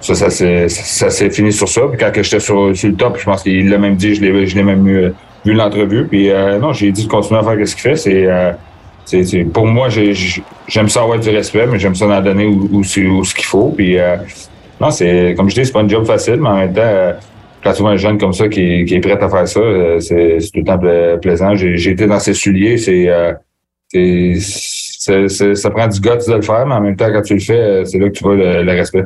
ça, 0.00 0.14
ça 0.14 0.30
s'est 0.30 0.68
ça 0.68 1.10
fini 1.30 1.52
sur 1.52 1.68
ça. 1.68 1.82
Puis 1.88 1.98
quand 1.98 2.10
j'étais 2.14 2.40
sur, 2.40 2.74
sur 2.76 2.88
le 2.88 2.94
top, 2.96 3.18
je 3.18 3.24
pense 3.24 3.42
qu'il 3.42 3.68
l'a 3.68 3.78
même 3.78 3.96
dit, 3.96 4.14
je 4.14 4.20
l'ai 4.22 4.46
je 4.46 4.56
l'ai 4.56 4.62
même 4.62 4.86
eu, 4.88 5.12
vu 5.44 5.52
l'entrevue. 5.52 6.06
Puis 6.06 6.30
euh, 6.30 6.58
non, 6.58 6.72
j'ai 6.72 6.90
dit 6.90 7.04
de 7.04 7.10
continuer 7.10 7.40
à 7.40 7.42
faire 7.42 7.68
ce 7.68 7.74
qu'il 7.74 7.82
fait. 7.82 7.96
C'est 7.96 8.26
euh, 8.26 8.52
c'est- 9.04 9.24
c'est- 9.24 9.44
pour 9.44 9.66
moi, 9.66 9.88
j'ai- 9.88 10.14
j'ai- 10.14 10.42
j'aime 10.68 10.88
ça 10.88 11.02
avoir 11.02 11.18
du 11.18 11.28
respect, 11.30 11.66
mais 11.66 11.78
j'aime 11.78 11.94
ça 11.94 12.06
en 12.06 12.20
donner 12.22 12.46
où, 12.46 12.68
où, 12.72 12.84
c'est- 12.84 13.06
où 13.06 13.24
ce 13.24 13.34
qu'il 13.34 13.44
faut. 13.44 13.72
Puis 13.76 13.98
euh, 13.98 14.16
non, 14.80 14.90
c'est 14.90 15.34
comme 15.36 15.48
je 15.50 15.54
dis, 15.54 15.66
c'est 15.66 15.72
pas 15.72 15.80
un 15.80 15.88
job 15.88 16.04
facile, 16.06 16.36
mais 16.40 16.48
en 16.48 16.56
même 16.56 16.72
temps, 16.72 16.80
euh, 16.84 17.12
quand 17.62 17.72
tu 17.72 17.82
vois 17.82 17.90
un 17.92 17.96
jeune 17.96 18.16
comme 18.18 18.32
ça 18.32 18.48
qui, 18.48 18.84
qui 18.86 18.94
est 18.94 19.00
prêt 19.00 19.18
à 19.20 19.28
faire 19.28 19.46
ça, 19.48 19.60
euh, 19.60 20.00
c'est 20.00 20.40
c'est 20.40 20.50
tout 20.50 20.60
le 20.60 20.64
temps 20.64 20.78
pla- 20.78 21.18
plaisant. 21.18 21.54
J'ai 21.56 21.76
j'ai 21.76 21.90
été 21.90 22.06
dans 22.06 22.18
ses 22.20 22.32
souliers, 22.34 22.78
c'est 22.78 23.08
ça 25.00 25.70
prend 25.70 25.88
du 25.88 26.00
guts 26.00 26.26
de 26.26 26.34
le 26.34 26.42
faire, 26.42 26.66
mais 26.66 26.74
en 26.74 26.80
même 26.80 26.96
temps, 26.96 27.10
quand 27.12 27.22
tu 27.22 27.34
le 27.34 27.40
fais, 27.40 27.58
euh, 27.58 27.84
c'est 27.84 27.98
là 27.98 28.08
que 28.08 28.14
tu 28.14 28.22
vois 28.22 28.34
le, 28.34 28.70
respect. 28.72 29.04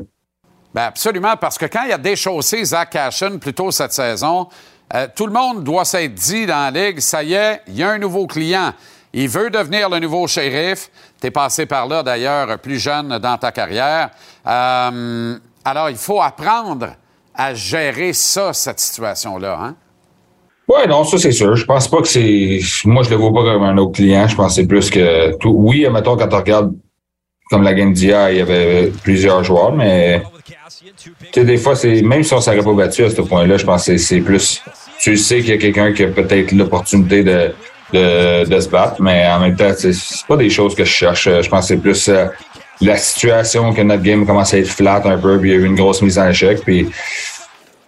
Ben 0.74 0.82
absolument, 0.82 1.36
parce 1.36 1.56
que 1.56 1.66
quand 1.66 1.84
il 1.86 1.92
a 1.92 1.98
déchaussé 1.98 2.64
Zach 2.64 2.90
Cashin 2.90 3.38
plus 3.38 3.54
tôt 3.54 3.70
cette 3.70 3.92
saison, 3.92 4.48
euh, 4.92 5.06
tout 5.14 5.26
le 5.26 5.32
monde 5.32 5.62
doit 5.62 5.84
s'être 5.84 6.14
dit 6.14 6.46
dans 6.46 6.72
la 6.72 6.88
Ligue, 6.88 6.98
ça 6.98 7.22
y 7.22 7.34
est, 7.34 7.60
il 7.68 7.76
y 7.76 7.82
a 7.84 7.90
un 7.90 7.98
nouveau 7.98 8.26
client. 8.26 8.72
Il 9.12 9.28
veut 9.28 9.50
devenir 9.50 9.88
le 9.88 10.00
nouveau 10.00 10.26
shérif. 10.26 10.90
Tu 11.20 11.28
es 11.28 11.30
passé 11.30 11.66
par 11.66 11.86
là, 11.86 12.02
d'ailleurs, 12.02 12.58
plus 12.58 12.80
jeune 12.80 13.18
dans 13.18 13.38
ta 13.38 13.52
carrière. 13.52 14.10
Euh, 14.44 15.38
alors, 15.64 15.90
il 15.90 15.96
faut 15.96 16.20
apprendre 16.20 16.88
à 17.32 17.54
gérer 17.54 18.12
ça, 18.12 18.52
cette 18.52 18.80
situation-là. 18.80 19.58
Hein? 19.62 19.76
Ouais, 20.68 20.86
non, 20.86 21.04
ça 21.04 21.18
c'est 21.18 21.32
sûr. 21.32 21.54
Je 21.56 21.64
pense 21.66 21.88
pas 21.88 22.00
que 22.00 22.08
c'est. 22.08 22.58
Moi, 22.84 23.02
je 23.02 23.10
le 23.10 23.16
vois 23.16 23.32
pas 23.32 23.42
comme 23.52 23.62
un 23.64 23.76
autre 23.76 23.92
client. 23.92 24.26
Je 24.28 24.34
pense 24.34 24.54
que 24.56 24.62
c'est 24.62 24.66
plus 24.66 24.88
que. 24.90 25.36
tout- 25.36 25.54
Oui, 25.56 25.84
admettons, 25.84 26.16
quand 26.16 26.28
tu 26.28 26.36
regardes 26.36 26.72
comme 27.50 27.62
la 27.62 27.74
game 27.74 27.92
d'hier, 27.92 28.30
il 28.30 28.38
y 28.38 28.40
avait 28.40 28.90
plusieurs 29.02 29.44
joueurs, 29.44 29.72
mais 29.72 30.22
tu 30.98 31.10
sais, 31.34 31.44
des 31.44 31.58
fois, 31.58 31.76
c'est. 31.76 32.00
Même 32.02 32.22
si 32.22 32.32
on 32.32 32.40
s'aurait 32.40 32.62
pas 32.62 32.72
battu 32.72 33.04
à 33.04 33.10
ce 33.10 33.20
point-là, 33.20 33.58
je 33.58 33.64
pense 33.66 33.86
que 33.86 33.96
c'est- 33.98 34.20
plus. 34.20 34.62
Tu 35.00 35.16
sais 35.18 35.40
qu'il 35.40 35.50
y 35.50 35.52
a 35.52 35.58
quelqu'un 35.58 35.92
qui 35.92 36.02
a 36.04 36.08
peut-être 36.08 36.52
l'opportunité 36.52 37.22
de, 37.22 37.52
de, 37.92 38.48
de 38.48 38.60
se 38.60 38.68
battre, 38.70 39.02
mais 39.02 39.26
en 39.28 39.40
même 39.40 39.56
temps, 39.56 39.70
c'est 39.76 39.92
pas 40.26 40.36
des 40.38 40.48
choses 40.48 40.74
que 40.74 40.84
je 40.84 40.90
cherche. 40.90 41.24
Je 41.28 41.48
pense 41.50 41.60
que 41.68 41.74
c'est 41.74 41.76
plus 41.80 42.08
euh, 42.08 42.26
la 42.80 42.96
situation 42.96 43.74
que 43.74 43.82
notre 43.82 44.02
game 44.02 44.24
commence 44.24 44.54
à 44.54 44.58
être 44.58 44.68
flat 44.68 45.02
un 45.04 45.18
peu, 45.18 45.38
puis 45.38 45.50
il 45.50 45.52
y 45.52 45.56
a 45.56 45.60
eu 45.60 45.66
une 45.66 45.74
grosse 45.74 46.00
mise 46.00 46.18
en 46.18 46.28
échec, 46.28 46.60
puis 46.64 46.88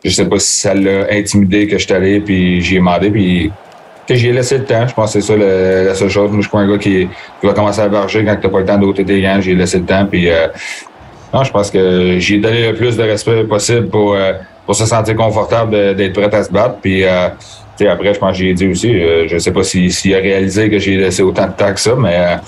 je 0.08 0.14
sais 0.14 0.28
pas 0.28 0.38
si 0.38 0.60
ça 0.60 0.74
l'a 0.74 1.06
intimidé 1.10 1.66
que 1.66 1.78
je 1.78 1.84
suis 1.84 1.92
allé, 1.92 2.20
puis 2.20 2.60
j'y 2.60 2.76
ai 2.76 2.78
demandé, 2.78 3.10
puis 3.10 3.50
tu 4.06 4.14
sais, 4.14 4.20
j'y 4.20 4.28
ai 4.28 4.32
laissé 4.32 4.58
le 4.58 4.64
temps. 4.64 4.86
Je 4.86 4.94
pense 4.94 5.12
que 5.12 5.20
c'est 5.20 5.26
ça 5.26 5.36
la 5.36 5.94
seule 5.94 6.08
chose. 6.08 6.30
Moi, 6.30 6.40
je 6.40 6.42
suis 6.42 6.50
pas 6.50 6.60
un 6.60 6.70
gars 6.70 6.78
qui, 6.78 7.08
va 7.42 7.52
commencer 7.52 7.80
à 7.80 7.88
varger 7.88 8.24
quand 8.24 8.36
t'as 8.40 8.48
pas 8.48 8.60
le 8.60 8.64
temps 8.64 8.78
d'ôter 8.78 9.04
tes 9.04 9.20
gants. 9.20 9.40
J'ai 9.40 9.54
laissé 9.54 9.78
le 9.78 9.84
temps, 9.84 10.06
puis 10.06 10.30
euh, 10.30 10.46
non, 11.34 11.42
je 11.42 11.50
pense 11.50 11.70
que 11.70 12.18
j'ai 12.20 12.38
donné 12.38 12.68
le 12.68 12.74
plus 12.74 12.96
de 12.96 13.02
respect 13.02 13.44
possible 13.44 13.88
pour, 13.88 14.14
euh, 14.14 14.34
pour 14.64 14.76
se 14.76 14.86
sentir 14.86 15.16
confortable 15.16 15.96
d'être 15.96 16.12
prêt 16.12 16.32
à 16.32 16.44
se 16.44 16.52
battre, 16.52 16.76
puis 16.80 17.02
euh, 17.02 17.28
après, 17.80 18.14
je 18.14 18.18
pense 18.18 18.32
que 18.32 18.38
j'ai 18.38 18.54
dit 18.54 18.68
aussi, 18.68 18.94
je 19.26 19.36
sais 19.36 19.52
pas 19.52 19.62
s'il 19.62 19.92
s'il 19.92 20.14
a 20.14 20.18
réalisé 20.18 20.70
que 20.70 20.78
j'ai 20.78 20.96
laissé 20.96 21.22
autant 21.22 21.46
de 21.46 21.52
temps 21.52 21.74
que 21.74 21.80
ça, 21.80 21.94
mais 21.94 22.38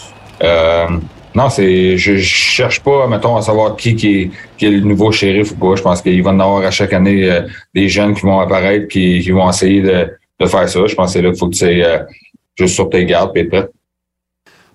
non, 1.38 1.50
c'est 1.50 1.96
je, 1.96 2.16
je 2.16 2.22
cherche 2.24 2.80
pas, 2.80 3.06
mettons, 3.06 3.36
à 3.36 3.42
savoir 3.42 3.76
qui, 3.76 3.94
qui, 3.94 4.32
est, 4.60 4.70
le 4.70 4.80
nouveau 4.80 5.12
shérif 5.12 5.52
ou 5.52 5.54
pas. 5.54 5.76
Je 5.76 5.82
pense 5.82 6.02
qu'il 6.02 6.20
va 6.20 6.32
y 6.32 6.34
en 6.34 6.40
avoir 6.40 6.64
à 6.64 6.72
chaque 6.72 6.92
année 6.92 7.30
euh, 7.30 7.42
des 7.72 7.88
jeunes 7.88 8.14
qui 8.14 8.22
vont 8.22 8.40
apparaître, 8.40 8.88
qui, 8.88 9.20
qui 9.20 9.30
vont 9.30 9.48
essayer 9.48 9.80
de, 9.80 10.12
de 10.40 10.46
faire 10.46 10.68
ça. 10.68 10.84
Je 10.84 10.94
pense 10.96 11.06
que 11.06 11.12
c'est 11.12 11.22
là 11.22 11.30
qu'il 11.30 11.38
faut 11.38 11.46
que 11.46 11.52
tu 11.52 11.58
sois 11.60 11.68
euh, 11.68 12.02
juste 12.56 12.74
sur 12.74 12.90
tes 12.90 13.04
gardes 13.04 13.36
et 13.36 13.42
être 13.42 13.50
prêt. 13.50 13.68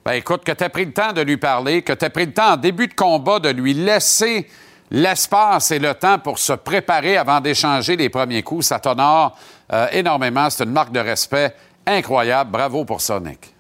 Ben 0.06 0.14
écoute, 0.14 0.46
que 0.46 0.54
tu 0.54 0.64
as 0.64 0.70
pris 0.70 0.86
le 0.86 0.94
temps 0.94 1.12
de 1.12 1.20
lui 1.20 1.36
parler, 1.36 1.82
que 1.82 1.92
tu 1.92 2.06
as 2.06 2.10
pris 2.10 2.28
le 2.28 2.32
temps 2.34 2.54
en 2.54 2.58
début 2.58 2.88
de 2.88 2.94
combat 2.94 3.40
de 3.40 3.50
lui 3.50 3.74
laisser 3.74 4.48
l'espace 4.90 5.72
et 5.72 5.80
le 5.80 5.94
temps 5.94 6.20
pour 6.20 6.40
se 6.40 6.54
préparer 6.54 7.18
avant 7.18 7.42
d'échanger 7.42 7.98
les 7.98 8.08
premiers 8.08 8.42
coups, 8.42 8.68
ça 8.68 8.80
t'honore 8.80 9.38
euh, 9.74 9.88
énormément. 9.92 10.50
C'est 10.50 10.64
une 10.64 10.72
marque 10.72 10.94
de 10.94 11.00
respect 11.02 11.54
incroyable. 11.86 12.52
Bravo 12.52 12.86
pour 12.86 13.02
ça, 13.02 13.20
Nick. 13.20 13.53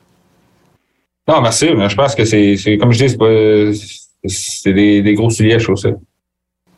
Non, 1.27 1.41
merci. 1.41 1.69
mais 1.73 1.89
Je 1.89 1.95
pense 1.95 2.15
que 2.15 2.25
c'est, 2.25 2.77
comme 2.77 2.91
je 2.91 3.05
dis, 3.05 3.77
c'est 4.25 4.73
des, 4.73 5.13
gros 5.13 5.29
souliers, 5.29 5.59
ça. 5.59 5.89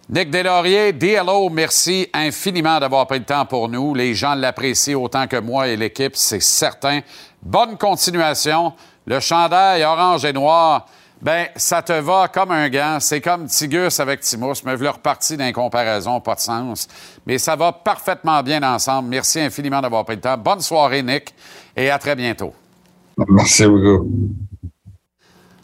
Nick 0.07 0.29
Deslauriers, 0.29 0.93
DLO, 0.93 1.49
merci 1.49 2.07
infiniment 2.13 2.79
d'avoir 2.79 3.07
pris 3.07 3.17
le 3.17 3.25
temps 3.25 3.45
pour 3.45 3.67
nous. 3.69 3.95
Les 3.95 4.13
gens 4.13 4.35
l'apprécient 4.35 5.01
autant 5.01 5.25
que 5.25 5.37
moi 5.37 5.67
et 5.67 5.75
l'équipe, 5.75 6.15
c'est 6.15 6.41
certain. 6.43 6.99
Bonne 7.41 7.75
continuation. 7.75 8.73
Le 9.07 9.19
chandail 9.19 9.83
orange 9.83 10.23
et 10.25 10.33
noir, 10.33 10.85
ben 11.19 11.47
ça 11.55 11.81
te 11.81 11.93
va 11.93 12.27
comme 12.27 12.51
un 12.51 12.69
gant. 12.69 12.97
C'est 12.99 13.19
comme 13.19 13.47
Tigus 13.47 13.99
avec 13.99 14.19
Timus, 14.19 14.63
mais 14.63 14.75
vous 14.75 14.91
reparti 14.91 15.37
d'une 15.37 15.51
comparaison, 15.53 16.19
pas 16.19 16.35
de 16.35 16.39
sens. 16.39 16.87
Mais 17.25 17.39
ça 17.39 17.55
va 17.55 17.71
parfaitement 17.71 18.43
bien 18.43 18.61
ensemble. 18.61 19.09
Merci 19.09 19.39
infiniment 19.39 19.81
d'avoir 19.81 20.05
pris 20.05 20.17
le 20.17 20.21
temps. 20.21 20.37
Bonne 20.37 20.61
soirée, 20.61 21.01
Nick, 21.01 21.33
et 21.75 21.89
à 21.89 21.97
très 21.97 22.15
bientôt. 22.15 22.53
Merci 23.17 23.65
beaucoup. 23.65 24.09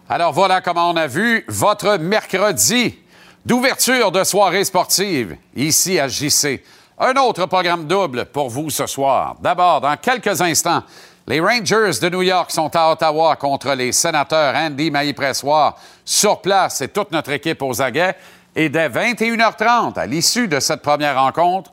Alors 0.09 0.33
voilà 0.33 0.61
comment 0.61 0.89
on 0.89 0.95
a 0.95 1.07
vu 1.07 1.45
votre 1.47 1.97
mercredi 1.97 2.97
d'ouverture 3.45 4.11
de 4.11 4.23
soirée 4.23 4.63
sportive 4.63 5.37
ici 5.55 5.99
à 5.99 6.07
JC. 6.07 6.63
Un 6.99 7.13
autre 7.15 7.45
programme 7.47 7.87
double 7.87 8.25
pour 8.25 8.49
vous 8.49 8.69
ce 8.69 8.85
soir. 8.85 9.35
D'abord, 9.41 9.81
dans 9.81 9.97
quelques 9.97 10.39
instants, 10.41 10.83
les 11.27 11.39
Rangers 11.39 11.99
de 12.01 12.09
New 12.09 12.21
York 12.21 12.51
sont 12.51 12.75
à 12.75 12.91
Ottawa 12.91 13.35
contre 13.35 13.73
les 13.73 13.91
sénateurs 13.91 14.55
Andy 14.55 14.91
Mailly-Pressoir 14.91 15.77
sur 16.03 16.41
place 16.41 16.81
et 16.81 16.89
toute 16.89 17.11
notre 17.11 17.31
équipe 17.31 17.61
aux 17.61 17.81
aguets. 17.81 18.15
Et 18.55 18.69
dès 18.69 18.89
21h30, 18.89 19.97
à 19.97 20.05
l'issue 20.05 20.47
de 20.47 20.59
cette 20.59 20.81
première 20.81 21.19
rencontre, 21.21 21.71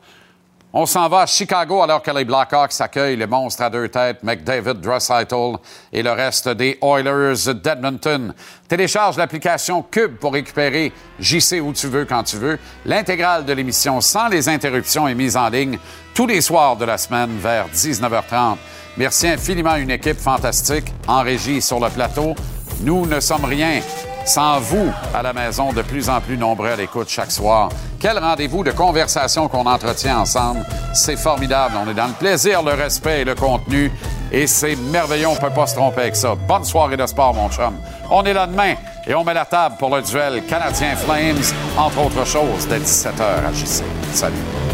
on 0.71 0.85
s'en 0.85 1.09
va 1.09 1.21
à 1.21 1.25
Chicago 1.25 1.81
alors 1.81 2.03
que 2.03 2.11
les 2.11 2.25
Blackhawks 2.25 2.79
accueillent 2.79 3.15
le 3.15 3.25
monstre 3.25 3.63
à 3.63 3.69
deux 3.69 3.89
têtes, 3.89 4.21
McDavid, 4.21 4.75
Draisaitl 4.75 5.57
et 5.91 6.03
le 6.03 6.11
reste 6.11 6.49
des 6.49 6.77
Oilers 6.81 7.53
d'Edmonton. 7.55 8.33
Télécharge 8.67 9.17
l'application 9.17 9.81
Cube 9.81 10.17
pour 10.17 10.33
récupérer 10.33 10.93
JC 11.19 11.59
où 11.61 11.73
tu 11.73 11.87
veux, 11.87 12.05
quand 12.05 12.23
tu 12.23 12.37
veux. 12.37 12.59
L'intégrale 12.85 13.45
de 13.45 13.53
l'émission 13.53 13.99
sans 13.99 14.27
les 14.27 14.47
interruptions 14.47 15.07
est 15.07 15.15
mise 15.15 15.35
en 15.35 15.49
ligne 15.49 15.79
tous 16.13 16.27
les 16.27 16.41
soirs 16.41 16.75
de 16.75 16.85
la 16.85 16.99
semaine 16.99 17.37
vers 17.39 17.67
19h30. 17.69 18.57
Merci 18.97 19.27
infiniment 19.27 19.71
à 19.71 19.79
une 19.79 19.91
équipe 19.91 20.19
fantastique 20.19 20.93
en 21.07 21.23
régie 21.23 21.61
sur 21.61 21.79
le 21.79 21.89
plateau. 21.89 22.35
Nous 22.81 23.05
ne 23.05 23.19
sommes 23.19 23.45
rien 23.45 23.81
sans 24.25 24.59
vous 24.59 24.91
à 25.13 25.21
la 25.21 25.33
maison, 25.33 25.73
de 25.73 25.81
plus 25.81 26.09
en 26.09 26.21
plus 26.21 26.37
nombreux 26.37 26.69
à 26.69 26.75
l'écoute 26.75 27.09
chaque 27.09 27.31
soir. 27.31 27.69
Quel 27.99 28.17
rendez-vous 28.17 28.63
de 28.63 28.71
conversation 28.71 29.47
qu'on 29.47 29.65
entretient 29.65 30.19
ensemble. 30.19 30.65
C'est 30.93 31.17
formidable. 31.17 31.75
On 31.83 31.89
est 31.89 31.93
dans 31.93 32.07
le 32.07 32.13
plaisir, 32.13 32.61
le 32.63 32.73
respect 32.73 33.21
et 33.21 33.25
le 33.25 33.35
contenu. 33.35 33.91
Et 34.31 34.47
c'est 34.47 34.75
merveilleux. 34.75 35.27
On 35.27 35.35
ne 35.35 35.39
peut 35.39 35.49
pas 35.49 35.67
se 35.67 35.75
tromper 35.75 36.01
avec 36.01 36.15
ça. 36.15 36.35
Bonne 36.35 36.63
soirée 36.63 36.97
de 36.97 37.05
sport, 37.05 37.33
mon 37.33 37.49
chum. 37.49 37.73
On 38.11 38.23
est 38.23 38.33
là 38.33 38.47
demain 38.47 38.75
et 39.07 39.15
on 39.15 39.23
met 39.23 39.33
la 39.33 39.45
table 39.45 39.75
pour 39.79 39.95
le 39.95 40.01
duel 40.01 40.43
Canadien 40.45 40.95
Flames, 40.95 41.41
entre 41.77 42.05
autres 42.05 42.25
choses, 42.25 42.67
dès 42.67 42.79
17h 42.79 43.21
à 43.21 43.51
JC. 43.51 43.83
Salut. 44.13 44.68